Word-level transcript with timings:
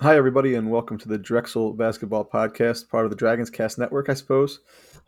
Hi, 0.00 0.16
everybody, 0.16 0.56
and 0.56 0.72
welcome 0.72 0.98
to 0.98 1.08
the 1.08 1.16
Drexel 1.16 1.72
Basketball 1.72 2.24
Podcast, 2.24 2.88
part 2.88 3.04
of 3.04 3.10
the 3.10 3.16
Dragons 3.16 3.48
Cast 3.48 3.78
Network, 3.78 4.08
I 4.08 4.14
suppose. 4.14 4.58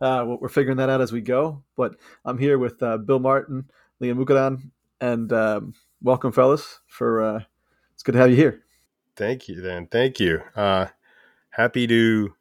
Uh, 0.00 0.36
we're 0.40 0.48
figuring 0.48 0.76
that 0.76 0.88
out 0.88 1.00
as 1.00 1.10
we 1.10 1.20
go, 1.20 1.64
but 1.76 1.96
I'm 2.24 2.38
here 2.38 2.56
with 2.56 2.80
uh, 2.84 2.96
Bill 2.98 3.18
Martin, 3.18 3.68
Liam 4.00 4.24
Mukadan, 4.24 4.70
and 5.00 5.32
um, 5.32 5.74
welcome, 6.00 6.30
fellas. 6.30 6.78
For 6.86 7.20
uh, 7.20 7.40
it's 7.94 8.04
good 8.04 8.12
to 8.12 8.18
have 8.18 8.30
you 8.30 8.36
here. 8.36 8.62
Thank 9.16 9.48
you, 9.48 9.60
Dan. 9.60 9.88
Thank 9.88 10.20
you. 10.20 10.40
Uh, 10.54 10.86
happy 11.50 11.88
to 11.88 12.34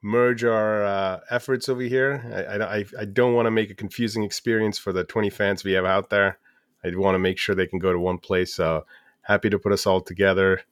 merge 0.00 0.42
our 0.42 0.84
uh, 0.86 1.20
efforts 1.28 1.68
over 1.68 1.82
here. 1.82 2.46
I, 2.48 2.78
I, 2.78 2.84
I 2.98 3.04
don't 3.04 3.34
want 3.34 3.44
to 3.44 3.50
make 3.50 3.68
a 3.68 3.74
confusing 3.74 4.24
experience 4.24 4.78
for 4.78 4.94
the 4.94 5.04
20 5.04 5.28
fans 5.28 5.64
we 5.64 5.72
have 5.72 5.84
out 5.84 6.08
there. 6.08 6.38
I 6.82 6.96
want 6.96 7.14
to 7.14 7.18
make 7.18 7.36
sure 7.36 7.54
they 7.54 7.66
can 7.66 7.78
go 7.78 7.92
to 7.92 8.00
one 8.00 8.18
place. 8.18 8.54
So 8.54 8.86
happy 9.20 9.50
to 9.50 9.58
put 9.58 9.72
us 9.72 9.86
all 9.86 10.00
together 10.00 10.62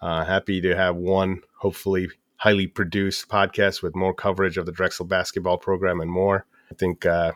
uh, 0.00 0.24
happy 0.24 0.60
to 0.60 0.76
have 0.76 0.96
one, 0.96 1.42
hopefully, 1.56 2.08
highly 2.36 2.66
produced 2.66 3.28
podcast 3.28 3.82
with 3.82 3.94
more 3.94 4.14
coverage 4.14 4.56
of 4.56 4.66
the 4.66 4.72
Drexel 4.72 5.04
basketball 5.04 5.58
program 5.58 6.00
and 6.00 6.10
more. 6.10 6.46
I 6.70 6.74
think 6.74 7.04
uh, 7.06 7.32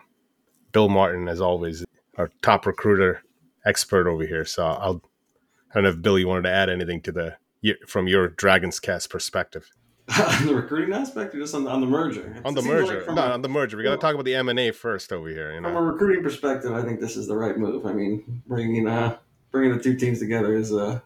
Bill 0.71 0.89
Martin, 0.89 1.27
as 1.27 1.41
always, 1.41 1.83
our 2.17 2.29
top 2.41 2.65
recruiter 2.65 3.21
expert 3.65 4.07
over 4.07 4.25
here. 4.25 4.45
So 4.45 4.65
I'll, 4.65 5.01
I 5.71 5.75
don't 5.75 5.83
know 5.83 5.89
if 5.89 6.01
Billy 6.01 6.25
wanted 6.25 6.43
to 6.43 6.51
add 6.51 6.69
anything 6.69 7.01
to 7.01 7.11
the 7.11 7.35
from 7.87 8.07
your 8.07 8.29
Dragons 8.29 8.79
cast 8.79 9.09
perspective. 9.09 9.69
on 10.19 10.45
the 10.47 10.53
recruiting 10.53 10.93
aspect, 10.93 11.33
or 11.33 11.39
just 11.39 11.55
on 11.55 11.63
the, 11.63 11.69
on 11.69 11.79
the 11.79 11.87
merger? 11.87 12.35
On 12.43 12.53
the 12.53 12.61
merger, 12.61 13.05
like 13.07 13.15
no, 13.15 13.23
a, 13.23 13.31
on 13.31 13.41
the 13.41 13.47
merger. 13.47 13.77
We 13.77 13.83
got 13.83 13.91
to 13.91 13.97
talk 13.97 14.13
about 14.13 14.25
the 14.25 14.35
M 14.35 14.49
and 14.49 14.59
A 14.59 14.71
first 14.71 15.13
over 15.13 15.29
here. 15.29 15.53
You 15.53 15.61
know? 15.61 15.69
From 15.69 15.77
a 15.77 15.81
recruiting 15.81 16.21
perspective, 16.21 16.73
I 16.73 16.81
think 16.81 16.99
this 16.99 17.15
is 17.15 17.25
the 17.25 17.37
right 17.37 17.57
move. 17.57 17.85
I 17.85 17.93
mean, 17.93 18.43
bringing 18.45 18.85
uh, 18.85 19.17
bringing 19.51 19.77
the 19.77 19.81
two 19.81 19.95
teams 19.95 20.19
together 20.19 20.55
is 20.55 20.73
uh, 20.73 20.99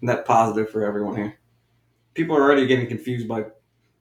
net 0.00 0.24
positive 0.24 0.70
for 0.70 0.84
everyone 0.84 1.16
here. 1.16 1.38
People 2.14 2.36
are 2.36 2.42
already 2.42 2.66
getting 2.66 2.86
confused 2.86 3.28
by 3.28 3.44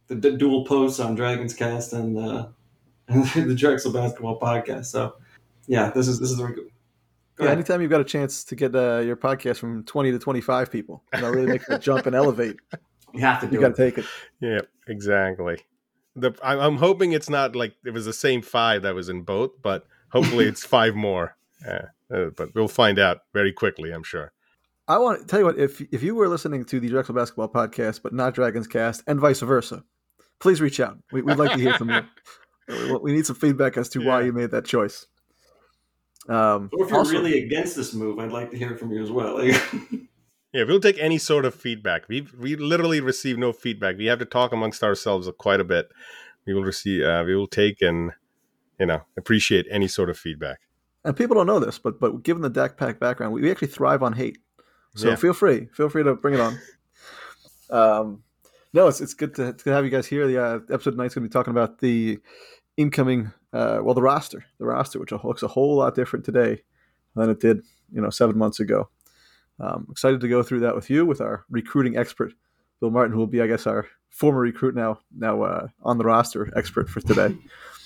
the, 0.07 0.15
the 0.15 0.31
dual 0.31 0.65
posts 0.65 0.99
on 0.99 1.15
Dragons 1.15 1.53
Cast 1.53 1.93
and, 1.93 2.17
uh, 2.17 2.47
and 3.07 3.49
the 3.49 3.55
Drexel 3.55 3.91
Basketball 3.91 4.39
Podcast. 4.39 4.85
So, 4.85 5.15
yeah, 5.67 5.91
this 5.91 6.07
is 6.07 6.19
this 6.19 6.31
is 6.31 6.37
the. 6.37 6.43
Go 6.43 6.53
yeah, 7.43 7.51
ahead. 7.51 7.57
anytime 7.59 7.81
you've 7.81 7.91
got 7.91 8.01
a 8.01 8.05
chance 8.05 8.43
to 8.45 8.55
get 8.55 8.75
uh, 8.75 8.99
your 8.99 9.15
podcast 9.15 9.57
from 9.57 9.83
twenty 9.83 10.11
to 10.11 10.19
twenty-five 10.19 10.71
people, 10.71 11.03
you 11.13 11.21
know, 11.21 11.29
really 11.29 11.47
make 11.47 11.65
the 11.65 11.77
jump 11.77 12.05
and 12.05 12.15
elevate. 12.15 12.57
You 13.13 13.21
have 13.21 13.39
to. 13.39 13.47
you 13.47 13.61
got 13.61 13.73
to 13.73 13.85
take 13.85 13.97
it. 13.97 14.05
Yeah, 14.41 14.59
exactly. 14.85 15.57
The 16.17 16.33
I'm 16.43 16.75
hoping 16.75 17.13
it's 17.13 17.29
not 17.29 17.55
like 17.55 17.73
it 17.85 17.91
was 17.91 18.05
the 18.05 18.11
same 18.11 18.41
five 18.41 18.81
that 18.81 18.93
was 18.93 19.07
in 19.07 19.21
both, 19.21 19.51
but 19.61 19.87
hopefully 20.09 20.45
it's 20.45 20.65
five 20.65 20.93
more. 20.93 21.37
Uh, 21.65 21.85
but 22.09 22.53
we'll 22.53 22.67
find 22.67 22.99
out 22.99 23.21
very 23.33 23.53
quickly, 23.53 23.91
I'm 23.91 24.03
sure. 24.03 24.33
I 24.87 24.97
want 24.99 25.19
to 25.19 25.27
tell 25.27 25.39
you 25.39 25.45
what 25.45 25.59
if 25.59 25.81
if 25.91 26.01
you 26.01 26.15
were 26.15 26.29
listening 26.29 26.63
to 26.65 26.79
the 26.79 26.89
Drexel 26.89 27.13
Basketball 27.13 27.49
Podcast 27.49 28.01
but 28.01 28.13
not 28.13 28.33
Dragons 28.33 28.67
Cast 28.67 29.03
and 29.05 29.19
vice 29.19 29.41
versa, 29.41 29.83
please 30.39 30.61
reach 30.61 30.79
out. 30.79 30.97
We, 31.11 31.21
would 31.21 31.37
like 31.37 31.51
to 31.51 31.59
hear 31.59 31.73
from 31.73 31.89
you. 31.89 32.01
We 33.01 33.13
need 33.13 33.25
some 33.25 33.37
feedback 33.37 33.77
as 33.77 33.87
to 33.89 34.01
yeah. 34.01 34.07
why 34.09 34.23
you 34.23 34.33
made 34.33 34.51
that 34.51 34.65
choice. 34.65 35.05
Um, 36.27 36.69
or 36.73 36.83
if 36.83 36.89
you're 36.89 36.97
also, 36.97 37.13
really 37.13 37.41
against 37.41 37.77
this 37.77 37.93
move, 37.93 38.19
I'd 38.19 38.33
like 38.33 38.51
to 38.51 38.57
hear 38.57 38.75
from 38.75 38.91
you 38.91 39.01
as 39.01 39.09
well. 39.09 39.41
yeah, 40.53 40.63
we'll 40.63 40.81
take 40.81 40.99
any 40.99 41.17
sort 41.17 41.45
of 41.45 41.55
feedback. 41.55 42.09
We 42.09 42.27
we 42.37 42.57
literally 42.57 42.99
receive 42.99 43.37
no 43.37 43.53
feedback. 43.53 43.97
We 43.97 44.07
have 44.07 44.19
to 44.19 44.25
talk 44.25 44.51
amongst 44.51 44.83
ourselves 44.83 45.29
quite 45.37 45.61
a 45.61 45.63
bit. 45.63 45.87
We 46.45 46.53
will 46.53 46.65
receive. 46.65 47.05
Uh, 47.05 47.23
we 47.25 47.35
will 47.35 47.47
take 47.47 47.81
and 47.81 48.11
you 48.79 48.85
know 48.85 49.03
appreciate 49.17 49.65
any 49.71 49.87
sort 49.87 50.09
of 50.09 50.17
feedback. 50.17 50.59
And 51.05 51.15
people 51.15 51.35
don't 51.35 51.47
know 51.47 51.59
this, 51.59 51.79
but 51.79 52.01
but 52.01 52.23
given 52.23 52.41
the 52.41 52.51
DAC 52.51 52.75
Pack 52.75 52.99
background, 52.99 53.33
we 53.33 53.49
actually 53.49 53.69
thrive 53.69 54.03
on 54.03 54.11
hate. 54.11 54.39
So 54.97 55.09
yeah. 55.09 55.15
feel 55.15 55.33
free, 55.33 55.67
feel 55.73 55.89
free 55.89 56.03
to 56.03 56.15
bring 56.15 56.33
it 56.33 56.39
on. 56.39 56.59
Um, 57.69 58.23
no, 58.71 58.87
it's 58.87 59.01
it's 59.01 59.13
good 59.13 59.35
to, 59.35 59.51
to 59.51 59.69
have 59.71 59.83
you 59.83 59.91
guys 59.91 60.07
here. 60.07 60.25
The 60.25 60.41
uh, 60.41 60.59
episode 60.71 60.91
tonight's 60.91 61.15
going 61.15 61.23
to 61.25 61.29
be 61.29 61.33
talking 61.33 61.51
about 61.51 61.79
the 61.79 62.17
incoming, 62.77 63.33
uh, 63.51 63.79
well, 63.81 63.93
the 63.93 64.01
roster, 64.01 64.45
the 64.57 64.65
roster, 64.65 64.99
which 64.99 65.11
looks 65.11 65.43
a 65.43 65.49
whole 65.49 65.75
lot 65.75 65.93
different 65.93 66.23
today 66.23 66.61
than 67.13 67.29
it 67.29 67.41
did, 67.41 67.61
you 67.91 67.99
know, 67.99 68.09
seven 68.09 68.37
months 68.37 68.61
ago. 68.61 68.87
Um, 69.59 69.87
excited 69.91 70.21
to 70.21 70.29
go 70.29 70.43
through 70.43 70.61
that 70.61 70.75
with 70.75 70.89
you, 70.89 71.05
with 71.05 71.19
our 71.19 71.43
recruiting 71.49 71.97
expert, 71.97 72.31
Bill 72.79 72.91
Martin, 72.91 73.11
who 73.11 73.19
will 73.19 73.27
be, 73.27 73.41
I 73.41 73.47
guess, 73.47 73.67
our 73.67 73.87
former 74.09 74.39
recruit 74.39 74.75
now, 74.75 74.99
now 75.13 75.41
uh, 75.41 75.67
on 75.83 75.97
the 75.97 76.05
roster 76.05 76.51
expert 76.55 76.89
for 76.89 77.01
today. 77.01 77.35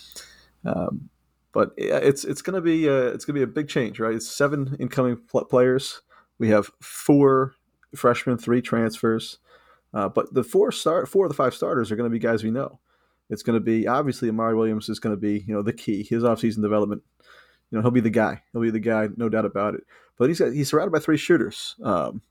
um, 0.65 1.09
but 1.53 1.71
it's 1.77 2.23
it's 2.23 2.41
gonna 2.41 2.61
be 2.61 2.87
uh, 2.87 3.11
it's 3.11 3.25
gonna 3.25 3.39
be 3.39 3.43
a 3.43 3.47
big 3.47 3.67
change, 3.67 3.99
right? 3.99 4.13
It's 4.13 4.29
seven 4.29 4.75
incoming 4.79 5.17
pl- 5.29 5.45
players. 5.45 6.01
We 6.41 6.49
have 6.49 6.71
four 6.79 7.53
freshmen, 7.95 8.39
three 8.39 8.63
transfers, 8.63 9.37
uh, 9.93 10.09
but 10.09 10.33
the 10.33 10.43
four 10.43 10.71
start 10.71 11.07
four 11.07 11.25
of 11.25 11.29
the 11.29 11.35
five 11.35 11.53
starters 11.53 11.91
are 11.91 11.95
going 11.95 12.09
to 12.09 12.11
be 12.11 12.17
guys 12.17 12.43
we 12.43 12.49
know. 12.49 12.79
It's 13.29 13.43
going 13.43 13.53
to 13.53 13.63
be 13.63 13.87
obviously 13.87 14.27
Amari 14.27 14.55
Williams 14.55 14.89
is 14.89 14.97
going 14.99 15.15
to 15.15 15.21
be 15.21 15.45
you 15.47 15.53
know 15.53 15.61
the 15.61 15.71
key. 15.71 16.01
His 16.01 16.23
offseason 16.23 16.63
development, 16.63 17.03
you 17.69 17.77
know 17.77 17.83
he'll 17.83 17.91
be 17.91 17.99
the 17.99 18.09
guy. 18.09 18.41
He'll 18.51 18.61
be 18.63 18.71
the 18.71 18.79
guy, 18.79 19.09
no 19.17 19.29
doubt 19.29 19.45
about 19.45 19.75
it. 19.75 19.81
But 20.17 20.29
he's 20.29 20.39
got, 20.39 20.51
he's 20.51 20.67
surrounded 20.67 20.91
by 20.91 20.97
three 20.97 21.15
shooters. 21.15 21.75
Um, 21.83 22.23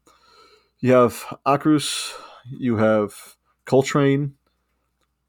you 0.80 0.92
have 0.92 1.24
Okros, 1.46 2.12
you 2.50 2.78
have 2.78 3.14
Coltrane, 3.64 4.34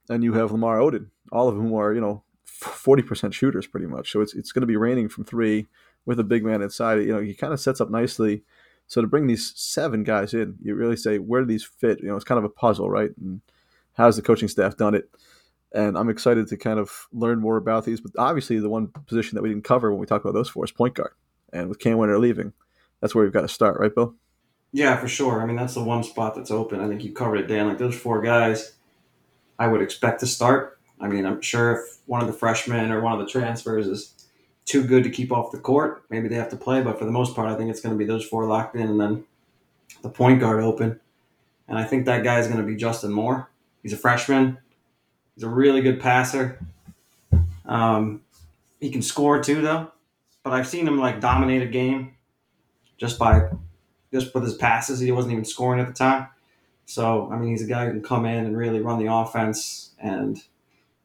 and 0.09 0.24
you 0.24 0.34
have 0.34 0.52
Lamar 0.52 0.80
Oden. 0.80 1.12
All 1.31 1.48
of 1.48 1.56
whom 1.56 1.72
are 1.75 1.94
you 1.94 2.02
know 2.02 2.24
forty 2.46 3.03
percent 3.03 3.36
shooters 3.36 3.68
pretty 3.68 3.86
much. 3.86 4.12
So 4.12 4.22
it's 4.22 4.34
it's 4.34 4.52
going 4.52 4.62
to 4.62 4.66
be 4.66 4.75
raining 4.75 5.08
from 5.08 5.24
three 5.24 5.68
with 6.08 6.19
a 6.19 6.24
big 6.24 6.44
man 6.44 6.63
inside. 6.63 6.96
You 6.96 7.13
know 7.13 7.22
he 7.22 7.36
kind 7.36 7.53
of 7.53 7.59
sets 7.59 7.80
up 7.80 7.92
nicely 7.92 8.44
so 8.91 9.00
to 9.00 9.07
bring 9.07 9.25
these 9.25 9.53
seven 9.56 10.03
guys 10.03 10.34
in, 10.34 10.57
you 10.62 10.75
really 10.75 10.97
say, 10.97 11.18
where 11.18 11.40
do 11.40 11.47
these 11.47 11.63
fit? 11.63 12.02
You 12.02 12.09
know, 12.09 12.18
it's 12.18 12.25
kind 12.25 12.38
of 12.38 12.44
a 12.44 12.50
puzzle, 12.50 12.90
right? 12.90 13.12
And 13.22 13.40
how's 13.94 14.18
the 14.18 14.22
coaching 14.22 14.50
staff 14.50 14.75
done 14.75 14.96
it? 14.96 15.09
And 15.74 15.97
I'm 15.97 16.09
excited 16.09 16.46
to 16.50 16.57
kind 16.57 16.78
of 16.78 17.07
learn 17.13 17.40
more 17.40 17.56
about 17.56 17.85
these. 17.85 18.01
But 18.01 18.12
obviously, 18.18 18.59
the 18.59 18.68
one 18.68 18.88
position 19.07 19.38
that 19.38 19.44
we 19.44 19.47
didn't 19.47 19.63
cover 19.63 19.91
when 19.91 20.01
we 20.01 20.07
talk 20.07 20.19
about 20.19 20.34
those 20.34 20.50
four 20.50 20.66
is 20.66 20.74
point 20.74 20.96
guard. 20.96 21.13
And 21.53 21.69
with 21.69 21.80
Cam 21.80 22.00
Wynter 22.00 22.19
leaving, 22.19 22.51
that's 23.00 23.16
where 23.16 23.24
we've 23.24 23.31
got 23.31 23.44
to 23.44 23.47
start, 23.47 23.80
right, 23.80 23.96
Bill? 23.96 24.13
Yeah, 24.74 24.97
for 24.97 25.07
sure. 25.07 25.41
I 25.41 25.46
mean, 25.46 25.56
that's 25.56 25.75
the 25.75 25.84
one 25.85 26.03
spot 26.03 26.35
that's 26.35 26.51
open. 26.51 26.81
I 26.81 26.90
think 26.90 27.01
you 27.06 27.13
covered 27.13 27.38
it, 27.38 27.47
Dan. 27.47 27.69
Like 27.69 27.78
those 27.78 27.97
four 27.97 28.22
guys, 28.22 28.74
I 29.57 29.68
would 29.68 29.81
expect 29.81 30.19
to 30.19 30.28
start. 30.28 30.81
I 31.00 31.07
mean, 31.07 31.25
I'm 31.25 31.40
sure 31.40 31.78
if 31.78 32.00
one 32.07 32.19
of 32.19 32.28
the 32.28 32.34
freshmen 32.34 32.91
or 32.91 33.00
one 33.00 33.13
of 33.13 33.25
the 33.25 33.31
transfers 33.31 33.88
is 33.88 34.20
too 34.66 34.83
good 34.83 35.03
to 35.03 35.09
keep 35.09 35.31
off 35.31 35.51
the 35.51 35.59
court, 35.59 36.03
maybe 36.09 36.27
they 36.27 36.35
have 36.35 36.49
to 36.49 36.55
play. 36.55 36.81
But 36.81 36.99
for 36.99 37.05
the 37.05 37.11
most 37.11 37.35
part, 37.35 37.49
I 37.49 37.55
think 37.55 37.69
it's 37.69 37.81
going 37.81 37.95
to 37.95 37.99
be 37.99 38.05
those 38.05 38.25
four 38.25 38.45
locked 38.45 38.75
in, 38.75 38.88
and 38.88 38.99
then 38.99 39.23
the 40.01 40.09
point 40.09 40.39
guard 40.39 40.63
open. 40.63 40.99
And 41.67 41.77
I 41.77 41.83
think 41.83 42.05
that 42.05 42.23
guy 42.23 42.39
is 42.39 42.47
going 42.47 42.59
to 42.59 42.66
be 42.66 42.75
Justin 42.75 43.11
Moore. 43.11 43.50
He's 43.81 43.94
a 43.94 43.97
freshman. 43.97 44.57
He's 45.35 45.44
a 45.44 45.50
really 45.50 45.81
good 45.81 46.00
passer. 46.00 46.59
Um, 47.66 48.21
he 48.79 48.89
can 48.89 49.01
score 49.01 49.41
too, 49.41 49.61
though. 49.61 49.91
But 50.44 50.53
I've 50.53 50.67
seen 50.67 50.88
him 50.88 51.00
like 51.00 51.21
dominate 51.21 51.61
a 51.61 51.67
game 51.67 52.16
just 52.97 53.19
by 53.19 53.50
just 54.11 54.33
with 54.33 54.44
his 54.44 54.55
passes. 54.55 55.00
He 55.00 55.11
wasn't 55.11 55.33
even 55.33 55.45
scoring 55.45 55.79
at 55.79 55.88
the 55.88 55.94
time. 55.94 56.27
So 56.85 57.29
I 57.31 57.38
mean, 57.38 57.51
he's 57.51 57.63
a 57.63 57.67
guy 57.67 57.85
who 57.85 57.91
can 57.91 58.01
come 58.01 58.25
in 58.25 58.45
and 58.45 58.57
really 58.57 58.81
run 58.81 59.00
the 59.00 59.11
offense. 59.11 59.91
And 60.00 60.41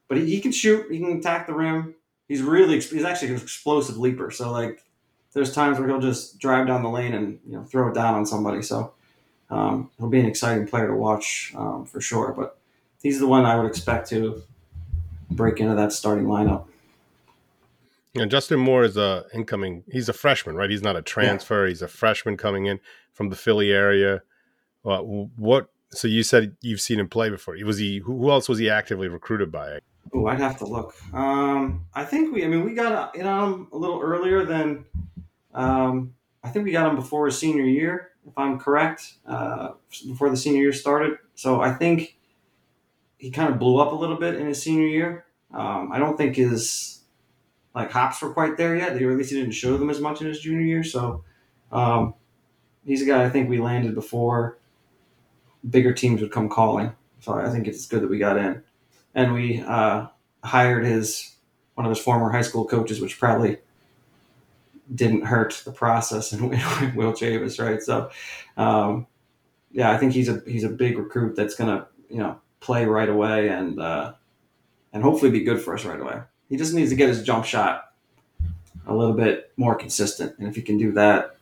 but 0.08 0.18
he, 0.18 0.26
he 0.26 0.40
can 0.40 0.52
shoot. 0.52 0.90
He 0.90 0.98
can 0.98 1.18
attack 1.18 1.46
the 1.46 1.54
rim 1.54 1.94
he's 2.28 2.42
really 2.42 2.80
he's 2.80 3.04
actually 3.04 3.28
an 3.28 3.36
explosive 3.36 3.96
leaper. 3.96 4.30
So 4.30 4.50
like 4.50 4.84
there's 5.32 5.52
times 5.52 5.78
where 5.78 5.88
he'll 5.88 6.00
just 6.00 6.38
drive 6.38 6.66
down 6.66 6.82
the 6.82 6.88
lane 6.88 7.14
and 7.14 7.38
you 7.46 7.56
know 7.56 7.64
throw 7.64 7.88
it 7.88 7.94
down 7.94 8.14
on 8.14 8.26
somebody. 8.26 8.62
So 8.62 8.94
um, 9.50 9.90
he'll 9.98 10.08
be 10.08 10.20
an 10.20 10.26
exciting 10.26 10.66
player 10.66 10.88
to 10.88 10.94
watch 10.94 11.52
um, 11.56 11.86
for 11.86 12.00
sure. 12.00 12.32
But 12.36 12.58
he's 13.02 13.20
the 13.20 13.26
one 13.26 13.44
I 13.44 13.56
would 13.56 13.66
expect 13.66 14.08
to 14.10 14.42
break 15.30 15.60
into 15.60 15.74
that 15.74 15.92
starting 15.92 16.26
lineup. 16.26 16.66
Yeah, 18.14 18.24
Justin 18.24 18.58
Moore 18.60 18.84
is 18.84 18.96
a 18.96 19.26
incoming. 19.34 19.84
He's 19.92 20.08
a 20.08 20.14
freshman, 20.14 20.56
right? 20.56 20.70
He's 20.70 20.82
not 20.82 20.96
a 20.96 21.02
transfer. 21.02 21.64
Yeah. 21.64 21.68
He's 21.68 21.82
a 21.82 21.88
freshman 21.88 22.38
coming 22.38 22.64
in 22.64 22.80
from 23.12 23.28
the 23.28 23.36
Philly 23.36 23.70
area. 23.70 24.22
Uh, 24.86 25.00
what? 25.00 25.68
So 25.90 26.08
you 26.08 26.22
said 26.22 26.56
you've 26.62 26.80
seen 26.80 26.98
him 26.98 27.08
play 27.08 27.28
before. 27.28 27.56
Was 27.64 27.78
he? 27.78 27.98
Who 27.98 28.30
else 28.30 28.48
was 28.48 28.58
he 28.58 28.70
actively 28.70 29.08
recruited 29.08 29.52
by? 29.52 29.80
Oh, 30.12 30.26
I'd 30.26 30.40
have 30.40 30.58
to 30.58 30.66
look. 30.66 30.94
Um, 31.12 31.86
I 31.94 32.04
think 32.04 32.34
we. 32.34 32.44
I 32.44 32.48
mean, 32.48 32.64
we 32.64 32.74
got 32.74 33.14
in 33.16 33.26
on 33.26 33.52
him 33.52 33.68
a 33.72 33.76
little 33.76 34.00
earlier 34.00 34.44
than. 34.44 34.84
Um, 35.54 36.14
I 36.44 36.48
think 36.50 36.64
we 36.64 36.72
got 36.72 36.88
him 36.88 36.96
before 36.96 37.26
his 37.26 37.38
senior 37.38 37.64
year, 37.64 38.12
if 38.26 38.38
I'm 38.38 38.58
correct, 38.58 39.14
uh, 39.26 39.70
before 40.06 40.30
the 40.30 40.36
senior 40.36 40.62
year 40.62 40.72
started. 40.72 41.18
So 41.34 41.60
I 41.60 41.72
think 41.72 42.18
he 43.18 43.30
kind 43.30 43.52
of 43.52 43.58
blew 43.58 43.78
up 43.78 43.92
a 43.92 43.96
little 43.96 44.16
bit 44.16 44.34
in 44.36 44.46
his 44.46 44.62
senior 44.62 44.86
year. 44.86 45.24
Um, 45.52 45.90
I 45.92 45.98
don't 45.98 46.16
think 46.16 46.36
his 46.36 47.00
like 47.74 47.90
hops 47.90 48.22
were 48.22 48.32
quite 48.32 48.56
there 48.56 48.76
yet. 48.76 49.00
Or 49.02 49.10
at 49.10 49.18
least 49.18 49.30
he 49.30 49.36
didn't 49.40 49.54
show 49.54 49.76
them 49.76 49.90
as 49.90 50.00
much 50.00 50.20
in 50.20 50.28
his 50.28 50.40
junior 50.40 50.64
year. 50.64 50.84
So 50.84 51.24
um, 51.72 52.14
he's 52.84 53.02
a 53.02 53.06
guy 53.06 53.24
I 53.24 53.30
think 53.30 53.48
we 53.48 53.58
landed 53.58 53.94
before 53.94 54.58
bigger 55.68 55.92
teams 55.92 56.20
would 56.20 56.30
come 56.30 56.48
calling. 56.48 56.94
So 57.20 57.32
I 57.34 57.50
think 57.50 57.66
it's 57.66 57.86
good 57.86 58.02
that 58.02 58.10
we 58.10 58.18
got 58.18 58.36
in 58.36 58.62
and 59.16 59.32
we 59.32 59.60
uh, 59.62 60.06
hired 60.44 60.84
his 60.84 61.34
one 61.74 61.84
of 61.84 61.90
his 61.90 61.98
former 61.98 62.30
high 62.30 62.42
school 62.42 62.64
coaches, 62.64 63.00
which 63.00 63.18
probably 63.18 63.58
didn't 64.94 65.22
hurt 65.22 65.60
the 65.64 65.72
process 65.72 66.32
in 66.32 66.48
Will 66.94 67.12
Chavis, 67.12 67.62
right? 67.62 67.82
So, 67.82 68.10
um, 68.56 69.06
yeah, 69.72 69.90
I 69.90 69.96
think 69.96 70.12
he's 70.12 70.28
a 70.28 70.42
he's 70.46 70.62
a 70.62 70.68
big 70.68 70.96
recruit 70.96 71.34
that's 71.34 71.56
gonna 71.56 71.88
you 72.08 72.18
know 72.18 72.38
play 72.60 72.84
right 72.84 73.08
away 73.08 73.48
and 73.48 73.80
uh, 73.80 74.12
and 74.92 75.02
hopefully 75.02 75.30
be 75.30 75.40
good 75.40 75.60
for 75.60 75.74
us 75.74 75.84
right 75.84 76.00
away. 76.00 76.20
He 76.48 76.56
just 76.56 76.74
needs 76.74 76.90
to 76.90 76.96
get 76.96 77.08
his 77.08 77.24
jump 77.24 77.44
shot 77.44 77.92
a 78.86 78.94
little 78.94 79.14
bit 79.14 79.50
more 79.56 79.74
consistent, 79.74 80.38
and 80.38 80.46
if 80.46 80.54
he 80.54 80.62
can 80.62 80.76
do 80.76 80.92
that, 80.92 81.36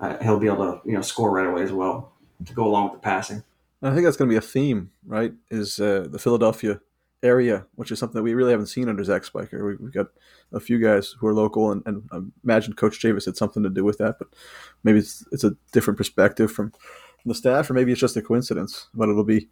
uh, 0.00 0.16
he'll 0.22 0.40
be 0.40 0.48
able 0.48 0.72
to 0.72 0.88
you 0.88 0.94
know 0.94 1.02
score 1.02 1.30
right 1.30 1.46
away 1.46 1.62
as 1.62 1.72
well 1.72 2.12
to 2.46 2.54
go 2.54 2.66
along 2.66 2.84
with 2.84 2.94
the 2.94 3.04
passing. 3.04 3.44
I 3.82 3.92
think 3.92 4.04
that's 4.04 4.16
going 4.16 4.28
to 4.28 4.32
be 4.32 4.38
a 4.38 4.40
theme, 4.40 4.90
right? 5.04 5.32
Is 5.50 5.80
uh, 5.80 6.06
the 6.08 6.18
Philadelphia 6.18 6.80
area, 7.22 7.66
which 7.74 7.90
is 7.90 7.98
something 7.98 8.16
that 8.16 8.22
we 8.22 8.34
really 8.34 8.50
haven't 8.50 8.66
seen 8.66 8.88
under 8.88 9.02
Zach 9.04 9.24
Spiker. 9.24 9.76
We, 9.80 9.86
have 9.86 9.92
got 9.92 10.06
a 10.52 10.60
few 10.60 10.78
guys 10.78 11.14
who 11.18 11.26
are 11.26 11.34
local, 11.34 11.70
and, 11.70 11.82
and 11.86 12.08
I 12.12 12.18
imagine 12.44 12.74
Coach 12.74 13.00
Chavis 13.00 13.26
had 13.26 13.36
something 13.36 13.62
to 13.62 13.70
do 13.70 13.84
with 13.84 13.98
that. 13.98 14.16
But 14.18 14.28
maybe 14.84 14.98
it's, 14.98 15.24
it's 15.32 15.44
a 15.44 15.56
different 15.72 15.98
perspective 15.98 16.50
from, 16.50 16.70
from 16.70 17.28
the 17.28 17.34
staff, 17.34 17.70
or 17.70 17.74
maybe 17.74 17.92
it's 17.92 18.00
just 18.00 18.16
a 18.16 18.22
coincidence. 18.22 18.88
But 18.94 19.08
it'll 19.08 19.24
be 19.24 19.48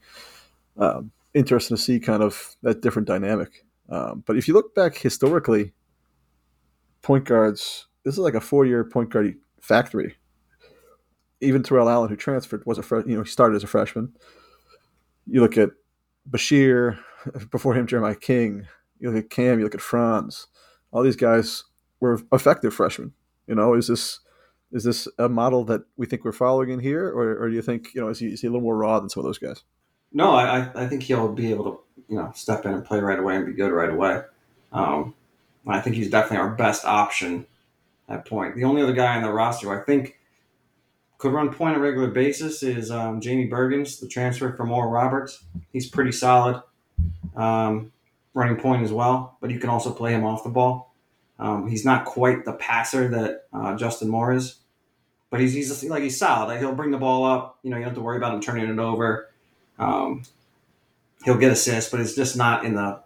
um, 0.76 1.10
interesting 1.34 1.76
to 1.76 1.82
see 1.82 2.00
kind 2.00 2.22
of 2.22 2.56
that 2.62 2.82
different 2.82 3.08
dynamic. 3.08 3.64
Um, 3.88 4.22
but 4.26 4.36
if 4.36 4.46
you 4.46 4.54
look 4.54 4.74
back 4.74 4.96
historically, 4.96 5.72
point 7.02 7.24
guards, 7.24 7.86
this 8.04 8.14
is 8.14 8.20
like 8.20 8.34
a 8.34 8.40
four-year 8.40 8.84
point 8.84 9.10
guard 9.10 9.34
factory. 9.60 10.16
Even 11.40 11.62
Terrell 11.62 11.88
Allen, 11.88 12.10
who 12.10 12.16
transferred, 12.16 12.64
was 12.66 12.78
a 12.78 12.84
you 13.06 13.16
know 13.16 13.22
he 13.22 13.30
started 13.30 13.56
as 13.56 13.64
a 13.64 13.68
freshman. 13.68 14.12
You 15.26 15.40
look 15.40 15.56
at 15.56 15.70
Bashir, 16.28 16.98
before 17.50 17.74
him, 17.74 17.86
Jeremiah 17.86 18.14
King. 18.14 18.66
You 18.98 19.10
look 19.10 19.24
at 19.24 19.30
Cam, 19.30 19.58
you 19.58 19.64
look 19.64 19.74
at 19.74 19.80
Frantz. 19.80 20.46
All 20.92 21.02
these 21.02 21.16
guys 21.16 21.64
were 22.00 22.20
effective 22.32 22.74
freshmen. 22.74 23.12
You 23.46 23.54
know, 23.54 23.74
is 23.74 23.88
this 23.88 24.20
is 24.72 24.84
this 24.84 25.08
a 25.18 25.28
model 25.28 25.64
that 25.64 25.82
we 25.96 26.06
think 26.06 26.24
we're 26.24 26.32
following 26.32 26.70
in 26.70 26.78
here, 26.78 27.08
or, 27.08 27.36
or 27.42 27.48
do 27.48 27.54
you 27.54 27.62
think 27.62 27.88
you 27.94 28.00
know 28.00 28.08
is 28.08 28.18
he, 28.18 28.28
is 28.28 28.40
he 28.40 28.46
a 28.46 28.50
little 28.50 28.62
more 28.62 28.76
raw 28.76 29.00
than 29.00 29.08
some 29.08 29.20
of 29.20 29.24
those 29.24 29.38
guys? 29.38 29.62
No, 30.12 30.32
I, 30.32 30.70
I 30.74 30.86
think 30.88 31.02
he'll 31.02 31.32
be 31.32 31.50
able 31.50 31.64
to 31.64 31.80
you 32.08 32.16
know 32.16 32.32
step 32.34 32.64
in 32.66 32.72
and 32.72 32.84
play 32.84 33.00
right 33.00 33.18
away 33.18 33.36
and 33.36 33.46
be 33.46 33.52
good 33.52 33.72
right 33.72 33.90
away. 33.90 34.22
Um, 34.72 35.14
I 35.66 35.80
think 35.80 35.96
he's 35.96 36.10
definitely 36.10 36.38
our 36.38 36.54
best 36.54 36.84
option 36.84 37.46
at 38.08 38.24
point. 38.26 38.56
The 38.56 38.64
only 38.64 38.82
other 38.82 38.92
guy 38.92 39.16
on 39.16 39.22
the 39.22 39.32
roster 39.32 39.78
I 39.78 39.84
think 39.84 40.18
could 41.20 41.32
run 41.32 41.52
point 41.52 41.74
on 41.74 41.80
a 41.80 41.84
regular 41.84 42.08
basis 42.08 42.62
is 42.62 42.90
um, 42.90 43.20
Jamie 43.20 43.48
Bergens, 43.48 44.00
the 44.00 44.08
transfer 44.08 44.52
from 44.54 44.72
Oral 44.72 44.90
Roberts. 44.90 45.44
He's 45.70 45.86
pretty 45.86 46.12
solid 46.12 46.62
um, 47.36 47.92
running 48.32 48.56
point 48.56 48.82
as 48.82 48.90
well, 48.90 49.36
but 49.40 49.50
you 49.50 49.60
can 49.60 49.68
also 49.68 49.92
play 49.92 50.12
him 50.12 50.24
off 50.24 50.42
the 50.42 50.48
ball. 50.50 50.94
Um, 51.38 51.68
he's 51.68 51.84
not 51.84 52.06
quite 52.06 52.46
the 52.46 52.54
passer 52.54 53.08
that 53.08 53.44
uh, 53.52 53.76
Justin 53.76 54.08
Moore 54.08 54.32
is, 54.32 54.56
but 55.28 55.40
he's, 55.40 55.52
he's 55.52 55.84
like 55.84 56.02
he's 56.02 56.18
solid. 56.18 56.46
Like 56.46 56.58
he'll 56.58 56.74
bring 56.74 56.90
the 56.90 56.98
ball 56.98 57.24
up. 57.24 57.58
You 57.62 57.70
know, 57.70 57.76
you 57.76 57.82
don't 57.82 57.90
have 57.90 57.98
to 57.98 58.02
worry 58.02 58.16
about 58.16 58.32
him 58.32 58.40
turning 58.40 58.70
it 58.70 58.78
over. 58.78 59.28
Um, 59.78 60.22
he'll 61.26 61.36
get 61.36 61.52
assists, 61.52 61.90
but 61.90 62.00
it's 62.00 62.14
just 62.14 62.34
not 62.34 62.64
in 62.64 62.74
the 62.74 62.98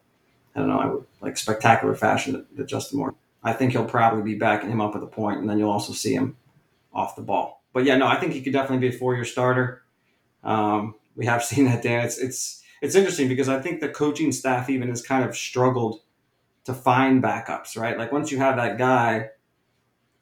I 0.55 0.61
don't 0.61 0.69
know 0.69 1.05
like 1.21 1.37
spectacular 1.37 1.97
fashion 1.97 2.35
that, 2.35 2.57
that 2.57 2.67
Justin 2.67 3.01
Moore. 3.01 3.15
I 3.43 3.53
think 3.55 3.73
he'll 3.73 3.85
probably 3.85 4.23
be 4.23 4.39
backing 4.39 4.71
him 4.71 4.81
up 4.81 4.95
at 4.95 5.01
the 5.01 5.07
point, 5.09 5.41
and 5.41 5.51
then 5.51 5.59
you'll 5.59 5.71
also 5.71 5.93
see 5.93 6.15
him 6.15 6.37
off 6.93 7.17
the 7.17 7.23
ball. 7.23 7.64
But 7.75 7.85
yeah, 7.85 7.97
no, 7.97 8.07
I 8.07 8.17
think 8.17 8.33
he 8.33 8.41
could 8.41 8.55
definitely 8.55 8.89
be 8.89 8.95
a 8.95 8.99
four-year 8.99 9.25
starter. 9.27 9.83
Um, 10.43 10.95
we 11.17 11.27
have 11.27 11.45
seen 11.45 11.67
that, 11.67 11.83
Dan. 11.83 12.07
It's 12.07 12.17
it's 12.17 12.63
it's 12.81 12.95
interesting 12.95 13.29
because 13.29 13.51
I 13.51 13.61
think 13.61 13.81
the 13.81 13.89
coaching 13.91 14.33
staff 14.33 14.71
even 14.71 14.89
has 14.89 15.03
kind 15.03 15.25
of 15.25 15.37
struggled 15.37 16.01
to 16.65 16.73
find 16.73 17.23
backups, 17.23 17.77
right? 17.77 17.99
Like 17.99 18.13
once 18.13 18.31
you 18.31 18.39
have 18.39 18.57
that 18.57 18.79
guy 18.79 19.29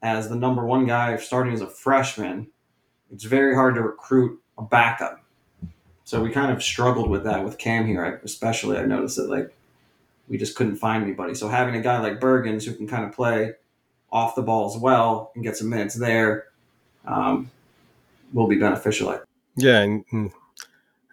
as 0.01 0.27
the 0.27 0.35
number 0.35 0.65
one 0.65 0.85
guy 0.85 1.15
starting 1.15 1.53
as 1.53 1.61
a 1.61 1.67
freshman, 1.67 2.47
it's 3.13 3.23
very 3.23 3.55
hard 3.55 3.75
to 3.75 3.81
recruit 3.81 4.41
a 4.57 4.61
backup. 4.61 5.23
So 6.03 6.21
we 6.21 6.31
kind 6.31 6.51
of 6.51 6.61
struggled 6.61 7.09
with 7.09 7.23
that 7.23 7.45
with 7.45 7.57
Cam 7.57 7.85
here, 7.85 8.19
especially. 8.25 8.77
I 8.77 8.85
noticed 8.85 9.15
that 9.15 9.29
like 9.29 9.55
we 10.27 10.37
just 10.37 10.55
couldn't 10.55 10.75
find 10.77 11.03
anybody. 11.03 11.35
So 11.35 11.47
having 11.47 11.75
a 11.75 11.81
guy 11.81 11.99
like 11.99 12.19
Bergens 12.19 12.65
who 12.65 12.73
can 12.73 12.87
kind 12.87 13.05
of 13.05 13.13
play 13.13 13.53
off 14.11 14.35
the 14.35 14.41
ball 14.41 14.73
as 14.73 14.77
well 14.79 15.31
and 15.35 15.43
get 15.43 15.55
some 15.55 15.69
minutes 15.69 15.95
there 15.95 16.45
um, 17.05 17.49
will 18.33 18.47
be 18.47 18.57
beneficial. 18.57 19.19
Yeah, 19.55 19.81
and 19.81 20.31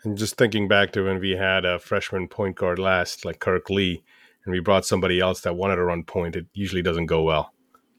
and 0.02 0.16
just 0.16 0.36
thinking 0.36 0.68
back 0.68 0.92
to 0.92 1.04
when 1.04 1.20
we 1.20 1.32
had 1.32 1.64
a 1.64 1.78
freshman 1.78 2.28
point 2.28 2.56
guard 2.56 2.78
last, 2.78 3.24
like 3.24 3.38
Kurk 3.38 3.68
Lee, 3.68 4.02
and 4.44 4.52
we 4.52 4.60
brought 4.60 4.86
somebody 4.86 5.20
else 5.20 5.42
that 5.42 5.56
wanted 5.56 5.76
to 5.76 5.84
run 5.84 6.04
point, 6.04 6.36
it 6.36 6.46
usually 6.54 6.82
doesn't 6.82 7.06
go 7.06 7.22
well. 7.22 7.52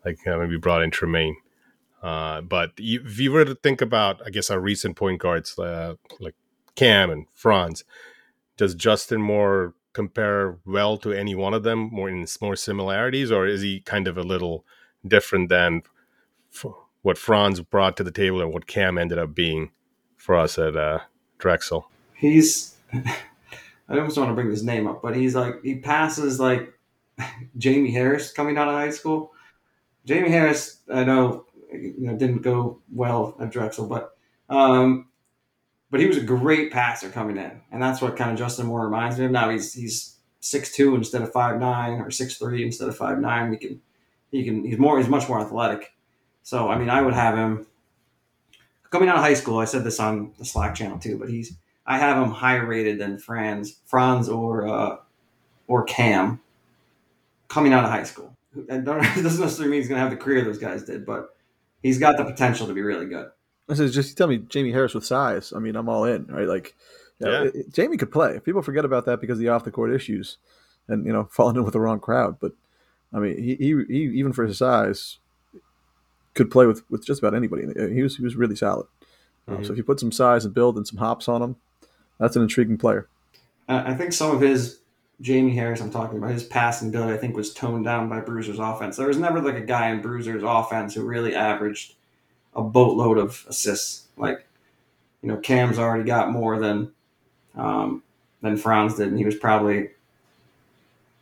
Like 0.04 0.18
uh, 0.26 0.38
when 0.38 0.50
we 0.50 0.58
brought 0.58 0.82
in 0.82 0.90
Tramaine. 0.90 1.36
Uh, 2.02 2.42
but 2.42 2.72
if 2.78 3.20
you 3.20 3.32
were 3.32 3.46
to 3.46 3.54
think 3.54 3.82
about, 3.82 4.20
I 4.26 4.32
guess, 4.32 4.50
our 4.50 4.60
recent 4.60 4.96
point 4.96 5.22
guards 5.22 5.58
uh, 5.60 5.96
like 6.20 6.34
Cam 6.76 7.12
and 7.12 7.28
Frantz, 7.36 7.84
does 8.58 8.74
Justin 8.74 9.22
Moore 9.22 9.76
compare 9.94 10.58
well 10.66 10.98
to 10.98 11.12
any 11.12 11.36
one 11.36 11.54
of 11.54 11.62
them, 11.62 11.90
more 11.92 12.10
in 12.10 12.26
more 12.42 12.56
similarities, 12.56 13.32
or 13.32 13.46
is 13.46 13.62
he 13.62 13.82
kind 13.82 14.08
of 14.08 14.18
a 14.18 14.24
little 14.24 14.66
different 15.08 15.50
than 15.50 15.84
what 17.02 17.18
Frantz 17.18 17.60
brought 17.60 17.98
to 17.98 18.04
the 18.04 18.12
table 18.12 18.42
and 18.42 18.54
what 18.54 18.68
Cam 18.68 18.98
ended 18.98 19.18
up 19.18 19.34
being 19.34 19.72
for 20.18 20.36
us 20.36 20.58
at 20.58 20.76
uh, 20.76 21.00
Drexel? 21.38 21.88
he's 22.22 22.76
I 22.94 23.96
don't 23.96 24.00
almost 24.00 24.18
want 24.18 24.30
to 24.30 24.36
bring 24.36 24.50
his 24.50 24.64
name 24.64 24.88
up, 24.88 25.02
but 25.02 25.16
he's 25.16 25.36
like 25.36 25.56
he 25.64 25.76
passes 25.76 26.40
like 26.40 26.74
Jamie 27.58 27.92
Harris 27.92 28.32
coming 28.32 28.58
out 28.58 28.70
of 28.70 28.76
high 28.76 28.92
school. 28.92 29.34
Jamie 30.06 30.30
Harris, 30.30 30.80
I 30.92 31.04
know, 31.04 31.46
you 31.72 31.96
know, 31.98 32.16
didn't 32.16 32.42
go 32.42 32.80
well 32.92 33.36
at 33.40 33.52
Drexel, 33.52 33.88
but 33.88 34.16
um, 34.50 35.08
but 35.90 36.00
he 36.00 36.06
was 36.06 36.18
a 36.18 36.22
great 36.22 36.72
passer 36.72 37.10
coming 37.10 37.38
in, 37.38 37.62
and 37.72 37.82
that's 37.82 38.02
what 38.02 38.16
kind 38.16 38.32
of 38.32 38.38
Justin 38.38 38.68
Moore 38.68 38.86
reminds 38.86 39.20
me 39.20 39.26
of. 39.26 39.32
Now 39.32 39.50
he's 39.50 39.74
he's 39.74 40.18
six 40.40 40.72
two 40.74 40.96
instead 40.96 41.22
of 41.22 41.32
five 41.32 41.60
nine, 41.60 42.00
or 42.00 42.12
six 42.12 42.38
three 42.38 42.64
instead 42.64 42.88
of 42.88 42.96
five 42.96 43.20
nine. 43.20 43.52
He 43.52 43.58
can 43.58 43.82
he 44.32 44.44
can 44.46 44.64
he's 44.64 44.78
more 44.78 44.98
he's 44.98 45.10
much 45.10 45.28
more 45.28 45.42
athletic. 45.42 45.94
So 46.44 46.70
I 46.70 46.78
mean, 46.78 46.90
I 46.90 47.02
would 47.02 47.14
have 47.14 47.38
him 47.38 47.68
coming 48.90 49.10
out 49.10 49.16
of 49.16 49.22
high 49.22 49.34
school. 49.34 49.60
I 49.60 49.66
said 49.66 49.84
this 49.84 50.00
on 50.00 50.34
the 50.38 50.46
Slack 50.46 50.76
channel 50.76 51.00
too, 51.00 51.18
but 51.18 51.30
he's 51.30 51.56
I 51.86 51.98
have 51.98 52.22
him 52.22 52.32
higher 52.32 52.66
rated 52.66 53.00
than 53.00 53.18
Frantz, 53.18 53.80
Frantz 53.86 54.30
or 54.30 54.68
uh, 54.68 54.98
or 55.68 55.84
Cam 55.84 56.40
coming 57.48 57.74
out 57.74 57.84
of 57.84 57.90
high 57.90 58.04
school. 58.04 58.36
It 58.56 58.84
doesn't 58.84 59.24
necessarily 59.24 59.72
mean 59.72 59.80
he's 59.82 59.88
going 59.88 59.98
to 59.98 60.02
have 60.02 60.12
the 60.12 60.18
career 60.18 60.44
those 60.44 60.58
guys 60.58 60.84
did, 60.84 61.06
but 61.06 61.36
he's 61.82 62.00
got 62.00 62.18
the 62.18 62.26
potential 62.26 62.68
to 62.68 62.74
be 62.74 62.82
really 62.82 63.06
good. 63.06 63.30
This 63.68 63.80
is 63.80 63.94
just 63.94 64.18
tell 64.18 64.28
me 64.28 64.40
Jamie 64.40 64.72
Harris 64.72 64.94
with 64.94 65.06
size. 65.06 65.54
I 65.56 65.60
mean, 65.60 65.76
I'm 65.76 65.88
all 65.88 66.04
in, 66.04 66.26
right? 66.28 66.48
Like, 66.48 66.76
yeah, 67.20 67.44
it, 67.54 67.74
Jamie 67.74 67.98
could 67.98 68.12
play. 68.12 68.40
People 68.40 68.62
forget 68.62 68.84
about 68.84 69.06
that 69.06 69.22
because 69.22 69.36
of 69.38 69.40
the 69.40 69.50
off 69.50 69.64
the 69.64 69.72
court 69.72 69.94
issues, 69.94 70.38
and 70.88 71.06
you 71.06 71.14
know, 71.14 71.24
falling 71.32 71.56
in 71.56 71.64
with 71.64 71.74
the 71.74 71.80
wrong 71.80 72.00
crowd. 72.00 72.38
But 72.40 72.52
I 73.14 73.20
mean, 73.20 73.38
he, 73.42 73.56
he, 73.56 73.84
he 73.88 74.04
even 74.18 74.34
for 74.34 74.46
his 74.46 74.58
size 74.58 75.20
could 76.34 76.50
play 76.50 76.66
with, 76.66 76.84
with 76.90 77.06
just 77.06 77.20
about 77.20 77.36
anybody. 77.36 77.64
He 77.94 78.02
was 78.02 78.18
he 78.18 78.24
was 78.24 78.36
really 78.36 78.56
solid. 78.56 78.88
Um, 79.48 79.56
mm-hmm. 79.56 79.64
so 79.64 79.72
if 79.72 79.78
you 79.78 79.84
put 79.84 80.00
some 80.00 80.12
size 80.12 80.46
and 80.46 80.54
build 80.54 80.78
and 80.78 80.88
some 80.88 80.98
hops 80.98 81.28
on 81.28 81.42
him, 81.42 81.56
that's 82.20 82.36
an 82.36 82.42
intriguing 82.42 82.78
player. 82.78 83.08
I 83.68 83.94
think 83.94 84.12
some 84.12 84.36
of 84.36 84.42
his 84.42 84.82
Jamie 85.22 85.56
Harris, 85.56 85.82
I'm 85.82 85.92
talking 85.92 86.18
about 86.18 86.32
his 86.32 86.44
passing 86.44 86.90
ability, 86.90 87.14
I 87.14 87.18
think 87.18 87.36
was 87.36 87.54
toned 87.54 87.86
down 87.86 88.10
by 88.10 88.22
Bruiser's 88.22 88.60
offense. 88.60 88.98
There 88.98 89.08
was 89.08 89.18
never 89.18 89.40
like 89.40 89.56
a 89.56 89.62
guy 89.62 89.92
in 89.92 90.02
Bruiser's 90.02 90.44
offense 90.44 90.96
who 90.96 91.04
really 91.04 91.36
averaged 91.36 91.94
a 92.56 92.64
boatload 92.64 93.18
of 93.18 93.46
assists. 93.48 94.08
Like, 94.18 94.46
you 95.22 95.30
know, 95.30 95.38
Cam's 95.38 95.78
already 95.78 96.04
got 96.04 96.32
more 96.32 96.60
than 96.60 96.92
um, 97.56 98.04
than 98.42 98.58
Frantz 98.58 98.96
did, 98.96 99.10
and 99.10 99.18
he 99.18 99.26
was 99.26 99.36
probably 99.36 99.90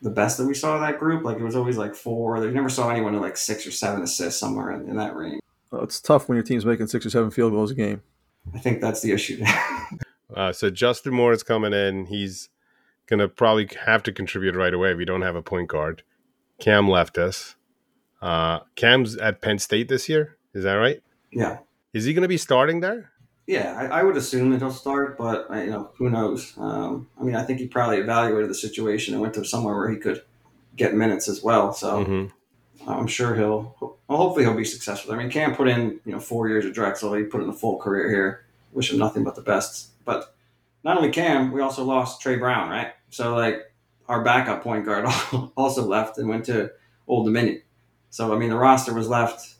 the 0.01 0.09
best 0.09 0.37
that 0.37 0.45
we 0.45 0.53
saw 0.53 0.75
of 0.75 0.81
that 0.81 0.99
group. 0.99 1.23
Like 1.23 1.37
it 1.37 1.43
was 1.43 1.55
always 1.55 1.77
like 1.77 1.95
four. 1.95 2.39
They 2.39 2.51
never 2.51 2.69
saw 2.69 2.89
anyone 2.89 3.15
at 3.15 3.21
like 3.21 3.37
six 3.37 3.65
or 3.67 3.71
seven 3.71 4.01
assists 4.01 4.39
somewhere 4.39 4.71
in, 4.71 4.89
in 4.89 4.95
that 4.97 5.15
range. 5.15 5.41
Well, 5.71 5.83
it's 5.83 6.01
tough 6.01 6.27
when 6.27 6.35
your 6.35 6.43
team's 6.43 6.65
making 6.65 6.87
six 6.87 7.05
or 7.05 7.09
seven 7.09 7.31
field 7.31 7.51
goals 7.51 7.71
a 7.71 7.75
game. 7.75 8.01
I 8.53 8.59
think 8.59 8.81
that's 8.81 9.01
the 9.01 9.11
issue. 9.11 9.43
Uh, 10.31 10.53
so 10.53 10.69
Justin 10.69 11.13
Moore 11.13 11.33
is 11.33 11.43
coming 11.43 11.73
in. 11.73 12.05
He's 12.05 12.49
going 13.07 13.19
to 13.19 13.27
probably 13.27 13.67
have 13.85 14.03
to 14.03 14.11
contribute 14.11 14.55
right 14.55 14.73
away 14.73 14.91
if 14.91 14.97
we 14.97 15.05
don't 15.05 15.23
have 15.23 15.35
a 15.35 15.41
point 15.41 15.69
guard. 15.69 16.03
Cam 16.59 16.87
left 16.87 17.17
us. 17.17 17.55
Uh, 18.21 18.59
Cam's 18.75 19.17
at 19.17 19.41
Penn 19.41 19.59
State 19.59 19.87
this 19.87 20.07
year. 20.07 20.37
Is 20.53 20.63
that 20.63 20.73
right? 20.73 21.01
Yeah. 21.31 21.57
Is 21.93 22.05
he 22.05 22.13
going 22.13 22.21
to 22.21 22.27
be 22.27 22.37
starting 22.37 22.81
there? 22.81 23.11
Yeah, 23.49 23.75
I, 23.75 23.99
I, 23.99 24.03
would 24.03 24.15
assume 24.15 24.51
that 24.51 24.59
he'll 24.59 24.71
start, 24.71 25.17
but 25.17 25.47
you 25.49 25.71
know, 25.71 25.89
who 25.97 26.11
knows? 26.11 26.53
Um, 26.55 27.09
I 27.19 27.23
mean, 27.23 27.35
I 27.35 27.41
think 27.41 27.59
he 27.59 27.67
probably 27.67 27.97
evaluated 27.97 28.47
the 28.47 28.53
situation 28.53 29.15
and 29.15 29.21
went 29.21 29.33
to 29.33 29.43
somewhere 29.43 29.75
where 29.75 29.89
he 29.89 29.97
could 29.97 30.21
get 30.75 30.93
minutes 30.93 31.27
as 31.27 31.41
well. 31.41 31.73
So 31.73 32.05
mm-hmm. 32.05 32.89
I'm 32.89 33.07
sure 33.07 33.33
he'll. 33.33 33.75
Well, 34.07 34.19
hopefully, 34.19 34.45
he'll 34.45 34.53
be 34.53 34.65
successful. 34.65 35.13
I 35.13 35.17
mean, 35.17 35.31
Cam 35.31 35.55
put 35.55 35.67
in 35.67 35.99
you 36.05 36.11
know 36.11 36.19
four 36.19 36.47
years 36.47 36.63
at 36.63 36.73
Drexel. 36.73 37.15
He 37.15 37.23
put 37.23 37.41
in 37.41 37.49
a 37.49 37.53
full 37.53 37.79
career 37.79 38.09
here. 38.09 38.45
Wish 38.71 38.93
him 38.93 38.99
nothing 38.99 39.23
but 39.23 39.33
the 39.33 39.41
best 39.41 39.89
but 40.05 40.35
not 40.83 40.97
only 40.97 41.11
Cam, 41.11 41.51
we 41.51 41.61
also 41.61 41.83
lost 41.83 42.21
Trey 42.21 42.35
Brown, 42.35 42.69
right? 42.69 42.93
So 43.09 43.35
like 43.35 43.71
our 44.07 44.23
backup 44.23 44.63
point 44.63 44.85
guard 44.85 45.05
also 45.57 45.85
left 45.85 46.17
and 46.17 46.27
went 46.27 46.45
to 46.45 46.71
Old 47.07 47.25
Dominion. 47.25 47.61
So 48.09 48.33
I 48.33 48.37
mean 48.39 48.49
the 48.49 48.57
roster 48.57 48.93
was 48.93 49.07
left 49.07 49.55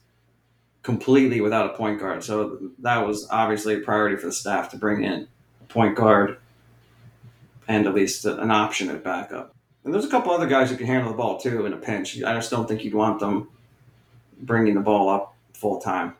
completely 0.82 1.40
without 1.40 1.66
a 1.66 1.74
point 1.76 2.00
guard. 2.00 2.24
So 2.24 2.58
that 2.78 3.06
was 3.06 3.28
obviously 3.30 3.74
a 3.74 3.80
priority 3.80 4.16
for 4.16 4.26
the 4.26 4.32
staff 4.32 4.70
to 4.70 4.76
bring 4.76 5.04
in 5.04 5.28
a 5.60 5.64
point 5.64 5.96
guard 5.96 6.38
and 7.68 7.86
at 7.86 7.94
least 7.94 8.24
an 8.24 8.50
option 8.50 8.90
at 8.90 9.04
backup. 9.04 9.54
And 9.84 9.94
there's 9.94 10.04
a 10.04 10.10
couple 10.10 10.32
other 10.32 10.46
guys 10.46 10.70
who 10.70 10.76
can 10.76 10.86
handle 10.86 11.10
the 11.10 11.16
ball 11.16 11.38
too 11.38 11.66
in 11.66 11.72
a 11.72 11.76
pinch. 11.76 12.22
I 12.22 12.34
just 12.34 12.50
don't 12.50 12.66
think 12.66 12.84
you'd 12.84 12.94
want 12.94 13.20
them 13.20 13.48
bringing 14.40 14.74
the 14.74 14.80
ball 14.80 15.08
up 15.08 15.34
full 15.54 15.80
time. 15.80 16.14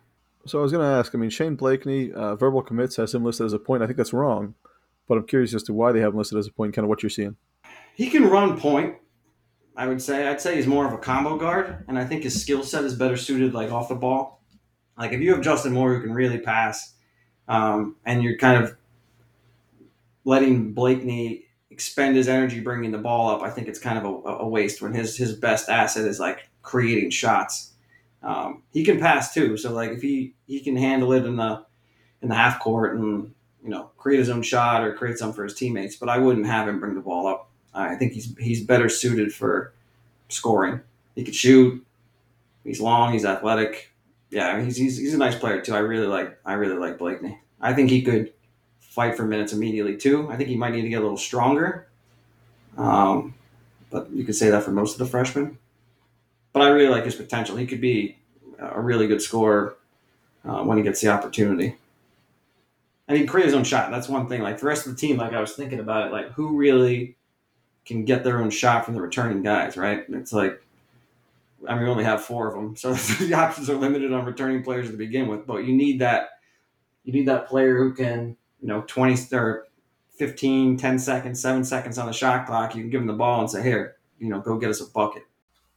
So 0.47 0.59
I 0.59 0.63
was 0.63 0.73
going 0.73 0.85
to 0.85 0.91
ask. 0.91 1.15
I 1.15 1.19
mean, 1.19 1.31
Shane 1.31 1.55
Blakeney, 1.57 2.13
uh, 2.13 2.35
verbal 2.37 2.63
commits 2.63 2.97
has 2.97 3.15
him 3.15 3.25
listed 3.25 3.47
as 3.47 3.53
a 3.53 3.59
point. 3.59 3.83
I 3.83 3.87
think 3.87 3.99
that's 3.99 4.13
wrong, 4.13 4.55
but 5.07 5.19
I'm 5.19 5.27
curious 5.27 5.55
as 5.55 5.63
to 5.65 5.75
why 5.75 5.93
they 5.93 6.01
have 6.01 6.13
him 6.13 6.19
listed 6.19 6.39
as 6.39 6.47
a 6.47 6.53
point. 6.53 6.75
Kind 6.75 6.85
of 6.85 6.89
what 6.89 7.03
you're 7.03 7.11
seeing. 7.11 7.37
He 7.95 8.09
can 8.09 8.29
run 8.29 8.59
point. 8.59 8.97
I 9.77 9.87
would 9.87 10.03
say. 10.03 10.29
I'd 10.29 10.41
say 10.41 10.57
he's 10.57 10.67
more 10.67 10.87
of 10.87 10.93
a 10.93 10.99
combo 10.99 11.37
guard, 11.37 11.85
and 11.89 11.99
I 11.99 12.05
think 12.05 12.23
his 12.23 12.41
skill 12.41 12.63
set 12.63 12.85
is 12.85 12.95
better 12.95 13.17
suited 13.17 13.55
like 13.55 13.71
off 13.71 13.89
the 13.89 13.95
ball. 13.95 14.40
Like 15.01 15.13
if 15.13 15.21
you 15.21 15.33
have 15.33 15.41
Justin 15.41 15.73
Moore 15.73 15.95
who 15.95 16.03
can 16.03 16.13
really 16.13 16.39
pass, 16.39 16.93
um, 17.49 17.97
and 18.05 18.23
you're 18.23 18.37
kind 18.37 18.63
of 18.63 18.77
letting 20.27 20.73
Blakeney 20.75 21.47
expend 21.71 22.17
his 22.17 22.29
energy 22.29 22.61
bringing 22.61 22.93
the 22.93 22.99
ball 22.99 23.31
up, 23.31 23.43
I 23.43 23.49
think 23.49 23.67
it's 23.67 23.79
kind 23.79 23.99
of 23.99 24.05
a, 24.05 24.29
a 24.29 24.49
waste 24.49 24.83
when 24.83 24.93
his 24.93 25.17
his 25.17 25.35
best 25.35 25.71
asset 25.71 26.05
is 26.05 26.21
like 26.21 26.51
creating 26.61 27.11
shots. 27.11 27.73
Um, 28.23 28.63
he 28.75 28.85
can 28.85 29.01
pass 29.01 29.33
too, 29.33 29.57
so 29.57 29.73
like 29.73 29.91
if 29.91 30.03
he 30.03 30.35
he 30.47 30.61
can 30.61 30.77
handle 30.77 31.15
it 31.15 31.25
in 31.25 31.37
the 31.37 31.65
in 32.21 32.29
the 32.29 32.35
half 32.35 32.61
court 32.61 32.95
and 32.95 33.33
you 33.65 33.71
know 33.71 33.91
create 33.97 34.19
his 34.19 34.29
own 34.29 34.43
shot 34.43 34.85
or 34.85 34.95
create 34.95 35.17
some 35.17 35.33
for 35.33 35.45
his 35.45 35.55
teammates, 35.55 35.97
but 35.97 36.11
I 36.11 36.19
wouldn't 36.19 36.47
have 36.47 36.69
him 36.69 36.79
bring 36.79 36.95
the 36.95 37.01
ball 37.01 37.27
up. 37.27 37.49
I 37.73 37.95
think 37.97 38.13
he's 38.13 38.37
he's 38.39 38.63
better 38.63 38.91
suited 38.91 39.33
for 39.33 39.73
scoring. 40.29 40.81
He 41.15 41.25
could 41.25 41.35
shoot. 41.35 41.83
He's 42.65 42.83
long. 42.83 43.15
He's 43.15 43.25
athletic. 43.25 43.90
Yeah, 44.31 44.63
he's, 44.63 44.77
he's 44.77 44.97
he's 44.97 45.15
a 45.15 45.19
nice 45.19 45.35
player 45.35 45.61
too. 45.61 45.75
I 45.75 45.81
really 45.81 46.07
like 46.07 46.39
I 46.45 46.55
really 46.55 46.77
like 46.77 46.99
Blakeney. 46.99 47.41
I 47.61 47.73
think 47.73 47.91
he 47.91 48.03
could 48.03 48.33
fight 48.79 49.17
for 49.17 49.25
minutes 49.25 49.53
immediately 49.53 49.97
too. 49.97 50.31
I 50.31 50.37
think 50.37 50.49
he 50.49 50.57
might 50.57 50.73
need 50.73 50.83
to 50.83 50.89
get 50.89 51.01
a 51.01 51.03
little 51.03 51.17
stronger. 51.17 51.89
Um, 52.77 53.35
but 53.91 54.11
you 54.11 54.25
could 54.25 54.37
say 54.37 54.51
that 54.51 54.63
for 54.63 54.71
most 54.71 54.93
of 54.93 54.99
the 54.99 55.07
freshmen. 55.07 55.59
But 56.53 56.63
I 56.63 56.69
really 56.69 56.89
like 56.89 57.05
his 57.05 57.15
potential. 57.15 57.57
He 57.57 57.67
could 57.67 57.81
be 57.81 58.17
a 58.59 58.81
really 58.81 59.07
good 59.07 59.23
scorer 59.23 59.77
uh, 60.45 60.63
when 60.63 60.79
he 60.79 60.85
gets 60.85 61.01
the 61.01 61.09
opportunity. 61.09 61.77
And 63.07 63.17
he 63.17 63.25
can 63.25 63.31
create 63.31 63.47
his 63.47 63.55
own 63.55 63.65
shot. 63.65 63.91
That's 63.91 64.09
one 64.09 64.29
thing. 64.29 64.43
Like 64.43 64.61
the 64.61 64.67
rest 64.67 64.87
of 64.87 64.95
the 64.95 64.99
team, 64.99 65.17
like 65.17 65.33
I 65.33 65.41
was 65.41 65.53
thinking 65.53 65.81
about 65.81 66.07
it, 66.07 66.13
like 66.13 66.31
who 66.33 66.57
really 66.57 67.17
can 67.85 68.05
get 68.05 68.23
their 68.23 68.41
own 68.41 68.51
shot 68.51 68.85
from 68.85 68.95
the 68.95 69.03
returning 69.03 69.43
guys, 69.43 69.77
right? 69.77 70.05
It's 70.09 70.33
like, 70.33 70.63
I 71.69 71.75
mean, 71.75 71.85
we 71.85 71.91
only 71.91 72.05
have 72.05 72.25
four 72.25 72.49
of 72.49 72.55
them, 72.55 72.77
so 72.77 72.95
the 73.25 73.35
options 73.35 73.69
are 73.69 73.77
limited 73.77 74.13
on 74.13 74.25
returning 74.25 74.63
players 74.63 74.91
to 74.91 74.97
begin 74.97 75.29
with. 75.29 75.47
But 75.47 75.65
you 75.65 75.75
need 75.75 76.01
that, 76.01 76.31
you 77.05 77.13
need 77.13 77.29
that 77.29 77.49
player 77.49 77.77
who 77.77 77.93
can 77.95 78.37
you 78.61 78.69
know, 78.69 78.85
20 78.87 79.35
or 79.37 79.67
15, 80.19 80.77
10 80.77 80.99
seconds, 80.99 81.41
seven 81.41 81.65
seconds 81.65 81.99
on 81.99 82.07
the 82.07 82.13
shot 82.13 82.47
clock, 82.47 82.75
you 82.75 82.83
can 82.83 82.91
give 82.91 83.01
him 83.01 83.07
the 83.07 83.15
ball 83.15 83.41
and 83.41 83.51
say, 83.51 83.63
here, 83.63 83.97
you 84.19 84.29
know, 84.29 84.41
go 84.41 84.59
get 84.59 84.71
us 84.71 84.81
a 84.81 84.91
bucket. 84.91 85.25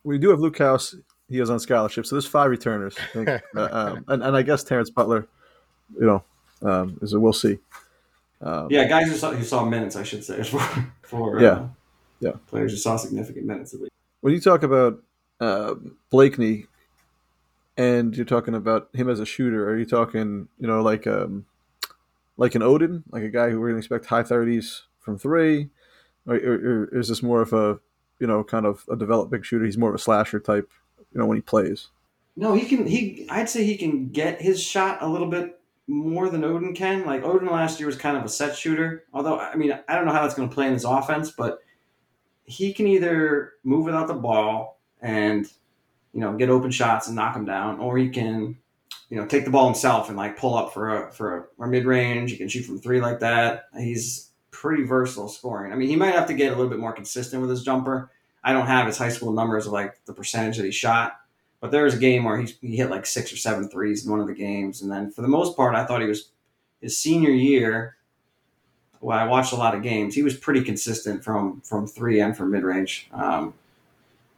We 0.04 0.18
do 0.18 0.30
have 0.30 0.40
Luke 0.40 0.58
House. 0.58 0.96
He 1.30 1.40
is 1.40 1.50
on 1.50 1.60
scholarship. 1.60 2.06
So 2.06 2.16
there's 2.16 2.28
five 2.28 2.50
returners. 2.50 2.96
I 3.16 3.42
uh, 3.56 3.70
um, 3.72 4.06
and, 4.08 4.24
and 4.24 4.36
I 4.36 4.42
guess 4.42 4.64
Terrence 4.64 4.90
Butler, 4.90 5.28
you 5.98 6.06
know, 6.06 6.24
um, 6.62 7.00
is 7.02 7.14
a, 7.14 7.20
we'll 7.20 7.34
see. 7.34 7.58
Um, 8.42 8.68
yeah, 8.70 8.86
guys 8.86 9.08
who 9.08 9.16
saw, 9.16 9.32
who 9.32 9.44
saw 9.44 9.64
minutes, 9.64 9.96
I 9.96 10.04
should 10.04 10.26
say, 10.26 10.44
for, 10.44 10.60
for 11.04 11.42
yeah. 11.42 11.48
Uh, 11.48 11.68
yeah. 12.20 12.32
players 12.48 12.72
who 12.72 12.78
saw 12.78 12.98
significant 12.98 13.46
minutes 13.46 13.74
at 13.74 13.80
least. 13.80 13.92
When 14.20 14.34
you 14.34 14.42
talk 14.42 14.64
about 14.64 15.02
uh, 15.44 15.76
Blakeney 16.10 16.68
and 17.78 18.16
you're 18.16 18.26
talking 18.26 18.56
about 18.56 18.90
him 18.94 19.10
as 19.10 19.20
a 19.20 19.26
shooter, 19.26 19.70
are 19.70 19.78
you 19.78 19.86
talking, 19.86 20.48
you 20.60 20.68
know, 20.68 20.82
like 20.82 21.08
um, 21.08 21.46
like 22.38 22.56
an 22.56 22.62
Oden, 22.62 23.04
like 23.10 23.24
a 23.24 23.30
guy 23.30 23.50
who 23.50 23.60
we're 23.60 23.70
going 23.70 23.82
to 23.82 23.86
expect 23.86 24.06
high 24.06 24.24
thirties 24.24 24.84
from 25.00 25.18
three, 25.18 25.70
or, 26.28 26.36
or, 26.36 26.54
or, 26.94 27.00
is 27.00 27.10
this 27.10 27.24
more 27.24 27.42
of 27.42 27.54
a 27.54 27.80
you 28.20 28.28
know 28.28 28.44
kind 28.44 28.66
of 28.66 28.86
a 28.90 28.96
developed 28.96 29.32
big 29.32 29.46
shooter? 29.46 29.66
He's 29.66 29.78
more 29.78 29.90
of 29.90 29.96
a 29.96 30.00
slasher 30.00 30.40
type, 30.40 30.70
you 31.14 31.20
know, 31.20 31.26
when 31.26 31.38
he 31.38 31.42
plays. 31.42 31.90
No, 32.36 32.54
he 32.54 32.66
can. 32.66 32.86
He 32.86 33.28
I'd 33.30 33.50
say 33.50 33.64
he 33.64 33.78
can 33.78 34.10
get 34.10 34.42
his 34.42 34.62
shot 34.62 35.00
a 35.02 35.10
little 35.10 35.30
bit 35.30 35.60
more 35.88 36.30
than 36.30 36.42
Oden 36.42 36.76
can. 36.76 37.06
Like 37.06 37.24
Oden 37.24 37.50
last 37.50 37.80
year 37.80 37.88
was 37.88 37.98
kind 37.98 38.18
of 38.18 38.24
a 38.24 38.30
set 38.30 38.56
shooter. 38.56 39.06
Although 39.14 39.40
I 39.40 39.56
mean 39.56 39.78
I 39.88 39.96
don't 39.96 40.06
know 40.06 40.14
how 40.14 40.22
that's 40.22 40.36
going 40.36 40.50
to 40.50 40.54
play 40.54 40.68
in 40.68 40.74
his 40.74 40.86
offense, 40.86 41.32
but 41.32 41.60
he 42.46 42.74
can 42.74 42.88
either 42.88 43.54
move 43.64 43.86
without 43.86 44.08
the 44.08 44.14
ball 44.14 44.73
and 45.04 45.46
you 46.14 46.22
know 46.22 46.34
get 46.34 46.50
open 46.50 46.72
shots 46.72 47.06
and 47.06 47.16
knock 47.16 47.36
them 47.36 47.46
down, 47.46 47.80
or 47.80 48.00
he 48.00 48.10
can 48.10 48.58
you 49.14 49.20
know, 49.20 49.28
take 49.28 49.46
the 49.46 49.52
ball 49.52 49.66
himself 49.66 50.08
and 50.10 50.18
like 50.18 50.38
pull 50.38 50.56
up 50.56 50.74
for 50.74 51.06
a 51.06 51.12
for 51.12 51.50
a, 51.60 51.68
mid 51.68 51.86
range. 51.86 52.32
He 52.32 52.38
can 52.38 52.48
shoot 52.48 52.64
from 52.64 52.80
three 52.80 53.00
like 53.00 53.20
that. 53.20 53.66
He's 53.78 54.32
pretty 54.50 54.86
versatile 54.86 55.30
scoring. 55.30 55.72
I 55.72 55.76
mean, 55.76 55.88
he 55.88 55.96
might 55.96 56.16
have 56.16 56.26
to 56.30 56.34
get 56.34 56.48
a 56.52 56.56
little 56.56 56.70
bit 56.70 56.80
more 56.80 56.94
consistent 56.94 57.40
with 57.40 57.52
his 57.52 57.62
jumper. 57.62 58.10
I 58.44 58.54
don't 58.54 58.66
have 58.66 58.88
his 58.88 58.98
high 58.98 59.10
school 59.10 59.32
numbers 59.32 59.68
of 59.68 59.72
like 59.72 60.04
the 60.06 60.14
percentage 60.14 60.58
that 60.58 60.66
he 60.66 60.72
shot, 60.72 61.20
but 61.62 61.70
there 61.70 61.84
was 61.84 61.94
a 61.94 62.00
game 62.00 62.24
where 62.24 62.42
he, 62.42 62.56
he 62.60 62.76
hit 62.76 62.90
like 62.90 63.06
six 63.06 63.32
or 63.32 63.38
seven 63.38 63.70
threes 63.70 64.04
in 64.04 64.12
one 64.12 64.20
of 64.20 64.26
the 64.26 64.34
games. 64.34 64.82
And 64.82 64.92
then 64.92 65.12
for 65.12 65.22
the 65.22 65.28
most 65.28 65.56
part, 65.56 65.76
I 65.76 65.86
thought 65.86 66.02
he 66.02 66.08
was 66.08 66.32
his 66.82 66.98
senior 66.98 67.30
year. 67.30 67.98
Well, 69.00 69.16
I 69.16 69.26
watched 69.26 69.54
a 69.54 69.58
lot 69.58 69.76
of 69.76 69.84
games. 69.84 70.16
He 70.16 70.24
was 70.24 70.36
pretty 70.36 70.64
consistent 70.64 71.24
from 71.24 71.62
from 71.62 71.86
three 71.86 72.20
and 72.20 72.36
from 72.36 72.50
mid 72.50 72.64
range, 72.64 73.10
um, 73.12 73.54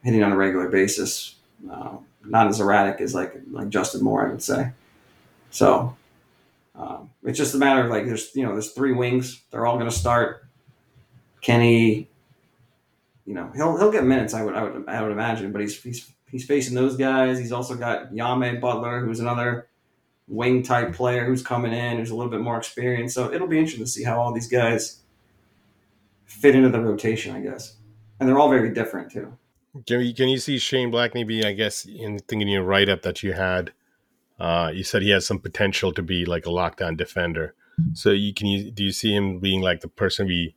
hitting 0.05 0.23
on 0.23 0.31
a 0.31 0.37
regular 0.37 0.69
basis. 0.69 1.35
Uh, 1.69 1.97
not 2.23 2.47
as 2.47 2.59
erratic 2.59 3.01
as 3.01 3.13
like 3.13 3.33
like 3.51 3.69
Justin 3.69 4.03
Moore, 4.03 4.27
I 4.27 4.31
would 4.31 4.41
say. 4.41 4.71
So 5.49 5.97
um, 6.75 7.09
it's 7.23 7.37
just 7.37 7.55
a 7.55 7.57
matter 7.57 7.83
of 7.83 7.89
like 7.89 8.05
there's 8.05 8.33
you 8.35 8.43
know 8.45 8.53
there's 8.53 8.71
three 8.71 8.93
wings. 8.93 9.41
They're 9.51 9.65
all 9.65 9.77
going 9.77 9.89
to 9.89 9.95
start. 9.95 10.45
Kenny, 11.41 12.07
you 13.25 13.33
know 13.33 13.51
he'll 13.55 13.77
he'll 13.77 13.91
get 13.91 14.03
minutes. 14.03 14.33
I 14.33 14.43
would 14.43 14.55
I 14.55 14.63
would 14.63 14.87
I 14.87 15.01
would 15.01 15.11
imagine, 15.11 15.51
but 15.51 15.61
he's 15.61 15.81
he's 15.81 16.11
he's 16.29 16.45
facing 16.45 16.75
those 16.75 16.95
guys. 16.95 17.39
He's 17.39 17.51
also 17.51 17.75
got 17.75 18.13
Yame 18.13 18.61
Butler, 18.61 19.01
who's 19.01 19.19
another 19.19 19.67
wing 20.27 20.63
type 20.63 20.93
player 20.93 21.25
who's 21.25 21.41
coming 21.41 21.73
in, 21.73 21.97
who's 21.97 22.11
a 22.11 22.15
little 22.15 22.31
bit 22.31 22.41
more 22.41 22.57
experienced. 22.57 23.15
So 23.15 23.33
it'll 23.33 23.47
be 23.47 23.57
interesting 23.57 23.85
to 23.85 23.89
see 23.89 24.03
how 24.03 24.19
all 24.19 24.33
these 24.33 24.47
guys 24.47 25.01
fit 26.25 26.55
into 26.55 26.69
the 26.69 26.81
rotation, 26.81 27.35
I 27.35 27.41
guess. 27.41 27.75
And 28.19 28.27
they're 28.27 28.39
all 28.39 28.49
very 28.49 28.73
different 28.73 29.11
too. 29.11 29.37
Can 29.85 30.01
you, 30.01 30.13
can 30.13 30.29
you 30.29 30.37
see 30.37 30.57
Shane 30.57 30.91
Blakeney 30.91 31.23
be, 31.23 31.43
I 31.45 31.51
guess, 31.51 31.85
in 31.85 32.19
thinking 32.19 32.47
your 32.47 32.63
write 32.63 32.89
up 32.89 33.01
that 33.01 33.23
you 33.23 33.33
had? 33.33 33.73
Uh, 34.39 34.71
you 34.73 34.83
said 34.83 35.01
he 35.01 35.09
has 35.09 35.25
some 35.25 35.39
potential 35.39 35.93
to 35.93 36.01
be 36.01 36.25
like 36.25 36.45
a 36.45 36.49
lockdown 36.49 36.97
defender. 36.97 37.53
So 37.93 38.11
you 38.11 38.33
can 38.33 38.47
you 38.47 38.71
do 38.71 38.83
you 38.83 38.91
see 38.91 39.13
him 39.13 39.39
being 39.39 39.61
like 39.61 39.81
the 39.81 39.87
person 39.87 40.27
we 40.27 40.55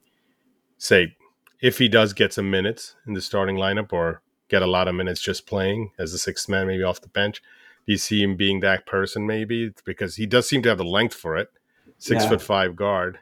say 0.76 1.16
if 1.60 1.78
he 1.78 1.88
does 1.88 2.12
get 2.12 2.32
some 2.32 2.50
minutes 2.50 2.94
in 3.06 3.14
the 3.14 3.20
starting 3.20 3.56
lineup 3.56 3.92
or 3.92 4.22
get 4.48 4.62
a 4.62 4.66
lot 4.66 4.88
of 4.88 4.94
minutes 4.94 5.20
just 5.20 5.46
playing 5.46 5.90
as 5.98 6.12
a 6.12 6.18
sixth 6.18 6.48
man, 6.48 6.66
maybe 6.66 6.82
off 6.82 7.00
the 7.00 7.08
bench? 7.08 7.42
Do 7.87 7.92
you 7.92 7.98
see 7.98 8.22
him 8.22 8.37
being 8.37 8.60
that 8.60 8.87
person 8.87 9.26
maybe 9.26 9.72
because 9.84 10.16
he 10.16 10.26
does 10.26 10.48
seem 10.48 10.62
to 10.62 10.68
have 10.68 10.78
the 10.78 10.84
length 10.84 11.14
for 11.14 11.37
it, 11.37 11.50
six 11.98 12.22
yeah. 12.22 12.28
foot 12.28 12.42
five 12.42 12.76
guard. 12.76 13.18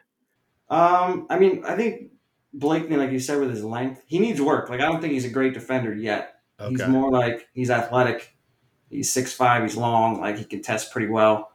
Um, 0.69 1.25
I 1.29 1.39
mean, 1.39 1.63
I 1.65 1.75
think 1.75 2.11
Blakeney, 2.57 2.97
like 2.97 3.11
you 3.11 3.19
said, 3.19 3.39
with 3.39 3.51
his 3.51 3.63
length, 3.63 4.01
he 4.07 4.19
needs 4.19 4.41
work. 4.41 4.69
Like 4.69 4.81
I 4.81 4.85
don't 4.85 4.99
think 4.99 5.13
he's 5.13 5.25
a 5.25 5.29
great 5.29 5.53
defender 5.53 5.93
yet. 5.93 6.39
Okay. 6.59 6.71
He's 6.71 6.87
more 6.87 7.11
like 7.11 7.47
he's 7.53 7.69
athletic. 7.69 8.35
He's 8.89 9.11
six 9.11 9.33
five. 9.33 9.61
He's 9.63 9.77
long. 9.77 10.19
Like 10.19 10.37
he 10.37 10.45
can 10.45 10.61
test 10.61 10.91
pretty 10.91 11.07
well, 11.07 11.51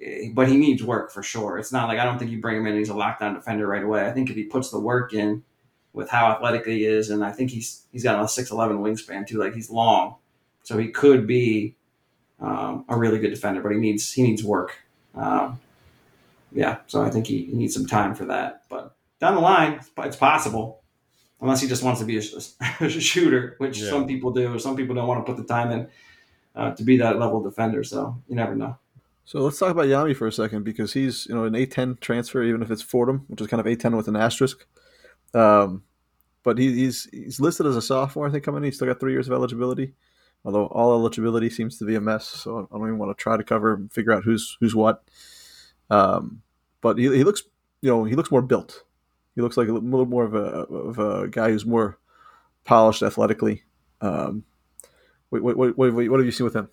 eh, 0.00 0.28
but 0.32 0.48
he 0.48 0.56
needs 0.56 0.82
work 0.84 1.10
for 1.10 1.22
sure. 1.22 1.58
It's 1.58 1.72
not 1.72 1.88
like 1.88 1.98
I 1.98 2.04
don't 2.04 2.18
think 2.18 2.30
you 2.30 2.40
bring 2.40 2.58
him 2.58 2.66
in. 2.66 2.76
he's 2.76 2.90
a 2.90 2.94
lockdown 2.94 3.34
defender 3.34 3.66
right 3.66 3.82
away. 3.82 4.06
I 4.06 4.12
think 4.12 4.30
if 4.30 4.36
he 4.36 4.44
puts 4.44 4.70
the 4.70 4.78
work 4.78 5.12
in, 5.12 5.42
with 5.92 6.08
how 6.08 6.30
athletic 6.30 6.66
he 6.66 6.84
is, 6.84 7.10
and 7.10 7.24
I 7.24 7.32
think 7.32 7.50
he's 7.50 7.86
he's 7.90 8.04
got 8.04 8.22
a 8.22 8.28
six 8.28 8.50
eleven 8.50 8.78
wingspan 8.78 9.26
too. 9.26 9.38
Like 9.38 9.54
he's 9.54 9.70
long, 9.70 10.16
so 10.62 10.78
he 10.78 10.88
could 10.88 11.26
be 11.26 11.74
um, 12.40 12.84
a 12.88 12.96
really 12.96 13.18
good 13.18 13.30
defender. 13.30 13.60
But 13.62 13.72
he 13.72 13.78
needs 13.78 14.12
he 14.12 14.22
needs 14.22 14.44
work. 14.44 14.78
Um, 15.14 15.60
yeah, 16.52 16.78
so 16.86 17.02
I 17.02 17.10
think 17.10 17.26
he, 17.26 17.46
he 17.46 17.52
needs 17.52 17.74
some 17.74 17.86
time 17.86 18.14
for 18.14 18.26
that. 18.26 18.62
But 18.68 18.94
down 19.20 19.34
the 19.34 19.40
line, 19.40 19.80
it's 19.98 20.16
possible, 20.16 20.82
unless 21.40 21.60
he 21.60 21.68
just 21.68 21.82
wants 21.82 22.00
to 22.00 22.06
be 22.06 22.18
a, 22.18 22.22
a 22.84 22.88
shooter, 22.88 23.54
which 23.58 23.78
yeah. 23.78 23.90
some 23.90 24.06
people 24.06 24.32
do. 24.32 24.58
Some 24.58 24.76
people 24.76 24.94
don't 24.94 25.06
want 25.06 25.24
to 25.24 25.32
put 25.32 25.40
the 25.40 25.46
time 25.46 25.70
in 25.70 25.88
uh, 26.56 26.72
to 26.72 26.82
be 26.82 26.96
that 26.96 27.18
level 27.18 27.42
defender. 27.42 27.84
So 27.84 28.20
you 28.28 28.34
never 28.34 28.54
know. 28.54 28.76
So 29.24 29.40
let's 29.40 29.58
talk 29.58 29.70
about 29.70 29.86
Yame 29.86 30.16
for 30.16 30.26
a 30.26 30.32
second 30.32 30.64
because 30.64 30.92
he's 30.92 31.26
you 31.26 31.34
know 31.34 31.44
an 31.44 31.52
A10 31.52 32.00
transfer, 32.00 32.42
even 32.42 32.62
if 32.62 32.70
it's 32.70 32.82
Fordham, 32.82 33.24
which 33.28 33.40
is 33.40 33.46
kind 33.46 33.60
of 33.60 33.66
A10 33.66 33.96
with 33.96 34.08
an 34.08 34.16
asterisk. 34.16 34.66
Um, 35.34 35.84
but 36.42 36.58
he, 36.58 36.72
he's 36.72 37.08
he's 37.12 37.38
listed 37.38 37.66
as 37.66 37.76
a 37.76 37.82
sophomore. 37.82 38.26
I 38.26 38.30
think 38.30 38.44
coming 38.44 38.58
in, 38.58 38.64
he's 38.64 38.76
still 38.76 38.88
got 38.88 38.98
three 38.98 39.12
years 39.12 39.28
of 39.28 39.34
eligibility. 39.34 39.94
Although 40.44 40.66
all 40.66 40.92
eligibility 40.94 41.50
seems 41.50 41.78
to 41.78 41.84
be 41.84 41.94
a 41.96 42.00
mess, 42.00 42.26
so 42.26 42.66
I 42.72 42.78
don't 42.78 42.86
even 42.86 42.98
want 42.98 43.16
to 43.16 43.22
try 43.22 43.36
to 43.36 43.44
cover 43.44 43.74
and 43.74 43.92
figure 43.92 44.12
out 44.12 44.24
who's 44.24 44.56
who's 44.58 44.74
what. 44.74 45.04
Um, 45.90 46.40
but 46.80 46.96
he, 46.96 47.04
he 47.14 47.24
looks 47.24 47.42
you 47.82 47.90
know 47.90 48.04
he 48.04 48.16
looks 48.16 48.30
more 48.30 48.42
built 48.42 48.84
he 49.34 49.42
looks 49.42 49.56
like 49.56 49.68
a 49.68 49.72
little 49.72 50.06
more 50.06 50.24
of 50.24 50.34
a 50.34 50.38
of 50.38 50.98
a 50.98 51.28
guy 51.28 51.50
who's 51.50 51.66
more 51.66 51.98
polished 52.64 53.02
athletically. 53.02 53.62
Um, 54.00 54.44
what, 55.28 55.42
what, 55.42 55.56
what, 55.56 55.92
what 55.94 56.18
have 56.18 56.26
you 56.26 56.32
seen 56.32 56.44
with 56.44 56.56
him? 56.56 56.68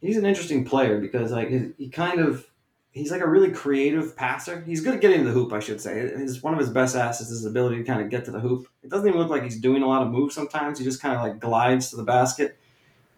he's 0.00 0.16
an 0.16 0.26
interesting 0.26 0.64
player 0.64 1.00
because 1.00 1.32
like 1.32 1.50
he, 1.78 1.88
kind 1.88 2.20
of 2.20 2.46
he's 2.90 3.10
like 3.10 3.20
a 3.20 3.28
really 3.28 3.50
creative 3.50 4.16
passer. 4.16 4.62
He's 4.66 4.80
good 4.80 4.94
at 4.94 5.00
getting 5.00 5.20
to 5.20 5.24
the 5.24 5.32
hoop, 5.32 5.52
I 5.52 5.60
should 5.60 5.80
say. 5.80 5.98
His 6.00 6.42
one 6.42 6.54
of 6.54 6.60
his 6.60 6.70
best 6.70 6.96
assets 6.96 7.30
is 7.30 7.40
his 7.40 7.46
ability 7.46 7.78
to 7.78 7.84
kind 7.84 8.00
of 8.00 8.10
get 8.10 8.24
to 8.26 8.30
the 8.30 8.40
hoop. 8.40 8.68
It 8.82 8.90
doesn't 8.90 9.06
even 9.06 9.18
look 9.18 9.30
like 9.30 9.42
he's 9.42 9.58
doing 9.58 9.82
a 9.82 9.88
lot 9.88 10.02
of 10.02 10.10
moves 10.10 10.34
sometimes. 10.34 10.78
He 10.78 10.84
just 10.84 11.02
kind 11.02 11.14
of 11.14 11.22
like 11.22 11.40
glides 11.40 11.90
to 11.90 11.96
the 11.96 12.04
basket, 12.04 12.58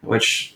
which 0.01 0.55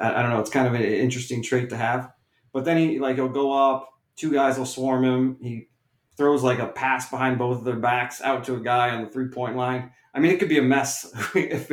I, 0.00 0.14
I 0.16 0.22
don't 0.22 0.30
know. 0.30 0.40
It's 0.40 0.50
kind 0.50 0.66
of 0.66 0.74
an 0.74 0.82
interesting 0.82 1.42
trait 1.42 1.70
to 1.70 1.76
have. 1.76 2.12
But 2.52 2.64
then 2.64 2.76
he 2.76 2.98
like 2.98 3.16
he'll 3.16 3.28
go 3.28 3.52
up, 3.52 3.92
two 4.16 4.32
guys 4.32 4.58
will 4.58 4.66
swarm 4.66 5.04
him. 5.04 5.36
He 5.40 5.68
throws 6.16 6.42
like 6.42 6.58
a 6.58 6.66
pass 6.66 7.10
behind 7.10 7.38
both 7.38 7.58
of 7.58 7.64
their 7.64 7.76
backs 7.76 8.20
out 8.20 8.44
to 8.44 8.54
a 8.54 8.60
guy 8.60 8.90
on 8.90 9.04
the 9.04 9.10
three 9.10 9.28
point 9.28 9.56
line. 9.56 9.90
I 10.14 10.20
mean, 10.20 10.30
it 10.30 10.38
could 10.38 10.48
be 10.48 10.58
a 10.58 10.62
mess 10.62 11.10
if 11.34 11.70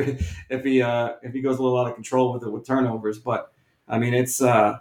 if 0.48 0.64
he 0.64 0.82
uh, 0.82 1.14
if 1.22 1.32
he 1.32 1.40
goes 1.40 1.58
a 1.58 1.62
little 1.62 1.78
out 1.78 1.88
of 1.88 1.94
control 1.94 2.32
with 2.32 2.42
it 2.42 2.50
with 2.50 2.66
turnovers. 2.66 3.18
But 3.18 3.52
I 3.86 3.98
mean, 3.98 4.14
it's 4.14 4.40
uh, 4.40 4.78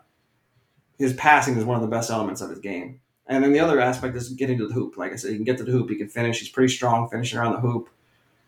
his 0.97 1.13
passing 1.13 1.57
is 1.57 1.65
one 1.65 1.75
of 1.75 1.81
the 1.81 1.87
best 1.87 2.09
elements 2.09 2.41
of 2.41 2.49
his 2.49 2.59
game. 2.59 3.01
And 3.27 3.43
then 3.43 3.53
the 3.53 3.59
other 3.59 3.79
aspect 3.79 4.15
is 4.15 4.29
getting 4.29 4.57
to 4.57 4.67
the 4.67 4.73
hoop. 4.73 4.97
Like 4.97 5.13
I 5.13 5.15
said, 5.15 5.31
he 5.31 5.35
can 5.35 5.45
get 5.45 5.57
to 5.59 5.63
the 5.63 5.71
hoop. 5.71 5.89
He 5.89 5.95
can 5.95 6.09
finish. 6.09 6.39
He's 6.39 6.49
pretty 6.49 6.73
strong 6.73 7.07
finishing 7.09 7.37
around 7.37 7.53
the 7.53 7.59
hoop. 7.59 7.89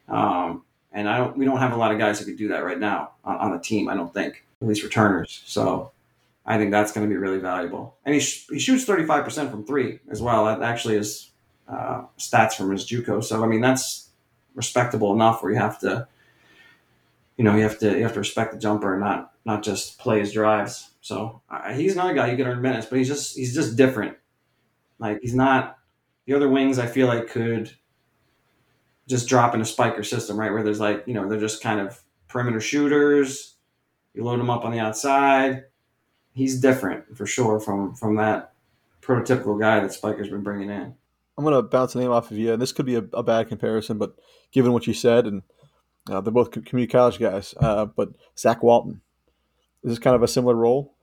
Um, 0.07 0.63
and 0.91 1.07
I 1.07 1.17
don't. 1.17 1.37
We 1.37 1.45
don't 1.45 1.59
have 1.59 1.73
a 1.73 1.77
lot 1.77 1.91
of 1.91 1.99
guys 1.99 2.19
who 2.19 2.25
could 2.25 2.37
do 2.37 2.47
that 2.49 2.63
right 2.65 2.79
now 2.79 3.11
on, 3.23 3.37
on 3.37 3.51
the 3.51 3.59
team. 3.59 3.89
I 3.89 3.95
don't 3.95 4.13
think, 4.13 4.43
at 4.61 4.67
least 4.67 4.83
returners. 4.83 5.43
So 5.45 5.91
I 6.45 6.57
think 6.57 6.71
that's 6.71 6.91
going 6.91 7.07
to 7.07 7.09
be 7.09 7.17
really 7.17 7.37
valuable. 7.39 7.97
And 8.05 8.15
he, 8.15 8.21
sh- 8.21 8.47
he 8.49 8.59
shoots 8.59 8.85
35% 8.85 9.51
from 9.51 9.65
three 9.65 9.99
as 10.09 10.21
well. 10.21 10.45
That 10.45 10.61
actually 10.63 10.97
is 10.97 11.31
uh, 11.67 12.03
stats 12.17 12.53
from 12.53 12.71
his 12.71 12.85
JUCO. 12.85 13.23
So 13.23 13.43
I 13.43 13.47
mean 13.47 13.61
that's 13.61 14.09
respectable 14.55 15.13
enough 15.13 15.41
where 15.41 15.51
you 15.51 15.59
have 15.59 15.79
to, 15.79 16.07
you 17.37 17.43
know, 17.43 17.55
you 17.55 17.63
have 17.63 17.79
to 17.79 17.95
you 17.97 18.03
have 18.03 18.13
to 18.13 18.19
respect 18.19 18.53
the 18.53 18.59
jumper 18.59 18.93
and 18.93 19.03
not 19.03 19.33
not 19.45 19.63
just 19.63 19.99
play 19.99 20.19
his 20.19 20.33
drives. 20.33 20.91
So 21.01 21.41
uh, 21.49 21.73
he's 21.73 21.93
another 21.93 22.13
guy 22.13 22.31
you 22.31 22.37
can 22.37 22.47
earn 22.47 22.61
minutes, 22.61 22.87
but 22.87 22.97
he's 22.97 23.07
just 23.07 23.35
he's 23.35 23.53
just 23.53 23.75
different. 23.75 24.17
Like 24.99 25.19
he's 25.21 25.35
not 25.35 25.77
the 26.25 26.33
other 26.33 26.49
wings. 26.49 26.79
I 26.79 26.87
feel 26.87 27.07
like 27.07 27.29
could 27.29 27.71
just 29.07 29.27
drop 29.27 29.55
in 29.55 29.61
a 29.61 29.65
spiker 29.65 30.03
system, 30.03 30.39
right? 30.39 30.51
Where 30.51 30.63
there's 30.63 30.79
like 30.79 31.03
you 31.07 31.13
know 31.13 31.29
they're 31.29 31.39
just 31.39 31.63
kind 31.63 31.79
of 31.79 32.01
perimeter 32.27 32.61
shooters. 32.61 33.55
You 34.13 34.23
load 34.23 34.39
them 34.39 34.49
up 34.49 34.65
on 34.65 34.71
the 34.71 34.79
outside. 34.79 35.63
He's 36.33 36.59
different 36.59 37.17
for 37.17 37.25
sure 37.25 37.59
from 37.59 37.95
from 37.95 38.15
that 38.15 38.53
prototypical 39.01 39.59
guy 39.59 39.79
that 39.79 39.93
Spiker's 39.93 40.29
been 40.29 40.43
bringing 40.43 40.69
in. 40.69 40.93
I'm 41.37 41.43
going 41.43 41.55
to 41.55 41.61
bounce 41.61 41.95
a 41.95 41.99
name 41.99 42.11
off 42.11 42.29
of 42.29 42.37
you, 42.37 42.53
and 42.53 42.61
this 42.61 42.71
could 42.71 42.85
be 42.85 42.95
a, 42.95 43.03
a 43.13 43.23
bad 43.23 43.47
comparison, 43.47 43.97
but 43.97 44.15
given 44.51 44.73
what 44.73 44.85
you 44.85 44.93
said, 44.93 45.25
and 45.25 45.41
uh, 46.09 46.21
they're 46.21 46.31
both 46.31 46.51
community 46.51 46.87
college 46.87 47.19
guys, 47.19 47.55
uh, 47.59 47.85
but 47.85 48.09
Zach 48.37 48.61
Walton 48.61 49.01
is 49.83 49.91
this 49.91 49.99
kind 49.99 50.15
of 50.15 50.23
a 50.23 50.27
similar 50.27 50.55
role? 50.55 50.93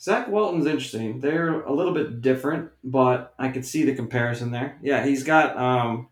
Zach 0.00 0.28
Walton's 0.28 0.66
interesting. 0.66 1.20
They're 1.20 1.62
a 1.62 1.72
little 1.72 1.94
bit 1.94 2.20
different, 2.20 2.70
but 2.84 3.34
I 3.38 3.48
could 3.48 3.64
see 3.64 3.84
the 3.84 3.94
comparison 3.94 4.50
there. 4.50 4.78
Yeah, 4.82 5.04
he's 5.04 5.24
got 5.24 5.56
um, 5.56 6.08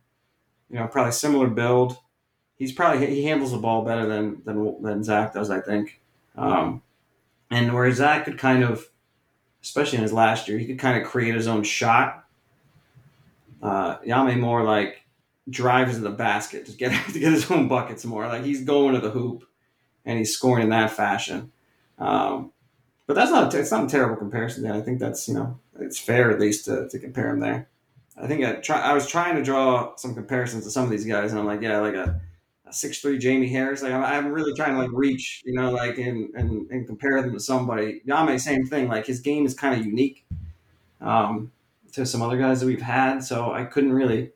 you 0.70 0.78
know 0.78 0.86
probably 0.86 1.12
similar 1.12 1.48
build. 1.48 1.98
He's 2.56 2.72
probably 2.72 3.06
he 3.06 3.24
handles 3.24 3.50
the 3.50 3.58
ball 3.58 3.84
better 3.84 4.06
than 4.06 4.42
than 4.44 4.82
than 4.82 5.04
Zach 5.04 5.34
does, 5.34 5.50
I 5.50 5.60
think. 5.60 6.00
Um, 6.36 6.82
and 7.54 7.72
where 7.72 7.90
Zach 7.92 8.24
could 8.24 8.36
kind 8.36 8.64
of, 8.64 8.88
especially 9.62 9.98
in 9.98 10.02
his 10.02 10.12
last 10.12 10.48
year, 10.48 10.58
he 10.58 10.66
could 10.66 10.80
kind 10.80 11.00
of 11.00 11.08
create 11.08 11.36
his 11.36 11.46
own 11.46 11.62
shot. 11.62 12.24
Uh, 13.62 13.98
Yame 13.98 14.40
more 14.40 14.64
like 14.64 15.06
drives 15.48 15.94
to 15.94 16.00
the 16.00 16.10
basket 16.10 16.66
to 16.66 16.72
get 16.72 16.90
to 17.12 17.18
get 17.18 17.32
his 17.32 17.48
own 17.52 17.68
buckets 17.68 18.04
more. 18.04 18.26
Like 18.26 18.42
he's 18.42 18.64
going 18.64 18.94
to 18.94 19.00
the 19.00 19.10
hoop, 19.10 19.44
and 20.04 20.18
he's 20.18 20.34
scoring 20.34 20.64
in 20.64 20.70
that 20.70 20.90
fashion. 20.90 21.52
Um, 21.96 22.50
but 23.06 23.14
that's 23.14 23.30
not 23.30 23.54
a, 23.54 23.58
it's 23.60 23.70
not 23.70 23.84
a 23.84 23.88
terrible 23.88 24.16
comparison. 24.16 24.64
Then 24.64 24.72
I 24.72 24.80
think 24.80 24.98
that's 24.98 25.28
you 25.28 25.34
know 25.34 25.60
it's 25.78 25.98
fair 25.98 26.32
at 26.32 26.40
least 26.40 26.64
to, 26.64 26.88
to 26.88 26.98
compare 26.98 27.30
him 27.30 27.38
there. 27.38 27.68
I 28.20 28.26
think 28.26 28.44
I 28.44 28.54
try 28.54 28.80
I 28.80 28.94
was 28.94 29.06
trying 29.06 29.36
to 29.36 29.44
draw 29.44 29.94
some 29.94 30.12
comparisons 30.12 30.64
to 30.64 30.72
some 30.72 30.84
of 30.84 30.90
these 30.90 31.06
guys, 31.06 31.30
and 31.30 31.38
I'm 31.38 31.46
like, 31.46 31.62
yeah, 31.62 31.78
like 31.78 31.94
a, 31.94 32.02
a 32.02 32.20
six 32.70 33.00
three 33.00 33.18
Jamie 33.18 33.48
Harris. 33.48 33.82
Like 33.82 33.92
I'm, 33.92 34.02
I'm, 34.02 34.32
really 34.32 34.54
trying 34.54 34.74
to 34.74 34.80
like 34.80 34.90
reach, 34.92 35.42
you 35.44 35.54
know, 35.54 35.70
like 35.70 35.98
and, 35.98 36.34
and 36.34 36.70
and 36.70 36.86
compare 36.86 37.20
them 37.22 37.32
to 37.32 37.40
somebody. 37.40 38.02
Yame, 38.06 38.40
same 38.40 38.66
thing. 38.66 38.88
Like 38.88 39.06
his 39.06 39.20
game 39.20 39.46
is 39.46 39.54
kind 39.54 39.78
of 39.78 39.86
unique 39.86 40.24
um, 41.00 41.52
to 41.92 42.06
some 42.06 42.22
other 42.22 42.38
guys 42.38 42.60
that 42.60 42.66
we've 42.66 42.82
had, 42.82 43.20
so 43.20 43.52
I 43.52 43.64
couldn't 43.64 43.92
really. 43.92 44.32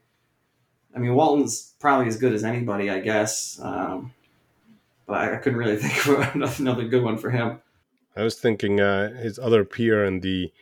I 0.95 1.01
mean, 1.01 1.15
Walton's 1.15 1.75
probably 1.79 2.09
as 2.09 2.17
good 2.17 2.33
as 2.33 2.45
anybody, 2.45 2.91
I 2.91 3.01
guess. 3.01 3.61
Um, 3.63 4.13
but 5.07 5.19
I, 5.19 5.35
I, 5.35 5.37
couldn't 5.37 5.59
really 5.59 5.77
think 5.83 6.07
of 6.07 6.61
another 6.61 6.89
good 6.89 7.03
one 7.03 7.19
for 7.19 7.31
him. 7.31 7.61
I 8.17 8.23
was 8.23 8.35
thinking 8.35 8.81
uh, 8.81 9.15
his 9.15 9.39
other 9.39 9.65
peer 9.65 10.05
and 10.05 10.23
the 10.23 10.53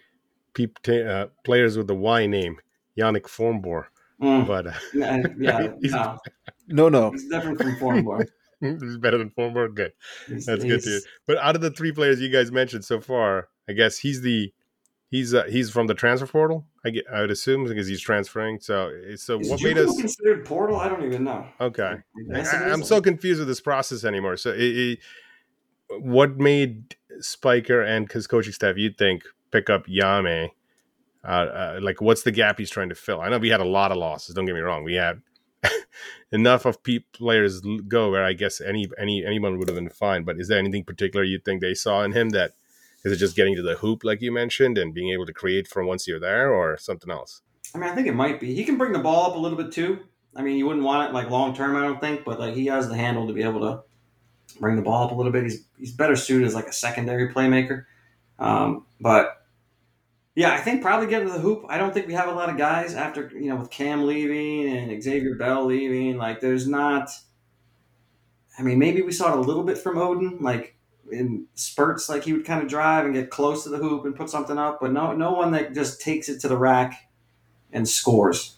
peep 0.54 0.82
t- 0.82 1.02
uh, 1.02 1.28
players 1.44 1.76
with 1.76 1.86
the 1.86 1.94
Y 1.94 2.26
name, 2.26 2.58
Yannick 2.98 3.22
Formbor. 3.22 3.86
Mm. 4.22 4.46
But 4.46 4.66
uh, 4.68 4.72
yeah, 4.94 5.68
no. 5.80 6.18
no, 6.68 6.88
no, 6.88 7.10
he's 7.10 7.28
different 7.28 7.58
from 7.58 7.76
Formbor. 7.76 8.26
he's 8.60 8.96
better 8.98 9.18
than 9.18 9.30
Formbor. 9.30 9.74
Good, 9.74 9.92
he's, 10.26 10.46
that's 10.46 10.62
he's, 10.62 10.72
good 10.72 10.82
to 10.82 10.90
hear. 10.90 11.00
But 11.26 11.38
out 11.38 11.54
of 11.54 11.62
the 11.62 11.70
three 11.70 11.92
players 11.92 12.20
you 12.20 12.30
guys 12.30 12.50
mentioned 12.50 12.84
so 12.84 13.00
far, 13.00 13.48
I 13.68 13.72
guess 13.72 13.98
he's 13.98 14.22
the 14.22 14.52
he's 15.10 15.34
uh, 15.34 15.44
he's 15.44 15.70
from 15.70 15.86
the 15.86 15.94
transfer 15.94 16.26
portal. 16.26 16.66
I 16.84 16.90
get, 16.90 17.04
I 17.12 17.20
would 17.20 17.30
assume 17.30 17.64
because 17.64 17.86
he's 17.86 18.00
transferring. 18.00 18.60
So 18.60 18.90
so 19.16 19.40
Is 19.40 19.50
what 19.50 19.62
made 19.62 19.78
us 19.78 19.96
considered 19.96 20.44
portal? 20.44 20.76
I 20.76 20.88
don't 20.88 21.04
even 21.04 21.24
know. 21.24 21.46
Okay, 21.60 21.96
I, 22.34 22.38
am 22.38 22.82
so 22.82 23.00
confused 23.00 23.40
with 23.40 23.48
this 23.48 23.60
process 23.60 24.04
anymore. 24.04 24.36
So 24.36 24.50
it, 24.50 24.60
it, 24.60 24.98
what 25.88 26.36
made 26.36 26.96
Spiker 27.20 27.82
and 27.82 28.10
his 28.10 28.26
coaching 28.26 28.52
staff 28.52 28.76
you'd 28.76 28.98
think 28.98 29.24
pick 29.50 29.70
up 29.70 29.86
Yame? 29.86 30.50
Uh, 31.26 31.28
uh, 31.28 31.78
like 31.82 32.00
what's 32.00 32.22
the 32.22 32.30
gap 32.30 32.58
he's 32.58 32.70
trying 32.70 32.88
to 32.88 32.94
fill? 32.94 33.20
I 33.20 33.28
know 33.28 33.38
we 33.38 33.48
had 33.48 33.60
a 33.60 33.64
lot 33.64 33.90
of 33.90 33.98
losses. 33.98 34.34
Don't 34.34 34.44
get 34.44 34.54
me 34.54 34.60
wrong. 34.60 34.84
We 34.84 34.94
had 34.94 35.22
enough 36.32 36.64
of 36.64 36.82
pe- 36.84 37.00
players 37.12 37.60
go 37.88 38.10
where 38.10 38.24
I 38.24 38.32
guess 38.32 38.60
any 38.60 38.88
any 38.96 39.24
anyone 39.24 39.58
would 39.58 39.68
have 39.68 39.76
been 39.76 39.88
fine. 39.88 40.22
But 40.22 40.38
is 40.38 40.48
there 40.48 40.58
anything 40.58 40.84
particular 40.84 41.24
you 41.24 41.38
think 41.38 41.60
they 41.60 41.74
saw 41.74 42.02
in 42.02 42.12
him 42.12 42.30
that 42.30 42.52
is 43.04 43.12
it 43.12 43.16
just 43.16 43.36
getting 43.36 43.56
to 43.56 43.62
the 43.62 43.76
hoop, 43.76 44.04
like 44.04 44.20
you 44.22 44.32
mentioned, 44.32 44.78
and 44.78 44.94
being 44.94 45.12
able 45.12 45.26
to 45.26 45.32
create 45.32 45.66
from 45.68 45.86
once 45.86 46.06
you're 46.06 46.20
there, 46.20 46.52
or 46.52 46.76
something 46.76 47.10
else? 47.10 47.42
I 47.74 47.78
mean, 47.78 47.90
I 47.90 47.94
think 47.94 48.06
it 48.06 48.14
might 48.14 48.40
be. 48.40 48.54
He 48.54 48.64
can 48.64 48.78
bring 48.78 48.92
the 48.92 49.00
ball 49.00 49.30
up 49.30 49.36
a 49.36 49.38
little 49.38 49.58
bit 49.58 49.72
too. 49.72 50.00
I 50.34 50.42
mean, 50.42 50.56
you 50.56 50.66
wouldn't 50.66 50.84
want 50.84 51.08
it 51.08 51.14
like 51.14 51.30
long 51.30 51.54
term, 51.54 51.76
I 51.76 51.82
don't 51.82 52.00
think, 52.00 52.24
but 52.24 52.38
like 52.38 52.54
he 52.54 52.66
has 52.66 52.88
the 52.88 52.96
handle 52.96 53.26
to 53.26 53.32
be 53.32 53.42
able 53.42 53.60
to 53.60 53.82
bring 54.60 54.76
the 54.76 54.82
ball 54.82 55.04
up 55.04 55.12
a 55.12 55.14
little 55.14 55.32
bit. 55.32 55.44
He's 55.44 55.64
he's 55.76 55.92
better 55.92 56.14
suited 56.14 56.46
as 56.46 56.54
like 56.54 56.66
a 56.66 56.72
secondary 56.72 57.32
playmaker. 57.32 57.84
Um, 58.38 58.86
but 59.00 59.45
yeah, 60.36 60.52
I 60.52 60.58
think 60.58 60.82
probably 60.82 61.08
getting 61.08 61.26
to 61.28 61.32
the 61.32 61.40
hoop. 61.40 61.64
I 61.68 61.78
don't 61.78 61.92
think 61.92 62.06
we 62.06 62.12
have 62.12 62.28
a 62.28 62.32
lot 62.32 62.50
of 62.50 62.58
guys 62.58 62.94
after 62.94 63.32
you 63.34 63.48
know 63.48 63.56
with 63.56 63.70
Cam 63.70 64.06
leaving 64.06 64.68
and 64.68 65.02
Xavier 65.02 65.34
Bell 65.34 65.64
leaving. 65.64 66.18
Like, 66.18 66.40
there's 66.40 66.68
not. 66.68 67.10
I 68.58 68.62
mean, 68.62 68.78
maybe 68.78 69.02
we 69.02 69.12
saw 69.12 69.32
it 69.32 69.38
a 69.38 69.42
little 69.42 69.64
bit 69.64 69.78
from 69.78 69.96
Oden, 69.96 70.40
Like 70.40 70.76
in 71.10 71.46
spurts, 71.54 72.08
like 72.08 72.24
he 72.24 72.32
would 72.32 72.44
kind 72.44 72.62
of 72.62 72.68
drive 72.68 73.04
and 73.04 73.14
get 73.14 73.30
close 73.30 73.64
to 73.64 73.70
the 73.70 73.78
hoop 73.78 74.04
and 74.04 74.14
put 74.14 74.30
something 74.30 74.58
up, 74.58 74.78
but 74.80 74.92
no, 74.92 75.12
no 75.12 75.32
one 75.32 75.52
that 75.52 75.74
just 75.74 76.00
takes 76.00 76.28
it 76.28 76.40
to 76.40 76.48
the 76.48 76.56
rack 76.56 77.08
and 77.72 77.88
scores. 77.88 78.56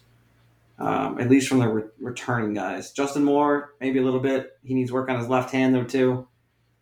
Um, 0.77 1.19
at 1.19 1.29
least 1.29 1.49
from 1.49 1.59
the 1.59 1.67
re- 1.67 1.89
returning 1.99 2.53
guys. 2.53 2.91
Justin 2.91 3.25
Moore, 3.25 3.73
maybe 3.81 3.99
a 3.99 4.01
little 4.01 4.21
bit. 4.21 4.57
He 4.63 4.73
needs 4.73 4.93
work 4.93 5.09
on 5.09 5.19
his 5.19 5.27
left 5.27 5.51
hand 5.51 5.75
though 5.75 5.83
too. 5.83 6.27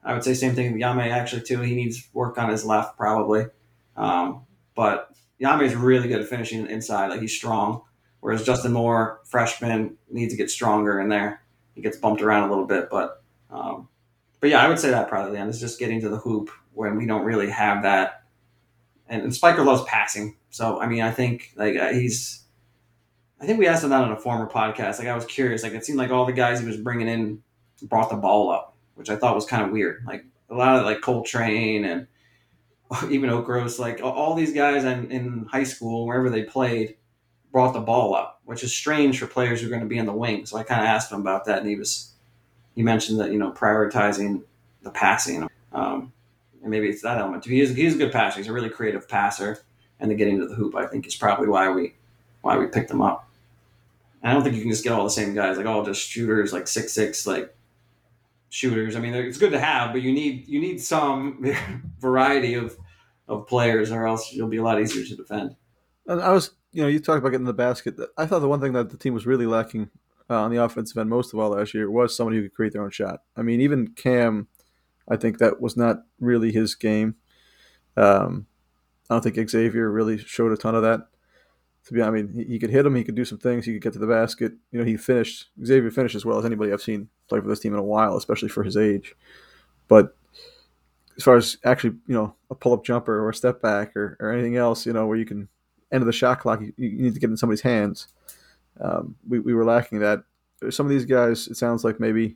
I 0.03 0.13
would 0.13 0.23
say 0.23 0.35
same 0.35 0.53
thing 0.53 0.71
with 0.71 0.81
Yame 0.81 1.09
actually 1.09 1.41
too. 1.41 1.61
He 1.61 1.75
needs 1.75 2.07
work 2.13 2.37
on 2.37 2.49
his 2.49 2.63
left 2.63 2.95
probably. 2.95 3.47
Um, 3.95 4.46
but 4.77 5.11
Yame 5.41 5.63
is 5.63 5.75
really 5.75 6.07
good 6.07 6.21
at 6.21 6.29
finishing 6.29 6.67
inside. 6.67 7.07
Like 7.07 7.19
he's 7.19 7.35
strong. 7.35 7.81
Whereas 8.19 8.45
Justin 8.45 8.73
Moore, 8.73 9.19
freshman, 9.25 9.97
needs 10.09 10.33
to 10.33 10.37
get 10.37 10.49
stronger 10.49 11.01
in 11.01 11.09
there. 11.09 11.41
He 11.75 11.81
gets 11.81 11.97
bumped 11.97 12.21
around 12.21 12.47
a 12.47 12.49
little 12.49 12.65
bit, 12.65 12.87
but 12.89 13.23
um, 13.49 13.89
but 14.39 14.49
yeah, 14.49 14.63
I 14.63 14.67
would 14.67 14.79
say 14.79 14.91
that 14.91 15.09
probably 15.09 15.33
then 15.33 15.49
is 15.49 15.59
just 15.59 15.79
getting 15.79 16.01
to 16.01 16.09
the 16.09 16.17
hoop 16.17 16.49
when 16.73 16.95
we 16.95 17.05
don't 17.05 17.25
really 17.25 17.49
have 17.49 17.83
that. 17.83 18.23
And, 19.07 19.23
and 19.23 19.33
Spiker 19.33 19.63
loves 19.63 19.83
passing, 19.83 20.35
so 20.49 20.79
I 20.79 20.87
mean, 20.87 21.01
I 21.01 21.11
think 21.11 21.53
like 21.55 21.75
uh, 21.75 21.91
he's. 21.93 22.43
I 23.39 23.45
think 23.45 23.59
we 23.59 23.67
asked 23.67 23.83
him 23.83 23.91
that 23.91 24.03
on 24.03 24.11
a 24.11 24.19
former 24.19 24.49
podcast. 24.49 24.99
Like 24.99 25.07
I 25.07 25.15
was 25.15 25.25
curious. 25.25 25.63
Like 25.63 25.73
it 25.73 25.85
seemed 25.85 25.99
like 25.99 26.09
all 26.09 26.25
the 26.25 26.33
guys 26.33 26.59
he 26.59 26.65
was 26.65 26.77
bringing 26.77 27.07
in 27.07 27.41
brought 27.83 28.09
the 28.09 28.15
ball 28.15 28.51
up, 28.51 28.75
which 28.95 29.09
I 29.09 29.15
thought 29.15 29.35
was 29.35 29.45
kind 29.45 29.63
of 29.63 29.71
weird. 29.71 30.03
Like 30.05 30.25
a 30.49 30.55
lot 30.55 30.77
of 30.77 30.85
like 30.85 31.01
Coltrane 31.01 31.85
and 31.85 32.07
even 33.09 33.29
Okros, 33.29 33.79
like 33.79 34.01
all 34.01 34.35
these 34.35 34.53
guys 34.53 34.83
in, 34.83 35.11
in 35.11 35.45
high 35.45 35.63
school, 35.63 36.05
wherever 36.05 36.29
they 36.29 36.43
played, 36.43 36.95
brought 37.51 37.73
the 37.73 37.79
ball 37.79 38.15
up, 38.15 38.41
which 38.45 38.63
is 38.63 38.73
strange 38.73 39.19
for 39.19 39.27
players 39.27 39.61
who 39.61 39.67
are 39.67 39.69
going 39.69 39.81
to 39.81 39.87
be 39.87 39.97
in 39.97 40.05
the 40.05 40.13
wing. 40.13 40.45
So 40.45 40.57
I 40.57 40.63
kind 40.63 40.81
of 40.81 40.87
asked 40.87 41.11
him 41.11 41.21
about 41.21 41.45
that, 41.45 41.59
and 41.59 41.69
he 41.69 41.75
was 41.75 42.13
he 42.75 42.83
mentioned 42.83 43.19
that 43.19 43.31
you 43.31 43.39
know 43.39 43.51
prioritizing 43.51 44.43
the 44.83 44.91
passing, 44.91 45.49
um, 45.73 46.13
and 46.61 46.71
maybe 46.71 46.87
it's 46.87 47.01
that 47.01 47.17
element. 47.17 47.45
He 47.45 47.59
is 47.59 47.75
he's 47.75 47.95
a 47.95 47.97
good 47.97 48.11
passer. 48.11 48.37
He's 48.37 48.47
a 48.47 48.53
really 48.53 48.69
creative 48.69 49.07
passer, 49.07 49.59
and 49.99 50.11
the 50.11 50.15
getting 50.15 50.39
to 50.39 50.47
the 50.47 50.55
hoop, 50.55 50.75
I 50.75 50.87
think, 50.87 51.07
is 51.07 51.15
probably 51.15 51.47
why 51.47 51.69
we 51.69 51.95
why 52.41 52.57
we 52.57 52.67
picked 52.67 52.91
him 52.91 53.01
up. 53.01 53.29
I 54.23 54.33
don't 54.33 54.43
think 54.43 54.55
you 54.55 54.61
can 54.61 54.71
just 54.71 54.83
get 54.83 54.93
all 54.93 55.03
the 55.03 55.09
same 55.09 55.33
guys, 55.33 55.57
like 55.57 55.65
all 55.65 55.83
just 55.85 56.07
shooters, 56.07 56.51
like 56.53 56.67
six 56.67 56.93
six, 56.93 57.25
like 57.25 57.55
shooters. 58.49 58.95
I 58.95 58.99
mean, 58.99 59.13
it's 59.13 59.37
good 59.37 59.51
to 59.51 59.59
have, 59.59 59.91
but 59.91 60.01
you 60.01 60.11
need 60.11 60.47
you 60.47 60.59
need 60.59 60.81
some 60.81 61.43
variety 61.99 62.53
of 62.55 62.77
of 63.27 63.47
players, 63.47 63.91
or 63.91 64.07
else 64.07 64.31
you'll 64.33 64.47
be 64.47 64.57
a 64.57 64.63
lot 64.63 64.81
easier 64.81 65.05
to 65.05 65.15
defend. 65.15 65.55
And 66.07 66.21
I 66.21 66.31
was, 66.31 66.51
you 66.71 66.81
know, 66.81 66.87
you 66.87 66.99
talked 66.99 67.19
about 67.19 67.31
getting 67.31 67.45
the 67.45 67.53
basket. 67.53 67.95
I 68.17 68.25
thought 68.25 68.39
the 68.39 68.47
one 68.47 68.61
thing 68.61 68.73
that 68.73 68.89
the 68.89 68.97
team 68.97 69.13
was 69.13 69.25
really 69.25 69.45
lacking 69.45 69.89
uh, 70.29 70.41
on 70.41 70.51
the 70.51 70.63
offensive 70.63 70.97
end 70.97 71.09
most 71.09 71.33
of 71.33 71.39
all 71.39 71.49
last 71.49 71.73
year 71.73 71.91
was 71.91 72.15
somebody 72.15 72.37
who 72.37 72.43
could 72.43 72.53
create 72.53 72.73
their 72.73 72.83
own 72.83 72.91
shot. 72.91 73.21
I 73.35 73.41
mean, 73.41 73.61
even 73.61 73.89
Cam, 73.89 74.47
I 75.09 75.17
think 75.17 75.39
that 75.39 75.61
was 75.61 75.75
not 75.75 76.03
really 76.19 76.51
his 76.51 76.75
game. 76.75 77.15
Um, 77.95 78.47
I 79.09 79.15
don't 79.15 79.23
think 79.23 79.49
Xavier 79.49 79.89
really 79.89 80.17
showed 80.17 80.51
a 80.51 80.57
ton 80.57 80.75
of 80.75 80.83
that. 80.83 81.07
To 81.87 81.93
be, 81.93 82.01
I 82.01 82.09
mean, 82.09 82.29
he, 82.33 82.43
he, 82.43 82.59
could 82.59 82.69
hit 82.69 82.85
him, 82.85 82.95
he 82.95 83.03
could 83.03 83.15
do 83.15 83.23
some 83.23 83.37
things, 83.37 83.65
he 83.65 83.73
could 83.73 83.81
get 83.81 83.93
to 83.93 83.99
the 83.99 84.07
basket. 84.07 84.53
You 84.71 84.79
know, 84.79 84.85
he 84.85 84.97
finished. 84.97 85.49
Xavier 85.63 85.89
finished 85.89 86.15
as 86.15 86.25
well 86.25 86.37
as 86.37 86.45
anybody 86.45 86.73
I've 86.73 86.81
seen 86.81 87.07
play 87.29 87.39
for 87.39 87.47
this 87.47 87.61
team 87.61 87.73
in 87.73 87.79
a 87.79 87.83
while, 87.83 88.17
especially 88.17 88.49
for 88.49 88.63
his 88.63 88.75
age. 88.75 89.15
But 89.87 90.15
as 91.15 91.23
far 91.23 91.37
as 91.37 91.57
actually, 91.63 91.95
you 92.05 92.13
know, 92.13 92.35
a 92.49 92.55
pull-up 92.55 92.83
jumper 92.83 93.17
or 93.17 93.29
a 93.29 93.33
step 93.33 93.61
back 93.61 93.95
or, 93.95 94.17
or 94.19 94.31
anything 94.31 94.57
else, 94.57 94.85
you 94.85 94.93
know, 94.93 95.07
where 95.07 95.17
you 95.17 95.25
can 95.25 95.47
end 95.91 96.01
of 96.01 96.05
the 96.05 96.11
shot 96.11 96.41
clock, 96.41 96.59
you, 96.61 96.73
you 96.77 97.01
need 97.01 97.13
to 97.13 97.19
get 97.19 97.29
in 97.29 97.37
somebody's 97.37 97.61
hands. 97.61 98.07
Um, 98.81 99.15
we, 99.27 99.39
we 99.39 99.53
were 99.53 99.65
lacking 99.65 99.99
that. 99.99 100.23
Some 100.69 100.85
of 100.85 100.89
these 100.89 101.05
guys, 101.05 101.47
it 101.47 101.55
sounds 101.55 101.83
like 101.83 101.99
maybe 101.99 102.35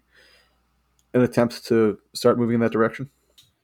an 1.14 1.22
attempt 1.22 1.66
to 1.66 2.00
start 2.14 2.38
moving 2.38 2.56
in 2.56 2.62
that 2.62 2.72
direction. 2.72 3.10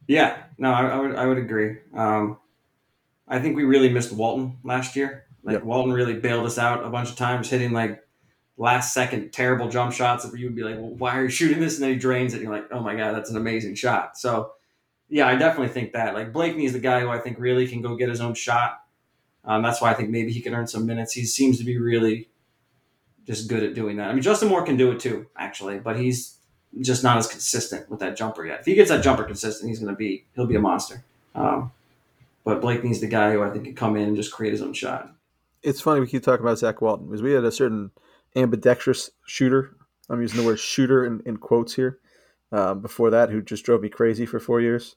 Yeah, 0.07 0.43
no, 0.57 0.71
I, 0.71 0.87
I 0.87 0.99
would 0.99 1.15
I 1.15 1.25
would 1.27 1.37
agree. 1.37 1.77
Um, 1.93 2.39
I 3.27 3.39
think 3.39 3.55
we 3.55 3.63
really 3.63 3.89
missed 3.89 4.11
Walton 4.11 4.57
last 4.63 4.95
year. 4.95 5.25
Like 5.47 5.53
yep. 5.53 5.63
Walton 5.63 5.93
really 5.93 6.15
bailed 6.15 6.45
us 6.45 6.57
out 6.57 6.85
a 6.85 6.89
bunch 6.89 7.09
of 7.09 7.15
times, 7.15 7.49
hitting 7.49 7.71
like 7.71 8.03
last 8.57 8.93
second 8.93 9.31
terrible 9.31 9.69
jump 9.69 9.93
shots 9.93 10.25
that 10.25 10.37
you 10.37 10.47
would 10.47 10.55
be 10.55 10.63
like, 10.63 10.75
well, 10.75 10.93
why 10.95 11.17
are 11.17 11.23
you 11.23 11.29
shooting 11.29 11.61
this? 11.61 11.75
And 11.75 11.83
then 11.83 11.91
he 11.91 11.95
drains 11.95 12.33
it. 12.33 12.37
And 12.37 12.43
you're 12.43 12.53
like, 12.53 12.67
oh 12.69 12.81
my 12.81 12.95
God, 12.95 13.15
that's 13.15 13.29
an 13.29 13.37
amazing 13.37 13.75
shot. 13.75 14.17
So, 14.17 14.51
yeah, 15.07 15.25
I 15.25 15.37
definitely 15.37 15.69
think 15.69 15.93
that. 15.93 16.13
Like 16.13 16.33
Blakeney 16.33 16.65
is 16.65 16.73
the 16.73 16.79
guy 16.79 16.99
who 16.99 17.09
I 17.09 17.19
think 17.19 17.39
really 17.39 17.65
can 17.65 17.81
go 17.81 17.95
get 17.95 18.09
his 18.09 18.19
own 18.19 18.33
shot. 18.33 18.83
Um, 19.45 19.63
that's 19.63 19.79
why 19.79 19.89
I 19.89 19.93
think 19.93 20.09
maybe 20.09 20.33
he 20.33 20.41
can 20.41 20.53
earn 20.53 20.67
some 20.67 20.85
minutes. 20.85 21.13
He 21.13 21.23
seems 21.23 21.57
to 21.59 21.63
be 21.63 21.77
really 21.77 22.27
just 23.25 23.47
good 23.47 23.63
at 23.63 23.73
doing 23.73 23.95
that. 23.97 24.09
I 24.09 24.13
mean, 24.13 24.21
Justin 24.21 24.49
Moore 24.49 24.65
can 24.65 24.75
do 24.75 24.91
it 24.91 24.99
too, 24.99 25.27
actually, 25.37 25.79
but 25.79 25.97
he's 25.97 26.39
just 26.81 27.05
not 27.05 27.17
as 27.17 27.27
consistent 27.27 27.89
with 27.89 28.01
that 28.01 28.17
jumper 28.17 28.45
yet. 28.45 28.59
If 28.59 28.65
he 28.65 28.75
gets 28.75 28.89
that 28.89 29.01
jumper 29.01 29.23
consistent, 29.23 29.69
he's 29.69 29.79
going 29.79 29.93
to 29.93 29.97
be 29.97 30.25
he'll 30.35 30.45
be 30.45 30.57
a 30.57 30.59
monster. 30.59 31.05
Um, 31.35 31.71
but 32.43 32.59
Blakeney's 32.59 32.99
the 32.99 33.07
guy 33.07 33.31
who 33.31 33.43
I 33.43 33.49
think 33.49 33.63
can 33.63 33.75
come 33.75 33.95
in 33.95 34.09
and 34.09 34.17
just 34.17 34.33
create 34.33 34.51
his 34.51 34.61
own 34.61 34.73
shot. 34.73 35.13
It's 35.67 35.81
funny 35.81 35.99
we 35.99 36.07
keep 36.07 36.23
talking 36.23 36.45
about 36.45 36.59
Zach 36.59 36.81
Walton 36.81 37.07
because 37.07 37.21
we 37.21 37.33
had 37.33 37.43
a 37.43 37.51
certain 37.51 37.91
ambidextrous 38.37 39.11
shooter. 39.25 39.75
I'm 40.09 40.21
using 40.21 40.39
the 40.39 40.45
word 40.45 40.59
shooter 40.59 41.05
in, 41.05 41.21
in 41.25 41.35
quotes 41.35 41.73
here. 41.73 41.99
Um, 42.53 42.81
before 42.81 43.09
that, 43.09 43.29
who 43.29 43.41
just 43.41 43.65
drove 43.65 43.81
me 43.81 43.89
crazy 43.89 44.25
for 44.25 44.39
four 44.39 44.61
years. 44.61 44.95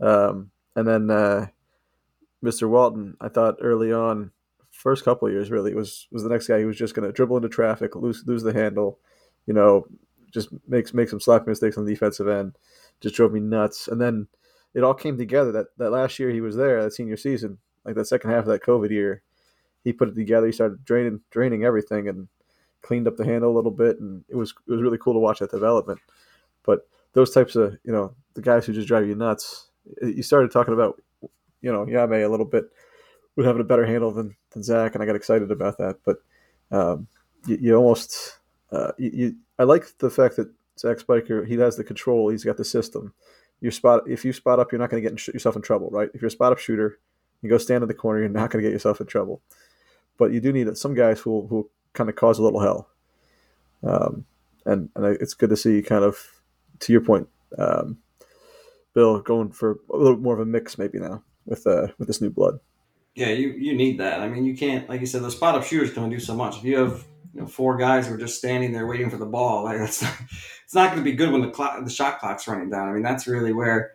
Um, 0.00 0.52
and 0.76 0.86
then 0.86 1.10
uh, 1.10 1.46
Mr. 2.44 2.68
Walton, 2.68 3.16
I 3.20 3.28
thought 3.28 3.56
early 3.60 3.92
on, 3.92 4.30
first 4.70 5.04
couple 5.04 5.28
years 5.28 5.50
really 5.50 5.74
was 5.74 6.06
was 6.12 6.22
the 6.22 6.28
next 6.28 6.46
guy 6.46 6.60
who 6.60 6.68
was 6.68 6.76
just 6.76 6.94
going 6.94 7.08
to 7.08 7.12
dribble 7.12 7.38
into 7.38 7.48
traffic, 7.48 7.96
lose 7.96 8.22
lose 8.28 8.44
the 8.44 8.52
handle, 8.52 9.00
you 9.46 9.54
know, 9.54 9.86
just 10.32 10.50
makes 10.68 10.94
make 10.94 11.08
some 11.08 11.18
slapping 11.18 11.48
mistakes 11.48 11.76
on 11.76 11.84
the 11.84 11.92
defensive 11.92 12.28
end. 12.28 12.56
Just 13.00 13.16
drove 13.16 13.32
me 13.32 13.40
nuts. 13.40 13.88
And 13.88 14.00
then 14.00 14.28
it 14.72 14.84
all 14.84 14.94
came 14.94 15.18
together 15.18 15.50
that 15.50 15.66
that 15.78 15.90
last 15.90 16.20
year 16.20 16.30
he 16.30 16.40
was 16.40 16.54
there, 16.54 16.84
that 16.84 16.92
senior 16.92 17.16
season, 17.16 17.58
like 17.84 17.96
that 17.96 18.06
second 18.06 18.30
half 18.30 18.44
of 18.44 18.50
that 18.50 18.62
COVID 18.62 18.90
year, 18.90 19.24
he 19.86 19.92
put 19.92 20.08
it 20.08 20.16
together. 20.16 20.46
He 20.46 20.52
started 20.52 20.84
draining 20.84 21.20
draining 21.30 21.62
everything 21.62 22.08
and 22.08 22.26
cleaned 22.82 23.06
up 23.06 23.16
the 23.16 23.24
handle 23.24 23.52
a 23.52 23.54
little 23.54 23.70
bit, 23.70 24.00
and 24.00 24.24
it 24.28 24.34
was 24.34 24.52
it 24.66 24.72
was 24.72 24.82
really 24.82 24.98
cool 24.98 25.12
to 25.14 25.20
watch 25.20 25.38
that 25.38 25.52
development. 25.52 26.00
But 26.64 26.88
those 27.12 27.30
types 27.30 27.54
of 27.54 27.78
you 27.84 27.92
know 27.92 28.12
the 28.34 28.42
guys 28.42 28.66
who 28.66 28.72
just 28.72 28.88
drive 28.88 29.06
you 29.06 29.14
nuts. 29.14 29.68
You 30.02 30.24
started 30.24 30.50
talking 30.50 30.74
about 30.74 31.00
you 31.62 31.72
know 31.72 31.86
Yame 31.86 32.24
a 32.24 32.28
little 32.28 32.44
bit 32.44 32.64
with 33.36 33.46
having 33.46 33.60
a 33.60 33.64
better 33.64 33.86
handle 33.86 34.10
than, 34.10 34.34
than 34.50 34.64
Zach, 34.64 34.94
and 34.94 35.02
I 35.04 35.06
got 35.06 35.14
excited 35.14 35.52
about 35.52 35.78
that. 35.78 35.98
But 36.04 36.16
um, 36.72 37.06
you, 37.46 37.58
you, 37.60 37.74
almost 37.76 38.38
uh, 38.72 38.90
you, 38.98 39.10
you, 39.14 39.36
I 39.60 39.62
like 39.62 39.86
the 39.98 40.10
fact 40.10 40.34
that 40.34 40.50
Zach 40.80 40.98
Spiker 40.98 41.44
he 41.44 41.54
has 41.58 41.76
the 41.76 41.84
control. 41.84 42.28
He's 42.30 42.42
got 42.42 42.56
the 42.56 42.64
system. 42.64 43.14
You 43.60 43.70
spot 43.70 44.02
if 44.08 44.24
you 44.24 44.32
spot 44.32 44.58
up, 44.58 44.72
you're 44.72 44.80
not 44.80 44.90
going 44.90 45.00
to 45.00 45.08
get 45.08 45.28
yourself 45.28 45.54
in 45.54 45.62
trouble, 45.62 45.90
right? 45.92 46.10
If 46.12 46.22
you're 46.22 46.26
a 46.26 46.32
spot 46.32 46.50
up 46.50 46.58
shooter, 46.58 46.98
you 47.40 47.48
go 47.48 47.58
stand 47.58 47.84
in 47.84 47.88
the 47.88 47.94
corner, 47.94 48.18
you're 48.18 48.28
not 48.28 48.50
going 48.50 48.64
to 48.64 48.68
get 48.68 48.72
yourself 48.72 49.00
in 49.00 49.06
trouble. 49.06 49.42
But 50.18 50.32
you 50.32 50.40
do 50.40 50.52
need 50.52 50.76
some 50.76 50.94
guys 50.94 51.20
who 51.20 51.46
who 51.48 51.68
kind 51.92 52.10
of 52.10 52.16
cause 52.16 52.38
a 52.38 52.42
little 52.42 52.60
hell. 52.60 52.88
Um, 53.82 54.24
and 54.64 54.88
and 54.94 55.06
it's 55.20 55.34
good 55.34 55.50
to 55.50 55.56
see 55.56 55.82
kind 55.82 56.04
of 56.04 56.42
to 56.80 56.92
your 56.92 57.00
point, 57.00 57.28
um, 57.58 57.98
Bill 58.94 59.20
going 59.20 59.52
for 59.52 59.80
a 59.92 59.96
little 59.96 60.18
more 60.18 60.34
of 60.34 60.40
a 60.40 60.46
mix 60.46 60.78
maybe 60.78 60.98
now 60.98 61.22
with 61.46 61.66
uh, 61.66 61.88
with 61.98 62.08
this 62.08 62.20
new 62.20 62.30
blood. 62.30 62.60
Yeah, 63.14 63.28
you 63.28 63.50
you 63.50 63.74
need 63.74 63.98
that. 63.98 64.20
I 64.20 64.28
mean, 64.28 64.44
you 64.44 64.56
can't 64.56 64.88
like 64.88 65.00
you 65.00 65.06
said, 65.06 65.22
the 65.22 65.30
spot 65.30 65.54
up 65.54 65.64
shooters 65.64 65.92
can 65.92 66.02
only 66.02 66.16
do 66.16 66.20
so 66.20 66.34
much. 66.34 66.58
If 66.58 66.64
you 66.64 66.76
have 66.78 67.04
you 67.34 67.40
know 67.40 67.46
four 67.46 67.76
guys 67.76 68.06
who 68.06 68.14
are 68.14 68.18
just 68.18 68.38
standing 68.38 68.72
there 68.72 68.86
waiting 68.86 69.10
for 69.10 69.16
the 69.16 69.26
ball, 69.26 69.64
like 69.64 69.78
that's 69.78 70.02
not, 70.02 70.14
it's 70.64 70.74
not 70.74 70.90
going 70.90 71.02
to 71.02 71.10
be 71.10 71.16
good 71.16 71.32
when 71.32 71.40
the 71.40 71.50
clock 71.50 71.82
the 71.82 71.90
shot 71.90 72.18
clock's 72.18 72.46
running 72.46 72.70
down. 72.70 72.88
I 72.88 72.92
mean, 72.92 73.02
that's 73.02 73.26
really 73.26 73.52
where 73.52 73.92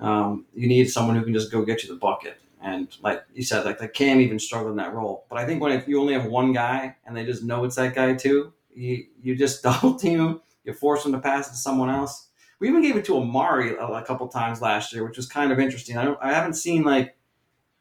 um, 0.00 0.44
you 0.54 0.68
need 0.68 0.90
someone 0.90 1.16
who 1.16 1.24
can 1.24 1.32
just 1.32 1.50
go 1.50 1.64
get 1.64 1.82
you 1.82 1.88
the 1.88 1.96
bucket. 1.96 2.38
And 2.64 2.96
like 3.02 3.22
you 3.34 3.42
said, 3.42 3.66
like 3.66 3.78
the 3.78 3.86
Cam 3.86 4.20
even 4.20 4.38
struggled 4.38 4.70
in 4.70 4.76
that 4.78 4.94
role. 4.94 5.26
But 5.28 5.38
I 5.38 5.44
think 5.44 5.60
when 5.60 5.72
if 5.72 5.86
you 5.86 6.00
only 6.00 6.14
have 6.14 6.24
one 6.24 6.54
guy 6.54 6.96
and 7.04 7.14
they 7.14 7.26
just 7.26 7.44
know 7.44 7.64
it's 7.64 7.76
that 7.76 7.94
guy 7.94 8.14
too, 8.14 8.54
you 8.74 9.04
you 9.22 9.36
just 9.36 9.62
double 9.62 9.96
team 9.96 10.18
him. 10.18 10.40
You 10.64 10.72
force 10.72 11.02
them 11.02 11.12
to 11.12 11.18
pass 11.18 11.48
it 11.48 11.50
to 11.50 11.56
someone 11.58 11.90
else. 11.90 12.28
We 12.58 12.68
even 12.68 12.80
gave 12.80 12.96
it 12.96 13.04
to 13.06 13.18
Amari 13.18 13.76
a, 13.76 13.84
a 13.84 14.02
couple 14.02 14.26
times 14.28 14.62
last 14.62 14.94
year, 14.94 15.04
which 15.06 15.18
was 15.18 15.26
kind 15.26 15.52
of 15.52 15.58
interesting. 15.60 15.98
I 15.98 16.06
don't, 16.06 16.18
I 16.22 16.32
haven't 16.32 16.54
seen 16.54 16.84
like 16.84 17.14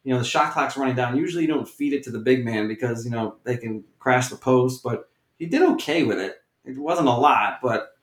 you 0.03 0.13
know 0.13 0.19
the 0.19 0.25
shot 0.25 0.51
clock's 0.51 0.75
running 0.75 0.95
down. 0.95 1.15
Usually 1.15 1.43
you 1.43 1.47
don't 1.47 1.67
feed 1.67 1.93
it 1.93 2.03
to 2.03 2.11
the 2.11 2.19
big 2.19 2.43
man 2.43 2.67
because 2.67 3.05
you 3.05 3.11
know 3.11 3.37
they 3.45 3.55
can 3.55 3.85
crash 3.99 4.27
the 4.27 4.35
post, 4.35 4.83
but 4.83 5.09
he 5.39 5.45
did 5.45 5.61
okay 5.61 6.03
with 6.03 6.19
it. 6.19 6.41
It 6.65 6.77
wasn't 6.77 7.07
a 7.07 7.11
lot, 7.11 7.59
but 7.63 7.95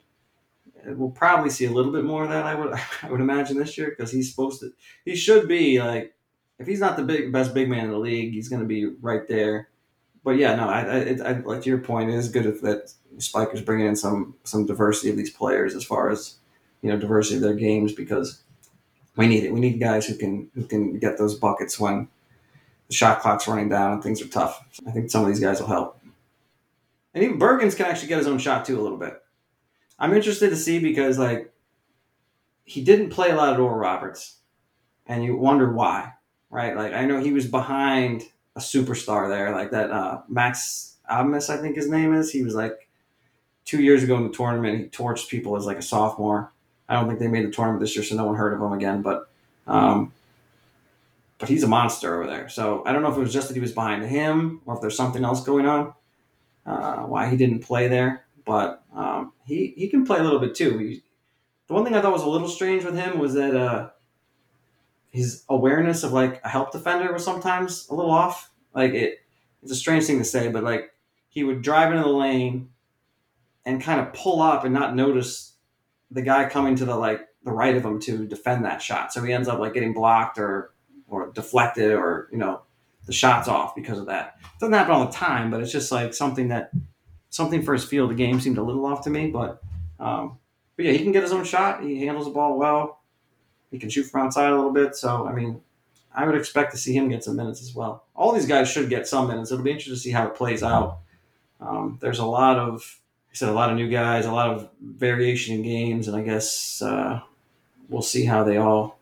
we'll 0.87 1.11
probably 1.11 1.51
see 1.51 1.67
a 1.67 1.71
little 1.71 1.93
bit 1.93 2.05
more 2.05 2.25
of 2.25 2.31
that. 2.31 2.47
I 2.47 2.55
would 2.55 2.73
I 3.03 3.11
would 3.11 3.21
imagine 3.21 3.59
this 3.59 3.77
year 3.77 3.91
because 3.91 4.11
he's 4.11 4.31
supposed 4.31 4.61
to. 4.61 4.73
He 5.05 5.15
should 5.15 5.47
be 5.47 5.79
like 5.79 6.15
if 6.61 6.67
he's 6.67 6.79
not 6.79 6.97
the 6.97 7.03
big 7.03 7.33
best 7.33 7.55
big 7.55 7.69
man 7.69 7.87
in 7.87 7.91
the 7.91 7.99
league, 7.99 8.33
he's 8.33 8.49
going 8.49 8.61
to 8.61 8.69
be 8.69 8.87
right 9.01 9.27
there. 9.27 9.71
But 10.23 10.37
yeah, 10.37 10.55
no, 10.55 10.69
I, 10.69 10.81
I, 10.81 11.31
I 11.31 11.33
like 11.41 11.65
your 11.65 11.79
point. 11.79 12.11
It 12.11 12.17
is 12.17 12.29
good 12.29 12.45
that 12.61 12.93
Spiker's 13.17 13.63
bringing 13.63 13.87
in 13.87 13.97
some 13.97 14.35
some 14.45 14.67
diversity 14.67 15.09
of 15.11 15.17
these 15.17 15.31
players 15.31 15.75
as 15.75 15.83
far 15.83 16.11
as 16.11 16.37
you 16.83 16.91
know 16.91 16.99
diversity 16.99 17.37
of 17.37 17.43
their 17.43 17.55
games 17.55 17.95
because 17.95 18.43
we 19.17 19.27
need 19.27 19.45
it. 19.45 19.55
We 19.55 19.61
need 19.61 19.81
guys 19.81 20.07
who 20.07 20.15
can 20.15 20.51
who 20.55 20.65
can 20.67 20.99
get 20.99 21.17
those 21.17 21.35
buckets 21.35 21.81
when 21.81 22.09
the 22.89 22.95
shot 22.95 23.21
clock's 23.21 23.49
running 23.49 23.71
down 23.71 23.95
and 23.95 24.03
things 24.03 24.21
are 24.21 24.29
tough. 24.29 24.63
I 24.87 24.91
think 24.91 25.11
some 25.11 25.23
of 25.23 25.29
these 25.29 25.41
guys 25.41 25.61
will 25.61 25.69
help. 25.69 25.99
And 27.15 27.25
even 27.25 27.39
Bergens 27.39 27.75
can 27.75 27.87
actually 27.87 28.09
get 28.09 28.19
his 28.19 28.27
own 28.27 28.39
shot 28.39 28.67
too 28.67 28.79
a 28.79 28.83
little 28.83 28.99
bit. 28.99 29.21
I'm 29.99 30.13
interested 30.13 30.51
to 30.51 30.57
see 30.57 30.79
because 30.79 31.19
like 31.19 31.53
he 32.65 32.85
didn't 32.85 33.11
play 33.11 33.31
a 33.31 33.35
lot 33.35 33.55
of 33.55 33.59
Oral 33.59 33.79
Roberts, 33.79 34.37
and 35.07 35.25
you 35.25 35.37
wonder 35.37 35.73
why 35.73 36.13
right? 36.51 36.77
Like 36.77 36.93
I 36.93 37.05
know 37.05 37.21
he 37.21 37.33
was 37.33 37.47
behind 37.47 38.25
a 38.57 38.61
superstar 38.61 39.29
there, 39.29 39.53
like 39.53 39.71
that 39.71 39.91
uh, 39.91 40.23
Max 40.29 40.97
Abmas, 41.11 41.51
I 41.51 41.57
think 41.57 41.77
his 41.77 41.89
name 41.89 42.15
is. 42.15 42.31
He 42.31 42.43
was 42.43 42.55
like 42.55 42.89
two 43.65 43.83
years 43.83 44.03
ago 44.03 44.17
in 44.17 44.25
the 44.25 44.33
tournament. 44.33 44.79
He 44.79 44.85
torched 44.87 45.29
people 45.29 45.57
as 45.57 45.67
like 45.67 45.79
a 45.79 45.83
sophomore. 45.83 46.53
I 46.89 46.95
don't 46.95 47.07
think 47.07 47.21
they 47.21 47.29
made 47.29 47.47
the 47.47 47.53
tournament 47.53 47.81
this 47.81 47.95
year, 47.95 48.05
so 48.05 48.17
no 48.17 48.27
one 48.27 48.37
heard 48.37 48.53
of 48.53 48.61
him 48.61 48.73
again. 48.73 49.03
But 49.03 49.31
um, 49.67 50.13
but 51.39 51.49
he's 51.49 51.63
a 51.63 51.69
monster 51.69 52.15
over 52.15 52.27
there. 52.31 52.49
So 52.49 52.83
I 52.85 52.93
don't 52.93 53.03
know 53.03 53.11
if 53.11 53.17
it 53.17 53.21
was 53.21 53.33
just 53.33 53.49
that 53.49 53.55
he 53.55 53.61
was 53.61 53.73
behind 53.73 54.05
him 54.05 54.61
or 54.67 54.75
if 54.75 54.81
there's 54.81 54.97
something 54.97 55.25
else 55.25 55.43
going 55.43 55.67
on. 55.67 55.95
Uh, 56.67 56.99
why 57.05 57.29
he 57.29 57.37
didn't 57.37 57.61
play 57.61 57.89
there, 57.89 58.27
but 58.45 58.85
um, 58.95 59.33
he 59.47 59.73
he 59.77 59.89
can 59.89 60.05
play 60.05 60.19
a 60.19 60.23
little 60.23 60.39
bit 60.39 60.55
too. 60.55 60.79
He, 60.79 61.03
the 61.67 61.75
one 61.75 61.85
thing 61.85 61.95
I 61.95 62.03
thought 62.03 62.13
was 62.13 62.23
a 62.23 62.29
little 62.29 62.49
strange 62.49 62.85
with 62.85 62.97
him 62.97 63.19
was 63.19 63.35
that 63.35 63.57
uh, 63.57 63.91
his 65.11 65.45
awareness 65.49 66.03
of 66.03 66.13
like 66.13 66.41
a 66.45 66.49
help 66.49 66.73
defender 66.73 67.13
was 67.13 67.25
sometimes 67.25 67.89
a 67.89 67.95
little 67.95 68.11
off. 68.11 68.51
Like 68.75 68.93
it, 68.93 69.19
it's 69.63 69.73
a 69.73 69.77
strange 69.77 70.05
thing 70.07 70.19
to 70.19 70.25
say, 70.25 70.49
but 70.49 70.65
like 70.65 70.93
he 71.29 71.45
would 71.45 71.63
drive 71.63 71.93
into 71.93 72.05
the 72.05 72.09
lane 72.09 72.71
and 73.65 73.83
kind 73.83 74.01
of 74.01 74.13
pull 74.13 74.41
up 74.41 74.65
and 74.65 74.73
not 74.73 74.95
notice 74.95 75.55
the 76.11 76.23
guy 76.23 76.49
coming 76.49 76.77
to 76.77 76.85
the 76.85 76.97
like 76.97 77.29
the 77.45 77.53
right 77.53 77.77
of 77.77 77.85
him 77.85 78.01
to 78.01 78.27
defend 78.27 78.65
that 78.65 78.83
shot. 78.83 79.13
So 79.13 79.23
he 79.23 79.33
ends 79.33 79.49
up 79.49 79.59
like 79.59 79.75
getting 79.75 79.93
blocked 79.93 80.39
or 80.39 80.73
or 81.09 81.31
deflected 81.33 81.93
or 81.93 82.29
you 82.31 82.39
know 82.39 82.63
the 83.07 83.13
shot's 83.13 83.49
off 83.49 83.75
because 83.75 83.99
of 83.99 84.07
that. 84.07 84.37
It 84.41 84.61
doesn't 84.61 84.73
happen 84.73 84.93
all 84.93 85.07
the 85.07 85.13
time, 85.13 85.51
but 85.51 85.61
it's 85.61 85.73
just 85.73 85.91
like 85.91 86.15
something 86.15 86.49
that 86.49 86.71
something 87.31 87.63
for 87.63 87.73
his 87.73 87.85
field 87.85 88.11
of 88.11 88.17
game 88.17 88.41
seemed 88.41 88.59
a 88.59 88.63
little 88.63 88.87
off 88.87 89.05
to 89.05 89.11
me. 89.11 89.31
But 89.31 89.61
um, 89.99 90.39
but 90.77 90.85
yeah, 90.85 90.93
he 90.93 91.03
can 91.03 91.13
get 91.13 91.23
his 91.23 91.33
own 91.33 91.45
shot. 91.45 91.83
He 91.83 92.05
handles 92.07 92.27
the 92.27 92.33
ball 92.33 92.59
well. 92.59 93.00
He 93.71 93.79
can 93.79 93.91
shoot 93.91 94.05
from 94.05 94.27
outside 94.27 94.51
a 94.51 94.57
little 94.57 94.73
bit. 94.73 94.97
So, 94.97 95.27
I 95.27 95.33
mean, 95.33 95.61
I 96.13 96.27
would 96.27 96.35
expect 96.35 96.73
to 96.73 96.79
see 96.79 96.95
him 96.95 97.09
get 97.09 97.25
some 97.25 97.37
minutes 97.37 97.63
as 97.63 97.75
well. 97.75 98.05
All 98.15 98.33
these 98.33 98.47
guys 98.47 98.69
should 98.69 98.89
get 98.89 99.07
some 99.07 99.29
minutes. 99.29 99.51
It'll 99.53 99.65
be 99.65 99.71
interesting 99.71 99.95
to 99.95 100.01
see 100.01 100.11
how 100.11 100.27
it 100.27 100.35
plays 100.35 100.63
out. 100.63 100.99
Um, 101.61 101.99
there's 102.01 102.19
a 102.19 102.25
lot 102.25 102.59
of 102.59 103.01
I 103.31 103.35
said, 103.35 103.49
a 103.49 103.53
lot 103.53 103.71
of 103.71 103.77
new 103.77 103.89
guys, 103.89 104.27
a 104.27 104.33
lot 104.33 104.51
of 104.51 104.69
variation 104.83 105.55
in 105.55 105.63
games, 105.63 106.09
and 106.09 106.17
I 106.17 106.23
guess 106.23 106.83
uh, 106.83 107.21
we'll 107.89 108.03
see 108.03 108.25
how 108.25 108.43
they 108.43 108.57
all 108.57 108.99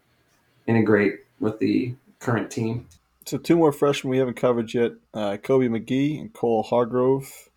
integrate 0.66 1.20
with 1.40 1.58
the 1.60 1.94
current 2.18 2.50
team. 2.50 2.86
So 3.24 3.38
two 3.38 3.56
more 3.56 3.72
freshmen 3.72 4.10
we 4.10 4.18
haven't 4.18 4.36
covered 4.36 4.74
yet: 4.74 4.92
uh, 5.14 5.38
Kobe 5.38 5.68
McGee 5.68 6.20
and 6.20 6.32
Cole 6.32 6.62
Hargrove. 6.62 7.48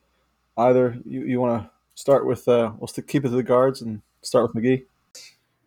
Either 0.57 0.97
you, 1.05 1.23
you 1.23 1.41
want 1.41 1.63
to 1.63 1.69
start 1.95 2.25
with? 2.25 2.47
Uh, 2.47 2.71
we'll 2.77 2.87
keep 2.87 3.25
it 3.25 3.29
to 3.29 3.35
the 3.35 3.43
guards 3.43 3.81
and 3.81 4.01
start 4.21 4.47
with 4.47 4.63
McGee. 4.63 4.85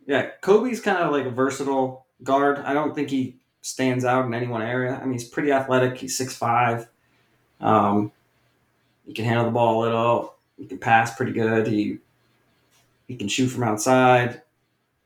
Yeah, 0.06 0.30
Kobe's 0.40 0.80
kind 0.80 0.98
of 0.98 1.12
like 1.12 1.26
a 1.26 1.30
versatile 1.30 2.06
guard. 2.22 2.58
I 2.58 2.74
don't 2.74 2.94
think 2.94 3.10
he 3.10 3.36
stands 3.62 4.04
out 4.04 4.26
in 4.26 4.34
any 4.34 4.46
one 4.46 4.62
area. 4.62 4.98
I 5.00 5.04
mean, 5.04 5.14
he's 5.14 5.28
pretty 5.28 5.50
athletic. 5.50 5.98
He's 5.98 6.16
six 6.16 6.36
five. 6.36 6.88
Um, 7.60 8.12
he 9.06 9.14
can 9.14 9.24
handle 9.24 9.46
the 9.46 9.50
ball 9.50 9.80
a 9.80 9.82
little. 9.82 10.34
He 10.58 10.66
can 10.66 10.78
pass 10.78 11.14
pretty 11.14 11.32
good. 11.32 11.66
He 11.66 11.98
he 13.08 13.16
can 13.16 13.28
shoot 13.28 13.48
from 13.48 13.64
outside. 13.64 14.42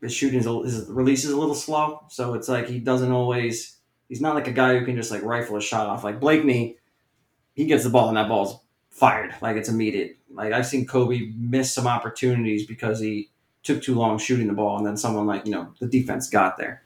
His 0.01 0.13
shooting 0.13 0.39
is 0.39 0.45
his 0.45 0.89
release 0.89 1.25
is 1.25 1.31
a 1.31 1.37
little 1.37 1.55
slow, 1.55 2.03
so 2.09 2.33
it's 2.33 2.49
like 2.49 2.67
he 2.67 2.79
doesn't 2.79 3.11
always. 3.11 3.77
He's 4.07 4.21
not 4.21 4.35
like 4.35 4.47
a 4.47 4.51
guy 4.51 4.77
who 4.77 4.85
can 4.85 4.95
just 4.95 5.11
like 5.11 5.23
rifle 5.23 5.57
a 5.57 5.61
shot 5.61 5.87
off. 5.87 6.03
Like 6.03 6.19
Blakeney, 6.19 6.77
he 7.53 7.65
gets 7.65 7.83
the 7.83 7.89
ball 7.89 8.07
and 8.07 8.17
that 8.17 8.27
ball's 8.27 8.59
fired. 8.89 9.35
Like 9.41 9.55
it's 9.55 9.69
immediate. 9.69 10.17
Like 10.31 10.53
I've 10.53 10.65
seen 10.65 10.85
Kobe 10.85 11.31
miss 11.37 11.71
some 11.71 11.87
opportunities 11.87 12.65
because 12.65 12.99
he 12.99 13.29
took 13.63 13.81
too 13.81 13.95
long 13.95 14.17
shooting 14.17 14.47
the 14.47 14.53
ball, 14.53 14.77
and 14.77 14.85
then 14.85 14.97
someone 14.97 15.27
like 15.27 15.45
you 15.45 15.51
know 15.51 15.73
the 15.79 15.87
defense 15.87 16.29
got 16.29 16.57
there. 16.57 16.83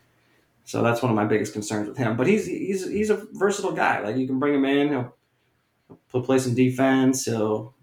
So 0.65 0.81
that's 0.81 1.01
one 1.01 1.11
of 1.11 1.15
my 1.15 1.25
biggest 1.25 1.53
concerns 1.53 1.87
with 1.87 1.97
him. 1.97 2.15
But 2.15 2.27
he's 2.27 2.45
he's 2.45 2.89
he's 2.89 3.09
a 3.09 3.25
versatile 3.33 3.73
guy. 3.73 3.99
Like 4.01 4.17
you 4.17 4.27
can 4.27 4.39
bring 4.39 4.55
him 4.55 4.65
in, 4.65 4.89
he'll, 4.89 6.23
play 6.23 6.39
some 6.39 6.55
defense. 6.55 7.25
He'll 7.25 7.73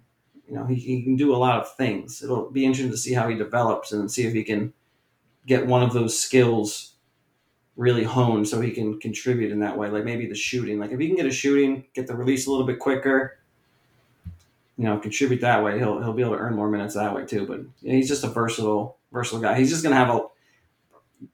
you 0.49 0.55
know 0.55 0.65
he, 0.67 0.77
he 0.77 1.03
can 1.03 1.17
do 1.17 1.35
a 1.35 1.37
lot 1.37 1.61
of 1.61 1.75
things. 1.77 2.23
It'll 2.23 2.51
be 2.51 2.65
interesting 2.65 2.91
to 2.91 2.97
see 2.97 3.13
how 3.13 3.29
he 3.29 3.37
develops 3.37 3.93
and 3.93 4.11
see 4.11 4.27
if 4.27 4.33
he 4.33 4.45
can 4.45 4.73
get 5.47 5.67
one 5.67 5.83
of 5.83 5.93
those 5.93 6.21
skills 6.21 6.95
really 7.77 8.05
honed 8.05 8.47
so 8.47 8.61
he 8.61 8.71
can 8.71 9.01
contribute 9.01 9.51
in 9.51 9.61
that 9.61 9.77
way. 9.77 9.89
Like 9.89 10.05
maybe 10.05 10.27
the 10.27 10.35
shooting. 10.35 10.79
Like 10.79 10.91
if 10.91 11.01
he 11.01 11.07
can 11.07 11.17
get 11.17 11.27
a 11.27 11.31
shooting, 11.31 11.85
get 11.95 12.07
the 12.07 12.15
release 12.15 12.47
a 12.47 12.51
little 12.51 12.67
bit 12.67 12.79
quicker, 12.79 13.39
you 14.81 14.87
know, 14.87 14.99
contribute 14.99 15.43
that 15.43 15.63
way, 15.63 15.79
he'll 15.79 16.01
he'll 16.01 16.15
be 16.15 16.23
able 16.23 16.33
to 16.33 16.39
earn 16.39 16.57
more 16.57 16.71
minutes 16.71 16.95
that 16.95 17.15
way 17.15 17.27
too. 17.27 17.45
But 17.47 17.61
he's 17.83 18.09
just 18.09 18.25
a 18.25 18.29
versatile 18.29 18.97
versatile 19.13 19.43
guy. 19.43 19.59
He's 19.59 19.69
just 19.69 19.83
gonna 19.83 19.95
have 19.95 20.09
a 20.09 20.23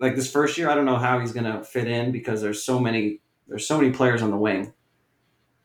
like 0.00 0.16
this 0.16 0.28
first 0.28 0.58
year. 0.58 0.68
I 0.68 0.74
don't 0.74 0.84
know 0.84 0.96
how 0.96 1.20
he's 1.20 1.30
gonna 1.30 1.62
fit 1.62 1.86
in 1.86 2.10
because 2.10 2.42
there's 2.42 2.64
so 2.64 2.80
many 2.80 3.20
there's 3.46 3.64
so 3.64 3.78
many 3.78 3.92
players 3.92 4.20
on 4.20 4.32
the 4.32 4.36
wing. 4.36 4.72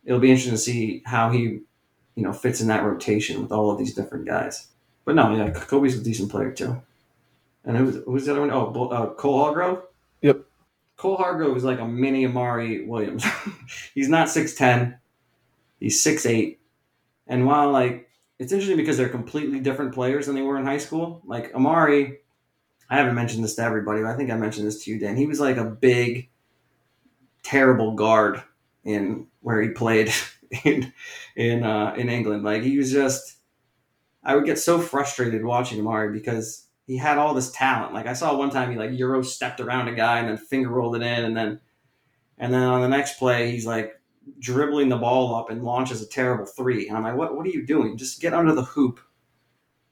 It'll 0.05 0.19
be 0.19 0.29
interesting 0.29 0.53
to 0.53 0.59
see 0.59 1.01
how 1.07 1.31
he 1.31 1.39
you 1.41 2.23
know 2.23 2.33
fits 2.33 2.61
in 2.61 2.67
that 2.67 2.83
rotation 2.83 3.41
with 3.41 3.51
all 3.51 3.71
of 3.71 3.79
these 3.79 3.95
different 3.95 4.27
guys. 4.27 4.67
But 5.03 5.15
no, 5.15 5.35
yeah, 5.35 5.49
Kobe's 5.49 5.99
a 5.99 6.03
decent 6.03 6.29
player 6.29 6.51
too. 6.51 6.79
And 7.65 7.75
who's 7.75 7.95
who's 8.05 8.25
the 8.27 8.33
other 8.33 8.41
one? 8.41 8.51
Oh, 8.51 8.89
uh, 8.91 9.15
Cole 9.15 9.39
Hargrove. 9.39 9.81
Yep. 10.21 10.41
Cole 10.97 11.17
Hargrove 11.17 11.57
is 11.57 11.63
like 11.63 11.79
a 11.79 11.87
mini 11.87 12.27
Amari 12.27 12.85
Williams. 12.85 13.25
he's 13.95 14.07
not 14.07 14.29
six 14.29 14.53
ten. 14.53 14.99
He's 15.79 16.03
six 16.03 16.27
eight. 16.27 16.60
And 17.31 17.45
while 17.45 17.71
like 17.71 18.09
it's 18.37 18.51
interesting 18.51 18.75
because 18.75 18.97
they're 18.97 19.07
completely 19.07 19.61
different 19.61 19.93
players 19.93 20.25
than 20.25 20.35
they 20.35 20.41
were 20.41 20.57
in 20.57 20.65
high 20.65 20.79
school. 20.79 21.21
Like 21.25 21.55
Amari, 21.55 22.17
I 22.89 22.97
haven't 22.97 23.15
mentioned 23.15 23.43
this 23.43 23.55
to 23.55 23.63
everybody, 23.63 24.01
but 24.01 24.11
I 24.11 24.17
think 24.17 24.29
I 24.29 24.35
mentioned 24.35 24.67
this 24.67 24.83
to 24.83 24.91
you, 24.91 24.99
Dan. 24.99 25.15
He 25.15 25.27
was 25.27 25.39
like 25.39 25.55
a 25.55 25.63
big, 25.63 26.29
terrible 27.41 27.93
guard 27.93 28.43
in 28.83 29.27
where 29.39 29.61
he 29.61 29.69
played 29.69 30.13
in 30.65 30.91
in 31.37 31.63
uh, 31.63 31.93
in 31.97 32.09
England. 32.09 32.43
Like 32.43 32.63
he 32.63 32.77
was 32.77 32.91
just, 32.91 33.37
I 34.25 34.35
would 34.35 34.45
get 34.45 34.59
so 34.59 34.81
frustrated 34.81 35.45
watching 35.45 35.79
Amari 35.79 36.11
because 36.11 36.67
he 36.85 36.97
had 36.97 37.17
all 37.17 37.33
this 37.33 37.51
talent. 37.51 37.93
Like 37.93 38.07
I 38.07 38.13
saw 38.13 38.35
one 38.35 38.49
time 38.49 38.71
he 38.71 38.77
like 38.77 38.91
euro 38.91 39.21
stepped 39.21 39.61
around 39.61 39.87
a 39.87 39.95
guy 39.95 40.19
and 40.19 40.27
then 40.27 40.37
finger 40.37 40.69
rolled 40.69 40.97
it 40.97 41.01
in, 41.01 41.23
and 41.23 41.37
then 41.37 41.61
and 42.37 42.53
then 42.53 42.63
on 42.63 42.81
the 42.81 42.89
next 42.89 43.19
play 43.19 43.51
he's 43.51 43.65
like 43.65 44.00
dribbling 44.39 44.89
the 44.89 44.97
ball 44.97 45.35
up 45.35 45.49
and 45.49 45.63
launches 45.63 46.01
a 46.01 46.07
terrible 46.07 46.45
three. 46.45 46.87
And 46.87 46.97
I'm 46.97 47.03
like, 47.03 47.15
what 47.15 47.35
what 47.35 47.45
are 47.45 47.49
you 47.49 47.65
doing? 47.65 47.97
Just 47.97 48.21
get 48.21 48.33
under 48.33 48.53
the 48.53 48.63
hoop 48.63 48.99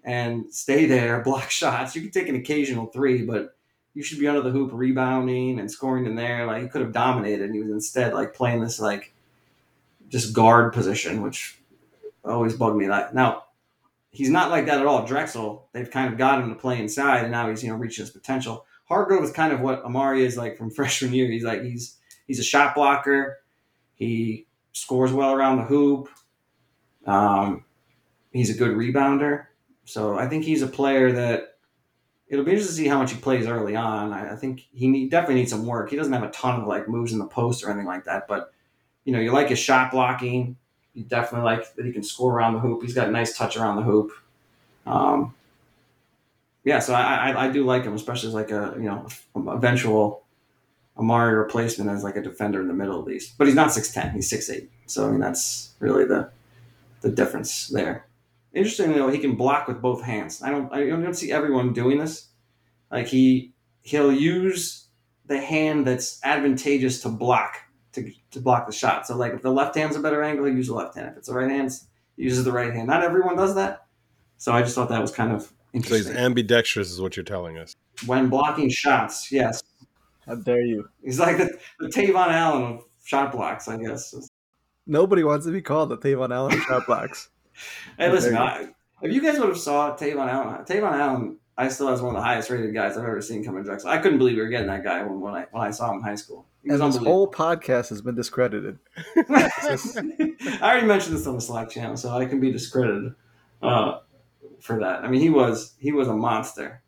and 0.03 0.53
stay 0.53 0.85
there, 0.85 1.21
block 1.23 1.49
shots. 1.49 1.95
You 1.95 2.01
can 2.01 2.11
take 2.11 2.29
an 2.29 2.35
occasional 2.35 2.87
three, 2.87 3.23
but 3.23 3.55
you 3.93 4.03
should 4.03 4.19
be 4.19 4.27
under 4.27 4.41
the 4.41 4.51
hoop 4.51 4.71
rebounding 4.73 5.59
and 5.59 5.69
scoring 5.69 6.05
in 6.05 6.15
there. 6.15 6.45
Like 6.45 6.63
he 6.63 6.69
could 6.69 6.81
have 6.81 6.93
dominated, 6.93 7.45
and 7.45 7.53
he 7.53 7.61
was 7.61 7.71
instead 7.71 8.13
like 8.13 8.33
playing 8.33 8.61
this 8.61 8.79
like 8.79 9.13
just 10.09 10.33
guard 10.33 10.73
position, 10.73 11.21
which 11.21 11.59
always 12.23 12.55
bugged 12.55 12.77
me. 12.77 12.87
Like 12.87 13.13
now 13.13 13.45
he's 14.11 14.29
not 14.29 14.51
like 14.51 14.65
that 14.67 14.79
at 14.79 14.85
all. 14.85 15.05
Drexel, 15.05 15.67
they've 15.73 15.89
kind 15.89 16.11
of 16.11 16.17
got 16.17 16.41
him 16.41 16.49
to 16.49 16.55
play 16.55 16.79
inside, 16.79 17.23
and 17.23 17.31
now 17.31 17.49
he's 17.49 17.63
you 17.63 17.69
know 17.69 17.75
reaching 17.75 18.03
his 18.03 18.11
potential. 18.11 18.65
Hargrove 18.85 19.23
is 19.23 19.31
kind 19.31 19.53
of 19.53 19.61
what 19.61 19.83
Amari 19.83 20.23
is 20.25 20.37
like 20.37 20.57
from 20.57 20.69
freshman 20.71 21.13
year. 21.13 21.29
He's 21.29 21.43
like 21.43 21.63
he's 21.63 21.97
he's 22.27 22.39
a 22.39 22.43
shot 22.43 22.75
blocker. 22.75 23.39
He 23.99 24.47
scores 24.73 25.13
well 25.13 25.33
around 25.33 25.57
the 25.57 25.63
hoop. 25.63 26.09
Um, 27.05 27.65
he's 28.31 28.49
a 28.49 28.57
good 28.57 28.75
rebounder. 28.75 29.45
So 29.85 30.17
I 30.17 30.27
think 30.27 30.43
he's 30.43 30.63
a 30.63 30.67
player 30.67 31.11
that 31.11 31.57
it'll 32.27 32.45
be 32.45 32.51
interesting 32.51 32.75
to 32.75 32.81
see 32.83 32.87
how 32.87 32.97
much 32.97 33.11
he 33.11 33.19
plays 33.19 33.45
early 33.45 33.75
on. 33.75 34.11
I, 34.11 34.33
I 34.33 34.35
think 34.35 34.67
he 34.73 34.87
need, 34.87 35.11
definitely 35.11 35.35
needs 35.35 35.51
some 35.51 35.65
work. 35.67 35.91
He 35.91 35.95
doesn't 35.95 36.13
have 36.13 36.23
a 36.23 36.31
ton 36.31 36.61
of 36.61 36.67
like 36.67 36.87
moves 36.87 37.13
in 37.13 37.19
the 37.19 37.27
post 37.27 37.63
or 37.63 37.69
anything 37.69 37.87
like 37.87 38.05
that, 38.05 38.27
but 38.27 38.51
you 39.05 39.13
know, 39.13 39.19
you 39.19 39.31
like 39.31 39.49
his 39.49 39.59
shot 39.59 39.91
blocking 39.91 40.55
you 40.93 41.05
definitely 41.05 41.45
like 41.45 41.75
that 41.75 41.85
he 41.85 41.91
can 41.91 42.03
score 42.03 42.33
around 42.33 42.53
the 42.53 42.59
hoop. 42.59 42.81
He's 42.81 42.93
got 42.93 43.07
a 43.07 43.11
nice 43.11 43.37
touch 43.37 43.57
around 43.57 43.77
the 43.77 43.83
hoop. 43.83 44.11
Um, 44.85 45.33
yeah, 46.63 46.79
so 46.79 46.93
I, 46.93 47.31
I, 47.31 47.45
I 47.45 47.51
do 47.51 47.65
like 47.65 47.83
him, 47.83 47.93
especially 47.93 48.29
as 48.29 48.33
like 48.33 48.51
a 48.51 48.73
you 48.75 48.83
know 48.83 49.07
eventual 49.35 50.23
Amari 50.99 51.33
replacement 51.33 51.89
as 51.89 52.03
like 52.03 52.15
a 52.15 52.21
defender 52.21 52.61
in 52.61 52.67
the 52.67 52.73
middle 52.73 52.99
at 52.99 53.05
least. 53.05 53.37
But 53.37 53.47
he's 53.47 53.55
not 53.55 53.73
six 53.73 53.91
ten; 53.91 54.11
he's 54.11 54.29
six 54.29 54.49
eight. 54.49 54.69
So 54.85 55.07
I 55.07 55.11
mean 55.11 55.19
that's 55.19 55.73
really 55.79 56.05
the 56.05 56.29
the 57.01 57.09
difference 57.09 57.67
there. 57.67 58.05
Interestingly 58.53 58.95
though, 58.95 59.09
he 59.09 59.19
can 59.19 59.35
block 59.35 59.67
with 59.67 59.81
both 59.81 60.03
hands. 60.03 60.41
I 60.41 60.49
don't 60.49 60.71
I 60.73 60.87
don't 60.87 61.13
see 61.13 61.31
everyone 61.31 61.73
doing 61.73 61.97
this. 61.97 62.27
Like 62.91 63.07
he 63.07 63.53
he'll 63.81 64.11
use 64.11 64.87
the 65.25 65.39
hand 65.39 65.85
that's 65.85 66.19
advantageous 66.23 67.01
to 67.03 67.09
block 67.09 67.55
to, 67.93 68.11
to 68.31 68.39
block 68.39 68.67
the 68.67 68.73
shot. 68.73 69.07
So 69.07 69.15
like 69.15 69.33
if 69.33 69.41
the 69.41 69.51
left 69.51 69.75
hand's 69.75 69.95
a 69.95 69.99
better 69.99 70.23
angle, 70.23 70.45
he 70.45 70.51
uses 70.51 70.69
the 70.69 70.75
left 70.75 70.95
hand. 70.95 71.09
If 71.09 71.17
it's 71.17 71.27
the 71.27 71.33
right 71.33 71.49
hand, 71.49 71.71
he 72.17 72.23
uses 72.23 72.43
the 72.43 72.51
right 72.51 72.73
hand. 72.73 72.87
Not 72.87 73.03
everyone 73.03 73.35
does 73.35 73.55
that. 73.55 73.85
So 74.37 74.53
I 74.53 74.61
just 74.61 74.75
thought 74.75 74.89
that 74.89 75.01
was 75.01 75.11
kind 75.11 75.31
of 75.31 75.51
interesting. 75.73 76.03
So 76.03 76.09
he's 76.11 76.17
ambidextrous, 76.17 76.89
is 76.91 77.01
what 77.01 77.17
you're 77.17 77.23
telling 77.23 77.57
us. 77.57 77.75
When 78.05 78.29
blocking 78.29 78.69
shots, 78.69 79.31
yes. 79.31 79.61
How 80.29 80.35
dare 80.35 80.61
you? 80.61 80.87
He's 81.03 81.19
like 81.19 81.37
the, 81.37 81.57
the 81.79 81.87
Tavon 81.87 82.27
Allen 82.27 82.63
of 82.63 82.83
shot 83.03 83.31
blocks, 83.31 83.67
I 83.67 83.77
guess. 83.77 84.13
Nobody 84.85 85.23
wants 85.23 85.47
to 85.47 85.51
be 85.51 85.61
called 85.61 85.89
the 85.89 85.97
Tavon 85.97 86.33
Allen 86.33 86.53
of 86.53 86.59
shot 86.61 86.85
blocks. 86.85 87.29
hey, 87.97 88.11
listen, 88.11 88.37
I, 88.37 88.67
if 89.01 89.11
you 89.11 89.21
guys 89.21 89.39
would 89.39 89.49
have 89.49 89.57
saw 89.57 89.95
Tavon 89.95 90.29
Allen, 90.29 90.63
Tavon 90.65 90.93
Allen, 90.93 91.37
I 91.57 91.67
still 91.67 91.87
has 91.87 92.01
one 92.01 92.15
of 92.15 92.21
the 92.21 92.25
highest 92.25 92.49
rated 92.51 92.73
guys 92.73 92.95
I've 92.95 93.03
ever 93.03 93.21
seen 93.21 93.43
come 93.43 93.57
in 93.57 93.63
Drexel. 93.63 93.89
I 93.89 93.97
couldn't 93.97 94.19
believe 94.19 94.35
we 94.35 94.43
were 94.43 94.49
getting 94.49 94.67
that 94.67 94.83
guy 94.83 95.03
when, 95.03 95.19
when 95.19 95.33
I 95.33 95.47
when 95.51 95.65
I 95.65 95.71
saw 95.71 95.91
him 95.91 95.97
in 95.97 96.03
high 96.03 96.15
school. 96.15 96.45
And 96.63 96.79
this 96.79 96.97
whole 96.97 97.29
podcast 97.29 97.89
has 97.89 98.01
been 98.01 98.15
discredited. 98.15 98.79
I 99.17 100.59
already 100.61 100.85
mentioned 100.85 101.15
this 101.15 101.25
on 101.25 101.35
the 101.35 101.41
Slack 101.41 101.69
channel, 101.69 101.97
so 101.97 102.11
I 102.11 102.25
can 102.25 102.39
be 102.39 102.51
discredited 102.51 103.13
uh, 103.61 103.99
for 104.59 104.79
that. 104.79 105.03
I 105.03 105.07
mean, 105.07 105.21
he 105.21 105.29
was 105.29 105.73
he 105.79 105.91
was 105.91 106.07
a 106.07 106.13
monster, 106.13 106.81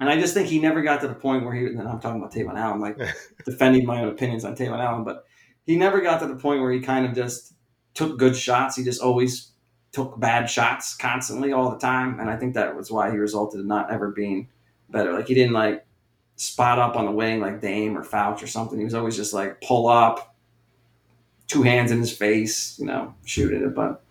and 0.00 0.08
I 0.08 0.18
just 0.18 0.32
think 0.32 0.48
he 0.48 0.58
never 0.58 0.80
got 0.80 1.02
to 1.02 1.08
the 1.08 1.14
point 1.14 1.44
where 1.44 1.54
he. 1.54 1.66
And 1.66 1.86
I'm 1.86 2.00
talking 2.00 2.20
about 2.20 2.32
Tavon 2.32 2.58
Allen, 2.58 2.80
like 2.80 2.98
defending 3.44 3.84
my 3.86 4.02
own 4.02 4.08
opinions 4.08 4.44
on 4.44 4.56
Tavon 4.56 4.82
Allen, 4.82 5.04
but 5.04 5.26
he 5.66 5.76
never 5.76 6.00
got 6.00 6.20
to 6.20 6.26
the 6.26 6.36
point 6.36 6.62
where 6.62 6.72
he 6.72 6.80
kind 6.80 7.04
of 7.06 7.14
just 7.14 7.52
took 7.94 8.18
good 8.18 8.34
shots. 8.34 8.76
He 8.76 8.82
just 8.82 9.02
always 9.02 9.52
took 9.92 10.18
bad 10.18 10.48
shots 10.48 10.96
constantly 10.96 11.52
all 11.52 11.70
the 11.70 11.78
time, 11.78 12.18
and 12.18 12.30
I 12.30 12.36
think 12.36 12.54
that 12.54 12.74
was 12.74 12.90
why 12.90 13.10
he 13.10 13.18
resulted 13.18 13.60
in 13.60 13.66
not 13.66 13.92
ever 13.92 14.10
being 14.10 14.48
better. 14.88 15.12
Like 15.12 15.26
he 15.26 15.34
didn't 15.34 15.52
like 15.52 15.84
spot 16.36 16.78
up 16.78 16.96
on 16.96 17.04
the 17.04 17.12
wing 17.12 17.40
like 17.40 17.60
Dame 17.60 17.98
or 17.98 18.02
Fouch 18.02 18.42
or 18.42 18.46
something. 18.46 18.78
He 18.78 18.84
was 18.84 18.94
always 18.94 19.16
just 19.16 19.34
like 19.34 19.60
pull 19.60 19.86
up, 19.86 20.34
two 21.46 21.62
hands 21.62 21.90
in 21.90 21.98
his 21.98 22.16
face, 22.16 22.78
you 22.78 22.86
know, 22.86 23.14
shoot 23.26 23.52
it. 23.52 23.74
But 23.74 24.02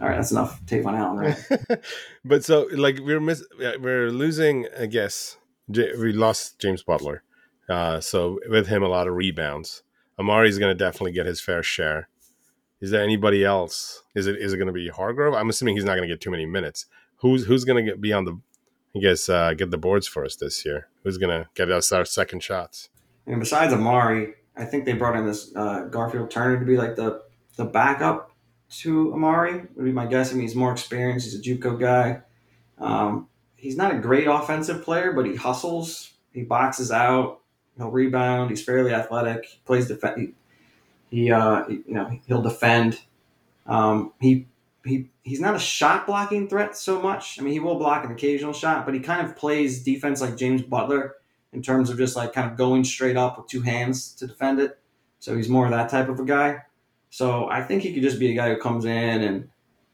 all 0.00 0.08
right, 0.08 0.16
that's 0.16 0.32
enough. 0.32 0.64
Tavon 0.66 0.98
Allen, 0.98 1.18
right? 1.18 1.80
but 2.24 2.44
so 2.44 2.68
like 2.72 2.98
we're 3.00 3.20
miss, 3.20 3.44
we're 3.58 4.10
losing. 4.10 4.66
I 4.78 4.86
guess 4.86 5.36
we 5.68 6.12
lost 6.12 6.58
James 6.58 6.82
Butler, 6.82 7.22
uh, 7.68 8.00
so 8.00 8.38
with 8.48 8.66
him 8.66 8.82
a 8.82 8.88
lot 8.88 9.08
of 9.08 9.14
rebounds. 9.14 9.82
Amari's 10.18 10.58
going 10.58 10.76
to 10.76 10.84
definitely 10.84 11.12
get 11.12 11.26
his 11.26 11.40
fair 11.40 11.62
share. 11.62 12.08
Is 12.80 12.90
there 12.90 13.02
anybody 13.02 13.44
else? 13.44 14.02
Is 14.14 14.26
it 14.26 14.36
is 14.36 14.52
it 14.52 14.56
going 14.56 14.66
to 14.66 14.72
be 14.72 14.88
Hargrove? 14.88 15.34
I'm 15.34 15.48
assuming 15.48 15.76
he's 15.76 15.84
not 15.84 15.96
going 15.96 16.08
to 16.08 16.12
get 16.12 16.20
too 16.20 16.30
many 16.30 16.46
minutes. 16.46 16.86
Who's 17.18 17.46
who's 17.46 17.64
going 17.64 17.86
to 17.86 17.96
be 17.96 18.12
on 18.12 18.24
the 18.24 18.40
I 18.96 19.00
guess 19.00 19.28
uh, 19.28 19.54
get 19.54 19.70
the 19.70 19.78
boards 19.78 20.06
for 20.06 20.24
us 20.24 20.36
this 20.36 20.64
year? 20.64 20.88
Who's 21.02 21.18
gonna 21.18 21.48
get 21.54 21.70
us 21.70 21.90
our 21.90 22.04
second 22.04 22.42
shots? 22.42 22.90
And 23.26 23.40
besides 23.40 23.72
Amari, 23.72 24.34
I 24.56 24.64
think 24.64 24.84
they 24.84 24.92
brought 24.92 25.16
in 25.16 25.26
this 25.26 25.54
uh, 25.56 25.86
Garfield 25.90 26.30
Turner 26.30 26.60
to 26.60 26.64
be 26.64 26.76
like 26.76 26.94
the 26.94 27.22
the 27.56 27.64
backup 27.64 28.30
to 28.78 29.12
Amari. 29.12 29.62
Would 29.74 29.84
be 29.84 29.92
my 29.92 30.06
guess. 30.06 30.30
I 30.30 30.34
mean, 30.34 30.42
he's 30.42 30.54
more 30.54 30.72
experienced. 30.72 31.26
He's 31.26 31.38
a 31.38 31.42
JUCO 31.42 31.80
guy. 31.80 32.20
Um, 32.78 33.28
he's 33.56 33.76
not 33.76 33.94
a 33.94 33.98
great 33.98 34.26
offensive 34.26 34.82
player, 34.82 35.12
but 35.12 35.26
he 35.26 35.34
hustles. 35.36 36.12
He 36.32 36.42
boxes 36.42 36.90
out. 36.90 37.40
He'll 37.76 37.90
rebound. 37.90 38.50
He's 38.50 38.62
fairly 38.62 38.92
athletic. 38.92 39.44
He 39.46 39.60
plays 39.64 39.88
defense. 39.88 40.20
He, 40.20 40.34
he, 41.10 41.30
uh, 41.32 41.66
you 41.68 41.82
know, 41.88 42.18
he'll 42.26 42.42
defend. 42.42 43.00
Um, 43.66 44.12
he 44.20 44.46
he 44.84 45.10
he's 45.22 45.40
not 45.40 45.54
a 45.54 45.58
shot 45.58 46.06
blocking 46.06 46.48
threat 46.48 46.76
so 46.76 47.00
much. 47.00 47.38
I 47.38 47.42
mean, 47.42 47.52
he 47.52 47.60
will 47.60 47.76
block 47.76 48.04
an 48.04 48.12
occasional 48.12 48.52
shot, 48.52 48.84
but 48.84 48.94
he 48.94 49.00
kind 49.00 49.26
of 49.26 49.36
plays 49.36 49.82
defense 49.82 50.20
like 50.20 50.36
James 50.36 50.62
Butler 50.62 51.14
in 51.52 51.62
terms 51.62 51.88
of 51.88 51.96
just 51.96 52.16
like 52.16 52.32
kind 52.32 52.50
of 52.50 52.56
going 52.56 52.84
straight 52.84 53.16
up 53.16 53.38
with 53.38 53.46
two 53.46 53.62
hands 53.62 54.12
to 54.16 54.26
defend 54.26 54.60
it. 54.60 54.78
So 55.20 55.36
he's 55.36 55.48
more 55.48 55.64
of 55.64 55.70
that 55.70 55.88
type 55.88 56.08
of 56.08 56.20
a 56.20 56.24
guy. 56.24 56.62
So 57.14 57.48
I 57.48 57.62
think 57.62 57.82
he 57.82 57.92
could 57.94 58.02
just 58.02 58.18
be 58.18 58.32
a 58.32 58.34
guy 58.34 58.48
who 58.48 58.60
comes 58.60 58.84
in 58.84 59.22
and 59.22 59.48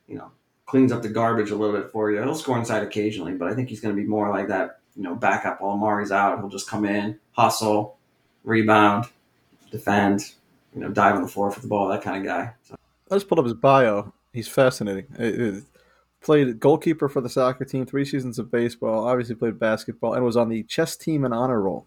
you 0.08 0.16
know 0.16 0.30
cleans 0.64 0.90
up 0.90 1.02
the 1.02 1.08
garbage 1.08 1.50
a 1.50 1.56
little 1.56 1.78
bit 1.78 1.90
for 1.90 2.10
you. 2.10 2.22
He'll 2.22 2.34
score 2.34 2.58
inside 2.58 2.82
occasionally, 2.82 3.34
but 3.34 3.46
I 3.46 3.54
think 3.54 3.68
he's 3.68 3.80
going 3.80 3.94
to 3.94 4.00
be 4.00 4.08
more 4.08 4.30
like 4.30 4.48
that. 4.48 4.80
You 4.96 5.02
know, 5.02 5.14
backup 5.14 5.60
while 5.60 5.74
Amari's 5.74 6.12
out. 6.12 6.38
He'll 6.38 6.48
just 6.48 6.68
come 6.68 6.84
in, 6.84 7.18
hustle, 7.32 7.98
rebound, 8.42 9.04
defend, 9.70 10.32
you 10.74 10.80
know, 10.80 10.88
dive 10.88 11.14
on 11.14 11.22
the 11.22 11.28
floor 11.28 11.50
for 11.50 11.60
the 11.60 11.68
ball, 11.68 11.88
that 11.88 12.02
kind 12.02 12.16
of 12.16 12.24
guy. 12.24 12.52
So. 12.62 12.76
I 13.10 13.14
just 13.14 13.28
pulled 13.28 13.38
up 13.38 13.44
his 13.44 13.54
bio 13.54 14.12
he's 14.32 14.48
fascinating. 14.48 15.06
It, 15.18 15.40
it, 15.40 15.64
played 16.22 16.60
goalkeeper 16.60 17.08
for 17.08 17.22
the 17.22 17.30
soccer 17.30 17.64
team, 17.64 17.86
three 17.86 18.04
seasons 18.04 18.38
of 18.38 18.50
baseball. 18.50 19.06
Obviously 19.06 19.34
played 19.34 19.58
basketball 19.58 20.12
and 20.12 20.24
was 20.24 20.36
on 20.36 20.50
the 20.50 20.62
chess 20.64 20.94
team 20.94 21.24
and 21.24 21.32
honor 21.32 21.60
roll. 21.60 21.86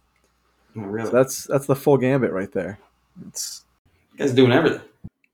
Oh, 0.75 0.81
really? 0.81 1.05
So 1.05 1.15
that's 1.15 1.43
that's 1.45 1.67
the 1.67 1.75
full 1.75 1.97
gambit 1.97 2.31
right 2.31 2.51
there. 2.51 2.79
It's 3.27 3.63
guy's 4.17 4.33
doing 4.33 4.51
everything. 4.51 4.81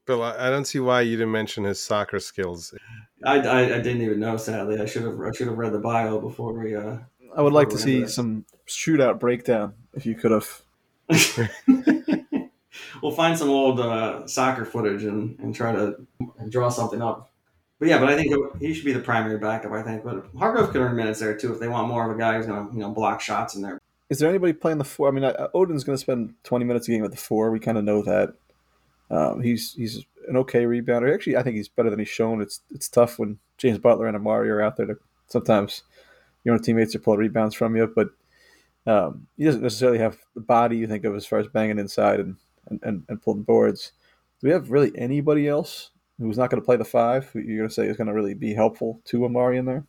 Bill, 0.10 0.24
I 0.24 0.50
don't 0.50 0.66
see 0.66 0.80
why 0.80 1.02
you 1.02 1.18
didn't 1.18 1.34
mention 1.34 1.66
his 1.66 1.80
soccer 1.80 2.20
skills. 2.20 2.74
I, 3.24 3.42
I, 3.42 3.60
I 3.60 3.80
didn't 3.80 4.02
even 4.02 4.20
know. 4.20 4.38
Sadly, 4.38 4.82
I 4.82 4.88
should 4.88 5.04
have 5.04 5.22
I 5.22 5.32
should 5.32 5.46
have 5.46 5.58
read 5.60 5.72
the 5.72 5.78
bio 5.78 6.20
before 6.20 6.52
we. 6.52 6.76
Uh, 6.76 6.98
I 7.38 7.44
would 7.44 7.54
like 7.54 7.70
to 7.70 7.78
see 7.78 8.08
some 8.08 8.44
shootout 8.68 9.20
breakdown 9.20 9.76
if 9.94 10.08
you 10.08 10.16
could 10.16 10.32
have. 10.32 10.62
we'll 13.04 13.12
find 13.12 13.38
some 13.38 13.52
old 13.52 13.80
uh, 13.80 14.26
soccer 14.26 14.66
footage 14.66 15.04
and, 15.04 15.38
and 15.38 15.54
try 15.54 15.74
to 15.74 15.98
draw 16.50 16.70
something 16.70 17.04
up. 17.04 17.32
But 17.78 17.90
yeah, 17.90 18.00
but 18.00 18.10
I 18.10 18.16
think 18.16 18.34
he 18.60 18.74
should 18.74 18.86
be 18.86 18.94
the 18.94 19.02
primary 19.02 19.38
backup. 19.38 19.74
I 19.74 19.84
think, 19.84 20.04
but 20.04 20.26
Hargrove 20.40 20.72
could 20.72 20.82
earn 20.82 20.96
minutes 20.96 21.20
there 21.20 21.38
too 21.38 21.54
if 21.54 21.60
they 21.60 21.68
want 21.68 21.88
more 21.88 22.10
of 22.10 22.18
a 22.18 22.20
guy 22.20 22.36
who's 22.36 22.48
going 22.48 22.68
to 22.68 22.74
you 22.74 22.80
know 22.80 22.90
block 22.90 23.22
shots 23.22 23.54
in 23.54 23.62
there. 23.62 23.78
Is 24.10 24.18
there 24.18 24.28
anybody 24.28 24.54
playing 24.54 24.80
the 24.80 24.86
four? 24.86 25.08
I 25.08 25.12
mean, 25.12 25.32
Oden's 25.54 25.84
going 25.84 25.96
to 25.96 26.02
spend 26.02 26.34
twenty 26.44 26.66
minutes 26.66 26.88
a 26.88 26.92
game 26.94 27.06
at 27.06 27.12
the 27.12 27.18
four. 27.18 27.52
We 27.52 27.60
kind 27.60 27.78
of 27.78 27.84
know 27.84 28.02
that. 28.02 28.34
Um, 29.12 29.42
he's 29.42 29.74
he's 29.74 30.06
an 30.28 30.38
okay 30.38 30.64
rebounder. 30.64 31.14
Actually, 31.14 31.38
I 31.38 31.44
think 31.44 31.56
he's 31.56 31.68
better 31.68 31.90
than 31.90 32.00
he's 32.00 32.10
shown. 32.10 32.42
It's 32.42 32.62
it's 32.74 32.90
tough 32.90 33.20
when 33.20 33.40
James 33.58 33.80
Butler 33.80 34.08
and 34.08 34.16
Amari 34.16 34.50
are 34.50 34.62
out 34.62 34.78
there 34.78 34.86
to 34.86 34.98
sometimes 35.28 35.84
your 36.44 36.54
own 36.54 36.62
teammates 36.62 36.96
are 36.96 37.00
pulling 37.00 37.20
rebounds 37.20 37.56
from 37.56 37.76
you, 37.76 37.92
but 37.94 38.10
um, 38.88 39.28
he 39.38 39.44
doesn't 39.44 39.62
necessarily 39.62 40.00
have 40.00 40.18
the 40.36 40.42
body 40.42 40.78
you 40.78 40.88
think 40.88 41.04
of 41.06 41.16
as 41.16 41.26
far 41.26 41.40
as 41.40 41.48
banging 41.48 41.80
inside 41.80 42.20
and 42.20 42.36
and, 42.70 42.80
and, 42.84 43.04
and 43.10 43.22
pulling 43.22 43.44
boards. 43.44 43.92
Do 44.42 44.48
we 44.48 44.54
have 44.54 44.72
really 44.72 44.92
anybody 44.96 45.48
else 45.48 45.92
who's 46.20 46.38
not 46.38 46.50
going 46.50 46.62
to 46.62 46.66
play 46.66 46.78
the 46.78 46.86
five? 46.86 47.26
Who 47.30 47.40
you're 47.40 47.58
going 47.58 47.70
to 47.70 47.74
say 47.74 47.88
is 47.88 47.98
going 47.98 48.08
to 48.08 48.14
really 48.14 48.34
be 48.34 48.54
helpful 48.54 49.02
to 49.06 49.26
Amari 49.26 49.58
in 49.58 49.66
there? 49.66 49.86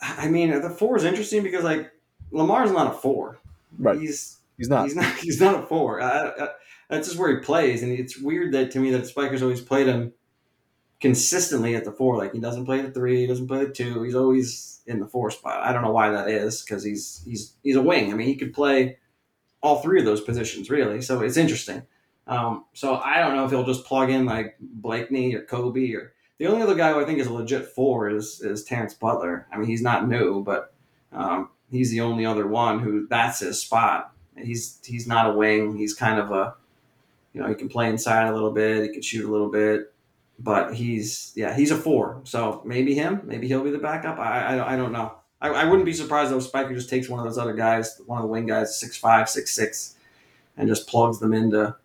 I 0.00 0.28
mean, 0.28 0.50
the 0.50 0.70
four 0.70 0.96
is 0.96 1.04
interesting 1.04 1.42
because 1.42 1.64
like 1.64 1.90
Lamar's 2.30 2.72
not 2.72 2.94
a 2.94 2.98
four. 2.98 3.38
Right. 3.78 3.98
He's 3.98 4.38
he's 4.56 4.68
not. 4.68 4.84
He's 4.84 4.96
not. 4.96 5.14
He's 5.18 5.40
not 5.40 5.64
a 5.64 5.66
four. 5.66 6.00
I, 6.00 6.28
I, 6.28 6.48
that's 6.88 7.08
just 7.08 7.18
where 7.18 7.34
he 7.34 7.44
plays, 7.44 7.82
and 7.82 7.92
it's 7.92 8.18
weird 8.18 8.52
that 8.52 8.70
to 8.72 8.78
me 8.78 8.90
that 8.90 9.06
Spikers 9.06 9.42
always 9.42 9.60
played 9.60 9.86
him 9.86 10.12
consistently 11.00 11.74
at 11.74 11.84
the 11.84 11.92
four. 11.92 12.16
Like 12.16 12.32
he 12.32 12.40
doesn't 12.40 12.64
play 12.64 12.80
the 12.80 12.90
three, 12.90 13.20
he 13.20 13.26
doesn't 13.26 13.48
play 13.48 13.64
the 13.64 13.72
two. 13.72 14.02
He's 14.02 14.14
always 14.14 14.80
in 14.86 15.00
the 15.00 15.06
four 15.06 15.30
spot. 15.30 15.66
I 15.66 15.72
don't 15.72 15.82
know 15.82 15.92
why 15.92 16.10
that 16.10 16.28
is 16.28 16.62
because 16.62 16.84
he's 16.84 17.22
he's 17.26 17.54
he's 17.62 17.76
a 17.76 17.82
wing. 17.82 18.12
I 18.12 18.16
mean, 18.16 18.26
he 18.26 18.36
could 18.36 18.54
play 18.54 18.98
all 19.62 19.80
three 19.80 19.98
of 19.98 20.06
those 20.06 20.20
positions 20.20 20.70
really. 20.70 21.00
So 21.00 21.20
it's 21.20 21.36
interesting. 21.36 21.82
Um, 22.26 22.64
so 22.72 22.96
I 22.96 23.18
don't 23.18 23.36
know 23.36 23.44
if 23.44 23.50
he'll 23.50 23.64
just 23.64 23.84
plug 23.84 24.10
in 24.10 24.24
like 24.24 24.56
Blakeney 24.60 25.34
or 25.34 25.42
Kobe 25.42 25.92
or 25.92 26.14
the 26.38 26.46
only 26.46 26.62
other 26.62 26.74
guy 26.74 26.92
who 26.92 27.00
I 27.00 27.04
think 27.04 27.18
is 27.18 27.26
a 27.26 27.32
legit 27.32 27.66
four 27.66 28.10
is 28.10 28.40
is 28.40 28.64
Terrence 28.64 28.94
Butler. 28.94 29.46
I 29.52 29.58
mean, 29.58 29.68
he's 29.68 29.82
not 29.82 30.08
new, 30.08 30.42
but 30.42 30.74
um, 31.12 31.50
he's 31.70 31.90
the 31.90 32.00
only 32.00 32.26
other 32.26 32.46
one 32.46 32.80
who 32.80 33.06
that's 33.08 33.40
his 33.40 33.60
spot. 33.60 34.13
He's 34.36 34.80
he's 34.84 35.06
not 35.06 35.30
a 35.30 35.32
wing. 35.32 35.76
He's 35.76 35.94
kind 35.94 36.20
of 36.20 36.30
a 36.30 36.54
you 37.32 37.40
know 37.40 37.48
he 37.48 37.54
can 37.54 37.68
play 37.68 37.88
inside 37.88 38.28
a 38.28 38.32
little 38.32 38.50
bit. 38.50 38.82
He 38.82 38.88
can 38.88 39.02
shoot 39.02 39.28
a 39.28 39.30
little 39.30 39.50
bit, 39.50 39.92
but 40.38 40.74
he's 40.74 41.32
yeah 41.36 41.54
he's 41.54 41.70
a 41.70 41.76
four. 41.76 42.20
So 42.24 42.62
maybe 42.64 42.94
him. 42.94 43.20
Maybe 43.24 43.48
he'll 43.48 43.64
be 43.64 43.70
the 43.70 43.78
backup. 43.78 44.18
I 44.18 44.58
I, 44.58 44.74
I 44.74 44.76
don't 44.76 44.92
know. 44.92 45.14
I, 45.40 45.48
I 45.48 45.64
wouldn't 45.64 45.84
be 45.84 45.92
surprised 45.92 46.32
if 46.32 46.42
Spiker 46.42 46.74
just 46.74 46.88
takes 46.88 47.08
one 47.08 47.20
of 47.20 47.26
those 47.26 47.38
other 47.38 47.52
guys, 47.52 48.00
one 48.06 48.18
of 48.18 48.22
the 48.22 48.28
wing 48.28 48.46
guys, 48.46 48.78
six 48.78 48.96
five, 48.96 49.28
six 49.28 49.54
six, 49.54 49.96
and 50.56 50.68
just 50.68 50.88
plugs 50.88 51.20
them 51.20 51.34
into 51.34 51.76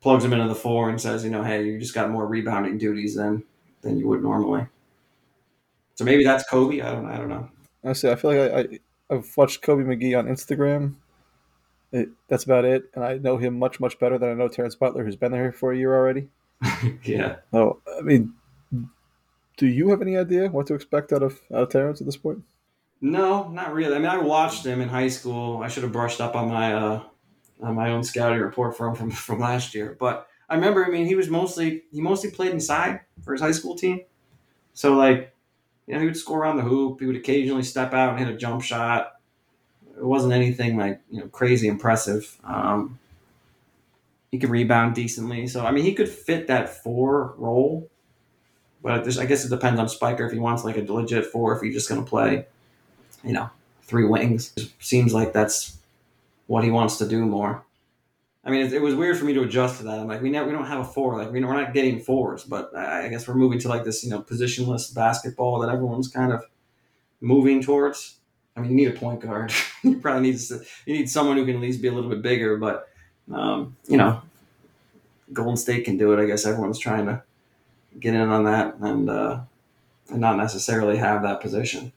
plugs 0.00 0.24
him 0.24 0.32
into 0.32 0.48
the 0.48 0.54
four 0.54 0.90
and 0.90 1.00
says, 1.00 1.24
you 1.24 1.30
know, 1.30 1.42
hey, 1.42 1.64
you 1.64 1.78
just 1.78 1.94
got 1.94 2.10
more 2.10 2.26
rebounding 2.26 2.76
duties 2.76 3.14
than 3.14 3.44
than 3.82 3.96
you 3.96 4.08
would 4.08 4.22
normally. 4.22 4.66
So 5.94 6.04
maybe 6.04 6.24
that's 6.24 6.44
Kobe. 6.48 6.80
I 6.80 6.92
don't. 6.92 7.04
Know, 7.04 7.12
I 7.12 7.16
don't 7.16 7.28
know. 7.28 7.48
Honestly, 7.84 8.10
I 8.10 8.16
feel 8.16 8.32
like 8.32 8.52
I, 8.52 8.78
I 9.10 9.14
have 9.14 9.36
watched 9.36 9.62
Kobe 9.62 9.84
McGee 9.84 10.18
on 10.18 10.26
Instagram. 10.26 10.94
It, 11.94 12.08
that's 12.26 12.42
about 12.42 12.64
it, 12.64 12.90
and 12.94 13.04
I 13.04 13.18
know 13.18 13.36
him 13.36 13.56
much 13.56 13.78
much 13.78 14.00
better 14.00 14.18
than 14.18 14.28
I 14.28 14.34
know 14.34 14.48
Terrence 14.48 14.74
Butler, 14.74 15.04
who's 15.04 15.14
been 15.14 15.30
there 15.30 15.52
for 15.52 15.72
a 15.72 15.76
year 15.76 15.94
already. 15.94 16.28
yeah. 17.04 17.36
So 17.52 17.80
I 17.96 18.00
mean, 18.00 18.34
do 19.56 19.66
you 19.68 19.90
have 19.90 20.02
any 20.02 20.16
idea 20.16 20.48
what 20.48 20.66
to 20.66 20.74
expect 20.74 21.12
out 21.12 21.22
of 21.22 21.40
out 21.52 21.62
of 21.62 21.68
Terrence 21.68 22.00
at 22.00 22.06
this 22.06 22.16
point? 22.16 22.42
No, 23.00 23.48
not 23.48 23.72
really. 23.72 23.94
I 23.94 23.98
mean, 23.98 24.08
I 24.08 24.18
watched 24.18 24.66
him 24.66 24.80
in 24.80 24.88
high 24.88 25.06
school. 25.06 25.62
I 25.62 25.68
should 25.68 25.84
have 25.84 25.92
brushed 25.92 26.20
up 26.20 26.34
on 26.34 26.48
my 26.48 26.74
uh, 26.74 27.02
on 27.62 27.76
my 27.76 27.90
own 27.90 28.02
scouting 28.02 28.40
report 28.40 28.76
from 28.76 28.96
from 28.96 29.12
from 29.12 29.38
last 29.38 29.72
year. 29.72 29.96
But 30.00 30.26
I 30.48 30.56
remember, 30.56 30.84
I 30.84 30.90
mean, 30.90 31.06
he 31.06 31.14
was 31.14 31.28
mostly 31.28 31.84
he 31.92 32.00
mostly 32.00 32.30
played 32.30 32.52
inside 32.52 33.02
for 33.22 33.32
his 33.32 33.40
high 33.40 33.52
school 33.52 33.76
team. 33.76 34.00
So 34.72 34.94
like, 34.94 35.32
you 35.86 35.94
know, 35.94 36.00
he 36.00 36.06
would 36.06 36.16
score 36.16 36.40
around 36.40 36.56
the 36.56 36.64
hoop. 36.64 36.98
He 36.98 37.06
would 37.06 37.16
occasionally 37.16 37.62
step 37.62 37.94
out 37.94 38.10
and 38.10 38.18
hit 38.18 38.34
a 38.34 38.36
jump 38.36 38.62
shot. 38.62 39.12
It 39.96 40.04
wasn't 40.04 40.32
anything 40.32 40.76
like 40.76 41.00
you 41.10 41.20
know 41.20 41.28
crazy 41.28 41.68
impressive. 41.68 42.38
Um, 42.44 42.98
he 44.30 44.38
could 44.38 44.50
rebound 44.50 44.94
decently, 44.94 45.46
so 45.46 45.64
I 45.64 45.70
mean, 45.70 45.84
he 45.84 45.94
could 45.94 46.08
fit 46.08 46.48
that 46.48 46.82
four 46.82 47.34
role. 47.38 47.88
But 48.82 49.18
I 49.18 49.24
guess 49.24 49.46
it 49.46 49.48
depends 49.48 49.80
on 49.80 49.88
Spiker 49.88 50.26
if 50.26 50.32
he 50.32 50.38
wants 50.38 50.62
like 50.62 50.76
a 50.76 50.80
legit 50.80 51.26
four. 51.26 51.56
If 51.56 51.62
he's 51.62 51.74
just 51.74 51.88
going 51.88 52.04
to 52.04 52.08
play, 52.08 52.46
you 53.22 53.32
know, 53.32 53.48
three 53.82 54.04
wings. 54.04 54.52
It 54.56 54.70
seems 54.78 55.14
like 55.14 55.32
that's 55.32 55.78
what 56.46 56.64
he 56.64 56.70
wants 56.70 56.98
to 56.98 57.08
do 57.08 57.24
more. 57.24 57.64
I 58.44 58.50
mean, 58.50 58.66
it, 58.66 58.74
it, 58.74 58.82
was 58.82 58.94
weird 58.94 59.16
for 59.16 59.24
me 59.24 59.32
to 59.34 59.42
adjust 59.42 59.78
to 59.78 59.84
that. 59.84 59.98
I'm 59.98 60.06
like, 60.06 60.20
we 60.20 60.30
never, 60.30 60.46
we 60.46 60.52
don't 60.52 60.66
have 60.66 60.80
a 60.80 60.84
four. 60.84 61.16
Like, 61.16 61.32
we 61.32 61.42
we're 61.42 61.54
not 61.54 61.72
getting 61.72 61.98
fours, 61.98 62.44
but 62.44 62.76
I, 62.76 63.06
I 63.06 63.08
guess 63.08 63.26
we're 63.26 63.34
moving 63.34 63.58
to 63.60 63.68
like 63.68 63.84
this, 63.84 64.04
you 64.04 64.10
know, 64.10 64.20
positionless 64.20 64.94
basketball 64.94 65.60
that 65.60 65.70
everyone's 65.70 66.08
kind 66.08 66.32
of 66.32 66.44
moving 67.22 67.62
towards. 67.62 68.18
I 68.56 68.60
mean, 68.60 68.70
you 68.70 68.76
need 68.76 68.96
a 68.96 68.98
point 68.98 69.20
guard. 69.20 69.52
you 69.82 69.98
probably 69.98 70.30
need 70.30 70.40
you 70.86 70.94
need 70.94 71.10
someone 71.10 71.36
who 71.36 71.44
can 71.44 71.56
at 71.56 71.60
least 71.60 71.82
be 71.82 71.88
a 71.88 71.92
little 71.92 72.10
bit 72.10 72.22
bigger. 72.22 72.56
But 72.56 72.88
um, 73.32 73.76
you 73.88 73.96
know, 73.96 74.22
Golden 75.32 75.56
State 75.56 75.84
can 75.84 75.96
do 75.96 76.12
it. 76.12 76.22
I 76.22 76.26
guess 76.26 76.46
everyone's 76.46 76.78
trying 76.78 77.06
to 77.06 77.22
get 77.98 78.14
in 78.14 78.28
on 78.28 78.44
that 78.44 78.76
and 78.76 79.10
uh, 79.10 79.40
and 80.10 80.20
not 80.20 80.36
necessarily 80.36 80.96
have 80.96 81.22
that 81.22 81.40
position. 81.40 81.92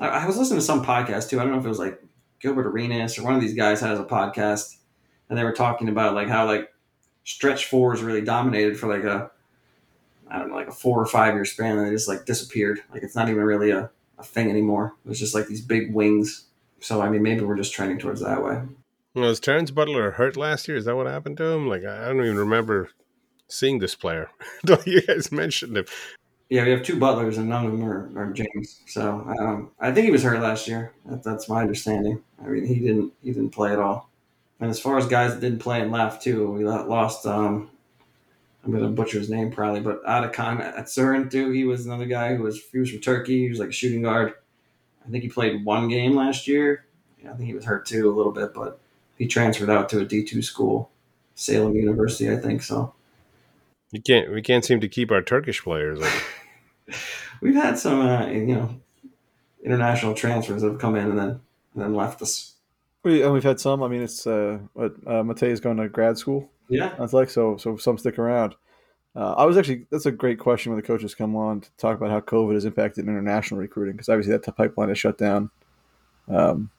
I, 0.00 0.08
I 0.08 0.26
was 0.26 0.36
listening 0.36 0.60
to 0.60 0.64
some 0.64 0.84
podcast 0.84 1.30
too. 1.30 1.40
I 1.40 1.44
don't 1.44 1.52
know 1.52 1.58
if 1.58 1.64
it 1.64 1.68
was 1.68 1.78
like 1.78 2.02
Gilbert 2.40 2.66
Arenas 2.66 3.18
or 3.18 3.24
one 3.24 3.34
of 3.34 3.40
these 3.40 3.54
guys 3.54 3.80
has 3.80 3.98
a 3.98 4.04
podcast, 4.04 4.76
and 5.28 5.38
they 5.38 5.44
were 5.44 5.52
talking 5.52 5.88
about 5.88 6.14
like 6.14 6.28
how 6.28 6.46
like 6.46 6.72
stretch 7.24 7.66
fours 7.66 8.02
really 8.02 8.20
dominated 8.20 8.78
for 8.78 8.86
like 8.86 9.04
a 9.04 9.30
I 10.28 10.38
don't 10.38 10.48
know 10.48 10.56
like 10.56 10.68
a 10.68 10.72
four 10.72 11.00
or 11.00 11.06
five 11.06 11.34
year 11.34 11.44
span, 11.44 11.78
and 11.78 11.86
they 11.86 11.90
just 11.90 12.08
like 12.08 12.26
disappeared. 12.26 12.80
Like 12.92 13.02
it's 13.02 13.14
not 13.14 13.28
even 13.28 13.42
really 13.42 13.70
a, 13.70 13.90
a 14.18 14.24
thing 14.24 14.50
anymore. 14.50 14.94
It 15.04 15.08
was 15.08 15.18
just 15.18 15.34
like 15.34 15.46
these 15.46 15.60
big 15.60 15.94
wings. 15.94 16.46
So 16.80 17.00
I 17.00 17.08
mean, 17.08 17.22
maybe 17.22 17.42
we're 17.42 17.56
just 17.56 17.72
trending 17.72 17.98
towards 17.98 18.20
that 18.20 18.42
way. 18.42 18.62
Well, 19.14 19.28
Was 19.28 19.40
Terrence 19.40 19.70
Butler 19.70 20.12
hurt 20.12 20.36
last 20.36 20.66
year? 20.66 20.76
Is 20.76 20.86
that 20.86 20.96
what 20.96 21.06
happened 21.06 21.36
to 21.38 21.44
him? 21.44 21.68
Like 21.68 21.84
I 21.84 22.06
don't 22.06 22.20
even 22.20 22.36
remember 22.36 22.90
seeing 23.48 23.78
this 23.78 23.94
player. 23.94 24.30
Don't 24.64 24.86
you 24.86 25.02
guys 25.02 25.30
mentioned 25.30 25.76
him. 25.76 25.86
Yeah, 26.50 26.64
we 26.64 26.70
have 26.70 26.82
two 26.82 26.98
Butlers, 26.98 27.38
and 27.38 27.48
none 27.48 27.66
of 27.66 27.72
them 27.72 27.84
are, 27.84 28.10
are 28.16 28.32
James. 28.32 28.80
So 28.86 29.26
um, 29.40 29.70
I 29.80 29.92
think 29.92 30.04
he 30.04 30.10
was 30.10 30.22
hurt 30.22 30.40
last 30.40 30.68
year. 30.68 30.92
That, 31.06 31.22
that's 31.22 31.48
my 31.48 31.62
understanding. 31.62 32.22
I 32.42 32.48
mean, 32.48 32.66
he 32.66 32.80
didn't 32.80 33.12
he 33.22 33.32
didn't 33.32 33.50
play 33.50 33.72
at 33.72 33.78
all. 33.78 34.10
And 34.60 34.70
as 34.70 34.78
far 34.78 34.98
as 34.98 35.06
guys 35.06 35.34
that 35.34 35.40
didn't 35.40 35.58
play 35.60 35.80
and 35.80 35.90
left 35.90 36.22
too, 36.22 36.50
we 36.50 36.64
lost. 36.64 37.26
Um, 37.26 37.70
I'm 38.64 38.72
gonna 38.72 38.88
butcher 38.88 39.18
his 39.18 39.28
name 39.28 39.50
probably, 39.50 39.80
but 39.80 40.04
Atakan 40.04 40.60
at 40.60 41.30
too. 41.30 41.50
He 41.50 41.64
was 41.64 41.84
another 41.84 42.06
guy 42.06 42.34
who 42.34 42.42
was 42.42 42.62
he 42.72 42.78
was 42.78 42.90
from 42.90 43.00
Turkey. 43.00 43.42
He 43.42 43.48
was 43.48 43.58
like 43.58 43.68
a 43.68 43.72
shooting 43.72 44.02
guard. 44.02 44.34
I 45.06 45.10
think 45.10 45.22
he 45.22 45.28
played 45.28 45.64
one 45.64 45.88
game 45.88 46.16
last 46.16 46.48
year. 46.48 46.86
Yeah, 47.22 47.32
I 47.32 47.34
think 47.34 47.48
he 47.48 47.54
was 47.54 47.64
hurt 47.64 47.84
too 47.84 48.10
a 48.10 48.14
little 48.14 48.32
bit, 48.32 48.54
but 48.54 48.80
he 49.18 49.26
transferred 49.26 49.70
out 49.70 49.88
to 49.90 50.00
a 50.00 50.06
D2 50.06 50.42
school, 50.42 50.90
Salem 51.34 51.74
University, 51.74 52.30
I 52.30 52.36
think 52.36 52.62
so. 52.62 52.94
You 53.92 54.00
can't. 54.00 54.32
We 54.32 54.42
can't 54.42 54.64
seem 54.64 54.80
to 54.80 54.88
keep 54.88 55.10
our 55.10 55.22
Turkish 55.22 55.62
players. 55.62 56.02
We've 57.40 57.54
had 57.54 57.78
some, 57.78 58.00
uh, 58.00 58.26
you 58.26 58.54
know, 58.54 58.80
international 59.62 60.14
transfers 60.14 60.62
that 60.62 60.72
have 60.72 60.80
come 60.80 60.96
in 60.96 61.10
and 61.10 61.18
then 61.18 61.28
and 61.28 61.82
then 61.82 61.94
left 61.94 62.22
us. 62.22 62.54
We 63.02 63.22
and 63.22 63.32
we've 63.32 63.44
had 63.44 63.60
some. 63.60 63.82
I 63.82 63.88
mean, 63.88 64.02
it's 64.02 64.26
uh, 64.26 64.58
what 64.72 64.94
uh, 65.06 65.22
Matei 65.22 65.48
is 65.48 65.60
going 65.60 65.76
to 65.76 65.88
grad 65.88 66.18
school. 66.18 66.50
Yeah, 66.68 66.94
that's 66.98 67.12
like 67.12 67.30
so. 67.30 67.56
So 67.56 67.76
some 67.76 67.98
stick 67.98 68.18
around. 68.18 68.54
Uh, 69.16 69.32
I 69.34 69.44
was 69.44 69.56
actually 69.56 69.86
that's 69.90 70.06
a 70.06 70.12
great 70.12 70.38
question 70.38 70.72
when 70.72 70.80
the 70.80 70.86
coaches 70.86 71.14
come 71.14 71.36
on 71.36 71.60
to 71.60 71.70
talk 71.76 71.96
about 71.96 72.10
how 72.10 72.20
COVID 72.20 72.54
has 72.54 72.64
impacted 72.64 73.06
international 73.06 73.60
recruiting 73.60 73.92
because 73.92 74.08
obviously 74.08 74.32
that 74.32 74.56
pipeline 74.56 74.90
is 74.90 74.98
shut 74.98 75.18
down, 75.18 75.50
um, 76.28 76.70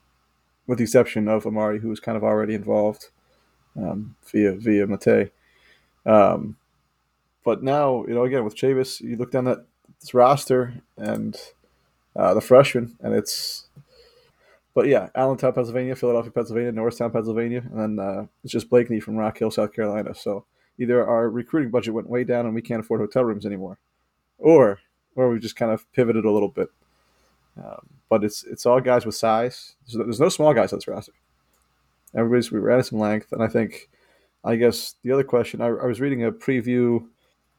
with 0.67 0.79
the 0.79 0.83
exception 0.83 1.27
of 1.27 1.45
Amari, 1.45 1.79
who 1.79 1.89
was 1.89 1.99
kind 1.99 2.17
of 2.17 2.23
already 2.23 2.53
involved 2.55 3.09
um, 3.77 4.15
via 4.31 4.53
via 4.53 4.87
Mate. 4.87 5.31
Um, 6.05 6.57
but 7.43 7.63
now 7.63 8.05
you 8.07 8.15
know 8.15 8.25
again 8.25 8.43
with 8.43 8.55
Chavis, 8.55 8.99
you 9.01 9.15
look 9.15 9.31
down 9.31 9.45
that 9.45 9.65
this 10.01 10.13
roster 10.13 10.81
and 10.97 11.37
uh, 12.15 12.33
the 12.33 12.41
freshman, 12.41 12.97
and 13.01 13.13
it's. 13.13 13.67
But 14.75 14.87
yeah, 14.87 15.09
Allentown, 15.15 15.53
Pennsylvania, 15.53 15.95
Philadelphia, 15.95 16.31
Pennsylvania, 16.31 16.71
Norristown, 16.73 17.09
Pennsylvania, 17.09 17.63
and 17.71 17.97
then 17.97 18.05
uh, 18.05 18.25
it's 18.43 18.51
just 18.51 18.69
Blakeney 18.69 18.99
from 18.99 19.15
Rock 19.15 19.39
Hill, 19.39 19.49
South 19.49 19.73
Carolina. 19.73 20.13
So 20.13 20.45
either 20.77 21.07
our 21.07 21.29
recruiting 21.29 21.71
budget 21.71 21.93
went 21.93 22.09
way 22.09 22.25
down 22.25 22.45
and 22.45 22.53
we 22.53 22.61
can't 22.61 22.81
afford 22.81 22.99
hotel 22.99 23.23
rooms 23.23 23.45
anymore, 23.45 23.79
or 24.37 24.79
or 25.15 25.29
we 25.29 25.39
just 25.39 25.55
kind 25.55 25.71
of 25.71 25.91
pivoted 25.93 26.25
a 26.25 26.31
little 26.31 26.49
bit. 26.49 26.67
Um, 27.57 27.87
but 28.09 28.25
it's 28.25 28.43
it's 28.43 28.65
all 28.65 28.81
guys 28.81 29.05
with 29.05 29.15
size. 29.15 29.75
There's, 29.87 30.05
there's 30.05 30.19
no 30.19 30.29
small 30.29 30.53
guys 30.53 30.73
on 30.73 30.79
this 30.79 30.87
roster. 30.89 31.13
Everybody's 32.13 32.51
we 32.51 32.59
ran 32.59 32.79
at 32.79 32.85
some 32.85 32.99
length, 32.99 33.31
and 33.31 33.41
I 33.41 33.47
think, 33.47 33.89
I 34.43 34.57
guess 34.57 34.95
the 35.03 35.11
other 35.13 35.23
question 35.23 35.61
I, 35.61 35.67
I 35.67 35.85
was 35.85 36.01
reading 36.01 36.25
a 36.25 36.33
preview, 36.33 37.05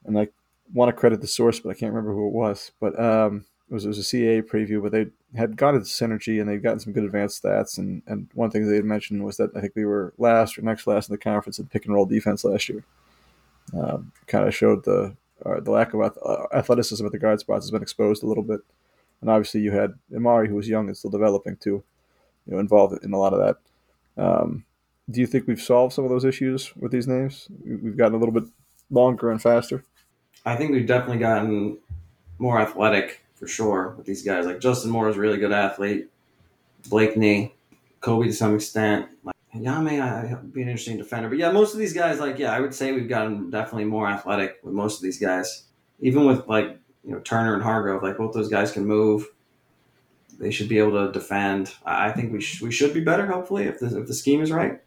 and 0.05 0.19
I 0.19 0.29
want 0.75 0.91
to 0.91 0.93
credit 0.93 1.23
the 1.23 1.27
source, 1.27 1.61
but 1.61 1.71
I 1.71 1.75
can't 1.75 1.93
remember 1.93 2.13
who 2.13 2.27
it 2.27 2.35
was. 2.35 2.73
But 2.79 2.99
um, 3.01 3.47
it 3.69 3.75
was 3.75 3.85
it 3.85 3.89
was 3.89 3.99
a 3.99 4.17
CAA 4.17 4.43
preview, 4.43 4.83
but 4.83 4.93
they 4.93 5.07
had 5.37 5.57
gone 5.57 5.75
to 5.75 5.81
synergy 5.81 6.41
and 6.41 6.49
they'd 6.49 6.63
gotten 6.63 6.81
some 6.81 6.93
good 6.93 7.05
advanced 7.05 7.43
stats. 7.43 7.79
And 7.79 8.03
and 8.07 8.29
one 8.35 8.51
thing 8.51 8.69
they 8.69 8.77
had 8.77 8.85
mentioned 8.85 9.25
was 9.25 9.37
that 9.37 9.51
I 9.57 9.61
think 9.61 9.75
we 9.75 9.85
were 9.85 10.13
last 10.19 10.59
or 10.59 10.63
next 10.63 10.87
last 10.87 11.09
in 11.09 11.15
the 11.15 11.19
conference 11.19 11.59
in 11.59 11.67
pick 11.67 11.85
and 11.85 11.95
roll 11.95 12.07
defense 12.07 12.45
last 12.45 12.69
year 12.69 12.85
um, 13.75 14.13
kind 14.27 14.47
of 14.47 14.55
showed 14.55 14.85
the 14.85 15.17
uh, 15.45 15.61
the 15.61 15.71
lack 15.71 15.93
of 15.93 16.01
uh, 16.01 16.47
athleticism 16.55 17.05
at 17.05 17.13
the 17.13 17.19
guard 17.19 17.41
spots 17.41 17.67
has 17.67 17.71
been 17.71 17.83
exposed 17.83 18.23
a 18.23 18.27
little 18.27 18.43
bit. 18.43 18.61
And 19.21 19.31
obviously, 19.31 19.61
you 19.61 19.73
had 19.73 19.95
Amari, 20.15 20.49
who 20.49 20.55
was 20.55 20.69
young 20.69 20.89
and 20.89 20.97
still 20.97 21.11
developing, 21.11 21.57
too, 21.57 21.83
you 22.47 22.55
know, 22.55 22.59
involved 22.59 23.05
in 23.05 23.13
a 23.13 23.19
lot 23.19 23.35
of 23.35 23.41
that. 23.41 24.23
Um, 24.23 24.65
do 25.11 25.21
you 25.21 25.27
think 25.27 25.47
we've 25.47 25.61
solved 25.61 25.93
some 25.93 26.05
of 26.05 26.11
those 26.11 26.25
issues 26.25 26.75
with 26.77 26.91
these 26.91 27.07
names? 27.07 27.49
We've 27.65 27.97
gotten 27.97 28.15
a 28.15 28.19
little 28.19 28.33
bit 28.33 28.51
longer 28.91 29.31
and 29.31 29.41
faster. 29.41 29.85
I 30.45 30.57
think 30.57 30.73
we've 30.73 30.87
definitely 30.87 31.19
gotten 31.19 31.79
more 32.39 32.59
athletic 32.61 33.23
for 33.37 33.47
sure 33.47 33.95
with 33.97 34.07
these 34.07 34.23
guys. 34.23 34.47
Like 34.47 34.61
Justin 34.61 34.91
Moore 34.91 35.09
is 35.09 35.17
a 35.17 35.21
really 35.21 35.39
good 35.39 35.53
athlete. 35.53 36.11
Blakeney, 36.89 37.55
Kobe 38.01 38.27
to 38.27 38.33
some 38.33 38.55
extent. 38.55 39.09
Like 39.23 39.37
Yame, 39.55 40.01
I 40.01 40.35
be 40.35 40.63
an 40.63 40.69
interesting 40.69 40.97
defender. 40.97 41.29
But 41.29 41.39
yeah, 41.39 41.51
most 41.51 41.73
of 41.73 41.79
these 41.79 41.93
guys, 41.93 42.19
like, 42.19 42.39
yeah, 42.39 42.53
I 42.53 42.61
would 42.61 42.75
say 42.75 42.93
we've 42.93 43.09
gotten 43.09 43.51
definitely 43.51 43.85
more 43.85 44.09
athletic 44.09 44.59
with 44.63 44.75
most 44.75 44.97
of 44.97 45.03
these 45.03 45.19
guys. 45.19 45.65
Even 46.01 46.27
with 46.27 46.47
like, 46.47 46.79
you 47.05 47.13
know, 47.13 47.21
Turner 47.21 47.55
and 47.55 47.63
Hargrove, 47.63 48.03
like 48.03 48.19
both 48.19 48.35
those 48.35 48.49
guys 48.49 48.73
can 48.73 48.85
move. 48.85 49.27
They 50.39 50.51
should 50.51 50.69
be 50.69 50.79
able 50.79 51.07
to 51.07 51.13
defend. 51.13 51.75
I 51.85 52.11
think 52.11 52.33
we, 52.33 52.41
sh- 52.43 52.61
we 52.61 52.71
should 52.71 52.93
be 52.93 53.01
better, 53.01 53.27
hopefully, 53.27 53.65
if 53.65 53.79
the, 53.79 54.01
if 54.01 54.07
the 54.07 54.13
scheme 54.13 54.43
is 54.43 54.53
right. 54.53 54.81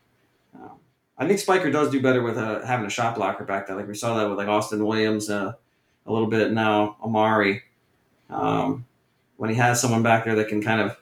Um, 0.53 0.73
I 1.17 1.27
think 1.27 1.39
Spiker 1.39 1.71
does 1.71 1.89
do 1.89 2.01
better 2.01 2.21
with 2.21 2.37
uh, 2.37 2.63
having 2.63 2.85
a 2.85 2.89
shot 2.89 3.15
blocker 3.15 3.45
back 3.45 3.65
there. 3.65 3.75
Like 3.75 3.87
we 3.87 3.95
saw 3.95 4.15
that 4.17 4.29
with 4.29 4.37
like 4.37 4.47
Austin 4.47 4.85
Williams 4.85 5.29
uh, 5.29 5.53
a 6.05 6.11
little 6.11 6.27
bit 6.27 6.51
now, 6.51 6.97
Amari. 7.03 7.63
Um, 8.29 8.85
when 9.37 9.49
he 9.49 9.55
has 9.55 9.81
someone 9.81 10.03
back 10.03 10.25
there 10.25 10.35
that 10.35 10.49
can 10.49 10.61
kind 10.61 10.81
of 10.81 10.97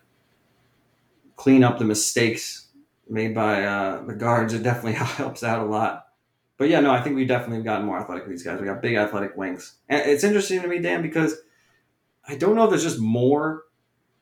clean 1.36 1.64
up 1.64 1.80
the 1.80 1.86
mistakes 1.86 2.68
made 3.10 3.34
by 3.34 3.64
uh, 3.64 4.04
the 4.04 4.14
guards. 4.14 4.54
It 4.54 4.64
definitely 4.64 4.94
helps 4.94 5.44
out 5.44 5.60
a 5.60 5.66
lot. 5.66 6.08
But 6.58 6.70
yeah, 6.70 6.80
no, 6.80 6.92
I 6.92 7.02
think 7.02 7.16
we 7.16 7.26
definitely 7.26 7.58
have 7.58 7.66
gotten 7.66 7.86
more 7.86 8.00
athletic 8.00 8.24
with 8.24 8.32
these 8.32 8.44
guys. 8.44 8.60
We 8.60 8.66
got 8.66 8.82
big 8.82 8.96
athletic 8.96 9.38
wings. 9.38 9.76
And 9.88 10.02
it's 10.10 10.24
interesting 10.24 10.62
to 10.62 10.68
me, 10.68 10.80
Dan, 10.80 11.02
because 11.02 11.36
I 12.28 12.36
don't 12.36 12.56
know 12.56 12.64
if 12.64 12.72
there's 12.72 12.84
just 12.84 13.00
more 13.00 13.64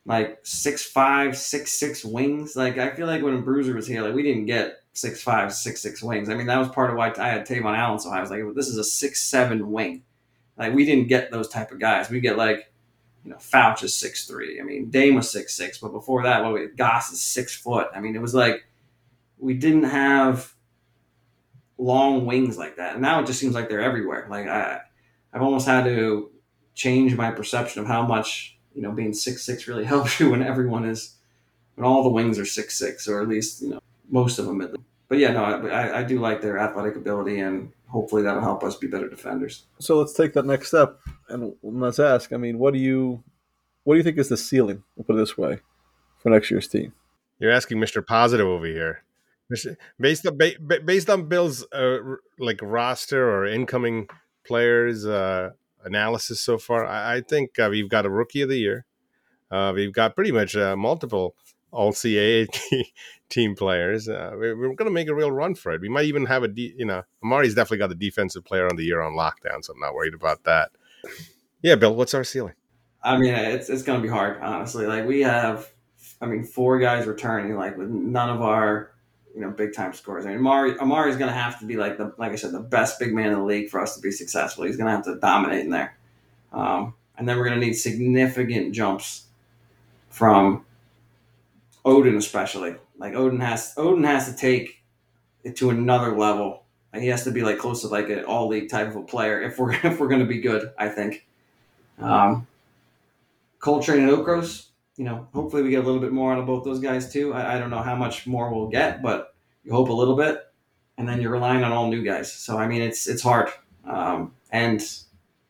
like 0.05 0.39
six 0.43 0.83
five, 0.83 1.37
six 1.37 1.71
six 1.71 2.03
wings. 2.03 2.55
Like 2.55 2.77
I 2.77 2.93
feel 2.93 3.07
like 3.07 3.23
when 3.23 3.41
Bruiser 3.41 3.73
was 3.73 3.87
here, 3.87 4.01
like 4.01 4.13
we 4.13 4.21
didn't 4.21 4.45
get 4.45 4.79
six 4.93 5.23
five, 5.23 5.53
six 5.53 5.81
six 5.81 6.03
wings. 6.03 6.29
I 6.29 6.35
mean, 6.35 6.47
that 6.47 6.59
was 6.59 6.69
part 6.69 6.89
of 6.89 6.97
why 6.97 7.13
I 7.17 7.29
had 7.29 7.47
Tavon 7.47 7.77
Allen. 7.77 7.99
So 7.99 8.11
I 8.11 8.19
was 8.19 8.29
like, 8.29 8.41
this 8.53 8.67
is 8.67 8.77
a 8.77 8.83
six 8.83 9.21
seven 9.21 9.71
wing. 9.71 10.03
Like 10.57 10.73
we 10.73 10.85
didn't 10.85 11.07
get 11.07 11.31
those 11.31 11.47
type 11.47 11.71
of 11.71 11.79
guys. 11.79 12.09
We 12.09 12.19
get 12.19 12.37
like, 12.37 12.71
you 13.25 13.31
know, 13.31 13.37
Fouch 13.37 13.83
is 13.83 13.93
six 13.93 14.27
three. 14.27 14.61
I 14.61 14.63
mean, 14.63 14.91
Dame 14.91 15.15
was 15.15 15.29
six 15.29 15.57
six, 15.57 15.79
but 15.79 15.91
before 15.91 16.23
that, 16.23 16.43
what 16.43 16.53
we 16.53 16.67
Goss 16.67 17.11
is 17.11 17.21
six 17.21 17.55
foot. 17.55 17.87
I 17.93 17.99
mean, 17.99 18.15
it 18.15 18.21
was 18.21 18.35
like 18.35 18.65
we 19.39 19.55
didn't 19.55 19.85
have 19.85 20.53
long 21.77 22.25
wings 22.25 22.57
like 22.57 22.77
that. 22.77 22.93
And 22.93 23.01
now 23.01 23.19
it 23.19 23.25
just 23.25 23.39
seems 23.39 23.55
like 23.55 23.67
they're 23.67 23.81
everywhere. 23.81 24.27
Like 24.29 24.47
I, 24.47 24.81
I've 25.33 25.41
almost 25.41 25.67
had 25.67 25.85
to 25.85 26.31
change 26.75 27.15
my 27.15 27.31
perception 27.31 27.81
of 27.81 27.87
how 27.87 28.05
much 28.05 28.57
you 28.73 28.81
know 28.81 28.91
being 28.91 29.13
six 29.13 29.43
six 29.43 29.67
really 29.67 29.85
helps 29.93 30.19
you 30.19 30.29
when 30.29 30.43
everyone 30.43 30.85
is 30.85 31.15
when 31.75 31.85
all 31.85 32.03
the 32.03 32.09
wings 32.09 32.37
are 32.37 32.45
six 32.45 32.77
six 32.77 33.07
or 33.07 33.21
at 33.21 33.27
least 33.27 33.61
you 33.61 33.69
know 33.69 33.79
most 34.09 34.37
of 34.37 34.45
them. 34.45 34.75
But 35.07 35.17
yeah, 35.17 35.31
no, 35.31 35.43
I, 35.43 35.99
I 35.99 36.03
do 36.03 36.19
like 36.19 36.41
their 36.41 36.59
athletic 36.59 36.95
ability 36.95 37.39
and 37.39 37.71
hopefully 37.87 38.23
that'll 38.23 38.41
help 38.41 38.63
us 38.63 38.75
be 38.75 38.87
better 38.87 39.09
defenders. 39.09 39.65
So 39.79 39.97
let's 39.99 40.13
take 40.13 40.33
that 40.33 40.45
next 40.45 40.69
step 40.69 40.99
and 41.29 41.53
let's 41.63 41.99
ask. 41.99 42.33
I 42.33 42.37
mean, 42.37 42.57
what 42.57 42.73
do 42.73 42.79
you 42.79 43.23
what 43.83 43.93
do 43.93 43.97
you 43.97 44.03
think 44.03 44.17
is 44.17 44.29
the 44.29 44.37
ceiling? 44.37 44.83
We'll 44.95 45.05
put 45.05 45.15
it 45.15 45.19
this 45.19 45.37
way 45.37 45.59
for 46.17 46.29
next 46.29 46.49
year's 46.49 46.67
team. 46.67 46.93
You're 47.39 47.51
asking 47.51 47.77
Mr. 47.77 48.05
Positive 48.05 48.47
over 48.47 48.65
here 48.65 49.03
based 49.99 50.25
on 50.25 50.37
based 50.85 51.09
on 51.09 51.27
Bill's 51.27 51.65
uh, 51.71 51.97
like 52.39 52.59
roster 52.61 53.29
or 53.29 53.45
incoming 53.45 54.07
players 54.45 55.05
uh, 55.05 55.51
analysis 55.83 56.41
so 56.41 56.57
far, 56.57 56.85
I, 56.85 57.15
I 57.15 57.21
think 57.21 57.57
uh, 57.59 57.67
we've 57.69 57.89
got 57.89 58.05
a 58.05 58.09
rookie 58.09 58.41
of 58.41 58.49
the 58.49 58.57
year. 58.57 58.85
Uh, 59.51 59.71
we've 59.75 59.93
got 59.93 60.15
pretty 60.15 60.31
much 60.31 60.55
uh, 60.55 60.75
multiple 60.75 61.35
all 61.75 61.91
CAA 61.91 62.47
team 63.29 63.55
players. 63.55 64.07
Uh, 64.07 64.31
we're, 64.33 64.55
we're 64.55 64.73
going 64.73 64.89
to 64.89 64.91
make 64.91 65.07
a 65.07 65.15
real 65.15 65.31
run 65.31 65.55
for 65.55 65.73
it. 65.73 65.81
We 65.81 65.89
might 65.89 66.05
even 66.05 66.25
have 66.25 66.43
a, 66.43 66.47
de- 66.47 66.73
you 66.77 66.85
know, 66.85 67.03
Amari's 67.23 67.53
definitely 67.53 67.79
got 67.79 67.89
the 67.89 67.95
defensive 67.95 68.45
player 68.45 68.67
on 68.67 68.75
the 68.75 68.83
year 68.83 69.01
on 69.01 69.13
lockdown, 69.13 69.63
so 69.63 69.73
I'm 69.73 69.79
not 69.79 69.93
worried 69.93 70.13
about 70.13 70.43
that. 70.45 70.71
Yeah, 71.61 71.75
Bill, 71.75 71.95
what's 71.95 72.13
our 72.13 72.23
ceiling? 72.23 72.53
I 73.03 73.17
mean, 73.17 73.35
it's 73.35 73.69
it's 73.69 73.83
going 73.83 73.99
to 73.99 74.03
be 74.03 74.11
hard, 74.11 74.41
honestly. 74.41 74.87
Like 74.87 75.05
we 75.05 75.21
have, 75.21 75.69
I 76.19 76.25
mean, 76.25 76.43
four 76.43 76.79
guys 76.79 77.05
returning, 77.05 77.55
like 77.55 77.77
with 77.77 77.89
none 77.89 78.29
of 78.29 78.41
our 78.41 78.91
you 79.35 79.41
know 79.41 79.51
big 79.51 79.73
time 79.73 79.93
scores. 79.93 80.25
I 80.25 80.29
mean, 80.29 80.39
Amari 80.39 80.79
Amari 80.79 81.11
is 81.11 81.17
going 81.17 81.29
to 81.29 81.37
have 81.37 81.59
to 81.59 81.65
be 81.65 81.75
like 81.75 81.97
the 81.97 82.13
like 82.17 82.31
I 82.31 82.35
said 82.35 82.51
the 82.51 82.59
best 82.59 82.99
big 82.99 83.13
man 83.13 83.27
in 83.27 83.33
the 83.33 83.43
league 83.43 83.69
for 83.69 83.79
us 83.79 83.95
to 83.95 84.01
be 84.01 84.09
successful. 84.11 84.63
He's 84.63 84.77
going 84.77 84.87
to 84.87 84.91
have 84.91 85.05
to 85.05 85.19
dominate 85.19 85.65
in 85.65 85.69
there, 85.69 85.97
um, 86.51 86.95
and 87.17 87.27
then 87.27 87.37
we're 87.37 87.45
going 87.45 87.59
to 87.59 87.65
need 87.65 87.73
significant 87.73 88.73
jumps 88.73 89.25
from 90.09 90.65
Oden, 91.85 92.17
especially. 92.17 92.75
Like 92.97 93.13
Oden 93.13 93.41
has 93.41 93.73
Oden 93.75 94.05
has 94.05 94.29
to 94.29 94.35
take 94.35 94.83
it 95.43 95.55
to 95.57 95.69
another 95.69 96.17
level. 96.17 96.63
And 96.91 97.03
he 97.03 97.09
has 97.09 97.25
to 97.25 97.31
be 97.31 97.41
like 97.41 97.57
close 97.57 97.81
to 97.81 97.87
like 97.87 98.09
an 98.09 98.23
all 98.23 98.47
league 98.47 98.69
type 98.69 98.87
of 98.87 98.95
a 98.95 99.03
player 99.03 99.41
if 99.41 99.59
we're 99.59 99.73
if 99.83 99.99
we're 99.99 100.09
to 100.09 100.25
be 100.25 100.41
good. 100.41 100.71
I 100.77 100.89
think. 100.89 101.25
Um, 101.99 102.47
Coletrane 103.59 103.99
and 103.99 104.09
Okros, 104.09 104.67
you 104.97 105.05
know, 105.05 105.27
hopefully 105.33 105.63
we 105.63 105.69
get 105.69 105.83
a 105.83 105.85
little 105.85 106.01
bit 106.01 106.11
more 106.11 106.33
out 106.33 106.39
of 106.39 106.45
both 106.45 106.63
those 106.65 106.79
guys 106.79 107.11
too. 107.11 107.33
I, 107.33 107.55
I 107.55 107.59
don't 107.59 107.69
know 107.69 107.81
how 107.81 107.95
much 107.95 108.27
more 108.27 108.53
we'll 108.53 108.67
get, 108.67 109.01
but 109.01 109.33
you 109.63 109.71
hope 109.71 109.89
a 109.89 109.93
little 109.93 110.15
bit, 110.15 110.39
and 110.97 111.07
then 111.07 111.21
you're 111.21 111.31
relying 111.31 111.63
on 111.63 111.71
all 111.71 111.89
new 111.89 112.03
guys. 112.03 112.31
So 112.31 112.57
I 112.57 112.67
mean, 112.67 112.81
it's 112.81 113.07
it's 113.07 113.21
hard. 113.21 113.49
Um, 113.85 114.33
and 114.51 114.81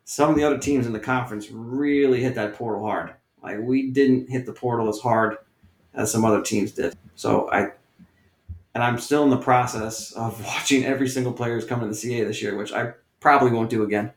some 0.03 0.29
of 0.29 0.35
the 0.35 0.43
other 0.43 0.57
teams 0.57 0.85
in 0.85 0.93
the 0.93 0.99
conference 0.99 1.49
really 1.51 2.21
hit 2.21 2.35
that 2.35 2.53
portal 2.55 2.85
hard. 2.85 3.13
Like 3.41 3.59
we 3.59 3.91
didn't 3.91 4.29
hit 4.29 4.45
the 4.45 4.53
portal 4.53 4.89
as 4.89 4.99
hard 4.99 5.37
as 5.95 6.11
some 6.11 6.25
other 6.25 6.41
teams 6.41 6.71
did. 6.71 6.95
So 7.15 7.49
I, 7.51 7.71
and 8.73 8.83
I'm 8.83 8.99
still 8.99 9.23
in 9.23 9.29
the 9.29 9.37
process 9.37 10.11
of 10.13 10.43
watching 10.45 10.85
every 10.85 11.07
single 11.07 11.33
player 11.33 11.55
who's 11.55 11.65
coming 11.65 11.91
to 11.91 11.95
the 11.95 12.13
CAA 12.13 12.27
this 12.27 12.41
year, 12.41 12.55
which 12.55 12.73
I 12.73 12.93
probably 13.19 13.51
won't 13.51 13.69
do 13.69 13.83
again 13.83 14.11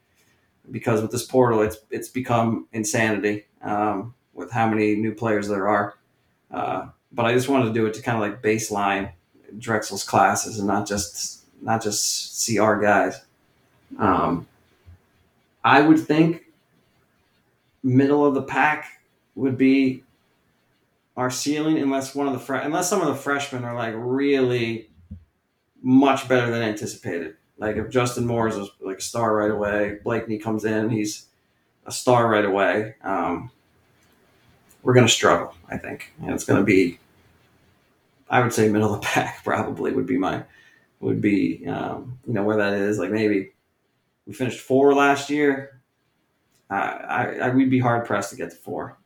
because 0.71 1.01
with 1.01 1.11
this 1.11 1.25
portal, 1.25 1.63
it's 1.63 1.79
it's 1.91 2.09
become 2.09 2.69
insanity. 2.73 3.47
Um, 3.63 4.15
with 4.39 4.53
how 4.53 4.69
many 4.69 4.95
new 4.95 5.13
players 5.13 5.49
there 5.49 5.69
are. 5.69 5.95
Uh, 6.51 6.87
but 7.13 7.27
I 7.27 7.35
just 7.35 7.49
wanted 7.49 7.67
to 7.67 7.73
do 7.73 7.87
it 7.87 7.95
to 7.95 8.03
kind 8.03 8.17
of 8.17 8.23
like 8.23 8.41
baseline 8.41 9.13
Drexel's 9.59 10.05
classes 10.05 10.59
and 10.59 10.69
not 10.69 10.87
just 10.87 11.45
not 11.61 11.83
just 11.83 12.41
see 12.41 12.59
our 12.59 12.81
guys. 12.81 13.21
Um, 13.99 14.47
I 15.65 15.83
would 15.83 15.99
think 15.99 16.45
middle 17.83 18.25
of 18.25 18.35
the 18.35 18.43
pack 18.43 19.03
would 19.35 19.59
be 19.59 20.05
our 21.19 21.31
ceiling, 21.33 21.79
unless 21.79 22.15
one 22.15 22.29
of 22.29 22.33
the 22.33 22.39
fre- 22.39 22.55
unless 22.55 22.89
some 22.89 23.01
of 23.01 23.09
the 23.09 23.15
freshmen 23.17 23.65
are 23.65 23.75
like 23.75 23.93
really 23.97 24.89
much 25.83 26.29
better 26.29 26.49
than 26.49 26.63
anticipated. 26.63 27.35
Like 27.59 27.75
if 27.75 27.91
Justin 27.91 28.25
Moore 28.25 28.47
is 28.47 28.57
a, 28.57 28.69
like 28.81 28.99
a 28.99 29.03
star 29.03 29.35
right 29.35 29.51
away, 29.51 29.99
Blakeney 30.05 30.39
comes 30.39 30.65
in, 30.65 30.91
he's 30.91 31.27
a 31.87 31.91
star 31.91 32.29
right 32.29 32.45
away. 32.45 32.95
Um, 33.03 33.51
we're 34.85 34.95
to 35.07 35.13
struggle, 35.13 35.55
I 35.69 35.77
think, 35.77 36.13
and 36.23 36.33
it's 36.33 36.45
to 36.61 36.65
be. 36.65 37.01
I 38.31 38.41
would 38.41 38.53
say 38.53 38.69
middle 38.69 38.95
of 38.95 39.01
the 39.01 39.07
pack 39.07 39.43
probably 39.45 39.93
would 39.93 40.07
be 40.07 40.19
my 40.19 40.45
would 41.01 41.21
be 41.21 41.67
um, 41.67 42.21
you 42.29 42.33
know 42.33 42.45
where 42.45 42.59
that 42.59 42.75
is 42.75 42.99
like 42.99 43.11
maybe 43.11 43.51
we 44.25 44.35
finished 44.35 44.61
four 44.61 44.95
last 44.95 45.31
year. 45.31 45.81
I, 46.71 46.77
I, 46.77 47.25
I 47.43 47.51
we'd 47.51 47.71
be 47.71 47.81
hard 47.81 48.07
pressed 48.07 48.31
to 48.31 48.37
get 48.37 48.51
to 48.51 48.57
four. 48.57 48.98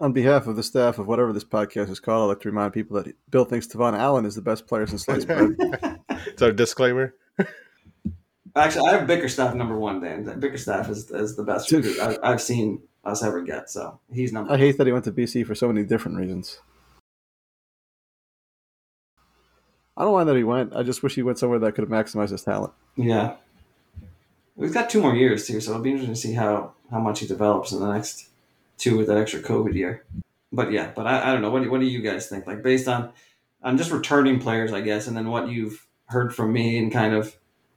On 0.00 0.12
behalf 0.12 0.46
of 0.46 0.54
the 0.54 0.62
staff 0.62 0.98
of 0.98 1.08
whatever 1.08 1.32
this 1.32 1.44
podcast 1.44 1.90
is 1.90 1.98
called, 1.98 2.24
I'd 2.24 2.34
like 2.34 2.40
to 2.42 2.48
remind 2.48 2.72
people 2.72 3.02
that 3.02 3.16
Bill 3.30 3.44
thinks 3.44 3.66
Tavon 3.66 3.98
Allen 3.98 4.26
is 4.26 4.36
the 4.36 4.42
best 4.42 4.66
player 4.66 4.86
since 4.86 5.04
sliced 5.04 5.26
bread. 5.26 5.56
It's 6.26 6.42
our 6.42 6.52
disclaimer. 6.52 7.14
Actually, 8.54 8.88
I 8.88 8.92
have 8.92 9.06
Bickerstaff 9.06 9.54
number 9.54 9.76
one, 9.76 10.00
Dan. 10.00 10.24
Bickerstaff 10.38 10.88
is, 10.88 11.10
is 11.10 11.36
the 11.36 11.42
best 11.42 11.70
recruit 11.70 11.98
I, 12.02 12.18
I've 12.22 12.42
seen 12.42 12.82
us 13.04 13.22
ever 13.22 13.42
get. 13.42 13.70
So 13.70 14.00
he's 14.12 14.32
number. 14.32 14.52
I 14.52 14.56
hate 14.56 14.78
that 14.78 14.86
he 14.86 14.92
went 14.92 15.04
to 15.06 15.12
BC 15.12 15.46
for 15.46 15.54
so 15.54 15.68
many 15.68 15.84
different 15.84 16.16
reasons. 16.16 16.60
I 19.96 20.02
don't 20.02 20.14
mind 20.14 20.28
that 20.28 20.36
he 20.36 20.44
went. 20.44 20.74
I 20.76 20.84
just 20.84 21.02
wish 21.02 21.16
he 21.16 21.22
went 21.22 21.38
somewhere 21.38 21.58
that 21.58 21.74
could 21.74 21.88
have 21.88 21.90
maximized 21.90 22.30
his 22.30 22.42
talent. 22.42 22.72
Yeah, 22.96 23.36
we've 24.54 24.74
got 24.74 24.90
two 24.90 25.02
more 25.02 25.14
years 25.14 25.46
too, 25.46 25.60
so 25.60 25.72
it'll 25.72 25.82
be 25.82 25.90
interesting 25.90 26.14
to 26.14 26.20
see 26.20 26.34
how 26.34 26.74
how 26.90 27.00
much 27.00 27.20
he 27.20 27.26
develops 27.26 27.72
in 27.72 27.80
the 27.80 27.92
next 27.92 28.27
two 28.78 28.96
with 28.96 29.08
that 29.08 29.18
extra 29.18 29.40
COVID 29.40 29.74
year. 29.74 30.04
But 30.52 30.72
yeah, 30.72 30.92
but 30.94 31.06
I, 31.06 31.28
I 31.28 31.32
don't 31.32 31.42
know. 31.42 31.50
What 31.50 31.62
do, 31.62 31.70
what 31.70 31.80
do 31.80 31.86
you 31.86 32.00
guys 32.00 32.28
think? 32.28 32.46
Like 32.46 32.62
based 32.62 32.88
on 32.88 33.12
on 33.62 33.76
just 33.76 33.90
returning 33.90 34.40
players, 34.40 34.72
I 34.72 34.80
guess, 34.80 35.06
and 35.06 35.16
then 35.16 35.28
what 35.28 35.48
you've 35.48 35.86
heard 36.06 36.34
from 36.34 36.52
me 36.52 36.78
and 36.78 36.92
kind 36.92 37.14
of, 37.14 37.36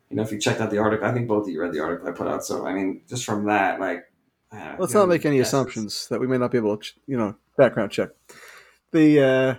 you 0.09 0.15
know, 0.15 0.23
if 0.23 0.31
you 0.31 0.39
checked 0.39 0.61
out 0.61 0.69
the 0.69 0.77
article, 0.77 1.07
I 1.07 1.11
think 1.11 1.27
both 1.27 1.43
of 1.43 1.49
you 1.49 1.61
read 1.61 1.73
the 1.73 1.81
article 1.81 2.07
I 2.07 2.11
put 2.11 2.27
out. 2.27 2.45
So 2.45 2.65
I 2.65 2.73
mean, 2.73 3.01
just 3.09 3.25
from 3.25 3.45
that, 3.45 3.79
like, 3.79 4.05
uh, 4.51 4.75
let's 4.79 4.93
not 4.93 5.07
make 5.07 5.25
any 5.25 5.37
guesses. 5.37 5.53
assumptions 5.53 6.07
that 6.07 6.19
we 6.19 6.27
may 6.27 6.37
not 6.37 6.51
be 6.51 6.57
able 6.57 6.77
to, 6.77 6.91
you 7.07 7.17
know, 7.17 7.35
background 7.57 7.91
check. 7.91 8.09
The 8.91 9.21
uh, 9.21 9.55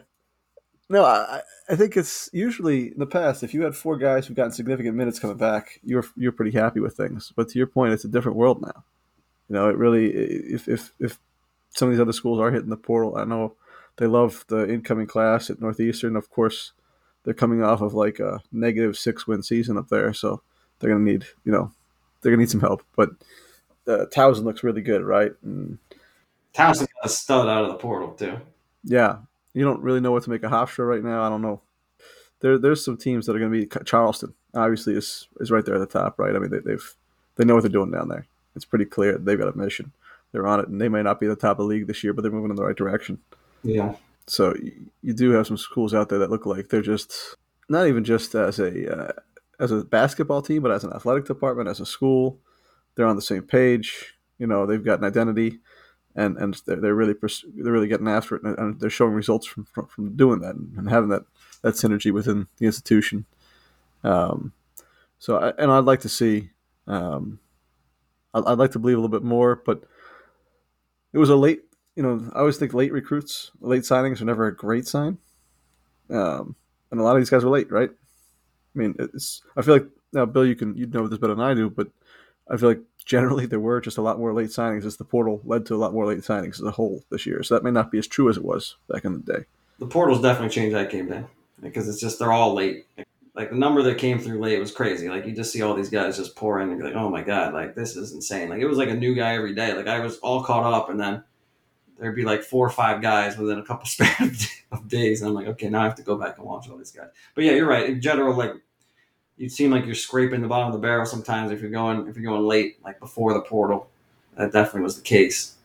no, 0.89 1.05
I, 1.05 1.41
I 1.69 1.77
think 1.77 1.97
it's 1.97 2.29
usually 2.33 2.89
in 2.89 2.99
the 2.99 3.07
past 3.07 3.43
if 3.43 3.55
you 3.55 3.63
had 3.63 3.75
four 3.75 3.97
guys 3.97 4.27
who've 4.27 4.37
gotten 4.37 4.53
significant 4.53 4.97
minutes 4.97 5.19
coming 5.19 5.39
back, 5.39 5.81
you're 5.83 6.05
you're 6.17 6.33
pretty 6.33 6.57
happy 6.57 6.81
with 6.81 6.97
things. 6.97 7.33
But 7.35 7.49
to 7.49 7.59
your 7.59 7.67
point, 7.67 7.95
it's 7.95 8.05
a 8.05 8.09
different 8.09 8.37
world 8.37 8.61
now. 8.61 8.85
You 9.49 9.55
know, 9.55 9.69
it 9.69 9.77
really 9.77 10.11
if 10.11 10.69
if 10.69 10.93
if 10.99 11.19
some 11.75 11.89
of 11.89 11.95
these 11.95 12.01
other 12.01 12.13
schools 12.13 12.41
are 12.41 12.51
hitting 12.51 12.71
the 12.71 12.77
portal, 12.77 13.17
I 13.17 13.25
know 13.25 13.55
they 13.97 14.07
love 14.07 14.45
the 14.49 14.69
incoming 14.71 15.07
class 15.07 15.51
at 15.51 15.61
Northeastern. 15.61 16.17
Of 16.17 16.31
course, 16.31 16.73
they're 17.25 17.35
coming 17.35 17.63
off 17.63 17.81
of 17.81 17.95
like 17.95 18.21
a 18.21 18.41
negative 18.51 18.97
six 18.97 19.27
win 19.27 19.43
season 19.43 19.77
up 19.77 19.89
there, 19.89 20.13
so 20.13 20.43
they're 20.79 20.91
gonna 20.91 21.05
need 21.05 21.27
you 21.45 21.53
know 21.53 21.73
they're 22.21 22.33
gonna 22.33 22.43
need 22.43 22.51
some 22.51 22.61
help. 22.61 22.83
But 22.97 23.11
uh, 23.87 24.07
Towson 24.11 24.45
looks 24.45 24.63
really 24.63 24.83
good, 24.83 25.03
right? 25.03 25.33
And, 25.43 25.79
Towson 26.55 26.81
got 26.81 27.05
a 27.05 27.09
stud 27.09 27.49
out 27.49 27.65
of 27.65 27.71
the 27.71 27.77
portal 27.77 28.13
too. 28.13 28.39
Yeah, 28.85 29.19
you 29.55 29.65
don't 29.65 29.81
really 29.81 30.01
know 30.01 30.13
what 30.13 30.23
to 30.25 30.31
make 30.31 30.43
of 30.43 30.51
Hofstra 30.51 30.87
right 30.87 31.03
now. 31.03 31.23
I 31.23 31.29
don't 31.29 31.43
know. 31.43 31.63
There, 32.41 32.59
there's 32.59 32.85
some 32.85 32.97
teams 32.97 33.27
that 33.27 33.37
are 33.37 33.39
going 33.39 33.53
to 33.53 33.59
be 33.59 33.85
Charleston. 33.85 34.35
Obviously, 34.55 34.95
is 34.95 35.29
is 35.41 35.51
right 35.51 35.65
there 35.65 35.77
at 35.77 35.79
the 35.79 35.87
top, 35.87 36.19
right? 36.19 36.35
I 36.35 36.39
mean, 36.39 36.51
they, 36.51 36.59
they've 36.59 36.95
they 37.37 37.45
know 37.45 37.55
what 37.55 37.63
they're 37.63 37.71
doing 37.71 37.91
down 37.91 38.09
there. 38.09 38.27
It's 38.55 38.65
pretty 38.65 38.85
clear 38.85 39.17
they've 39.17 39.39
got 39.39 39.49
a 39.49 39.57
mission. 39.57 39.93
They're 40.33 40.47
on 40.47 40.61
it, 40.61 40.69
and 40.69 40.81
they 40.81 40.89
may 40.89 41.03
not 41.03 41.21
be 41.21 41.27
the 41.27 41.37
top 41.37 41.59
of 41.59 41.65
the 41.65 41.65
league 41.65 41.87
this 41.87 42.03
year, 42.03 42.13
but 42.13 42.23
they're 42.23 42.33
moving 42.33 42.51
in 42.51 42.57
the 42.57 42.65
right 42.65 42.77
direction. 42.77 43.19
Yeah. 43.63 43.95
So 44.27 44.55
you 45.03 45.13
do 45.13 45.31
have 45.33 45.47
some 45.47 45.59
schools 45.59 45.95
out 45.95 46.09
there 46.09 46.19
that 46.21 46.31
look 46.31 46.47
like 46.47 46.69
they're 46.69 46.81
just 46.83 47.37
not 47.69 47.87
even 47.87 48.05
just 48.05 48.35
as 48.35 48.59
a 48.59 48.97
uh, 48.97 49.13
as 49.61 49.71
a 49.71 49.85
basketball 49.85 50.43
team, 50.43 50.63
but 50.63 50.73
as 50.73 50.85
an 50.85 50.93
athletic 50.93 51.27
department, 51.27 51.69
as 51.69 51.81
a 51.81 51.87
school, 51.87 52.39
they're 52.95 53.07
on 53.07 53.17
the 53.17 53.23
same 53.23 53.43
page. 53.43 54.15
You 54.39 54.47
know, 54.47 54.67
they've 54.67 54.85
got 54.85 55.01
an 55.01 55.05
identity 55.05 55.61
and 56.15 56.37
and 56.37 56.61
they're, 56.67 56.77
they're 56.77 56.95
really 56.95 57.15
they're 57.55 57.73
really 57.73 57.89
getting 57.89 58.09
after 58.09 58.37
it, 58.37 58.43
and 58.43 58.81
they're 58.81 58.91
showing 58.91 59.15
results 59.15 59.47
from 59.47 59.65
from, 59.65 59.87
from 59.87 60.17
doing 60.17 60.41
that 60.41 60.55
and 60.55 60.89
having 60.89 61.11
that 61.11 61.23
that 61.63 61.75
synergy 61.75 62.13
within 62.13 62.49
the 62.59 62.67
institution. 62.67 63.25
Um, 64.05 64.53
so 65.19 65.39
I, 65.39 65.53
and 65.59 65.71
I'd 65.71 65.85
like 65.85 66.01
to 66.01 66.09
see, 66.09 66.51
um, 66.89 67.39
I'd, 68.35 68.45
I'd 68.45 68.59
like 68.59 68.73
to 68.73 68.81
believe 68.81 68.97
a 68.97 69.01
little 69.01 69.17
bit 69.17 69.23
more, 69.25 69.63
but 69.65 69.85
it 71.13 71.19
was 71.19 71.31
a 71.31 71.37
late. 71.37 71.63
You 71.97 72.03
know, 72.03 72.31
I 72.35 72.41
always 72.41 72.57
think 72.57 72.73
late 72.73 72.93
recruits, 72.93 73.51
late 73.61 73.83
signings 73.83 74.21
are 74.21 74.25
never 74.25 74.47
a 74.47 74.57
great 74.57 74.87
sign. 74.87 75.19
Um, 76.09 76.57
and 76.91 77.01
a 77.01 77.03
lot 77.03 77.17
of 77.17 77.21
these 77.21 77.31
guys 77.31 77.45
were 77.45 77.51
late, 77.51 77.71
right? 77.71 77.91
I 77.91 78.79
mean, 78.79 78.95
it's. 78.99 79.43
I 79.57 79.63
feel 79.63 79.75
like 79.75 79.87
now, 80.13 80.25
Bill, 80.25 80.47
you 80.47 80.57
can 80.57 80.77
you 80.77 80.87
know 80.87 81.07
this 81.07 81.19
better 81.19 81.35
than 81.35 81.45
I 81.45 81.55
do, 81.55 81.69
but 81.71 81.89
I 82.51 82.57
feel 82.57 82.71
like 82.71 82.81
generally 83.05 83.47
there 83.47 83.61
were 83.61 83.81
just 83.81 83.99
a 83.99 84.03
lot 84.03 84.19
more 84.19 84.33
late 84.33 84.51
signings 84.51 84.85
as 84.85 84.97
the 84.97 85.05
portal 85.05 85.41
led 85.45 85.67
to 85.67 85.75
a 85.75 85.77
lot 85.77 85.93
more 85.93 86.07
late 86.07 86.19
signings 86.21 86.55
as 86.55 86.63
a 86.63 86.71
whole 86.71 87.05
this 87.11 87.27
year. 87.27 87.43
So 87.43 87.55
that 87.55 87.65
may 87.65 87.71
not 87.71 87.91
be 87.91 87.99
as 87.99 88.07
true 88.07 88.29
as 88.29 88.37
it 88.37 88.45
was 88.45 88.77
back 88.89 89.05
in 89.05 89.13
the 89.13 89.33
day. 89.33 89.45
The 89.79 89.87
portal's 89.87 90.23
definitely 90.23 90.55
changed 90.55 90.77
that 90.77 90.91
game 90.91 91.09
then 91.09 91.27
because 91.61 91.89
it's 91.89 92.01
just 92.01 92.19
they're 92.19 92.33
all 92.33 92.55
late. 92.55 92.87
Like 93.35 93.51
the 93.51 93.57
number 93.57 93.83
that 93.83 93.97
came 93.97 94.19
through 94.19 94.41
late 94.41 94.59
was 94.59 94.73
crazy. 94.73 95.09
Like 95.09 95.25
you 95.25 95.33
just 95.33 95.53
see 95.53 95.63
all 95.63 95.75
these 95.75 95.89
guys 95.89 96.19
just 96.19 96.37
pour 96.37 96.61
in 96.61 96.69
and 96.69 96.79
be 96.79 96.85
like, 96.85 96.95
oh 96.95 97.09
my 97.09 97.23
god, 97.23 97.55
like 97.55 97.75
this 97.75 97.97
is 97.97 98.13
insane. 98.13 98.51
Like 98.51 98.61
it 98.61 98.67
was 98.67 98.77
like 98.77 98.91
a 98.91 98.95
new 98.95 99.15
guy 99.15 99.35
every 99.35 99.55
day. 99.55 99.73
Like 99.73 99.87
I 99.89 100.01
was 100.01 100.19
all 100.19 100.45
caught 100.45 100.71
up, 100.71 100.91
and 100.91 101.01
then 101.01 101.23
there'd 101.99 102.15
be 102.15 102.25
like 102.25 102.43
four 102.43 102.67
or 102.67 102.71
five 102.71 103.01
guys 103.01 103.39
within 103.39 103.59
a 103.59 103.65
couple 103.65 103.87
span 103.87 104.37
of 104.71 104.89
days. 104.89 105.23
And 105.23 105.29
I'm 105.29 105.35
like, 105.35 105.47
okay, 105.47 105.71
now 105.71 105.81
I 105.81 105.85
have 105.85 105.95
to 105.95 106.03
go 106.03 106.17
back 106.17 106.37
and 106.37 106.47
watch 106.47 106.69
all 106.69 106.77
these 106.77 106.91
guys. 106.91 107.09
But 107.35 107.45
yeah, 107.45 107.53
you're 107.53 107.69
right. 107.69 107.89
In 107.89 108.03
general, 108.03 108.37
like 108.37 108.53
you 109.39 109.49
seem 109.49 109.71
like 109.71 109.87
you're 109.87 109.95
scraping 109.95 110.43
the 110.43 110.49
bottom 110.49 110.67
of 110.67 110.75
the 110.75 110.79
barrel 110.79 111.07
sometimes 111.07 111.51
if 111.51 111.61
you're 111.61 111.71
going 111.71 112.07
if 112.09 112.17
you're 112.17 112.31
going 112.31 112.47
late, 112.47 112.85
like 112.85 113.01
before 113.01 113.33
the 113.33 113.41
portal. 113.41 113.89
That 114.37 114.53
definitely 114.53 114.83
was 114.83 114.97
the 114.97 115.03
case. 115.03 115.57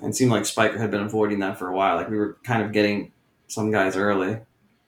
And 0.00 0.10
it 0.10 0.16
seemed 0.16 0.30
like 0.30 0.44
Spiker 0.44 0.78
had 0.78 0.90
been 0.90 1.02
avoiding 1.02 1.38
that 1.40 1.58
for 1.58 1.68
a 1.68 1.74
while. 1.74 1.96
Like 1.96 2.10
we 2.10 2.16
were 2.16 2.36
kind 2.42 2.62
of 2.62 2.72
getting 2.72 3.12
some 3.48 3.70
guys 3.70 3.96
early, 3.96 4.38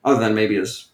other 0.04 0.20
than 0.20 0.34
maybe 0.34 0.56
his 0.56 0.88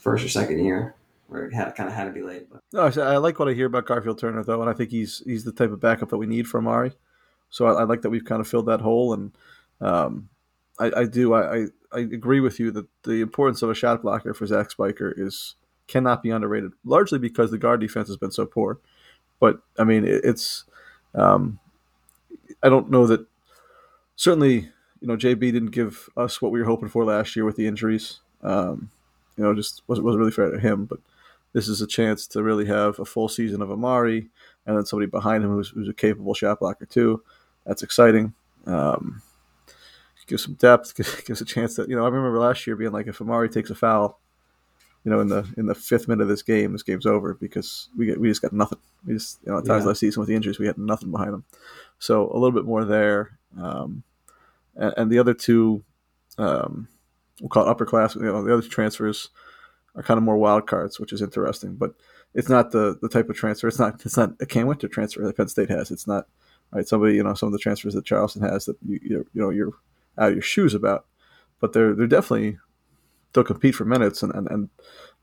first 0.00 0.24
or 0.24 0.28
second 0.28 0.64
year 0.64 0.94
where 1.28 1.48
he 1.48 1.54
had 1.54 1.74
kind 1.76 1.88
of 1.88 1.94
had 1.94 2.04
to 2.04 2.10
be 2.10 2.22
late. 2.22 2.48
But. 2.50 2.60
No, 2.72 3.02
I 3.02 3.18
like 3.18 3.38
what 3.38 3.48
I 3.48 3.52
hear 3.52 3.66
about 3.66 3.86
Garfield 3.86 4.18
Turner 4.18 4.42
though, 4.42 4.60
and 4.60 4.68
I 4.68 4.72
think 4.72 4.90
he's 4.90 5.22
he's 5.24 5.44
the 5.44 5.52
type 5.52 5.70
of 5.70 5.80
backup 5.80 6.10
that 6.10 6.18
we 6.18 6.26
need 6.26 6.48
for 6.48 6.58
Amari. 6.58 6.92
So 7.50 7.66
I, 7.66 7.80
I 7.80 7.84
like 7.84 8.02
that 8.02 8.10
we've 8.10 8.24
kind 8.24 8.40
of 8.40 8.48
filled 8.48 8.66
that 8.66 8.80
hole, 8.80 9.12
and 9.12 9.32
um, 9.80 10.28
I, 10.78 10.90
I, 10.96 11.04
do 11.04 11.32
I, 11.32 11.56
I, 11.56 11.66
I 11.92 11.98
agree 12.00 12.40
with 12.40 12.58
you 12.60 12.70
that 12.72 12.86
the 13.04 13.20
importance 13.20 13.62
of 13.62 13.70
a 13.70 13.74
shot 13.74 14.02
blocker 14.02 14.34
for 14.34 14.46
Zach 14.46 14.70
Spiker 14.70 15.14
is 15.16 15.54
cannot 15.86 16.22
be 16.22 16.30
underrated, 16.30 16.72
largely 16.84 17.18
because 17.18 17.50
the 17.50 17.58
guard 17.58 17.80
defense 17.80 18.08
has 18.08 18.16
been 18.16 18.30
so 18.30 18.46
poor. 18.46 18.78
But 19.38 19.60
I 19.78 19.84
mean, 19.84 20.04
it, 20.04 20.24
it's 20.24 20.64
um, 21.14 21.58
I 22.62 22.68
don't 22.68 22.90
know 22.90 23.06
that 23.06 23.24
certainly 24.16 24.68
you 25.00 25.08
know 25.08 25.16
JB 25.16 25.40
didn't 25.40 25.70
give 25.70 26.08
us 26.16 26.42
what 26.42 26.50
we 26.50 26.58
were 26.58 26.66
hoping 26.66 26.88
for 26.88 27.04
last 27.04 27.36
year 27.36 27.44
with 27.44 27.56
the 27.56 27.66
injuries. 27.66 28.20
Um, 28.42 28.90
you 29.40 29.46
know, 29.46 29.54
just 29.54 29.82
wasn't 29.86 30.04
wasn't 30.04 30.20
really 30.20 30.32
fair 30.32 30.50
to 30.50 30.60
him. 30.60 30.84
But 30.84 30.98
this 31.54 31.66
is 31.66 31.80
a 31.80 31.86
chance 31.86 32.26
to 32.28 32.42
really 32.42 32.66
have 32.66 32.98
a 32.98 33.06
full 33.06 33.30
season 33.30 33.62
of 33.62 33.70
Amari 33.70 34.28
and 34.66 34.76
then 34.76 34.84
somebody 34.84 35.08
behind 35.08 35.42
him 35.42 35.50
who's, 35.50 35.70
who's 35.70 35.88
a 35.88 35.94
capable 35.94 36.34
shot 36.34 36.60
blocker 36.60 36.84
too. 36.84 37.22
That's 37.64 37.82
exciting. 37.82 38.34
Um, 38.66 39.22
gives 40.26 40.44
some 40.44 40.54
depth. 40.54 40.94
Gives 41.26 41.40
a 41.40 41.44
chance 41.46 41.74
that 41.76 41.88
you 41.88 41.96
know. 41.96 42.02
I 42.02 42.08
remember 42.08 42.38
last 42.38 42.66
year 42.66 42.76
being 42.76 42.92
like, 42.92 43.06
if 43.06 43.22
Amari 43.22 43.48
takes 43.48 43.70
a 43.70 43.74
foul, 43.74 44.20
you 45.04 45.10
know, 45.10 45.20
in 45.20 45.28
the 45.28 45.46
in 45.56 45.66
the 45.66 45.74
fifth 45.74 46.06
minute 46.06 46.22
of 46.22 46.28
this 46.28 46.42
game, 46.42 46.72
this 46.72 46.82
game's 46.82 47.06
over 47.06 47.34
because 47.34 47.88
we 47.96 48.06
get 48.06 48.20
we 48.20 48.28
just 48.28 48.42
got 48.42 48.52
nothing. 48.52 48.78
We 49.06 49.14
just 49.14 49.40
you 49.44 49.50
know 49.50 49.58
at 49.58 49.64
times 49.64 49.84
yeah. 49.84 49.88
last 49.88 50.00
season 50.00 50.20
with 50.20 50.28
the 50.28 50.36
injuries, 50.36 50.58
we 50.58 50.66
had 50.66 50.76
nothing 50.76 51.10
behind 51.10 51.32
them. 51.32 51.44
So 51.98 52.30
a 52.30 52.38
little 52.38 52.52
bit 52.52 52.66
more 52.66 52.84
there, 52.84 53.38
um, 53.58 54.02
and, 54.76 54.94
and, 54.96 55.10
the 55.10 55.18
other 55.18 55.34
two, 55.34 55.82
um, 56.38 56.88
we'll 57.40 57.48
call 57.48 57.66
it 57.66 57.70
upper 57.70 57.86
class. 57.86 58.14
You 58.14 58.22
know, 58.22 58.42
the 58.42 58.52
other 58.52 58.66
transfers 58.66 59.30
are 59.94 60.02
kind 60.02 60.18
of 60.18 60.24
more 60.24 60.36
wild 60.36 60.66
cards, 60.66 61.00
which 61.00 61.12
is 61.12 61.22
interesting. 61.22 61.76
But 61.76 61.94
it's 62.34 62.48
not 62.48 62.70
the 62.70 62.98
the 63.00 63.08
type 63.08 63.28
of 63.28 63.36
transfer. 63.36 63.68
It's 63.68 63.78
not 63.78 64.04
it's 64.04 64.16
not 64.16 64.32
a 64.40 64.46
Cam 64.46 64.66
Wynter 64.66 64.88
transfer 64.88 65.22
that 65.22 65.36
Penn 65.36 65.48
State 65.48 65.70
has. 65.70 65.90
It's 65.90 66.06
not 66.06 66.26
right. 66.70 66.86
Somebody 66.86 67.14
you 67.14 67.22
know 67.22 67.34
some 67.34 67.48
of 67.48 67.52
the 67.52 67.58
transfers 67.58 67.94
that 67.94 68.04
Charleston 68.04 68.42
has 68.42 68.66
that 68.66 68.76
you 68.86 69.00
you 69.02 69.26
know 69.34 69.50
you're 69.50 69.72
out 70.18 70.28
of 70.28 70.34
your 70.34 70.42
shoes 70.42 70.74
about, 70.74 71.06
but 71.60 71.72
they're 71.72 71.94
they're 71.94 72.06
definitely 72.06 72.58
they'll 73.32 73.44
compete 73.44 73.74
for 73.74 73.84
minutes, 73.84 74.22
and, 74.22 74.34
and, 74.34 74.48
and 74.50 74.68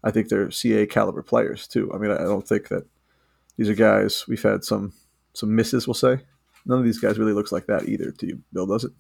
I 0.04 0.12
think 0.12 0.30
they're 0.30 0.48
CAA 0.48 0.90
caliber 0.90 1.22
players 1.22 1.68
too. 1.68 1.92
I 1.94 1.98
mean, 1.98 2.12
I 2.12 2.24
don't 2.24 2.48
think 2.48 2.70
that 2.70 2.86
these 3.58 3.70
are 3.70 3.76
guys 3.76 4.26
we've 4.28 4.42
had 4.42 4.64
some 4.64 4.94
some 5.34 5.56
misses. 5.56 5.88
We'll 5.88 5.94
say 5.94 6.20
none 6.66 6.80
of 6.80 6.86
these 6.86 7.00
guys 7.00 7.18
really 7.18 7.34
looks 7.34 7.52
like 7.52 7.68
that 7.68 7.88
either. 7.88 8.12
To 8.12 8.28
you, 8.28 8.42
Bill, 8.52 8.66
does 8.66 8.84
it? 8.84 8.92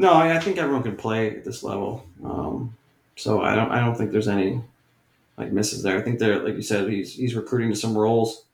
No, 0.00 0.14
I 0.14 0.38
think 0.38 0.56
everyone 0.56 0.82
can 0.82 0.96
play 0.96 1.30
at 1.30 1.44
this 1.44 1.62
level. 1.62 2.06
Um, 2.24 2.74
so 3.16 3.42
I 3.42 3.54
don't 3.54 3.70
I 3.70 3.80
don't 3.80 3.94
think 3.94 4.12
there's 4.12 4.28
any 4.28 4.62
like 5.36 5.52
misses 5.52 5.82
there. 5.82 5.98
I 5.98 6.00
think 6.00 6.18
they're 6.18 6.42
like 6.42 6.54
you 6.54 6.62
said 6.62 6.88
he's 6.88 7.14
he's 7.14 7.34
recruiting 7.34 7.68
to 7.68 7.76
some 7.76 7.96
roles. 7.96 8.46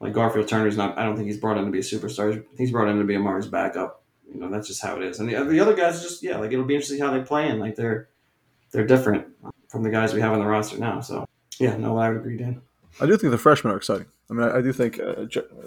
Like 0.00 0.14
Garfield 0.14 0.48
Turner's 0.48 0.78
not. 0.78 0.96
I 0.96 1.04
don't 1.04 1.14
think 1.14 1.26
he's 1.26 1.36
brought 1.36 1.58
in 1.58 1.66
to 1.66 1.70
be 1.70 1.80
a 1.80 1.82
superstar. 1.82 2.42
He's 2.56 2.70
brought 2.70 2.88
in 2.88 2.98
to 2.98 3.04
be 3.04 3.16
Amari's 3.16 3.46
backup. 3.46 4.02
You 4.32 4.40
know 4.40 4.50
that's 4.50 4.66
just 4.66 4.82
how 4.82 4.96
it 4.96 5.02
is. 5.02 5.20
And 5.20 5.28
the, 5.28 5.44
the 5.44 5.60
other 5.60 5.74
guys 5.74 6.02
just 6.02 6.22
yeah 6.22 6.38
like 6.38 6.52
it'll 6.52 6.64
be 6.64 6.74
interesting 6.74 7.00
how 7.00 7.10
they 7.10 7.22
play 7.22 7.50
and 7.50 7.60
like 7.60 7.76
they're 7.76 8.08
they're 8.70 8.86
different 8.86 9.26
from 9.68 9.82
the 9.82 9.90
guys 9.90 10.14
we 10.14 10.22
have 10.22 10.32
on 10.32 10.38
the 10.38 10.46
roster 10.46 10.78
now. 10.78 11.02
So 11.02 11.26
yeah, 11.58 11.76
no, 11.76 11.98
I 11.98 12.08
would 12.08 12.16
agree, 12.16 12.38
Dan. 12.38 12.62
I 12.98 13.04
do 13.04 13.18
think 13.18 13.30
the 13.30 13.36
freshmen 13.38 13.74
are 13.74 13.76
exciting. 13.76 14.06
I 14.30 14.32
mean, 14.32 14.48
I, 14.48 14.56
I 14.56 14.62
do 14.62 14.72
think 14.72 14.98
uh, 14.98 15.26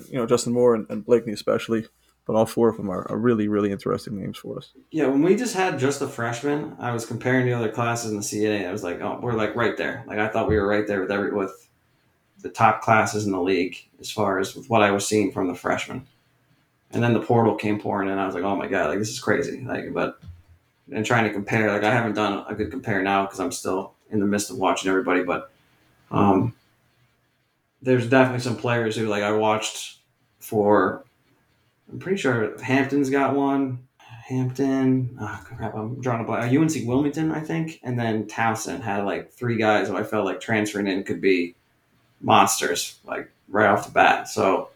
you 0.09 0.17
know 0.17 0.25
Justin 0.25 0.53
Moore 0.53 0.73
and, 0.73 0.87
and, 0.89 1.05
Blakeney 1.05 1.33
especially, 1.33 1.85
but 2.27 2.35
all 2.35 2.45
four 2.45 2.67
of 2.67 2.75
them 2.75 2.89
are, 2.89 3.09
are, 3.09 3.17
really 3.17 3.47
really 3.47 3.71
interesting 3.71 4.19
names 4.19 4.37
for 4.37 4.57
us. 4.57 4.73
Yeah, 4.91 5.07
when 5.07 5.23
we 5.23 5.35
just 5.35 5.55
had 5.55 5.79
just 5.79 5.99
the 5.99 6.07
freshmen, 6.07 6.75
I 6.77 6.91
was 6.91 7.05
comparing 7.05 7.45
the 7.45 7.53
other 7.53 7.71
classes 7.71 8.11
in 8.11 8.17
the 8.17 8.23
CAA. 8.23 8.67
I 8.67 8.71
was 8.71 8.83
like, 8.83 8.99
oh, 9.01 9.19
we're 9.21 9.33
like 9.33 9.55
right 9.55 9.77
there. 9.77 10.03
Like 10.05 10.19
I 10.19 10.27
thought 10.27 10.49
we 10.49 10.57
were 10.57 10.67
right 10.67 10.85
there 10.85 11.01
with 11.01 11.11
every 11.11 11.31
with 11.31 11.69
the 12.41 12.49
top 12.49 12.81
classes 12.81 13.25
in 13.25 13.31
the 13.31 13.41
league 13.41 13.77
as 13.99 14.11
far 14.11 14.39
as 14.39 14.55
with 14.55 14.69
what 14.69 14.83
I 14.83 14.91
was 14.91 15.07
seeing 15.07 15.31
from 15.31 15.47
the 15.47 15.55
freshmen. 15.55 16.05
And 16.91 17.01
then 17.01 17.13
the 17.13 17.21
portal 17.21 17.55
came 17.55 17.79
pouring 17.79 18.09
in. 18.09 18.17
I 18.17 18.25
was 18.25 18.35
like, 18.35 18.43
oh 18.43 18.55
my 18.55 18.67
god, 18.67 18.89
like 18.89 18.99
this 18.99 19.09
is 19.09 19.19
crazy. 19.19 19.61
Like, 19.61 19.93
but 19.93 20.19
and 20.91 21.05
trying 21.05 21.23
to 21.23 21.33
compare, 21.33 21.71
like 21.71 21.83
I 21.83 21.93
haven't 21.93 22.13
done 22.13 22.45
a 22.47 22.55
good 22.55 22.71
compare 22.71 23.01
now 23.01 23.23
because 23.23 23.39
I'm 23.39 23.51
still 23.51 23.93
in 24.09 24.19
the 24.19 24.25
midst 24.25 24.51
of 24.51 24.57
watching 24.57 24.89
everybody, 24.89 25.23
but 25.23 25.51
um, 26.11 26.53
there's 27.81 28.07
definitely 28.07 28.41
some 28.41 28.57
players 28.57 28.95
who 28.95 29.07
like 29.07 29.23
I 29.23 29.31
watched 29.31 29.99
for. 30.39 31.05
I'm 31.91 31.99
pretty 31.99 32.17
sure 32.17 32.59
Hampton's 32.61 33.09
got 33.09 33.35
one. 33.35 33.79
Hampton, 34.27 35.17
oh 35.21 35.41
crap, 35.45 35.73
I'm 35.73 36.01
drawing 36.01 36.21
a 36.21 36.25
blank. 36.25 36.51
Uh, 36.51 36.59
UNC 36.59 36.85
Wilmington, 36.85 37.31
I 37.31 37.39
think, 37.39 37.79
and 37.81 37.97
then 37.97 38.25
Towson 38.25 38.81
had 38.81 39.05
like 39.05 39.31
three 39.31 39.55
guys 39.55 39.87
who 39.87 39.95
I 39.95 40.03
felt 40.03 40.25
like 40.25 40.41
transferring 40.41 40.87
in 40.87 41.05
could 41.05 41.21
be 41.21 41.55
monsters, 42.19 42.99
like 43.05 43.31
right 43.47 43.69
off 43.69 43.85
the 43.85 43.91
bat. 43.93 44.27
So 44.27 44.69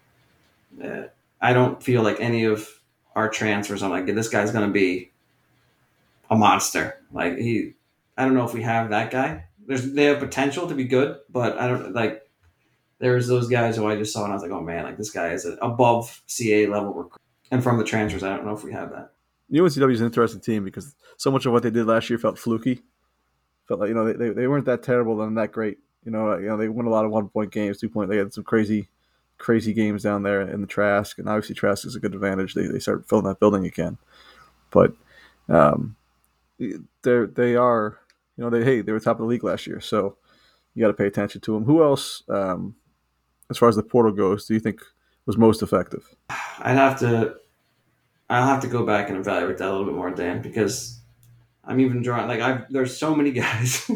uh, 0.82 1.04
I 1.42 1.52
don't 1.52 1.84
feel 1.84 2.02
like 2.02 2.22
any 2.22 2.46
of 2.46 2.66
our 3.14 3.28
transfers. 3.28 3.84
I'm 3.84 3.92
like, 3.92 4.06
this 4.06 4.30
guy's 4.30 4.52
to 4.52 4.68
be 4.68 5.12
a 6.30 6.36
monster. 6.38 7.02
Like 7.12 7.38
he, 7.38 7.74
I 8.18 8.24
don't 8.24 8.36
know 8.36 8.46
if 8.46 8.54
we 8.54 8.62
have 8.62 8.90
that 8.92 9.12
guy. 9.12 9.46
There's 9.68 9.92
they 9.92 10.06
have 10.06 10.20
potential 10.20 10.68
to 10.68 10.76
be 10.76 10.86
good, 10.86 11.18
but 11.30 11.58
I 11.58 11.68
don't 11.68 11.94
like 11.94 12.26
there's 13.02 13.28
those 13.28 13.50
guys 13.50 13.76
who 13.76 13.88
I 13.88 13.96
just 13.96 14.14
saw 14.14 14.24
and 14.24 14.32
I 14.32 14.36
was 14.36 14.44
like, 14.44 14.52
oh 14.52 14.62
man, 14.62 14.84
like 14.84 14.98
this 14.98 15.10
guy 15.10 15.30
is 15.30 15.46
above 15.62 16.22
CAA 16.28 16.70
level 16.70 16.94
recruit. 16.94 17.22
And 17.50 17.62
from 17.62 17.78
the 17.78 17.84
transfers, 17.84 18.24
I 18.24 18.36
don't 18.36 18.46
know 18.46 18.54
if 18.54 18.64
we 18.64 18.72
have 18.72 18.92
that. 18.92 19.12
UNCW 19.52 19.92
is 19.92 20.00
an 20.00 20.06
interesting 20.06 20.40
team 20.40 20.64
because 20.64 20.96
so 21.18 21.30
much 21.30 21.46
of 21.46 21.52
what 21.52 21.64
they 21.64 21.72
did 21.72 21.86
last 21.86 22.10
year 22.10 22.18
felt 22.18 22.40
fluky. 22.40 22.84
Felt 23.68 23.82
like 23.82 23.90
you 23.90 23.96
know 23.96 24.12
they, 24.14 24.30
they 24.30 24.48
weren't 24.48 24.66
that 24.66 24.84
terrible 24.84 25.22
and 25.22 25.38
that 25.38 25.52
great. 25.52 25.80
You 26.06 26.12
know, 26.12 26.38
you 26.38 26.48
know 26.48 26.58
they 26.58 26.70
won 26.70 26.86
a 26.86 26.90
lot 26.90 27.06
of 27.06 27.12
one 27.12 27.28
point 27.28 27.52
games, 27.52 27.80
two 27.80 27.90
point. 27.90 28.10
They 28.10 28.18
had 28.18 28.34
some 28.34 28.44
crazy, 28.44 28.88
crazy 29.38 29.74
games 29.74 30.04
down 30.04 30.24
there 30.24 30.42
in 30.42 30.62
the 30.62 30.68
Trask, 30.68 31.20
and 31.20 31.28
obviously 31.28 31.56
Trask 31.56 31.86
is 31.86 31.96
a 31.96 32.00
good 32.00 32.16
advantage. 32.16 32.54
They 32.54 32.68
they 32.68 32.80
start 32.80 33.08
filling 33.10 33.26
that 33.26 33.40
building 33.40 33.66
again, 33.66 33.98
but 34.72 34.94
um, 35.50 35.96
they 36.58 37.26
they 37.26 37.56
are 37.56 38.00
you 38.38 38.44
know 38.44 38.50
they 38.50 38.64
hey 38.64 38.82
they 38.82 38.92
were 38.92 39.00
top 39.00 39.18
of 39.18 39.24
the 39.24 39.26
league 39.26 39.44
last 39.44 39.68
year, 39.68 39.82
so 39.82 40.16
you 40.74 40.82
got 40.82 40.88
to 40.88 40.94
pay 40.94 41.08
attention 41.08 41.42
to 41.42 41.54
them. 41.54 41.66
Who 41.66 41.84
else? 41.84 42.24
Um, 42.30 42.76
as 43.52 43.58
far 43.58 43.70
as 43.70 43.76
the 43.76 43.84
portal 43.84 44.12
goes, 44.12 44.46
do 44.46 44.56
you 44.56 44.60
think 44.60 44.82
was 45.28 45.38
most 45.38 45.62
effective? 45.62 46.16
I'd 46.60 46.78
have 46.78 47.00
to, 47.02 47.36
I'll 48.30 48.48
have 48.48 48.62
to 48.62 48.68
go 48.68 48.86
back 48.86 49.10
and 49.10 49.18
evaluate 49.18 49.60
that 49.60 49.68
a 49.68 49.72
little 49.72 49.86
bit 49.86 49.94
more, 49.94 50.10
Dan, 50.10 50.42
because 50.42 51.00
I'm 51.64 51.80
even 51.80 52.02
drawing 52.02 52.28
like 52.28 52.40
I've 52.40 52.72
there's 52.72 52.98
so 52.98 53.16
many 53.16 53.32
guys 53.44 53.90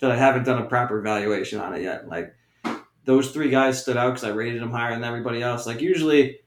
that 0.00 0.10
I 0.10 0.16
haven't 0.16 0.44
done 0.44 0.62
a 0.62 0.66
proper 0.66 0.98
evaluation 0.98 1.60
on 1.60 1.74
it 1.74 1.82
yet. 1.82 2.08
Like 2.08 2.34
those 3.04 3.30
three 3.30 3.50
guys 3.50 3.80
stood 3.80 3.96
out 3.96 4.10
because 4.10 4.24
I 4.24 4.30
rated 4.30 4.62
them 4.62 4.70
higher 4.70 4.92
than 4.92 5.04
everybody 5.04 5.42
else. 5.42 5.66
Like 5.66 5.80
usually 5.80 6.40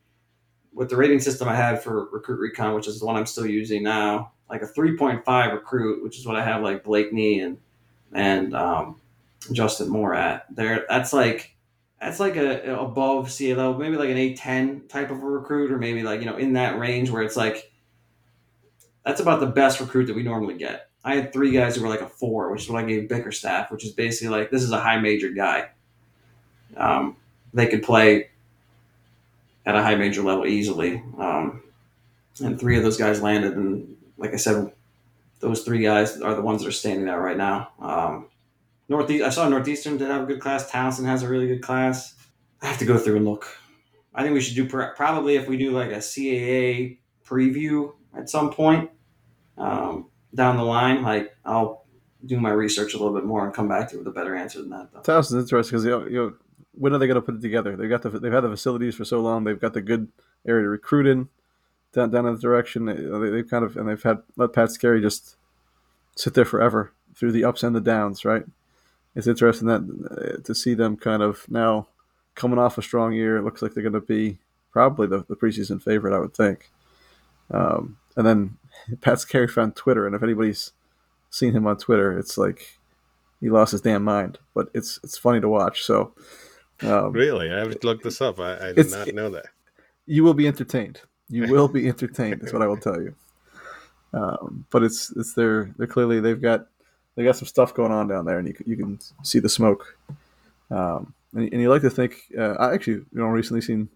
with 0.73 0.89
the 0.89 0.97
rating 0.97 1.19
system 1.19 1.47
I 1.47 1.55
had 1.55 1.83
for 1.83 2.09
Recruit 2.11 2.39
Recon, 2.39 2.73
which 2.73 2.87
is 2.87 2.99
the 2.99 3.05
one 3.05 3.15
I'm 3.15 3.25
still 3.25 3.45
using 3.45 3.83
now, 3.83 4.31
like 4.49 4.63
a 4.63 4.67
3.5 4.67 5.53
recruit, 5.53 6.03
which 6.03 6.17
is 6.17 6.25
what 6.25 6.35
I 6.35 6.43
have 6.43 6.63
like 6.63 6.83
Blakeney 6.83 7.41
and 7.41 7.57
and 8.13 8.55
um, 8.55 9.01
Justin 9.51 9.89
Moore 9.89 10.13
at. 10.15 10.45
There, 10.55 10.85
that's 10.89 11.13
like 11.13 11.52
that's 12.03 12.19
like 12.19 12.35
a, 12.35 12.71
a 12.71 12.79
above 12.81 13.39
level, 13.39 13.77
maybe 13.77 13.95
like 13.95 14.09
an 14.09 14.17
A 14.17 14.33
ten 14.33 14.87
type 14.89 15.09
of 15.09 15.23
a 15.23 15.25
recruit, 15.25 15.71
or 15.71 15.77
maybe 15.77 16.03
like 16.03 16.19
you 16.19 16.25
know 16.25 16.37
in 16.37 16.53
that 16.53 16.77
range 16.77 17.09
where 17.09 17.23
it's 17.23 17.37
like 17.37 17.71
that's 19.05 19.21
about 19.21 19.39
the 19.39 19.47
best 19.47 19.79
recruit 19.79 20.05
that 20.07 20.15
we 20.15 20.23
normally 20.23 20.55
get. 20.55 20.89
I 21.05 21.15
had 21.15 21.31
three 21.31 21.51
guys 21.51 21.75
who 21.75 21.81
were 21.81 21.87
like 21.87 22.01
a 22.01 22.07
four, 22.07 22.51
which 22.51 22.63
is 22.63 22.69
what 22.69 22.83
I 22.83 22.87
gave 22.87 23.07
Bickerstaff, 23.07 23.71
which 23.71 23.85
is 23.85 23.91
basically 23.91 24.37
like 24.37 24.51
this 24.51 24.63
is 24.63 24.71
a 24.71 24.79
high 24.79 24.99
major 24.99 25.29
guy. 25.29 25.69
Um, 26.75 27.15
they 27.53 27.67
could 27.67 27.83
play 27.83 28.29
at 29.65 29.75
a 29.75 29.81
high 29.81 29.95
major 29.95 30.23
level 30.23 30.45
easily, 30.45 31.01
um, 31.17 31.63
and 32.41 32.59
three 32.59 32.75
of 32.75 32.83
those 32.83 32.97
guys 32.97 33.21
landed. 33.21 33.55
And 33.55 33.95
like 34.17 34.33
I 34.33 34.37
said, 34.37 34.73
those 35.39 35.63
three 35.63 35.81
guys 35.81 36.19
are 36.19 36.35
the 36.35 36.41
ones 36.41 36.61
that 36.61 36.67
are 36.67 36.73
standing 36.73 37.07
out 37.07 37.21
right 37.21 37.37
now. 37.37 37.71
Um, 37.79 38.25
Northeast. 38.89 39.23
I 39.23 39.29
saw 39.29 39.47
Northeastern 39.47 39.97
did 39.97 40.09
have 40.09 40.23
a 40.23 40.25
good 40.25 40.39
class. 40.39 40.69
Towson 40.69 41.05
has 41.05 41.23
a 41.23 41.27
really 41.27 41.47
good 41.47 41.61
class. 41.61 42.15
I 42.61 42.67
have 42.67 42.77
to 42.79 42.85
go 42.85 42.97
through 42.97 43.17
and 43.17 43.25
look. 43.25 43.47
I 44.15 44.21
think 44.21 44.33
we 44.33 44.41
should 44.41 44.55
do 44.55 44.67
probably 44.67 45.35
if 45.35 45.47
we 45.47 45.57
do 45.57 45.71
like 45.71 45.91
a 45.91 45.97
CAA 45.97 46.99
preview 47.25 47.93
at 48.15 48.29
some 48.29 48.51
point 48.51 48.91
um, 49.57 50.07
down 50.33 50.57
the 50.57 50.63
line. 50.63 51.01
Like 51.01 51.35
I'll 51.45 51.85
do 52.25 52.39
my 52.39 52.51
research 52.51 52.93
a 52.93 52.97
little 52.97 53.13
bit 53.13 53.25
more 53.25 53.45
and 53.45 53.53
come 53.53 53.67
back 53.67 53.89
to 53.89 53.97
with 53.97 54.07
a 54.07 54.11
better 54.11 54.35
answer 54.35 54.59
than 54.59 54.69
that. 54.69 54.91
Though. 54.93 55.01
Towson's 55.01 55.43
interesting 55.43 55.77
because 55.77 55.85
you 55.85 55.91
know, 55.91 56.05
you 56.05 56.17
know 56.17 56.33
when 56.75 56.93
are 56.93 56.97
they 56.97 57.07
going 57.07 57.15
to 57.15 57.21
put 57.21 57.35
it 57.35 57.41
together? 57.41 57.75
They've 57.75 57.89
got 57.89 58.01
the 58.01 58.09
they've 58.09 58.31
had 58.31 58.41
the 58.41 58.49
facilities 58.49 58.95
for 58.95 59.05
so 59.05 59.19
long. 59.19 59.43
They've 59.43 59.59
got 59.59 59.73
the 59.73 59.81
good 59.81 60.09
area 60.47 60.63
to 60.63 60.69
recruit 60.69 61.07
in 61.07 61.29
down 61.93 62.11
down 62.11 62.25
in 62.25 62.35
the 62.35 62.41
direction. 62.41 62.85
They, 62.85 63.29
they've 63.29 63.49
kind 63.49 63.65
of 63.65 63.77
and 63.77 63.89
they've 63.89 64.01
had 64.01 64.19
let 64.35 64.53
Pat 64.53 64.69
Skerry 64.69 65.01
just 65.01 65.35
sit 66.15 66.33
there 66.33 66.45
forever 66.45 66.93
through 67.15 67.31
the 67.31 67.43
ups 67.43 67.63
and 67.63 67.75
the 67.75 67.81
downs, 67.81 68.25
right? 68.25 68.43
It's 69.15 69.27
interesting 69.27 69.67
that 69.67 70.37
uh, 70.37 70.41
to 70.43 70.55
see 70.55 70.73
them 70.73 70.97
kind 70.97 71.21
of 71.21 71.45
now 71.49 71.87
coming 72.35 72.59
off 72.59 72.77
a 72.77 72.81
strong 72.81 73.13
year. 73.13 73.37
It 73.37 73.43
looks 73.43 73.61
like 73.61 73.73
they're 73.73 73.83
going 73.83 73.93
to 73.93 74.01
be 74.01 74.39
probably 74.71 75.07
the, 75.07 75.23
the 75.27 75.35
preseason 75.35 75.81
favorite, 75.81 76.15
I 76.15 76.19
would 76.19 76.33
think. 76.33 76.71
Um, 77.51 77.97
and 78.15 78.25
then 78.25 78.57
Pat 79.01 79.19
Skerry 79.19 79.49
found 79.49 79.75
Twitter, 79.75 80.05
and 80.05 80.15
if 80.15 80.23
anybody's 80.23 80.71
seen 81.29 81.53
him 81.53 81.67
on 81.67 81.77
Twitter, 81.77 82.17
it's 82.17 82.37
like 82.37 82.79
he 83.39 83.49
lost 83.49 83.71
his 83.71 83.81
damn 83.81 84.03
mind. 84.03 84.39
But 84.53 84.69
it's 84.73 84.99
it's 85.03 85.17
funny 85.17 85.41
to 85.41 85.49
watch. 85.49 85.83
So 85.83 86.13
um, 86.81 87.13
really, 87.13 87.51
I 87.51 87.59
haven't 87.59 87.83
looked 87.83 88.03
this 88.03 88.21
up. 88.21 88.39
I, 88.39 88.69
I 88.69 88.73
did 88.73 88.91
not 88.91 89.13
know 89.13 89.29
that. 89.29 89.45
You 90.05 90.23
will 90.23 90.33
be 90.33 90.47
entertained. 90.47 91.01
You 91.29 91.47
will 91.51 91.67
be 91.67 91.87
entertained. 91.87 92.43
is 92.43 92.53
what 92.53 92.61
I 92.61 92.67
will 92.67 92.77
tell 92.77 93.01
you. 93.01 93.15
Um, 94.13 94.65
but 94.69 94.83
it's 94.83 95.11
it's 95.15 95.33
they're 95.33 95.73
they're 95.77 95.87
clearly 95.87 96.19
they've 96.19 96.41
got 96.41 96.67
they 97.15 97.23
got 97.23 97.35
some 97.35 97.47
stuff 97.47 97.73
going 97.73 97.91
on 97.91 98.07
down 98.07 98.25
there, 98.25 98.39
and 98.39 98.47
you 98.47 98.55
you 98.65 98.77
can 98.77 98.99
see 99.23 99.39
the 99.39 99.49
smoke. 99.49 99.97
Um, 100.71 101.13
and, 101.33 101.51
and, 101.51 101.61
you 101.61 101.69
like 101.69 101.81
to 101.81 101.89
think. 101.89 102.23
Uh, 102.37 102.53
I 102.53 102.73
actually, 102.73 102.93
you 102.93 103.07
know, 103.13 103.25
recently 103.25 103.61
seen 103.61 103.89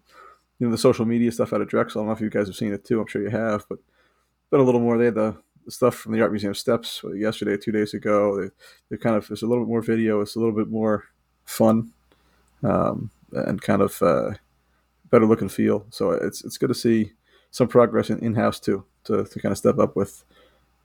you 0.58 0.66
know 0.66 0.70
the 0.70 0.78
social 0.78 1.04
media 1.04 1.32
stuff 1.32 1.52
out 1.52 1.60
of 1.60 1.68
Drexel. 1.68 2.00
I 2.00 2.02
don't 2.02 2.08
know 2.08 2.14
if 2.14 2.20
you 2.20 2.30
guys 2.30 2.46
have 2.46 2.56
seen 2.56 2.72
it 2.72 2.84
too. 2.84 3.00
I'm 3.00 3.06
sure 3.06 3.22
you 3.22 3.30
have, 3.30 3.66
but 3.68 3.78
but 4.50 4.60
a 4.60 4.62
little 4.62 4.80
more. 4.80 4.98
They 4.98 5.06
had 5.06 5.14
the, 5.14 5.36
the 5.64 5.70
stuff 5.70 5.94
from 5.96 6.12
the 6.12 6.20
art 6.20 6.32
museum 6.32 6.54
steps 6.54 7.02
yesterday, 7.14 7.56
two 7.56 7.72
days 7.72 7.94
ago. 7.94 8.40
They 8.40 8.50
they 8.90 8.96
kind 8.96 9.16
of 9.16 9.26
there's 9.28 9.42
a 9.42 9.46
little 9.46 9.64
bit 9.64 9.70
more 9.70 9.82
video. 9.82 10.20
It's 10.20 10.36
a 10.36 10.38
little 10.38 10.54
bit 10.54 10.68
more 10.68 11.04
fun, 11.44 11.92
um, 12.62 13.10
and 13.32 13.60
kind 13.60 13.82
of 13.82 14.00
uh, 14.02 14.30
better 15.10 15.26
look 15.26 15.40
and 15.40 15.50
feel. 15.50 15.86
So 15.90 16.12
it's 16.12 16.44
it's 16.44 16.58
good 16.58 16.68
to 16.68 16.74
see 16.74 17.12
some 17.50 17.68
progress 17.68 18.10
in 18.10 18.34
house 18.34 18.60
too 18.60 18.84
to, 19.04 19.24
to 19.24 19.40
kind 19.40 19.52
of 19.52 19.58
step 19.58 19.78
up 19.78 19.96
with 19.96 20.24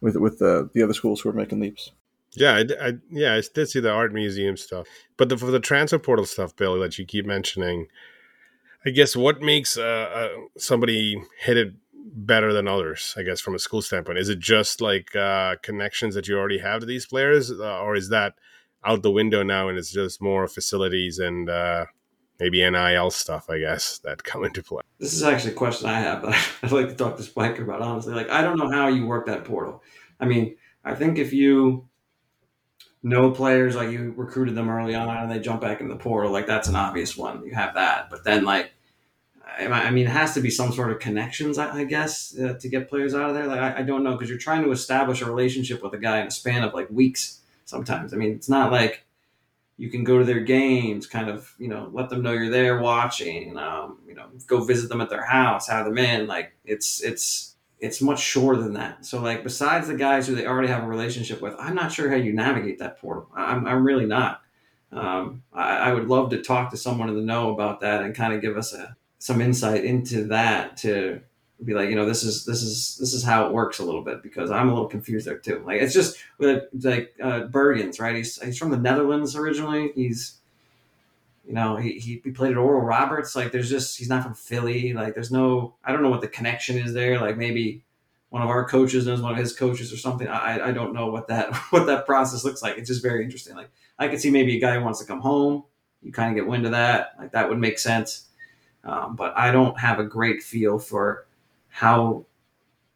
with 0.02 0.16
with 0.16 0.40
the, 0.40 0.70
the 0.74 0.84
other 0.84 0.94
schools 0.94 1.22
who 1.22 1.30
are 1.30 1.34
making 1.34 1.60
leaps. 1.60 1.92
Yeah, 2.36 2.54
I, 2.54 2.88
I, 2.88 2.94
yeah, 3.10 3.36
I 3.36 3.42
did 3.54 3.70
see 3.70 3.80
the 3.80 3.92
art 3.92 4.14
museum 4.14 4.58
stuff, 4.58 4.88
but 5.18 5.30
the, 5.30 5.38
for 5.38 5.52
the 5.52 5.60
transfer 5.60 6.00
portal 6.00 6.26
stuff, 6.26 6.56
Bill, 6.56 6.80
that 6.80 6.98
you 6.98 7.06
keep 7.06 7.26
mentioning, 7.26 7.88
I 8.86 8.90
guess 8.90 9.16
what 9.16 9.42
makes 9.42 9.78
uh, 9.78 9.82
uh, 10.14 10.30
somebody 10.58 11.22
hit 11.40 11.58
it 11.58 11.74
better 11.94 12.52
than 12.52 12.68
others? 12.68 13.14
I 13.18 13.24
guess 13.24 13.40
from 13.40 13.56
a 13.56 13.60
school 13.60 13.82
standpoint, 13.82 14.18
is 14.18 14.30
it 14.30 14.40
just 14.40 14.82
like 14.82 15.16
uh, 15.16 15.56
connections 15.62 16.16
that 16.16 16.28
you 16.28 16.38
already 16.38 16.60
have 16.60 16.82
to 16.82 16.86
these 16.86 17.06
players, 17.06 17.52
uh, 17.52 17.80
or 17.82 17.96
is 17.96 18.10
that 18.10 18.34
out 18.84 19.04
the 19.04 19.12
window 19.12 19.44
now 19.44 19.70
and 19.70 19.78
it's 19.78 19.92
just 19.92 20.22
more 20.22 20.48
facilities 20.48 21.20
and 21.20 21.50
uh, 21.50 21.86
maybe 22.40 22.68
NIL 22.68 23.12
stuff? 23.12 23.50
I 23.50 23.60
guess 23.60 24.00
that 24.00 24.24
come 24.24 24.44
into 24.44 24.64
play. 24.64 24.82
This 25.00 25.14
is 25.14 25.24
actually 25.24 25.52
a 25.52 25.56
question 25.56 25.88
I 25.88 26.00
have, 26.00 26.26
I'd 26.64 26.72
like 26.72 26.90
to 26.90 26.96
talk 26.96 27.18
to 27.18 27.24
Spiker 27.24 27.64
about 27.64 27.82
honestly. 27.82 28.14
Like, 28.14 28.30
I 28.30 28.42
don't 28.42 28.58
know 28.58 28.72
how 28.72 28.88
you 28.88 29.06
work 29.06 29.28
that 29.28 29.46
portal. 29.46 29.84
I 30.20 30.26
mean, 30.26 30.58
I 30.84 30.96
think 30.96 31.18
if 31.18 31.32
you 31.32 31.88
no 33.04 33.32
players 33.32 33.76
like 33.76 33.91
you 33.91 34.14
recruited 34.16 34.56
them 34.56 34.70
early 34.70 34.95
on 34.95 35.10
and 35.18 35.30
they 35.30 35.39
jump 35.39 35.62
back 35.62 35.82
in 35.82 35.89
the 35.89 35.95
portal. 35.95 36.32
Like 36.32 36.47
that's 36.47 36.70
an 36.70 36.76
obvious 36.76 37.18
one. 37.18 37.45
You 37.45 37.54
have 37.54 37.76
that. 37.76 38.10
But 38.10 38.24
then 38.24 38.45
like 38.45 38.72
i 39.56 39.91
mean 39.91 40.08
it 40.08 40.10
has 40.10 40.34
to 40.34 40.41
be 40.41 40.49
some 40.49 40.72
sort 40.72 40.89
of 40.89 40.97
connections 40.97 41.60
i, 41.60 41.84
guess 41.84 42.36
uh, 42.39 42.54
to 42.60 42.68
get 42.68 42.89
players 42.89 43.14
out 43.14 43.30
of 43.30 43.36
there. 43.36 43.45
Like 43.45 43.60
i, 43.60 43.80
I 43.80 43.82
don't 43.84 44.04
know 44.04 44.14
because 44.14 44.28
you're 44.28 44.39
trying 44.39 44.64
to 44.64 44.72
establish 44.72 45.22
a 45.22 45.26
relationship 45.26 45.84
with 45.84 45.93
a 45.93 45.97
guy 45.99 46.22
in 46.22 46.28
a 46.28 46.32
span 46.32 46.64
of 46.64 46.74
like 46.74 46.89
weeks 46.89 47.41
sometimes. 47.66 48.14
I 48.14 48.18
mean 48.18 48.32
it's 48.32 48.49
not 48.49 48.72
like 48.72 49.06
you 49.78 49.89
can 49.89 50.04
go 50.04 50.18
to 50.18 50.26
their 50.26 50.39
games 50.39 51.06
kind 51.06 51.30
of 51.30 51.54
you 51.60 51.68
know 51.68 51.89
let 51.93 52.10
them 52.10 52.24
know 52.24 52.32
you're 52.32 52.49
there 52.49 52.80
watching 52.80 53.58
um, 53.58 53.99
you 54.08 54.16
know 54.16 54.28
go 54.47 54.64
visit 54.64 54.89
them 54.89 55.01
at 55.01 55.10
their 55.10 55.26
house 55.26 55.68
have 55.68 55.86
them 55.86 55.97
in. 55.97 56.26
Like 56.26 56.54
it's 56.66 57.04
it's 57.04 57.53
it's 57.84 58.02
much 58.02 58.22
shorter 58.22 58.62
than 58.62 58.74
that. 58.74 59.06
So 59.06 59.22
like 59.22 59.44
besides 59.44 59.88
the 59.88 59.96
guys 59.96 60.26
who 60.26 60.36
they 60.36 60.48
already 60.48 60.70
have 60.70 60.84
a 60.84 60.88
relationship 60.88 61.42
with, 61.42 61.54
I'm 61.60 61.76
not 61.76 61.92
sure 61.92 62.10
how 62.10 62.16
you 62.16 62.32
navigate 62.32 62.80
that 62.80 62.98
portal. 62.98 63.28
I'm, 63.36 63.68
I'm 63.68 63.86
really 63.86 64.06
not. 64.06 64.42
Um, 64.94 65.44
I, 65.52 65.78
I, 65.78 65.94
would 65.94 66.08
love 66.08 66.30
to 66.30 66.42
talk 66.42 66.70
to 66.72 66.78
someone 66.78 67.10
in 67.10 67.16
the 67.16 67.22
know 67.22 67.52
about 67.52 67.82
that 67.82 68.04
and 68.04 68.16
kind 68.16 68.32
of 68.32 68.42
give 68.42 68.56
us 68.56 68.74
a, 68.74 68.96
some 69.18 69.42
insight 69.42 69.84
into 69.84 70.26
that 70.26 70.78
to 70.78 71.20
be 71.66 71.74
like, 71.74 71.90
you 71.90 71.96
know, 71.96 72.06
this 72.06 72.24
is 72.24 72.46
this 72.46 72.62
is 72.62 72.96
this 73.00 73.14
is 73.14 73.24
how 73.24 73.48
it 73.48 73.54
works 73.54 73.80
a 73.80 73.84
little 73.84 74.04
bit 74.04 74.22
because 74.22 74.52
I'm 74.52 74.70
a 74.70 74.74
little 74.74 74.88
confused 74.88 75.26
there 75.26 75.40
too. 75.40 75.64
Like 75.66 75.82
it's 75.82 75.94
just 75.94 76.18
like 76.40 77.16
uh, 77.22 77.48
Bergens, 77.48 78.00
right? 78.00 78.16
He's 78.16 78.42
he's 78.42 78.58
from 78.58 78.70
the 78.70 78.78
Netherlands 78.78 79.36
originally. 79.36 79.92
He's 79.96 80.40
you 81.46 81.54
know, 81.54 81.76
he, 81.76 82.00
he, 82.00 82.18
played 82.18 82.52
at 82.52 82.58
Oral 82.58 82.82
Roberts. 82.82 83.36
Like, 83.36 83.52
there's 83.52 83.70
just, 83.70 83.98
he's 83.98 84.10
not 84.10 84.24
from 84.24 84.34
Philly. 84.34 84.94
Like, 84.94 85.14
there's 85.14 85.32
no, 85.32 85.76
I 85.84 85.91
don't 85.91 86.02
know 86.02 86.10
what 86.10 86.22
the 86.22 86.28
connection 86.28 86.78
is 86.78 86.94
there. 86.94 87.20
Like, 87.20 87.38
maybe 87.38 87.84
one 88.30 88.41
of 88.41 88.50
our 88.50 88.66
coaches 88.66 89.06
knows 89.06 89.22
one 89.22 89.34
of 89.34 89.38
his 89.38 89.54
coaches 89.54 89.91
or 89.91 89.98
something. 89.98 90.28
I, 90.28 90.70
I 90.70 90.72
don't 90.72 90.94
know 90.94 91.08
what 91.08 91.28
that, 91.28 91.54
what 91.72 91.86
that 91.88 92.06
process 92.06 92.46
looks 92.46 92.62
like. 92.62 92.78
It's 92.78 92.88
just 92.88 93.04
very 93.04 93.24
interesting. 93.24 93.56
Like, 93.56 93.70
I 94.00 94.08
could 94.08 94.22
see 94.22 94.32
maybe 94.32 94.58
a 94.58 94.60
guy 94.60 94.76
who 94.76 94.84
wants 94.84 95.00
to 95.00 95.06
come 95.06 95.20
home. 95.20 95.64
You 96.02 96.12
kind 96.12 96.30
of 96.30 96.36
get 96.36 96.50
wind 96.50 96.66
of 96.66 96.72
that. 96.72 97.16
Like, 97.20 97.34
that 97.34 97.50
would 97.50 97.60
make 97.60 97.78
sense. 97.78 98.30
Um, 98.86 99.16
but 99.16 99.38
I 99.38 99.52
don't 99.52 99.78
have 99.80 100.00
a 100.00 100.04
great 100.04 100.44
feel 100.44 100.80
for 100.80 101.26
how, 101.68 102.26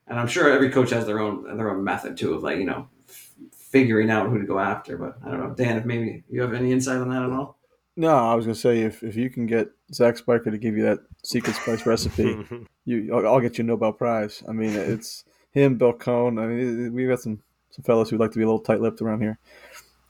and 0.07 0.19
I'm 0.19 0.27
sure 0.27 0.49
every 0.49 0.69
coach 0.69 0.91
has 0.91 1.05
their 1.05 1.19
own, 1.19 1.57
their 1.57 1.69
own 1.69 1.83
method 1.83 2.17
too 2.17 2.33
of 2.33 2.43
like, 2.43 2.59
you 2.59 2.65
know, 2.65 2.87
f- 3.09 3.31
figuring 3.51 4.09
out 4.09 4.29
who 4.29 4.39
to 4.39 4.45
go 4.45 4.59
after. 4.59 4.97
But 4.97 5.17
I 5.25 5.31
don't 5.31 5.39
know, 5.39 5.53
Dan, 5.53 5.77
if 5.77 5.85
maybe 5.85 6.23
you 6.29 6.41
have 6.41 6.53
any 6.53 6.71
insight 6.71 6.97
on 6.97 7.09
that 7.09 7.23
at 7.23 7.29
all? 7.29 7.56
No, 7.99 8.15
I 8.15 8.35
was 8.35 8.45
gonna 8.45 8.53
say 8.53 8.81
if, 8.81 9.01
if 9.01 9.15
you 9.15 9.31
can 9.31 9.47
get 9.47 9.69
Zach 9.91 10.17
Spiker 10.17 10.51
to 10.51 10.57
give 10.59 10.77
you 10.77 10.83
that 10.83 10.99
secret 11.23 11.55
spice 11.55 11.83
recipe, 11.87 12.45
you 12.85 13.13
I'll, 13.13 13.27
I'll, 13.27 13.39
get 13.39 13.57
you 13.57 13.63
a 13.63 13.67
Nobel 13.67 13.91
Prize. 13.91 14.43
I 14.47 14.51
mean, 14.51 14.69
it's 14.75 15.25
him, 15.51 15.77
Bill 15.77 15.93
Cohn. 15.93 16.37
I 16.37 16.45
mean, 16.45 16.93
we've 16.93 17.09
got 17.09 17.21
some 17.21 17.41
some 17.71 17.83
fellows 17.83 18.11
who 18.11 18.17
like 18.19 18.31
to 18.31 18.37
be 18.37 18.43
a 18.43 18.47
little 18.47 18.59
tight 18.59 18.81
lipped 18.81 19.01
around 19.01 19.21
here. 19.21 19.39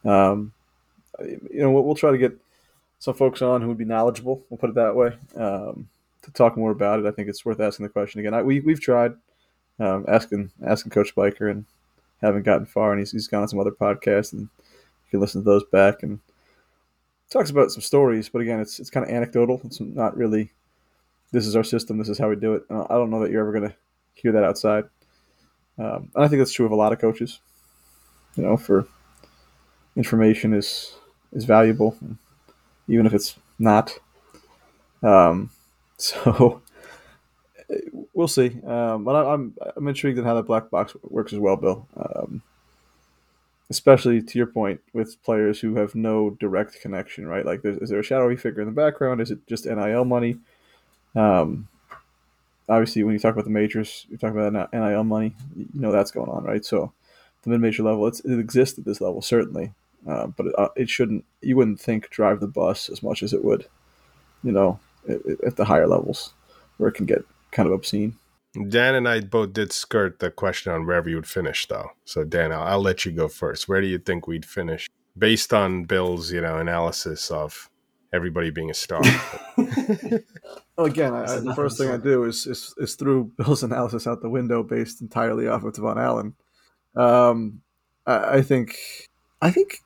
Um, 0.03 0.51
you 1.19 1.61
know, 1.61 1.71
we'll, 1.71 1.83
we'll, 1.83 1.95
try 1.95 2.11
to 2.11 2.17
get 2.17 2.37
some 2.99 3.13
folks 3.13 3.41
on 3.41 3.61
who 3.61 3.69
would 3.69 3.77
be 3.77 3.85
knowledgeable. 3.85 4.43
We'll 4.49 4.57
put 4.57 4.69
it 4.69 4.75
that 4.75 4.95
way. 4.95 5.13
Um, 5.35 5.87
to 6.23 6.31
talk 6.31 6.57
more 6.57 6.71
about 6.71 6.99
it, 6.99 7.05
I 7.05 7.11
think 7.11 7.29
it's 7.29 7.45
worth 7.45 7.61
asking 7.61 7.85
the 7.85 7.89
question 7.89 8.19
again. 8.19 8.33
I, 8.33 8.41
we 8.41 8.59
we've 8.59 8.81
tried 8.81 9.13
um, 9.79 10.03
asking 10.09 10.51
asking 10.65 10.91
Coach 10.91 11.09
Spiker 11.09 11.47
and 11.47 11.63
haven't 12.21 12.43
gotten 12.43 12.65
far, 12.65 12.91
and 12.91 12.99
he's 12.99 13.13
he's 13.13 13.29
gone 13.29 13.43
on 13.43 13.47
some 13.47 13.59
other 13.59 13.71
podcasts, 13.71 14.33
and 14.33 14.41
you 14.41 15.11
can 15.11 15.21
listen 15.21 15.41
to 15.41 15.45
those 15.45 15.63
back 15.71 16.03
and 16.03 16.19
talks 17.29 17.49
about 17.49 17.71
some 17.71 17.81
stories, 17.81 18.29
but 18.29 18.41
again, 18.41 18.59
it's 18.59 18.79
it's 18.79 18.89
kind 18.89 19.05
of 19.05 19.11
anecdotal. 19.11 19.61
It's 19.63 19.79
not 19.79 20.15
really. 20.17 20.51
This 21.31 21.45
is 21.45 21.55
our 21.55 21.63
system. 21.63 21.97
This 21.97 22.09
is 22.09 22.17
how 22.17 22.29
we 22.29 22.37
do 22.37 22.53
it. 22.53 22.63
I 22.69 22.95
don't 22.95 23.09
know 23.09 23.19
that 23.19 23.31
you're 23.31 23.41
ever 23.41 23.51
going 23.51 23.69
to 23.69 23.75
hear 24.13 24.31
that 24.31 24.45
outside. 24.45 24.85
Um, 25.77 26.09
and 26.15 26.23
I 26.23 26.27
think 26.27 26.39
that's 26.39 26.53
true 26.53 26.65
of 26.65 26.71
a 26.71 26.75
lot 26.75 26.93
of 26.93 26.99
coaches. 26.99 27.39
You 28.35 28.43
know, 28.43 28.57
for 28.57 28.87
information 29.95 30.53
is 30.53 30.95
is 31.33 31.43
valuable, 31.43 31.97
even 32.87 33.05
if 33.05 33.13
it's 33.13 33.35
not. 33.59 33.97
Um, 35.03 35.49
so 35.97 36.61
we'll 38.13 38.27
see. 38.27 38.59
Um, 38.65 39.03
but 39.03 39.15
I, 39.15 39.33
am 39.33 39.53
I'm, 39.61 39.71
I'm 39.77 39.87
intrigued 39.87 40.17
in 40.17 40.23
how 40.23 40.35
that 40.35 40.43
black 40.43 40.69
box 40.69 40.95
works 41.03 41.33
as 41.33 41.39
well, 41.39 41.57
Bill. 41.57 41.87
Um, 41.97 42.41
especially 43.69 44.21
to 44.21 44.37
your 44.37 44.47
point 44.47 44.81
with 44.93 45.21
players 45.23 45.59
who 45.59 45.75
have 45.75 45.93
no 45.93 46.31
direct 46.31 46.79
connection, 46.81 47.27
right? 47.27 47.45
Like, 47.45 47.61
is 47.63 47.89
there 47.89 47.99
a 47.99 48.03
shadowy 48.03 48.37
figure 48.37 48.61
in 48.61 48.67
the 48.67 48.73
background? 48.73 49.21
Is 49.21 49.31
it 49.31 49.45
just 49.47 49.65
NIL 49.65 50.05
money? 50.05 50.37
Um, 51.15 51.67
obviously, 52.69 53.03
when 53.03 53.13
you 53.13 53.19
talk 53.19 53.33
about 53.33 53.45
the 53.45 53.51
majors, 53.51 54.05
you're 54.09 54.19
talking 54.19 54.39
about 54.39 54.71
NIL 54.73 55.03
money. 55.03 55.35
You 55.55 55.67
know 55.73 55.91
that's 55.91 56.11
going 56.11 56.29
on, 56.29 56.43
right? 56.43 56.63
So, 56.63 56.93
the 57.43 57.49
mid-major 57.49 57.83
level, 57.83 58.07
it 58.07 58.21
exists 58.25 58.77
at 58.77 58.85
this 58.85 58.99
level 58.99 59.21
certainly, 59.21 59.73
uh, 60.07 60.27
but 60.27 60.47
it, 60.47 60.55
uh, 60.57 60.69
it, 60.75 60.89
shouldn't. 60.89 61.25
You 61.41 61.55
wouldn't 61.55 61.79
think 61.79 62.09
drive 62.09 62.39
the 62.39 62.47
bus 62.47 62.89
as 62.89 63.01
much 63.01 63.23
as 63.23 63.33
it 63.33 63.43
would, 63.43 63.67
you 64.43 64.51
know, 64.51 64.79
at 65.45 65.55
the 65.55 65.65
higher 65.65 65.87
levels 65.87 66.33
where 66.77 66.89
it 66.89 66.93
can 66.93 67.05
get 67.05 67.23
kind 67.51 67.67
of 67.67 67.73
obscene. 67.73 68.15
Dan 68.65 68.95
and 68.95 69.07
I 69.07 69.21
both 69.21 69.53
did 69.53 69.71
skirt 69.71 70.19
the 70.19 70.31
question 70.31 70.71
on 70.71 70.85
where 70.85 71.01
we 71.01 71.15
would 71.15 71.27
finish, 71.27 71.67
though. 71.67 71.91
So 72.05 72.23
Dan, 72.23 72.51
I'll, 72.51 72.63
I'll, 72.63 72.81
let 72.81 73.05
you 73.05 73.11
go 73.11 73.27
first. 73.27 73.67
Where 73.67 73.81
do 73.81 73.87
you 73.87 73.99
think 73.99 74.27
we'd 74.27 74.45
finish, 74.45 74.89
based 75.17 75.53
on 75.53 75.83
Bill's, 75.85 76.31
you 76.31 76.41
know, 76.41 76.57
analysis 76.57 77.29
of 77.29 77.69
everybody 78.13 78.49
being 78.49 78.69
a 78.69 78.73
star? 78.73 79.01
again, 80.77 81.13
I, 81.13 81.39
the 81.39 81.53
first 81.55 81.77
thing 81.77 81.89
I 81.89 81.97
do 81.97 82.23
is, 82.23 82.47
is 82.47 82.73
is 82.77 82.95
throw 82.95 83.23
Bill's 83.23 83.63
analysis 83.63 84.07
out 84.07 84.21
the 84.21 84.29
window, 84.29 84.63
based 84.63 85.01
entirely 85.01 85.47
off 85.47 85.63
of 85.63 85.73
Tavon 85.73 85.97
Allen. 85.97 86.35
Um, 86.95 87.61
I, 88.05 88.37
I 88.37 88.41
think, 88.41 88.77
I 89.41 89.51
think, 89.51 89.81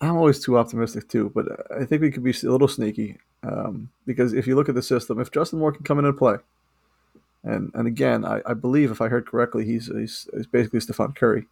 I'm 0.00 0.16
always 0.16 0.40
too 0.40 0.58
optimistic 0.58 1.08
too, 1.08 1.30
but 1.34 1.46
I 1.70 1.84
think 1.84 2.02
we 2.02 2.10
could 2.10 2.24
be 2.24 2.32
a 2.32 2.50
little 2.50 2.68
sneaky 2.68 3.18
um, 3.44 3.90
because 4.06 4.32
if 4.32 4.46
you 4.46 4.56
look 4.56 4.68
at 4.68 4.74
the 4.74 4.82
system, 4.82 5.20
if 5.20 5.30
Justin 5.30 5.60
Moore 5.60 5.72
can 5.72 5.84
come 5.84 5.98
in 5.98 6.04
and 6.04 6.16
play 6.16 6.36
and 7.44 7.70
and 7.74 7.86
again, 7.86 8.24
I, 8.24 8.40
I 8.46 8.54
believe 8.54 8.90
if 8.90 9.00
I 9.00 9.08
heard 9.08 9.26
correctly, 9.26 9.64
he's 9.64 9.86
he's, 9.86 10.28
he's 10.32 10.46
basically 10.46 10.80
Stephen 10.80 11.12
Curry. 11.12 11.46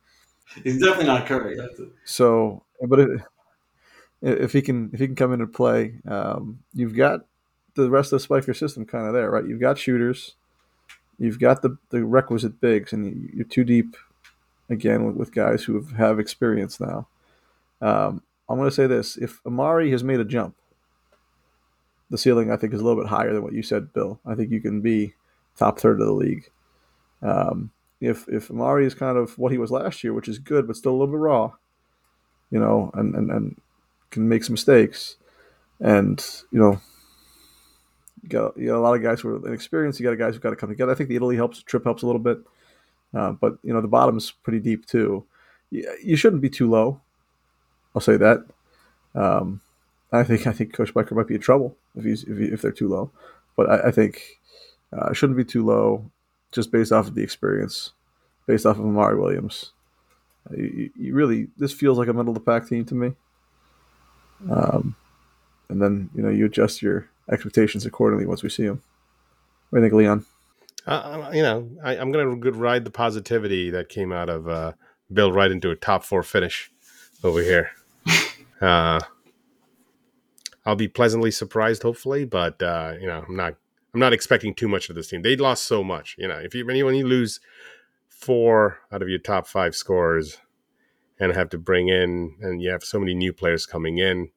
He's 0.62 0.80
definitely 0.80 1.07
not 1.07 1.26
Curry. 1.26 1.59
So, 2.05 2.62
but 2.82 3.01
it, 3.01 3.20
if 4.22 4.53
he 4.53 4.62
can 4.62 4.91
if 4.93 5.01
he 5.01 5.07
can 5.07 5.16
come 5.16 5.32
in 5.32 5.41
and 5.41 5.53
play, 5.53 5.95
um, 6.09 6.61
you've 6.74 6.97
got 6.97 7.26
the 7.74 7.91
rest 7.91 8.12
of 8.12 8.18
the 8.18 8.24
Spiker 8.24 8.55
system 8.55 8.84
kind 8.84 9.07
of 9.07 9.12
there, 9.12 9.30
right? 9.30 9.47
You've 9.47 9.61
got 9.61 9.78
shooters, 9.78 10.34
you've 11.18 11.38
got 11.38 11.62
the 11.62 11.78
the 11.91 12.05
requisite 12.05 12.61
bigs, 12.61 12.93
and 12.93 13.30
you're 13.34 13.45
too 13.45 13.64
deep 13.64 13.97
again 14.68 15.05
with, 15.05 15.16
with 15.16 15.34
guys 15.34 15.64
who 15.64 15.74
have, 15.74 15.93
have 15.93 16.18
experience 16.20 16.80
now. 16.80 17.07
Um, 17.80 18.22
I'm 18.49 18.59
going 18.59 18.68
to 18.68 18.74
say 18.74 18.86
this: 18.86 19.16
if 19.16 19.41
Amari 19.47 19.91
has 19.91 20.05
made 20.05 20.20
a 20.20 20.24
jump, 20.24 20.55
the 22.11 22.18
ceiling 22.18 22.51
I 22.51 22.57
think 22.57 22.74
is 22.74 22.80
a 22.80 22.84
little 22.84 23.01
bit 23.01 23.11
higher 23.11 23.32
than 23.32 23.43
what 23.43 23.53
you 23.53 23.62
said, 23.62 23.93
Bill. 23.93 24.20
I 24.26 24.34
think 24.34 24.51
you 24.51 24.61
can 24.61 24.80
be 24.80 25.14
top 25.59 25.78
third 25.78 26.01
of 26.01 26.07
the 26.07 26.12
league. 26.12 26.51
Um, 27.22 27.70
if 28.01 28.26
if 28.28 28.51
Amari 28.51 28.86
is 28.86 28.94
kind 28.94 29.18
of 29.18 29.36
what 29.38 29.53
he 29.53 29.59
was 29.59 29.70
last 29.70 30.03
year, 30.03 30.14
which 30.14 30.28
is 30.28 30.38
good, 30.38 30.66
but 30.66 30.76
still 30.76 30.92
a 30.92 30.98
little 30.98 31.09
bit 31.09 31.18
raw, 31.18 31.53
you 32.51 32.59
know, 32.59 32.90
and 32.94 33.14
and, 33.14 33.30
and 33.30 33.61
can 34.11 34.28
make 34.28 34.42
some 34.44 34.55
mistakes, 34.55 35.16
and 35.80 36.24
you 36.51 36.59
know, 36.59 36.80
you 38.22 38.28
got, 38.28 38.57
you 38.57 38.68
got 38.68 38.78
a 38.78 38.80
lot 38.80 38.96
of 38.96 39.03
guys 39.03 39.20
who 39.20 39.28
are 39.28 39.46
inexperienced. 39.46 40.01
You 40.01 40.05
got 40.05 40.12
a 40.12 40.16
guys 40.16 40.34
who 40.34 40.40
got 40.40 40.51
to 40.51 40.57
come 40.57 40.70
together. 40.70 40.92
I 40.92 40.94
think 40.94 41.09
the 41.09 41.16
Italy 41.16 41.36
helps, 41.36 41.62
trip 41.62 41.84
helps 41.84 42.03
a 42.03 42.07
little 42.07 42.20
bit, 42.20 42.38
uh, 43.14 43.32
but 43.32 43.59
you 43.62 43.72
know 43.72 43.80
the 43.80 43.88
bottom 43.88 44.16
is 44.16 44.30
pretty 44.30 44.61
deep 44.61 44.86
too. 44.86 45.24
You, 45.70 45.94
you 46.03 46.16
shouldn't 46.16 46.42
be 46.42 46.51
too 46.51 46.70
low. 46.70 47.01
I'll 47.94 48.01
say 48.01 48.16
that. 48.16 48.44
Um, 49.14 49.61
I 50.12 50.24
think 50.24 50.46
I 50.46 50.53
think 50.53 50.72
Coach 50.72 50.88
Spiker 50.88 51.14
might 51.14 51.26
be 51.26 51.34
in 51.34 51.40
trouble 51.40 51.76
if 51.94 52.05
he's 52.05 52.24
if, 52.24 52.38
he, 52.38 52.44
if 52.46 52.62
they're 52.62 52.72
too 52.72 52.88
low, 52.88 53.11
but 53.57 53.68
I, 53.68 53.88
I 53.88 53.90
think 53.90 54.39
uh, 54.93 55.12
shouldn't 55.12 55.36
be 55.36 55.45
too 55.45 55.64
low, 55.64 56.11
just 56.53 56.72
based 56.72 56.93
off 56.93 57.09
of 57.09 57.14
the 57.14 57.22
experience, 57.22 57.93
based 58.47 58.66
off 58.66 58.78
of 58.78 58.84
Amari 58.84 59.18
Williams. 59.18 59.72
Uh, 60.51 60.57
you, 60.57 60.91
you, 60.97 61.14
really, 61.14 61.49
this 61.57 61.72
feels 61.72 61.99
like 61.99 62.09
a 62.09 62.12
middle 62.12 62.30
of 62.30 62.34
the 62.34 62.41
pack 62.41 62.68
team 62.68 62.84
to 62.86 62.95
me. 62.95 63.12
Um, 64.51 64.97
and 65.68 65.80
then 65.80 66.11
you 66.14 66.22
know 66.22 66.30
you 66.30 66.47
adjust 66.47 66.82
your 66.82 67.09
expectations 67.30 67.86
accordingly 67.86 68.26
once 68.26 68.43
we 68.43 68.49
see 68.49 68.66
them. 68.66 68.82
What 69.70 69.78
do 69.78 69.84
you 69.84 69.91
think, 69.91 69.99
Leon? 69.99 70.26
Uh, 70.86 71.30
you 71.32 71.43
know, 71.43 71.68
I, 71.84 71.97
am 71.97 72.11
going 72.11 72.41
to 72.41 72.53
ride 72.53 72.84
the 72.84 72.91
positivity 72.91 73.70
that 73.70 73.88
came 73.88 74.12
out 74.12 74.28
of 74.28 74.49
uh, 74.49 74.72
Bill 75.12 75.30
right 75.30 75.51
into 75.51 75.70
a 75.70 75.76
top 75.76 76.05
four 76.05 76.22
finish 76.22 76.70
over 77.22 77.43
here. 77.43 77.70
Uh, 78.61 79.01
I'll 80.66 80.76
be 80.76 80.86
pleasantly 80.86 81.30
surprised, 81.30 81.82
hopefully, 81.82 82.26
but 82.26 82.62
uh, 82.62 82.93
you 83.01 83.07
know, 83.07 83.24
I'm 83.26 83.34
not 83.34 83.55
I'm 83.93 84.01
not 84.01 84.12
expecting 84.12 84.55
too 84.55 84.68
much 84.68 84.88
of 84.88 84.97
this 84.97 85.09
team. 85.09 85.22
They 85.22 85.36
lost 85.36 85.64
so 85.64 85.82
much. 85.82 86.14
You 86.18 86.28
know, 86.28 86.36
if 86.36 86.55
you 86.55 86.64
when 86.64 86.76
you, 86.76 87.07
lose 87.07 87.41
four 88.09 88.78
out 88.93 89.03
of 89.03 89.09
your 89.09 89.18
top 89.18 89.47
five 89.47 89.74
scores 89.74 90.38
and 91.18 91.34
have 91.34 91.49
to 91.51 91.59
bring 91.59 91.88
in, 91.88 92.36
and 92.41 92.62
you 92.62 92.70
have 92.70 92.84
so 92.84 92.99
many 92.99 93.14
new 93.14 93.32
players 93.32 93.66
coming 93.66 93.99
in, 93.99 94.30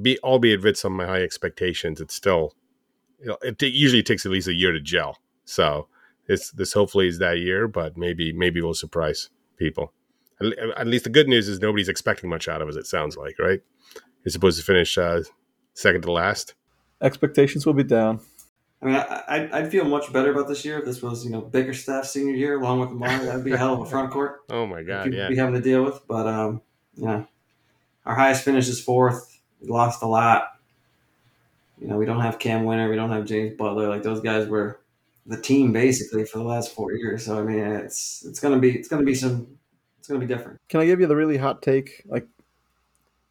be 0.00 0.18
albeit 0.20 0.62
with 0.62 0.76
some 0.76 0.98
high 0.98 1.22
expectations, 1.22 2.00
it's 2.00 2.14
still 2.14 2.54
it, 3.18 3.62
it 3.62 3.72
usually 3.72 4.02
takes 4.02 4.24
at 4.24 4.32
least 4.32 4.48
a 4.48 4.54
year 4.54 4.72
to 4.72 4.80
gel. 4.80 5.18
So 5.44 5.88
this 6.26 6.50
this 6.52 6.72
hopefully 6.72 7.08
is 7.08 7.18
that 7.18 7.38
year, 7.38 7.66
but 7.68 7.96
maybe 7.96 8.32
maybe 8.32 8.62
we'll 8.62 8.74
surprise 8.74 9.30
people. 9.56 9.92
At 10.76 10.86
least 10.86 11.04
the 11.04 11.10
good 11.10 11.28
news 11.28 11.48
is 11.48 11.60
nobody's 11.60 11.88
expecting 11.88 12.28
much 12.28 12.48
out 12.48 12.60
of 12.60 12.68
us. 12.68 12.76
It 12.76 12.86
sounds 12.86 13.16
like 13.16 13.38
right. 13.38 13.60
You're 14.24 14.32
supposed 14.32 14.58
to 14.58 14.64
finish 14.64 14.96
uh, 14.98 15.22
second 15.74 16.02
to 16.02 16.12
last. 16.12 16.54
Expectations 17.00 17.66
will 17.66 17.74
be 17.74 17.84
down. 17.84 18.20
I 18.84 18.86
mean, 18.86 18.96
I, 18.96 19.48
I'd 19.58 19.70
feel 19.70 19.86
much 19.86 20.12
better 20.12 20.30
about 20.30 20.46
this 20.46 20.62
year 20.62 20.78
if 20.78 20.84
this 20.84 21.00
was, 21.00 21.24
you 21.24 21.30
know, 21.30 21.40
Bickerstaff 21.40 22.04
senior 22.04 22.34
year 22.34 22.60
along 22.60 22.80
with 22.80 22.90
Amari. 22.90 23.24
That'd 23.24 23.42
be 23.42 23.52
a 23.52 23.56
hell 23.56 23.72
of 23.72 23.80
a 23.80 23.86
front 23.86 24.10
court. 24.10 24.42
oh 24.50 24.66
my 24.66 24.82
god, 24.82 25.12
yeah. 25.12 25.28
Be 25.28 25.36
having 25.36 25.54
to 25.54 25.60
deal 25.62 25.82
with, 25.82 26.06
but 26.06 26.26
um, 26.26 26.60
yeah, 26.94 27.24
our 28.04 28.14
highest 28.14 28.44
finish 28.44 28.68
is 28.68 28.80
fourth. 28.80 29.40
We 29.62 29.68
lost 29.68 30.02
a 30.02 30.06
lot. 30.06 30.58
You 31.80 31.88
know, 31.88 31.96
we 31.96 32.04
don't 32.04 32.20
have 32.20 32.38
Cam 32.38 32.64
Wynter. 32.64 32.90
We 32.90 32.96
don't 32.96 33.10
have 33.10 33.24
James 33.24 33.56
Butler. 33.56 33.88
Like 33.88 34.02
those 34.02 34.20
guys 34.20 34.46
were 34.46 34.80
the 35.24 35.40
team 35.40 35.72
basically 35.72 36.26
for 36.26 36.36
the 36.36 36.44
last 36.44 36.74
four 36.74 36.92
years. 36.92 37.24
So 37.24 37.38
I 37.38 37.42
mean, 37.42 37.60
it's 37.60 38.22
it's 38.26 38.38
gonna 38.38 38.58
be 38.58 38.78
it's 38.78 38.88
gonna 38.88 39.04
be 39.04 39.14
some 39.14 39.46
it's 39.98 40.08
gonna 40.08 40.20
be 40.20 40.26
different. 40.26 40.60
Can 40.68 40.80
I 40.80 40.86
give 40.86 41.00
you 41.00 41.06
the 41.06 41.16
really 41.16 41.38
hot 41.38 41.62
take? 41.62 42.02
Like, 42.04 42.28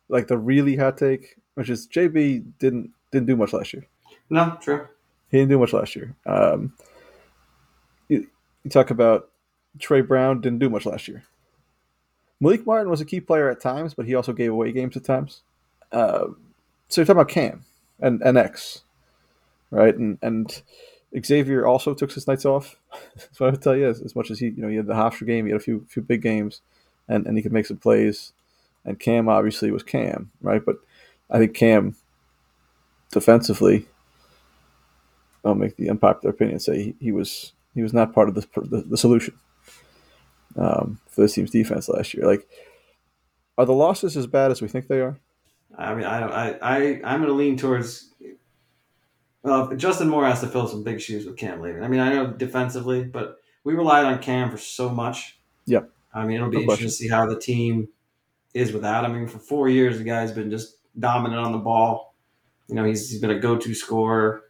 like 0.09 0.27
the 0.27 0.37
really 0.37 0.75
hot 0.75 0.97
take. 0.97 1.35
which 1.53 1.69
is 1.69 1.87
JB 1.87 2.53
didn't 2.57 2.89
didn't 3.11 3.27
do 3.27 3.35
much 3.35 3.53
last 3.53 3.71
year. 3.71 3.85
No, 4.31 4.57
true. 4.59 4.87
He 5.33 5.39
didn't 5.39 5.49
do 5.49 5.57
much 5.57 5.73
last 5.73 5.95
year. 5.95 6.15
Um, 6.27 6.73
you, 8.07 8.27
you 8.63 8.69
talk 8.69 8.91
about 8.91 9.31
Trey 9.79 10.01
Brown 10.01 10.41
didn't 10.41 10.59
do 10.59 10.69
much 10.69 10.85
last 10.85 11.07
year. 11.07 11.23
Malik 12.39 12.67
Martin 12.67 12.91
was 12.91 13.01
a 13.01 13.05
key 13.05 13.19
player 13.19 13.49
at 13.49 13.59
times, 13.59 13.95
but 13.95 14.05
he 14.05 14.13
also 14.13 14.31
gave 14.31 14.51
away 14.51 14.71
games 14.71 14.95
at 14.95 15.03
times. 15.03 15.41
Uh, 15.91 16.27
so 16.87 17.01
you're 17.01 17.05
talking 17.07 17.21
about 17.21 17.29
Cam 17.29 17.65
and, 17.99 18.21
and 18.21 18.37
X, 18.37 18.83
right? 19.71 19.97
And 19.97 20.19
and 20.21 20.61
Xavier 21.19 21.65
also 21.65 21.95
took 21.95 22.11
his 22.11 22.27
nights 22.27 22.45
off. 22.45 22.75
That's 23.15 23.39
what 23.39 23.47
I 23.47 23.51
would 23.53 23.61
tell 23.63 23.75
you. 23.75 23.87
As, 23.87 24.03
as 24.03 24.15
much 24.15 24.29
as 24.29 24.37
he, 24.37 24.49
you 24.49 24.61
know, 24.61 24.67
he 24.67 24.75
had 24.75 24.85
the 24.85 24.93
Hofstra 24.93 25.25
game, 25.25 25.45
he 25.45 25.51
had 25.51 25.59
a 25.59 25.63
few 25.63 25.83
few 25.89 26.03
big 26.03 26.21
games, 26.21 26.61
and, 27.07 27.25
and 27.25 27.37
he 27.37 27.41
could 27.41 27.53
make 27.53 27.65
some 27.65 27.77
plays. 27.77 28.33
And 28.85 28.99
Cam 28.99 29.27
obviously 29.27 29.71
was 29.71 29.81
Cam, 29.81 30.29
right? 30.43 30.63
But 30.63 30.75
I 31.31 31.39
think 31.39 31.55
Cam 31.55 31.95
defensively, 33.11 33.87
I'll 35.45 35.55
make 35.55 35.75
the 35.75 35.89
unpopular 35.89 36.33
opinion 36.33 36.59
say 36.59 36.83
he, 36.83 36.95
he 36.99 37.11
was 37.11 37.53
he 37.75 37.81
was 37.81 37.93
not 37.93 38.13
part 38.13 38.29
of 38.29 38.35
the 38.35 38.45
the, 38.55 38.81
the 38.81 38.97
solution 38.97 39.37
um, 40.57 40.99
for 41.07 41.21
this 41.21 41.33
team's 41.33 41.51
defense 41.51 41.89
last 41.89 42.13
year. 42.13 42.25
Like, 42.25 42.47
are 43.57 43.65
the 43.65 43.73
losses 43.73 44.15
as 44.17 44.27
bad 44.27 44.51
as 44.51 44.61
we 44.61 44.67
think 44.67 44.87
they 44.87 45.01
are? 45.01 45.19
I 45.77 45.95
mean, 45.95 46.05
I 46.05 46.21
I, 46.21 46.57
I 46.61 47.01
I'm 47.03 47.19
going 47.19 47.27
to 47.27 47.33
lean 47.33 47.57
towards. 47.57 48.09
Well, 49.41 49.75
Justin 49.75 50.07
Moore 50.07 50.25
has 50.25 50.39
to 50.39 50.47
fill 50.47 50.67
some 50.67 50.83
big 50.83 51.01
shoes 51.01 51.25
with 51.25 51.35
Cam 51.35 51.59
leaving. 51.59 51.83
I 51.83 51.89
mean, 51.89 51.99
I 51.99 52.13
know 52.13 52.27
defensively, 52.27 53.03
but 53.03 53.39
we 53.65 53.73
relied 53.73 54.05
on 54.05 54.19
Cam 54.19 54.49
for 54.49 54.57
so 54.57 54.87
much. 54.89 55.37
Yep. 55.65 55.89
I 56.13 56.25
mean, 56.25 56.37
it'll 56.37 56.49
be 56.49 56.57
no 56.57 56.61
interesting 56.61 56.77
question. 56.77 56.87
to 56.87 56.93
see 56.93 57.09
how 57.09 57.25
the 57.25 57.37
team 57.37 57.89
is 58.53 58.71
without. 58.71 59.03
I 59.03 59.09
mean, 59.09 59.27
for 59.27 59.39
four 59.39 59.67
years, 59.67 59.97
the 59.97 60.05
guy's 60.05 60.31
been 60.31 60.49
just 60.49 60.77
dominant 60.97 61.41
on 61.41 61.51
the 61.51 61.57
ball. 61.57 62.15
You 62.69 62.75
know, 62.75 62.85
he's, 62.85 63.09
he's 63.09 63.19
been 63.19 63.31
a 63.31 63.39
go-to 63.39 63.73
scorer. 63.73 64.43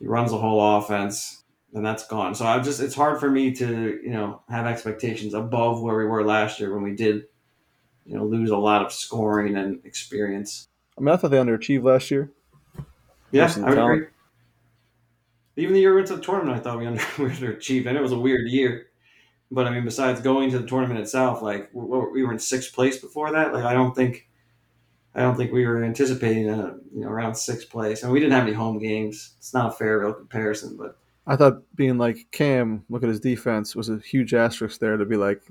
He 0.00 0.06
runs 0.06 0.30
the 0.30 0.38
whole 0.38 0.78
offense 0.78 1.40
and 1.72 1.84
that's 1.84 2.06
gone. 2.06 2.34
So 2.34 2.46
I 2.46 2.58
just 2.60 2.80
it's 2.80 2.94
hard 2.94 3.20
for 3.20 3.30
me 3.30 3.52
to 3.52 4.00
you 4.02 4.10
know 4.10 4.42
have 4.48 4.66
expectations 4.66 5.34
above 5.34 5.82
where 5.82 5.96
we 5.96 6.04
were 6.04 6.24
last 6.24 6.58
year 6.58 6.74
when 6.74 6.82
we 6.82 6.94
did 6.94 7.24
you 8.04 8.16
know 8.16 8.24
lose 8.24 8.50
a 8.50 8.56
lot 8.56 8.84
of 8.84 8.92
scoring 8.92 9.56
and 9.56 9.84
experience. 9.84 10.68
I 10.98 11.02
mean, 11.02 11.14
I 11.14 11.16
thought 11.16 11.30
they 11.30 11.38
underachieved 11.38 11.84
last 11.84 12.10
year. 12.10 12.30
Yeah, 13.30 13.52
I 13.64 13.68
would 13.68 13.78
agree. 13.78 14.06
Even 15.56 15.74
the 15.74 15.80
year 15.80 15.90
we 15.90 15.96
went 15.96 16.08
to 16.08 16.16
the 16.16 16.22
tournament, 16.22 16.58
I 16.58 16.60
thought 16.60 16.78
we, 16.78 16.86
under, 16.86 17.02
we 17.18 17.26
underachieved. 17.26 17.86
and 17.86 17.96
it 17.96 18.02
was 18.02 18.12
a 18.12 18.18
weird 18.18 18.48
year, 18.48 18.86
but 19.50 19.66
I 19.66 19.70
mean, 19.70 19.84
besides 19.84 20.20
going 20.20 20.50
to 20.50 20.58
the 20.58 20.66
tournament 20.66 21.00
itself, 21.00 21.42
like 21.42 21.70
we 21.72 22.22
were 22.24 22.32
in 22.32 22.38
sixth 22.38 22.74
place 22.74 22.98
before 22.98 23.32
that. 23.32 23.52
Like 23.52 23.64
I 23.64 23.74
don't 23.74 23.94
think, 23.94 24.28
I 25.14 25.22
don't 25.22 25.36
think 25.36 25.52
we 25.52 25.66
were 25.66 25.82
anticipating 25.82 26.48
a 26.48 26.76
you 26.94 27.00
know 27.02 27.08
around 27.08 27.34
sixth 27.34 27.70
place, 27.70 28.02
and 28.02 28.12
we 28.12 28.20
didn't 28.20 28.32
have 28.32 28.46
any 28.46 28.52
home 28.52 28.78
games. 28.78 29.34
It's 29.38 29.52
not 29.52 29.72
a 29.72 29.76
fair 29.76 30.00
real 30.00 30.12
comparison, 30.12 30.76
but 30.76 30.96
I 31.26 31.36
thought 31.36 31.62
being 31.76 31.98
like 31.98 32.26
Cam, 32.32 32.84
look 32.88 33.02
at 33.02 33.08
his 33.08 33.20
defense, 33.20 33.76
was 33.76 33.88
a 33.88 33.98
huge 33.98 34.34
asterisk 34.34 34.80
there 34.80 34.96
to 34.96 35.04
be 35.04 35.16
like, 35.16 35.42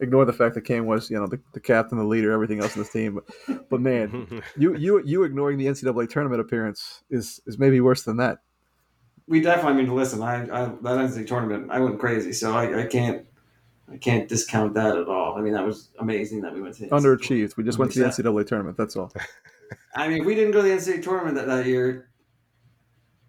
ignore 0.00 0.24
the 0.24 0.32
fact 0.32 0.54
that 0.54 0.62
Cam 0.62 0.86
was, 0.86 1.10
you 1.10 1.18
know, 1.18 1.26
the, 1.26 1.38
the 1.52 1.60
captain, 1.60 1.98
the 1.98 2.04
leader, 2.04 2.32
everything 2.32 2.60
else 2.60 2.74
in 2.74 2.82
this 2.82 2.90
team. 2.90 3.20
But, 3.46 3.68
but 3.68 3.80
man, 3.80 4.42
you 4.56 4.76
you 4.76 5.02
you 5.04 5.24
ignoring 5.24 5.58
the 5.58 5.66
NCAA 5.66 6.08
tournament 6.08 6.40
appearance 6.40 7.04
is 7.10 7.40
is 7.46 7.58
maybe 7.58 7.80
worse 7.80 8.02
than 8.02 8.16
that. 8.16 8.38
We 9.28 9.40
definitely 9.40 9.74
I 9.74 9.84
mean 9.84 9.94
listen. 9.94 10.22
I, 10.22 10.42
I 10.42 10.64
that 10.66 10.80
NCAA 10.82 11.26
tournament, 11.26 11.70
I 11.70 11.80
went 11.80 12.00
crazy, 12.00 12.32
so 12.32 12.56
I, 12.56 12.82
I 12.82 12.86
can't 12.86 13.26
I 13.92 13.96
can't 13.96 14.28
discount 14.28 14.74
that 14.74 14.96
at 14.96 15.08
all. 15.08 15.36
I 15.36 15.40
mean, 15.40 15.52
that 15.52 15.64
was 15.64 15.90
amazing 15.98 16.42
that 16.42 16.54
we 16.54 16.62
went 16.62 16.76
to 16.76 16.82
the 16.82 16.88
underachieved. 16.88 17.56
We 17.56 17.64
just 17.64 17.78
went 17.78 17.92
to 17.92 17.98
the 17.98 18.06
NCAA 18.06 18.46
tournament. 18.46 18.76
That's 18.76 18.96
all. 18.96 19.12
I 19.96 20.08
mean, 20.08 20.20
if 20.20 20.26
we 20.26 20.34
didn't 20.34 20.52
go 20.52 20.62
to 20.62 20.68
the 20.68 20.74
NCAA 20.74 21.02
tournament 21.02 21.36
that, 21.36 21.46
that 21.48 21.66
year, 21.66 22.10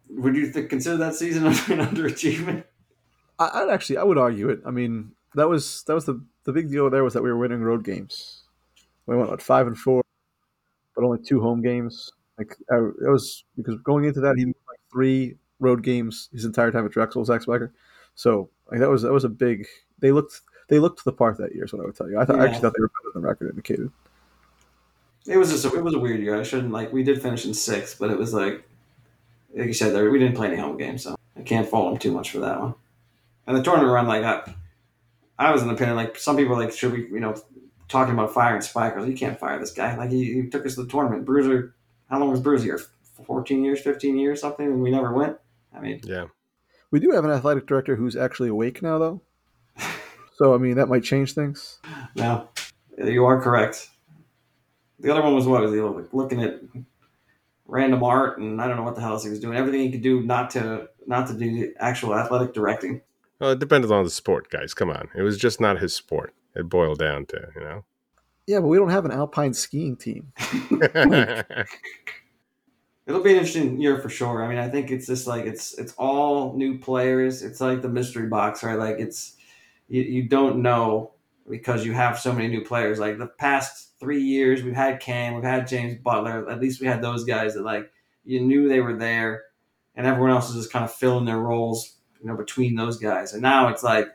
would 0.10 0.36
you 0.36 0.52
th- 0.52 0.70
consider 0.70 0.98
that 0.98 1.16
season 1.16 1.46
an 1.48 1.54
underachievement? 1.54 2.66
I, 3.40 3.64
would 3.64 3.74
actually, 3.74 3.98
I 3.98 4.04
would 4.04 4.20
argue 4.20 4.50
it. 4.50 4.62
I 4.66 4.72
mean, 4.72 5.14
that 5.34 5.50
was 5.50 5.84
that 5.88 5.96
was 5.96 6.06
the 6.06 6.24
the 6.44 6.54
big 6.54 6.70
deal 6.70 6.90
there 6.90 7.04
was 7.04 7.14
that 7.14 7.24
we 7.24 7.32
were 7.32 7.38
winning 7.38 7.62
road 7.62 7.84
games. 7.84 8.44
We 9.08 9.16
went 9.16 9.30
what 9.30 9.42
five 9.42 9.66
and 9.66 9.78
four, 9.78 10.04
but 10.96 11.04
only 11.04 11.20
two 11.26 11.42
home 11.42 11.62
games. 11.62 12.12
Like 12.38 12.56
I, 12.72 12.78
it 12.78 13.10
was 13.10 13.44
because 13.58 13.76
going 13.84 14.06
into 14.06 14.20
that 14.22 14.38
he 14.38 14.46
like 14.46 14.80
three 14.92 15.38
road 15.60 15.84
games 15.84 16.30
his 16.32 16.46
entire 16.46 16.72
time 16.72 16.86
at 16.86 16.92
Drexel, 16.92 17.26
Zach 17.26 17.42
Spiker. 17.42 17.74
So 18.14 18.50
like 18.70 18.80
that 18.80 18.90
was 18.90 19.02
that 19.02 19.12
was 19.12 19.24
a 19.24 19.30
big. 19.30 19.66
They 20.00 20.12
looked 20.12 20.42
they 20.72 20.80
looked 20.80 21.00
to 21.00 21.06
the 21.06 21.12
part 21.12 21.38
that 21.38 21.54
year. 21.54 21.66
Is 21.66 21.74
what 21.74 21.84
I 21.84 21.86
would 21.86 21.96
tell 21.96 22.10
you. 22.10 22.18
I, 22.18 22.26
th- 22.26 22.36
yeah. 22.36 22.44
I 22.44 22.46
actually 22.48 22.62
thought 22.62 22.74
they 22.76 22.82
were 22.82 22.88
better 22.88 23.12
than 23.14 23.24
record 23.24 23.50
indicated. 23.50 23.92
It 25.28 25.38
was 25.38 25.52
just 25.52 25.66
a, 25.66 25.78
it 25.78 25.84
was 25.84 25.94
a 25.94 26.00
weird 26.00 26.22
year. 26.22 26.40
I 26.40 26.44
shouldn't 26.44 26.72
like 26.72 26.92
we 26.94 27.04
did 27.04 27.22
finish 27.22 27.46
in 27.46 27.54
sixth, 27.54 28.00
but 28.00 28.10
it 28.10 28.18
was 28.18 28.34
like 28.34 28.64
like 29.54 29.68
you 29.68 29.74
said, 29.74 29.94
there 29.94 30.10
we 30.10 30.18
didn't 30.18 30.36
play 30.36 30.48
any 30.48 30.58
home 30.58 30.78
games, 30.78 31.04
so 31.04 31.16
I 31.38 31.42
can't 31.42 31.68
fault 31.68 31.92
them 31.92 32.00
too 32.00 32.12
much 32.12 32.32
for 32.32 32.40
that 32.40 32.60
one. 32.60 32.74
And 33.46 33.58
the 33.58 33.62
tournament 33.62 33.92
run, 33.92 34.08
like 34.08 34.24
I, 34.24 34.56
I 35.38 35.52
was 35.52 35.62
in 35.62 35.68
the 35.68 35.74
opinion, 35.74 35.98
like 35.98 36.18
some 36.18 36.38
people 36.38 36.56
like, 36.56 36.72
should 36.72 36.94
we, 36.94 37.08
you 37.10 37.20
know, 37.20 37.36
talking 37.90 38.14
about 38.14 38.34
firing 38.34 38.62
Spikers? 38.62 39.08
You 39.08 39.16
can't 39.16 39.38
fire 39.38 39.60
this 39.60 39.74
guy. 39.74 39.96
Like 39.98 40.10
he, 40.12 40.34
he 40.34 40.50
took 40.50 40.66
us 40.66 40.76
to 40.76 40.84
the 40.84 40.90
tournament. 40.90 41.26
Bruiser, 41.26 41.76
how 42.10 42.20
long 42.20 42.32
was 42.32 42.40
Bruiser 42.40 42.64
here? 42.64 42.80
Fourteen 43.26 43.64
years, 43.64 43.82
fifteen 43.82 44.18
years, 44.18 44.40
something, 44.42 44.66
and 44.66 44.82
we 44.82 44.90
never 44.90 45.12
went. 45.14 45.38
I 45.76 45.82
mean, 45.82 46.00
yeah. 46.04 46.26
We 46.90 47.00
do 47.00 47.12
have 47.12 47.24
an 47.24 47.32
athletic 47.32 47.68
director 47.68 47.96
who's 47.96 48.16
actually 48.16 48.50
awake 48.50 48.82
now, 48.82 48.98
though. 48.98 49.22
So 50.42 50.56
I 50.56 50.58
mean, 50.58 50.76
that 50.78 50.88
might 50.88 51.04
change 51.04 51.34
things. 51.34 51.78
No, 52.16 52.50
you 52.98 53.26
are 53.26 53.40
correct. 53.40 53.90
The 55.00 55.12
other 55.12 55.22
one 55.22 55.36
was 55.36 55.46
what 55.46 55.62
was 55.62 55.72
he 55.72 55.80
looking 56.18 56.42
at 56.42 56.62
random 57.68 58.04
art, 58.04 58.40
and 58.40 58.60
I 58.60 58.68
don't 58.68 58.76
know 58.76 58.82
what 58.82 58.96
the 58.96 59.02
hell 59.02 59.20
he 59.22 59.30
was 59.30 59.40
doing. 59.40 59.56
Everything 59.56 59.82
he 59.82 59.92
could 59.92 60.02
do 60.02 60.24
not 60.24 60.50
to 60.52 60.90
not 61.06 61.28
to 61.28 61.36
do 61.36 61.72
actual 61.80 62.16
athletic 62.16 62.56
directing. 62.56 63.02
Well, 63.40 63.52
it 63.52 63.60
depended 63.60 63.92
on 63.92 64.04
the 64.04 64.10
sport, 64.10 64.50
guys. 64.50 64.74
Come 64.74 64.90
on, 64.90 65.10
it 65.16 65.22
was 65.22 65.38
just 65.38 65.62
not 65.62 65.80
his 65.80 65.94
sport. 65.94 66.34
It 66.56 66.70
boiled 66.70 66.98
down 66.98 67.28
to 67.28 67.50
you 67.56 67.62
know. 67.62 67.86
Yeah, 68.48 68.62
but 68.62 68.68
we 68.68 68.78
don't 68.78 68.90
have 68.90 69.06
an 69.06 69.12
alpine 69.12 69.54
skiing 69.54 69.96
team. 69.96 70.34
It'll 73.06 73.22
be 73.22 73.32
an 73.32 73.38
interesting 73.38 73.80
year 73.80 74.00
for 74.00 74.10
sure. 74.10 74.44
I 74.44 74.48
mean, 74.48 74.58
I 74.58 74.70
think 74.70 74.90
it's 74.90 75.06
just 75.06 75.28
like 75.28 75.46
it's 75.46 75.78
it's 75.78 75.94
all 76.00 76.58
new 76.58 76.80
players. 76.80 77.44
It's 77.44 77.62
like 77.62 77.84
the 77.84 77.90
mystery 77.90 78.28
box, 78.28 78.64
right? 78.64 78.80
Like 78.80 78.96
it's 78.98 79.36
you, 79.92 80.04
you 80.04 80.24
don't 80.24 80.62
know 80.62 81.12
because 81.50 81.86
you 81.86 81.92
have 81.92 82.18
so 82.18 82.32
many 82.32 82.48
new 82.48 82.64
players. 82.64 82.98
Like 82.98 83.18
the 83.18 83.28
past 83.28 84.00
three 84.00 84.22
years, 84.22 84.64
we've 84.64 84.74
had 84.74 85.02
Cam, 85.02 85.36
we've 85.36 85.44
had 85.44 85.68
James 85.68 85.98
Butler. 86.02 86.50
At 86.50 86.62
least 86.62 86.80
we 86.80 86.88
had 86.88 87.02
those 87.02 87.26
guys 87.26 87.56
that 87.56 87.64
like 87.64 87.92
you 88.24 88.40
knew 88.40 88.70
they 88.70 88.80
were 88.80 88.98
there, 88.98 89.44
and 89.94 90.08
everyone 90.08 90.32
else 90.32 90.50
is 90.50 90.56
just 90.56 90.72
kind 90.72 90.86
of 90.86 90.94
filling 90.94 91.26
their 91.26 91.40
roles, 91.40 91.98
you 92.22 92.28
know, 92.28 92.38
between 92.38 92.76
those 92.76 92.98
guys. 93.00 93.34
And 93.34 93.42
now 93.42 93.68
it's 93.68 93.84
like, 93.84 94.08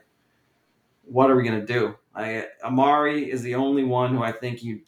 what 1.03 1.29
are 1.29 1.35
we 1.35 1.43
gonna 1.43 1.65
do? 1.65 1.95
Like 2.15 2.49
Amari 2.63 3.29
is 3.29 3.43
the 3.43 3.55
only 3.55 3.83
one 3.83 4.15
who 4.15 4.23
I 4.23 4.31
think 4.31 4.63
you, 4.63 4.81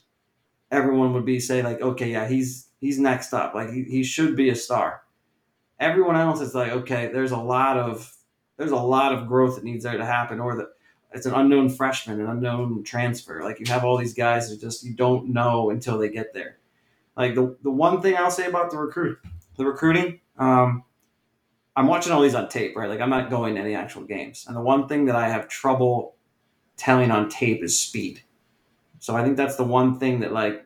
everyone 0.72 1.14
would 1.14 1.26
be 1.26 1.40
say 1.40 1.62
like, 1.62 1.82
okay, 1.82 2.12
yeah, 2.12 2.28
he's 2.28 2.68
he's 2.80 2.98
next 2.98 3.32
up. 3.32 3.54
Like 3.54 3.70
he, 3.70 3.84
he 3.84 4.04
should 4.04 4.36
be 4.36 4.50
a 4.50 4.56
star. 4.56 5.04
Everyone 5.80 6.16
else 6.16 6.42
is 6.42 6.56
like, 6.56 6.72
okay, 6.72 7.12
there's 7.14 7.32
a 7.32 7.38
lot 7.38 7.78
of 7.78 8.12
there's 8.58 8.72
a 8.72 8.76
lot 8.76 9.14
of 9.14 9.28
growth 9.28 9.56
that 9.56 9.64
needs 9.64 9.84
there 9.84 9.96
to 9.96 10.06
happen, 10.06 10.40
or 10.40 10.58
that 10.58 10.70
it's 11.14 11.26
an 11.26 11.34
unknown 11.34 11.70
freshman, 11.70 12.20
an 12.20 12.28
unknown 12.28 12.84
transfer. 12.84 13.44
Like 13.44 13.60
you 13.60 13.66
have 13.68 13.84
all 13.84 13.98
these 13.98 14.14
guys 14.14 14.50
that 14.50 14.62
just 14.62 14.84
you 14.84 14.94
don't 14.94 15.30
know 15.30 15.70
until 15.70 15.98
they 15.98 16.10
get 16.10 16.34
there. 16.34 16.58
Like 17.18 17.36
the, 17.36 17.58
the 17.64 17.72
one 17.72 18.02
thing 18.02 18.16
I'll 18.16 18.32
say 18.32 18.46
about 18.46 18.72
the 18.72 18.78
recruit 18.78 19.20
the 19.58 19.66
recruiting, 19.66 20.22
um, 20.38 20.84
I'm 21.76 21.88
watching 21.88 22.12
all 22.14 22.22
these 22.22 22.36
on 22.36 22.50
tape, 22.50 22.76
right? 22.76 22.90
Like 22.90 23.02
I'm 23.02 23.10
not 23.10 23.30
going 23.30 23.56
to 23.56 23.62
any 23.62 23.76
actual 23.76 24.04
games. 24.04 24.46
And 24.48 24.56
the 24.56 24.62
one 24.62 24.88
thing 24.88 25.06
that 25.06 25.16
I 25.16 25.30
have 25.30 25.48
trouble 25.48 26.16
telling 26.78 27.12
on 27.12 27.30
tape 27.30 27.64
is 27.64 27.80
speed. 27.80 28.22
So 29.00 29.16
I 29.16 29.24
think 29.24 29.38
that's 29.38 29.58
the 29.58 29.64
one 29.64 30.00
thing 30.00 30.22
that 30.22 30.32
like 30.32 30.66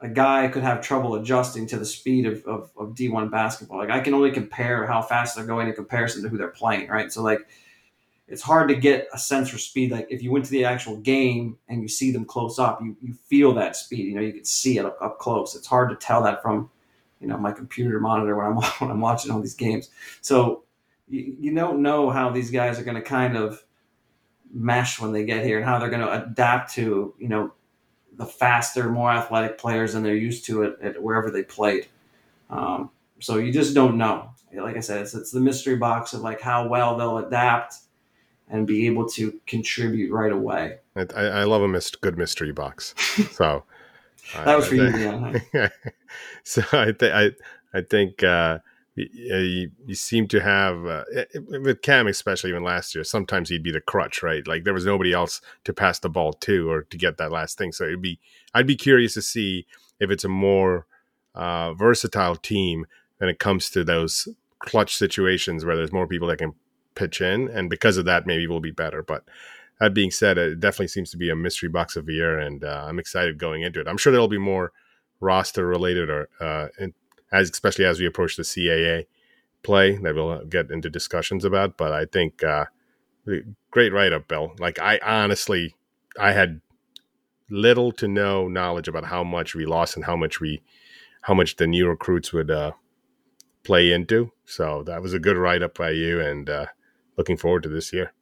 a 0.00 0.08
guy 0.08 0.48
could 0.48 0.62
have 0.62 0.82
trouble 0.82 1.14
adjusting 1.14 1.66
to 1.68 1.78
the 1.78 1.84
speed 1.84 2.26
of, 2.26 2.44
of, 2.44 2.70
of 2.76 2.94
D1 2.94 3.30
basketball. 3.30 3.78
Like 3.78 3.90
I 3.90 4.00
can 4.00 4.12
only 4.12 4.30
compare 4.30 4.86
how 4.86 5.00
fast 5.00 5.36
they're 5.36 5.46
going 5.46 5.68
in 5.68 5.74
comparison 5.74 6.22
to 6.22 6.28
who 6.28 6.36
they're 6.36 6.48
playing, 6.48 6.88
right? 6.88 7.10
So 7.10 7.22
like 7.22 7.40
it's 8.26 8.42
hard 8.42 8.68
to 8.68 8.74
get 8.74 9.08
a 9.12 9.18
sense 9.18 9.50
for 9.50 9.58
speed. 9.58 9.90
Like 9.90 10.06
if 10.10 10.22
you 10.22 10.30
went 10.30 10.44
to 10.46 10.50
the 10.50 10.64
actual 10.64 10.96
game 10.96 11.58
and 11.68 11.82
you 11.82 11.88
see 11.88 12.10
them 12.10 12.24
close 12.24 12.58
up, 12.58 12.80
you, 12.80 12.96
you 13.02 13.12
feel 13.12 13.52
that 13.54 13.76
speed. 13.76 14.06
You 14.06 14.14
know, 14.14 14.22
you 14.22 14.32
can 14.32 14.44
see 14.44 14.78
it 14.78 14.86
up, 14.86 14.96
up 15.00 15.18
close. 15.18 15.54
It's 15.54 15.66
hard 15.66 15.90
to 15.90 15.96
tell 15.96 16.22
that 16.22 16.42
from, 16.42 16.70
you 17.20 17.26
know, 17.26 17.36
my 17.36 17.52
computer 17.52 18.00
monitor 18.00 18.36
when 18.36 18.46
I'm 18.46 18.56
when 18.78 18.90
I'm 18.90 19.00
watching 19.00 19.30
all 19.30 19.40
these 19.40 19.54
games. 19.54 19.90
So 20.22 20.64
you, 21.08 21.36
you 21.38 21.54
don't 21.54 21.82
know 21.82 22.10
how 22.10 22.30
these 22.30 22.50
guys 22.50 22.78
are 22.78 22.84
going 22.84 22.96
to 22.96 23.02
kind 23.02 23.36
of 23.36 23.62
mesh 24.52 25.00
when 25.00 25.12
they 25.12 25.24
get 25.24 25.44
here 25.44 25.58
and 25.58 25.66
how 25.66 25.78
they're 25.78 25.90
going 25.90 26.00
to 26.00 26.24
adapt 26.24 26.72
to, 26.74 27.14
you 27.18 27.28
know, 27.28 27.52
the 28.16 28.24
faster, 28.24 28.88
more 28.88 29.10
athletic 29.10 29.58
players 29.58 29.92
than 29.92 30.02
they're 30.02 30.14
used 30.14 30.46
to 30.46 30.64
at, 30.64 30.80
at 30.80 31.02
wherever 31.02 31.30
they 31.30 31.42
played. 31.42 31.88
Um, 32.48 32.90
so 33.20 33.38
you 33.38 33.52
just 33.52 33.74
don't 33.74 33.98
know. 33.98 34.30
Like 34.54 34.76
I 34.76 34.80
said, 34.80 35.02
it's, 35.02 35.14
it's 35.14 35.32
the 35.32 35.40
mystery 35.40 35.76
box 35.76 36.12
of 36.12 36.20
like 36.20 36.40
how 36.40 36.68
well 36.68 36.96
they'll 36.96 37.18
adapt 37.18 37.78
and 38.48 38.66
be 38.66 38.86
able 38.86 39.08
to 39.10 39.40
contribute 39.46 40.12
right 40.12 40.32
away. 40.32 40.78
I, 40.96 41.02
I 41.14 41.44
love 41.44 41.62
a 41.62 41.68
mist, 41.68 42.00
good 42.00 42.18
mystery 42.18 42.52
box. 42.52 42.94
So 43.32 43.64
that 44.34 44.56
was 44.56 44.68
for 44.68 44.76
you, 44.76 45.38
yeah. 45.52 45.68
so 46.44 46.62
I 46.72 46.92
think 46.92 47.12
I 47.12 47.30
I 47.74 47.82
think 47.82 48.22
uh, 48.22 48.58
you, 48.94 49.70
you, 49.86 49.94
seem 49.94 50.28
to 50.28 50.40
have 50.40 50.86
uh, 50.86 51.04
with 51.48 51.82
Cam, 51.82 52.06
especially 52.06 52.50
even 52.50 52.62
last 52.62 52.94
year. 52.94 53.04
Sometimes 53.04 53.48
he'd 53.48 53.62
be 53.62 53.72
the 53.72 53.80
crutch, 53.80 54.22
right? 54.22 54.46
Like 54.46 54.64
there 54.64 54.72
was 54.72 54.86
nobody 54.86 55.12
else 55.12 55.40
to 55.64 55.72
pass 55.72 55.98
the 55.98 56.08
ball 56.08 56.32
to 56.32 56.70
or 56.70 56.82
to 56.84 56.96
get 56.96 57.16
that 57.18 57.32
last 57.32 57.58
thing. 57.58 57.72
So 57.72 57.84
it'd 57.84 58.00
be 58.00 58.18
I'd 58.54 58.66
be 58.66 58.76
curious 58.76 59.14
to 59.14 59.22
see 59.22 59.66
if 59.98 60.10
it's 60.10 60.24
a 60.24 60.28
more 60.28 60.86
uh, 61.34 61.74
versatile 61.74 62.36
team 62.36 62.86
when 63.18 63.28
it 63.28 63.38
comes 63.38 63.68
to 63.70 63.84
those 63.84 64.28
clutch 64.60 64.96
situations 64.96 65.64
where 65.64 65.76
there's 65.76 65.92
more 65.92 66.06
people 66.06 66.28
that 66.28 66.38
can 66.38 66.54
pitch 66.94 67.20
in, 67.20 67.48
and 67.48 67.70
because 67.70 67.96
of 67.96 68.04
that, 68.04 68.26
maybe 68.26 68.46
we'll 68.46 68.60
be 68.60 68.70
better. 68.70 69.02
But 69.02 69.24
that 69.80 69.94
being 69.94 70.10
said, 70.10 70.38
it 70.38 70.60
definitely 70.60 70.88
seems 70.88 71.10
to 71.10 71.16
be 71.16 71.30
a 71.30 71.36
mystery 71.36 71.68
box 71.68 71.96
of 71.96 72.06
the 72.06 72.14
year, 72.14 72.38
and 72.38 72.64
uh, 72.64 72.84
I'm 72.86 72.98
excited 72.98 73.38
going 73.38 73.62
into 73.62 73.80
it. 73.80 73.88
I'm 73.88 73.98
sure 73.98 74.12
there'll 74.12 74.28
be 74.28 74.38
more 74.38 74.72
roster 75.20 75.66
related 75.66 76.10
or 76.10 76.28
uh, 76.40 76.68
as 77.32 77.50
especially 77.50 77.84
as 77.84 77.98
we 77.98 78.06
approach 78.06 78.36
the 78.36 78.42
CAA 78.42 79.06
play 79.62 79.96
that 79.96 80.14
we'll 80.14 80.44
get 80.44 80.70
into 80.70 80.88
discussions 80.90 81.44
about. 81.44 81.76
But 81.76 81.92
I 81.92 82.04
think 82.04 82.44
uh, 82.44 82.66
great 83.70 83.92
write 83.92 84.12
up, 84.12 84.28
Bill. 84.28 84.54
Like 84.58 84.78
I 84.78 85.00
honestly, 85.02 85.74
I 86.18 86.32
had 86.32 86.60
little 87.50 87.92
to 87.92 88.06
no 88.06 88.48
knowledge 88.48 88.88
about 88.88 89.06
how 89.06 89.24
much 89.24 89.54
we 89.54 89.66
lost 89.66 89.96
and 89.96 90.04
how 90.04 90.16
much 90.16 90.40
we, 90.40 90.62
how 91.22 91.34
much 91.34 91.56
the 91.56 91.66
new 91.66 91.88
recruits 91.88 92.32
would 92.32 92.50
uh, 92.50 92.72
play 93.64 93.90
into. 93.90 94.30
So 94.44 94.82
that 94.84 95.02
was 95.02 95.14
a 95.14 95.18
good 95.18 95.36
write 95.36 95.62
up 95.62 95.76
by 95.76 95.90
you, 95.90 96.20
and 96.20 96.48
uh, 96.48 96.66
looking 97.16 97.36
forward 97.36 97.62
to 97.64 97.68
this 97.68 97.92
year. 97.92 98.12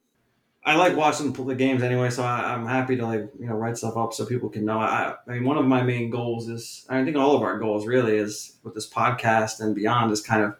I 0.65 0.75
like 0.75 0.95
watching 0.95 1.33
the 1.33 1.55
games 1.55 1.83
anyway, 1.83 2.09
so 2.09 2.23
I, 2.23 2.53
am 2.53 2.65
happy 2.65 2.95
to 2.95 3.05
like 3.05 3.29
you 3.37 3.47
know 3.47 3.55
write 3.55 3.77
stuff 3.77 3.97
up 3.97 4.13
so 4.13 4.25
people 4.25 4.49
can 4.49 4.63
know. 4.63 4.79
I, 4.79 5.15
I 5.27 5.31
mean, 5.31 5.43
one 5.43 5.57
of 5.57 5.65
my 5.65 5.81
main 5.81 6.09
goals 6.09 6.47
is 6.47 6.85
I 6.87 7.03
think 7.03 7.17
all 7.17 7.35
of 7.35 7.41
our 7.41 7.59
goals 7.59 7.85
really 7.85 8.15
is 8.15 8.55
with 8.63 8.73
this 8.73 8.89
podcast 8.89 9.59
and 9.59 9.75
beyond 9.75 10.11
is 10.11 10.21
kind 10.21 10.43
of 10.43 10.55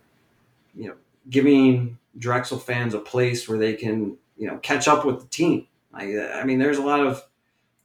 you 0.75 0.89
know 0.89 0.95
giving 1.29 1.97
Drexel 2.17 2.59
fans 2.59 2.93
a 2.93 2.99
place 2.99 3.47
where 3.47 3.57
they 3.57 3.75
can 3.75 4.17
you 4.37 4.47
know 4.47 4.57
catch 4.57 4.89
up 4.89 5.05
with 5.05 5.21
the 5.21 5.27
team. 5.27 5.67
I, 5.93 6.19
I 6.19 6.43
mean, 6.43 6.59
there's 6.59 6.79
a 6.79 6.83
lot 6.83 6.99
of 6.99 7.23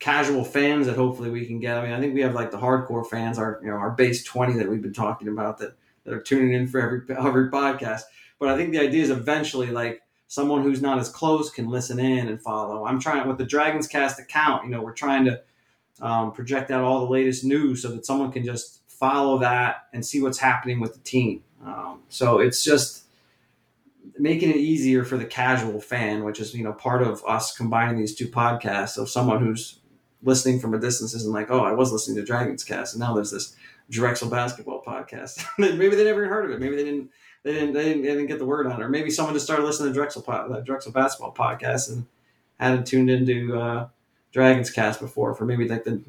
casual 0.01 0.45
fans 0.45 0.87
that 0.87 0.97
hopefully 0.97 1.31
we 1.31 1.47
can 1.47 1.61
get. 1.61 1.77
I 1.77 1.83
mean, 1.83 1.93
I 1.93 2.01
think 2.01 2.15
we 2.15 2.23
have 2.23 2.35
like 2.35 2.51
the 2.51 2.59
hardcore 2.59 3.07
fans, 3.07 3.39
our 3.39 3.61
you 3.63 3.71
know 3.71 3.77
our 3.77 3.91
base 3.91 4.25
twenty 4.25 4.55
that 4.55 4.69
we've 4.69 4.83
been 4.83 4.93
talking 4.93 5.29
about 5.29 5.59
that 5.59 5.77
that 6.03 6.15
are 6.15 6.21
tuning 6.21 6.53
in 6.53 6.67
for 6.67 6.81
every 6.81 7.03
every 7.17 7.49
podcast. 7.49 8.03
But 8.41 8.49
I 8.49 8.57
think 8.57 8.73
the 8.73 8.81
idea 8.81 9.03
is 9.05 9.11
eventually 9.11 9.69
like 9.69 10.03
someone 10.29 10.63
who's 10.63 10.81
not 10.81 10.99
as 10.99 11.09
close 11.09 11.51
can 11.51 11.69
listen 11.69 11.99
in 11.99 12.29
and 12.29 12.41
follow. 12.41 12.87
I'm 12.87 13.01
trying 13.01 13.27
with 13.27 13.39
the 13.39 13.45
Dragons 13.45 13.87
Cast 13.87 14.21
account. 14.21 14.65
You 14.65 14.71
know, 14.71 14.83
we're 14.83 14.93
trying 14.93 15.25
to 15.25 15.43
um, 16.01 16.33
project 16.33 16.71
out 16.71 16.85
all 16.85 17.01
the 17.01 17.11
latest 17.11 17.45
news 17.45 17.83
so 17.83 17.89
that 17.91 18.07
someone 18.07 18.31
can 18.31 18.45
just 18.45 18.83
follow 18.87 19.39
that 19.39 19.89
and 19.93 20.05
see 20.05 20.23
what's 20.23 20.39
happening 20.39 20.81
with 20.81 20.93
the 20.93 21.01
team. 21.01 21.43
Um, 21.65 22.03
so 22.09 22.39
it's 22.39 22.63
just 22.63 23.05
making 24.19 24.51
it 24.51 24.57
easier 24.57 25.05
for 25.05 25.17
the 25.17 25.25
casual 25.25 25.81
fan, 25.81 26.25
which 26.25 26.41
is 26.41 26.55
you 26.55 26.63
know 26.63 26.73
part 26.73 27.03
of 27.03 27.25
us 27.27 27.57
combining 27.57 27.99
these 27.99 28.15
two 28.15 28.29
podcasts. 28.29 28.91
So 28.91 29.05
someone 29.05 29.43
who's 29.43 29.81
listening 30.23 30.61
from 30.61 30.75
a 30.75 30.79
distance 30.79 31.15
isn't 31.15 31.33
like, 31.33 31.51
oh, 31.51 31.65
I 31.65 31.73
was 31.73 31.93
listening 31.93 32.17
to 32.17 32.25
Dragons 32.25 32.65
Cast, 32.65 32.95
and 32.95 33.01
now 33.01 33.15
there's 33.15 33.31
this 33.31 33.57
Drexel 33.91 34.29
basketball 34.29 34.83
podcast. 34.83 35.45
Maybe 35.59 35.97
they 35.97 36.05
never 36.05 36.21
even 36.21 36.29
heard 36.29 36.45
of 36.45 36.51
it. 36.51 36.61
Maybe 36.61 36.77
they 36.77 36.85
didn't. 36.85 37.11
They 37.49 37.55
didn't, 37.55 37.73
they 37.73 37.85
didn't. 37.85 38.03
They 38.03 38.09
didn't 38.09 38.27
get 38.27 38.39
the 38.39 38.45
word 38.45 38.67
on 38.67 38.79
it. 38.79 38.85
Or 38.85 38.91
maybe 38.91 39.09
someone 39.09 39.33
just 39.33 39.47
started 39.47 39.65
listening 39.65 39.89
to 39.89 39.95
Drexel 39.95 40.21
Drexel 40.67 40.93
basketball 40.93 41.33
podcast 41.33 41.91
and 41.91 42.05
hadn't 42.61 42.87
tuned 42.87 43.09
into 43.09 43.59
uh, 43.59 43.89
Dragons 44.33 44.71
Cast 44.71 45.01
before. 45.01 45.35
For 45.35 45.47
maybe 45.47 45.67
like 45.67 45.85
the 45.85 46.03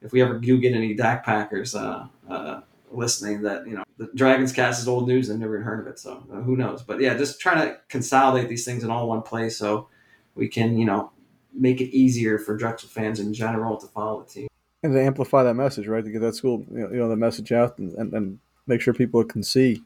if 0.00 0.12
we 0.12 0.22
ever 0.22 0.38
do 0.38 0.58
get 0.58 0.72
any 0.72 0.96
DAC 0.96 1.22
Packers 1.22 1.74
uh, 1.74 2.06
uh, 2.26 2.62
listening, 2.90 3.42
that 3.42 3.66
you 3.66 3.74
know 3.74 3.84
the 3.98 4.08
Dragons 4.14 4.54
Cast 4.54 4.80
is 4.80 4.88
old 4.88 5.06
news 5.06 5.28
and 5.28 5.38
never 5.38 5.56
even 5.56 5.66
heard 5.66 5.80
of 5.80 5.86
it. 5.86 5.98
So 5.98 6.24
uh, 6.32 6.36
who 6.36 6.56
knows? 6.56 6.82
But 6.82 6.98
yeah, 6.98 7.14
just 7.14 7.42
trying 7.42 7.68
to 7.68 7.76
consolidate 7.90 8.48
these 8.48 8.64
things 8.64 8.82
in 8.82 8.90
all 8.90 9.06
one 9.06 9.20
place 9.20 9.58
so 9.58 9.86
we 10.34 10.48
can 10.48 10.78
you 10.78 10.86
know 10.86 11.10
make 11.52 11.82
it 11.82 11.94
easier 11.94 12.38
for 12.38 12.56
Drexel 12.56 12.88
fans 12.88 13.20
in 13.20 13.34
general 13.34 13.76
to 13.76 13.86
follow 13.86 14.22
the 14.22 14.30
team 14.30 14.48
and 14.82 14.94
to 14.94 15.02
amplify 15.02 15.42
that 15.42 15.56
message, 15.56 15.86
right? 15.88 16.02
To 16.02 16.10
get 16.10 16.22
that 16.22 16.36
school, 16.36 16.64
you 16.72 16.78
know, 16.78 16.90
you 16.90 16.96
know 16.96 17.08
the 17.10 17.16
message 17.16 17.52
out 17.52 17.76
and, 17.76 17.92
and, 17.98 18.14
and 18.14 18.38
make 18.66 18.80
sure 18.80 18.94
people 18.94 19.22
can 19.24 19.42
see 19.42 19.82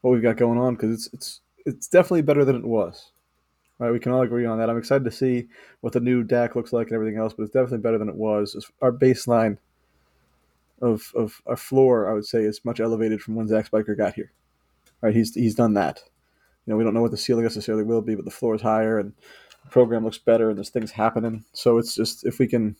what 0.00 0.12
we've 0.12 0.22
got 0.22 0.36
going 0.36 0.58
on 0.58 0.74
because 0.74 0.92
it's 0.92 1.14
it's 1.14 1.40
it's 1.66 1.88
definitely 1.88 2.22
better 2.22 2.44
than 2.44 2.56
it 2.56 2.64
was. 2.64 3.12
Right, 3.78 3.92
we 3.92 4.00
can 4.00 4.10
all 4.10 4.22
agree 4.22 4.44
on 4.44 4.58
that. 4.58 4.68
I'm 4.68 4.78
excited 4.78 5.04
to 5.04 5.10
see 5.10 5.48
what 5.82 5.92
the 5.92 6.00
new 6.00 6.24
DAC 6.24 6.56
looks 6.56 6.72
like 6.72 6.88
and 6.88 6.94
everything 6.94 7.16
else, 7.16 7.32
but 7.32 7.44
it's 7.44 7.52
definitely 7.52 7.78
better 7.78 7.98
than 7.98 8.08
it 8.08 8.16
was. 8.16 8.68
Our 8.82 8.92
baseline 8.92 9.58
of 10.80 11.12
of 11.14 11.40
our 11.46 11.56
floor, 11.56 12.10
I 12.10 12.14
would 12.14 12.26
say, 12.26 12.42
is 12.42 12.64
much 12.64 12.80
elevated 12.80 13.20
from 13.20 13.36
when 13.36 13.46
Zach 13.46 13.66
Spiker 13.66 13.94
got 13.94 14.14
here. 14.14 14.32
Right, 15.00 15.14
he's 15.14 15.34
he's 15.34 15.54
done 15.54 15.74
that. 15.74 16.02
You 16.66 16.72
know, 16.72 16.76
we 16.76 16.84
don't 16.84 16.94
know 16.94 17.02
what 17.02 17.12
the 17.12 17.16
ceiling 17.16 17.44
necessarily 17.44 17.84
will 17.84 18.02
be, 18.02 18.14
but 18.14 18.24
the 18.24 18.30
floor 18.30 18.54
is 18.54 18.62
higher 18.62 18.98
and 18.98 19.12
the 19.64 19.70
program 19.70 20.04
looks 20.04 20.18
better 20.18 20.48
and 20.50 20.58
there's 20.58 20.70
things 20.70 20.90
happening. 20.90 21.44
So 21.52 21.78
it's 21.78 21.94
just 21.94 22.26
if 22.26 22.38
we 22.38 22.46
can 22.46 22.76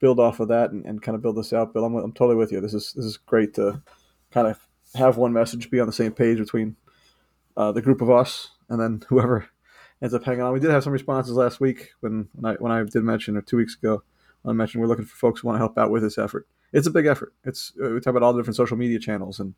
build 0.00 0.18
off 0.18 0.40
of 0.40 0.48
that 0.48 0.72
and, 0.72 0.84
and 0.84 1.00
kind 1.00 1.14
of 1.14 1.22
build 1.22 1.36
this 1.36 1.52
out. 1.52 1.72
Bill, 1.72 1.84
I'm, 1.84 1.94
I'm 1.94 2.12
totally 2.12 2.36
with 2.36 2.52
you. 2.52 2.60
This 2.60 2.74
is 2.74 2.92
this 2.94 3.04
is 3.04 3.16
great 3.16 3.54
to 3.54 3.80
kind 4.30 4.48
of 4.48 4.58
have 4.94 5.16
one 5.16 5.32
message, 5.32 5.70
be 5.70 5.80
on 5.80 5.86
the 5.86 5.92
same 5.92 6.12
page 6.12 6.38
between 6.38 6.76
uh, 7.56 7.72
the 7.72 7.82
group 7.82 8.00
of 8.00 8.10
us 8.10 8.50
and 8.68 8.80
then 8.80 9.02
whoever 9.08 9.48
ends 10.02 10.14
up 10.14 10.24
hanging 10.24 10.42
on. 10.42 10.52
We 10.52 10.60
did 10.60 10.70
have 10.70 10.84
some 10.84 10.92
responses 10.92 11.36
last 11.36 11.60
week 11.60 11.90
when, 12.00 12.28
when 12.32 12.52
I 12.52 12.56
when 12.56 12.72
I 12.72 12.82
did 12.82 13.02
mention 13.02 13.36
or 13.36 13.42
two 13.42 13.56
weeks 13.56 13.76
ago. 13.76 14.02
I 14.44 14.52
mentioned 14.52 14.80
we're 14.80 14.88
looking 14.88 15.04
for 15.04 15.16
folks 15.16 15.40
who 15.40 15.48
want 15.48 15.56
to 15.56 15.60
help 15.60 15.78
out 15.78 15.90
with 15.90 16.02
this 16.02 16.18
effort. 16.18 16.48
It's 16.72 16.86
a 16.86 16.90
big 16.90 17.06
effort. 17.06 17.32
It's 17.44 17.72
uh, 17.82 17.90
we 17.90 18.00
talk 18.00 18.10
about 18.10 18.24
all 18.24 18.32
the 18.32 18.40
different 18.40 18.56
social 18.56 18.76
media 18.76 18.98
channels, 18.98 19.38
and 19.38 19.54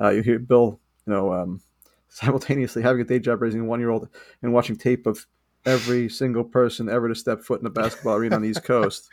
uh, 0.00 0.10
you 0.10 0.22
hear 0.22 0.38
Bill, 0.38 0.80
you 1.06 1.12
know, 1.12 1.32
um, 1.32 1.60
simultaneously 2.08 2.82
having 2.82 3.02
a 3.02 3.04
day 3.04 3.18
job 3.18 3.42
raising 3.42 3.60
a 3.60 3.64
one 3.64 3.80
year 3.80 3.90
old 3.90 4.08
and 4.42 4.52
watching 4.52 4.76
tape 4.76 5.06
of 5.06 5.26
every 5.66 6.08
single 6.08 6.44
person 6.44 6.88
ever 6.88 7.08
to 7.08 7.14
step 7.14 7.42
foot 7.42 7.60
in 7.60 7.66
a 7.66 7.70
basketball 7.70 8.16
arena 8.16 8.36
on 8.36 8.42
the 8.42 8.48
East 8.48 8.64
Coast. 8.64 9.10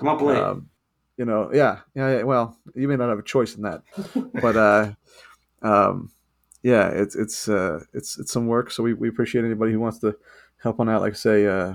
I'm 0.00 0.08
up 0.08 0.20
late. 0.22 0.38
Um, 0.38 0.68
you 1.16 1.24
know, 1.24 1.50
yeah, 1.52 1.80
yeah, 1.94 2.18
yeah, 2.18 2.22
Well, 2.22 2.56
you 2.74 2.88
may 2.88 2.96
not 2.96 3.08
have 3.08 3.18
a 3.18 3.22
choice 3.22 3.54
in 3.54 3.62
that, 3.62 3.82
but 4.40 4.56
uh, 4.56 4.92
um, 5.62 6.10
yeah, 6.62 6.88
it's 6.88 7.14
it's 7.14 7.48
uh, 7.48 7.84
it's 7.92 8.18
it's 8.18 8.32
some 8.32 8.46
work. 8.46 8.70
So 8.70 8.82
we, 8.82 8.94
we 8.94 9.08
appreciate 9.08 9.44
anybody 9.44 9.72
who 9.72 9.80
wants 9.80 9.98
to 10.00 10.16
help 10.62 10.80
on 10.80 10.88
out. 10.88 11.02
Like 11.02 11.14
I 11.14 11.16
say, 11.16 11.46
uh, 11.46 11.74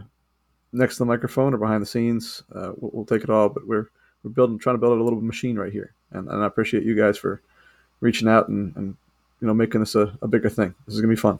next 0.73 0.95
to 0.95 0.99
the 0.99 1.05
microphone 1.05 1.53
or 1.53 1.57
behind 1.57 1.81
the 1.81 1.87
scenes, 1.87 2.43
uh, 2.55 2.71
we'll, 2.77 2.91
we'll, 2.93 3.05
take 3.05 3.23
it 3.23 3.29
all. 3.29 3.49
But 3.49 3.67
we're 3.67 3.89
we're 4.23 4.31
building, 4.31 4.57
trying 4.57 4.75
to 4.75 4.79
build 4.79 4.97
a 4.97 5.03
little 5.03 5.21
machine 5.21 5.57
right 5.57 5.71
here, 5.71 5.93
and, 6.11 6.29
and 6.29 6.43
I 6.43 6.47
appreciate 6.47 6.83
you 6.83 6.95
guys 6.95 7.17
for 7.17 7.41
reaching 7.99 8.27
out 8.27 8.47
and, 8.47 8.75
and 8.75 8.95
you 9.41 9.47
know 9.47 9.53
making 9.53 9.81
this 9.81 9.95
a, 9.95 10.17
a 10.21 10.27
bigger 10.27 10.49
thing. 10.49 10.73
This 10.85 10.95
is 10.95 11.01
gonna 11.01 11.13
be 11.13 11.19
fun. 11.19 11.39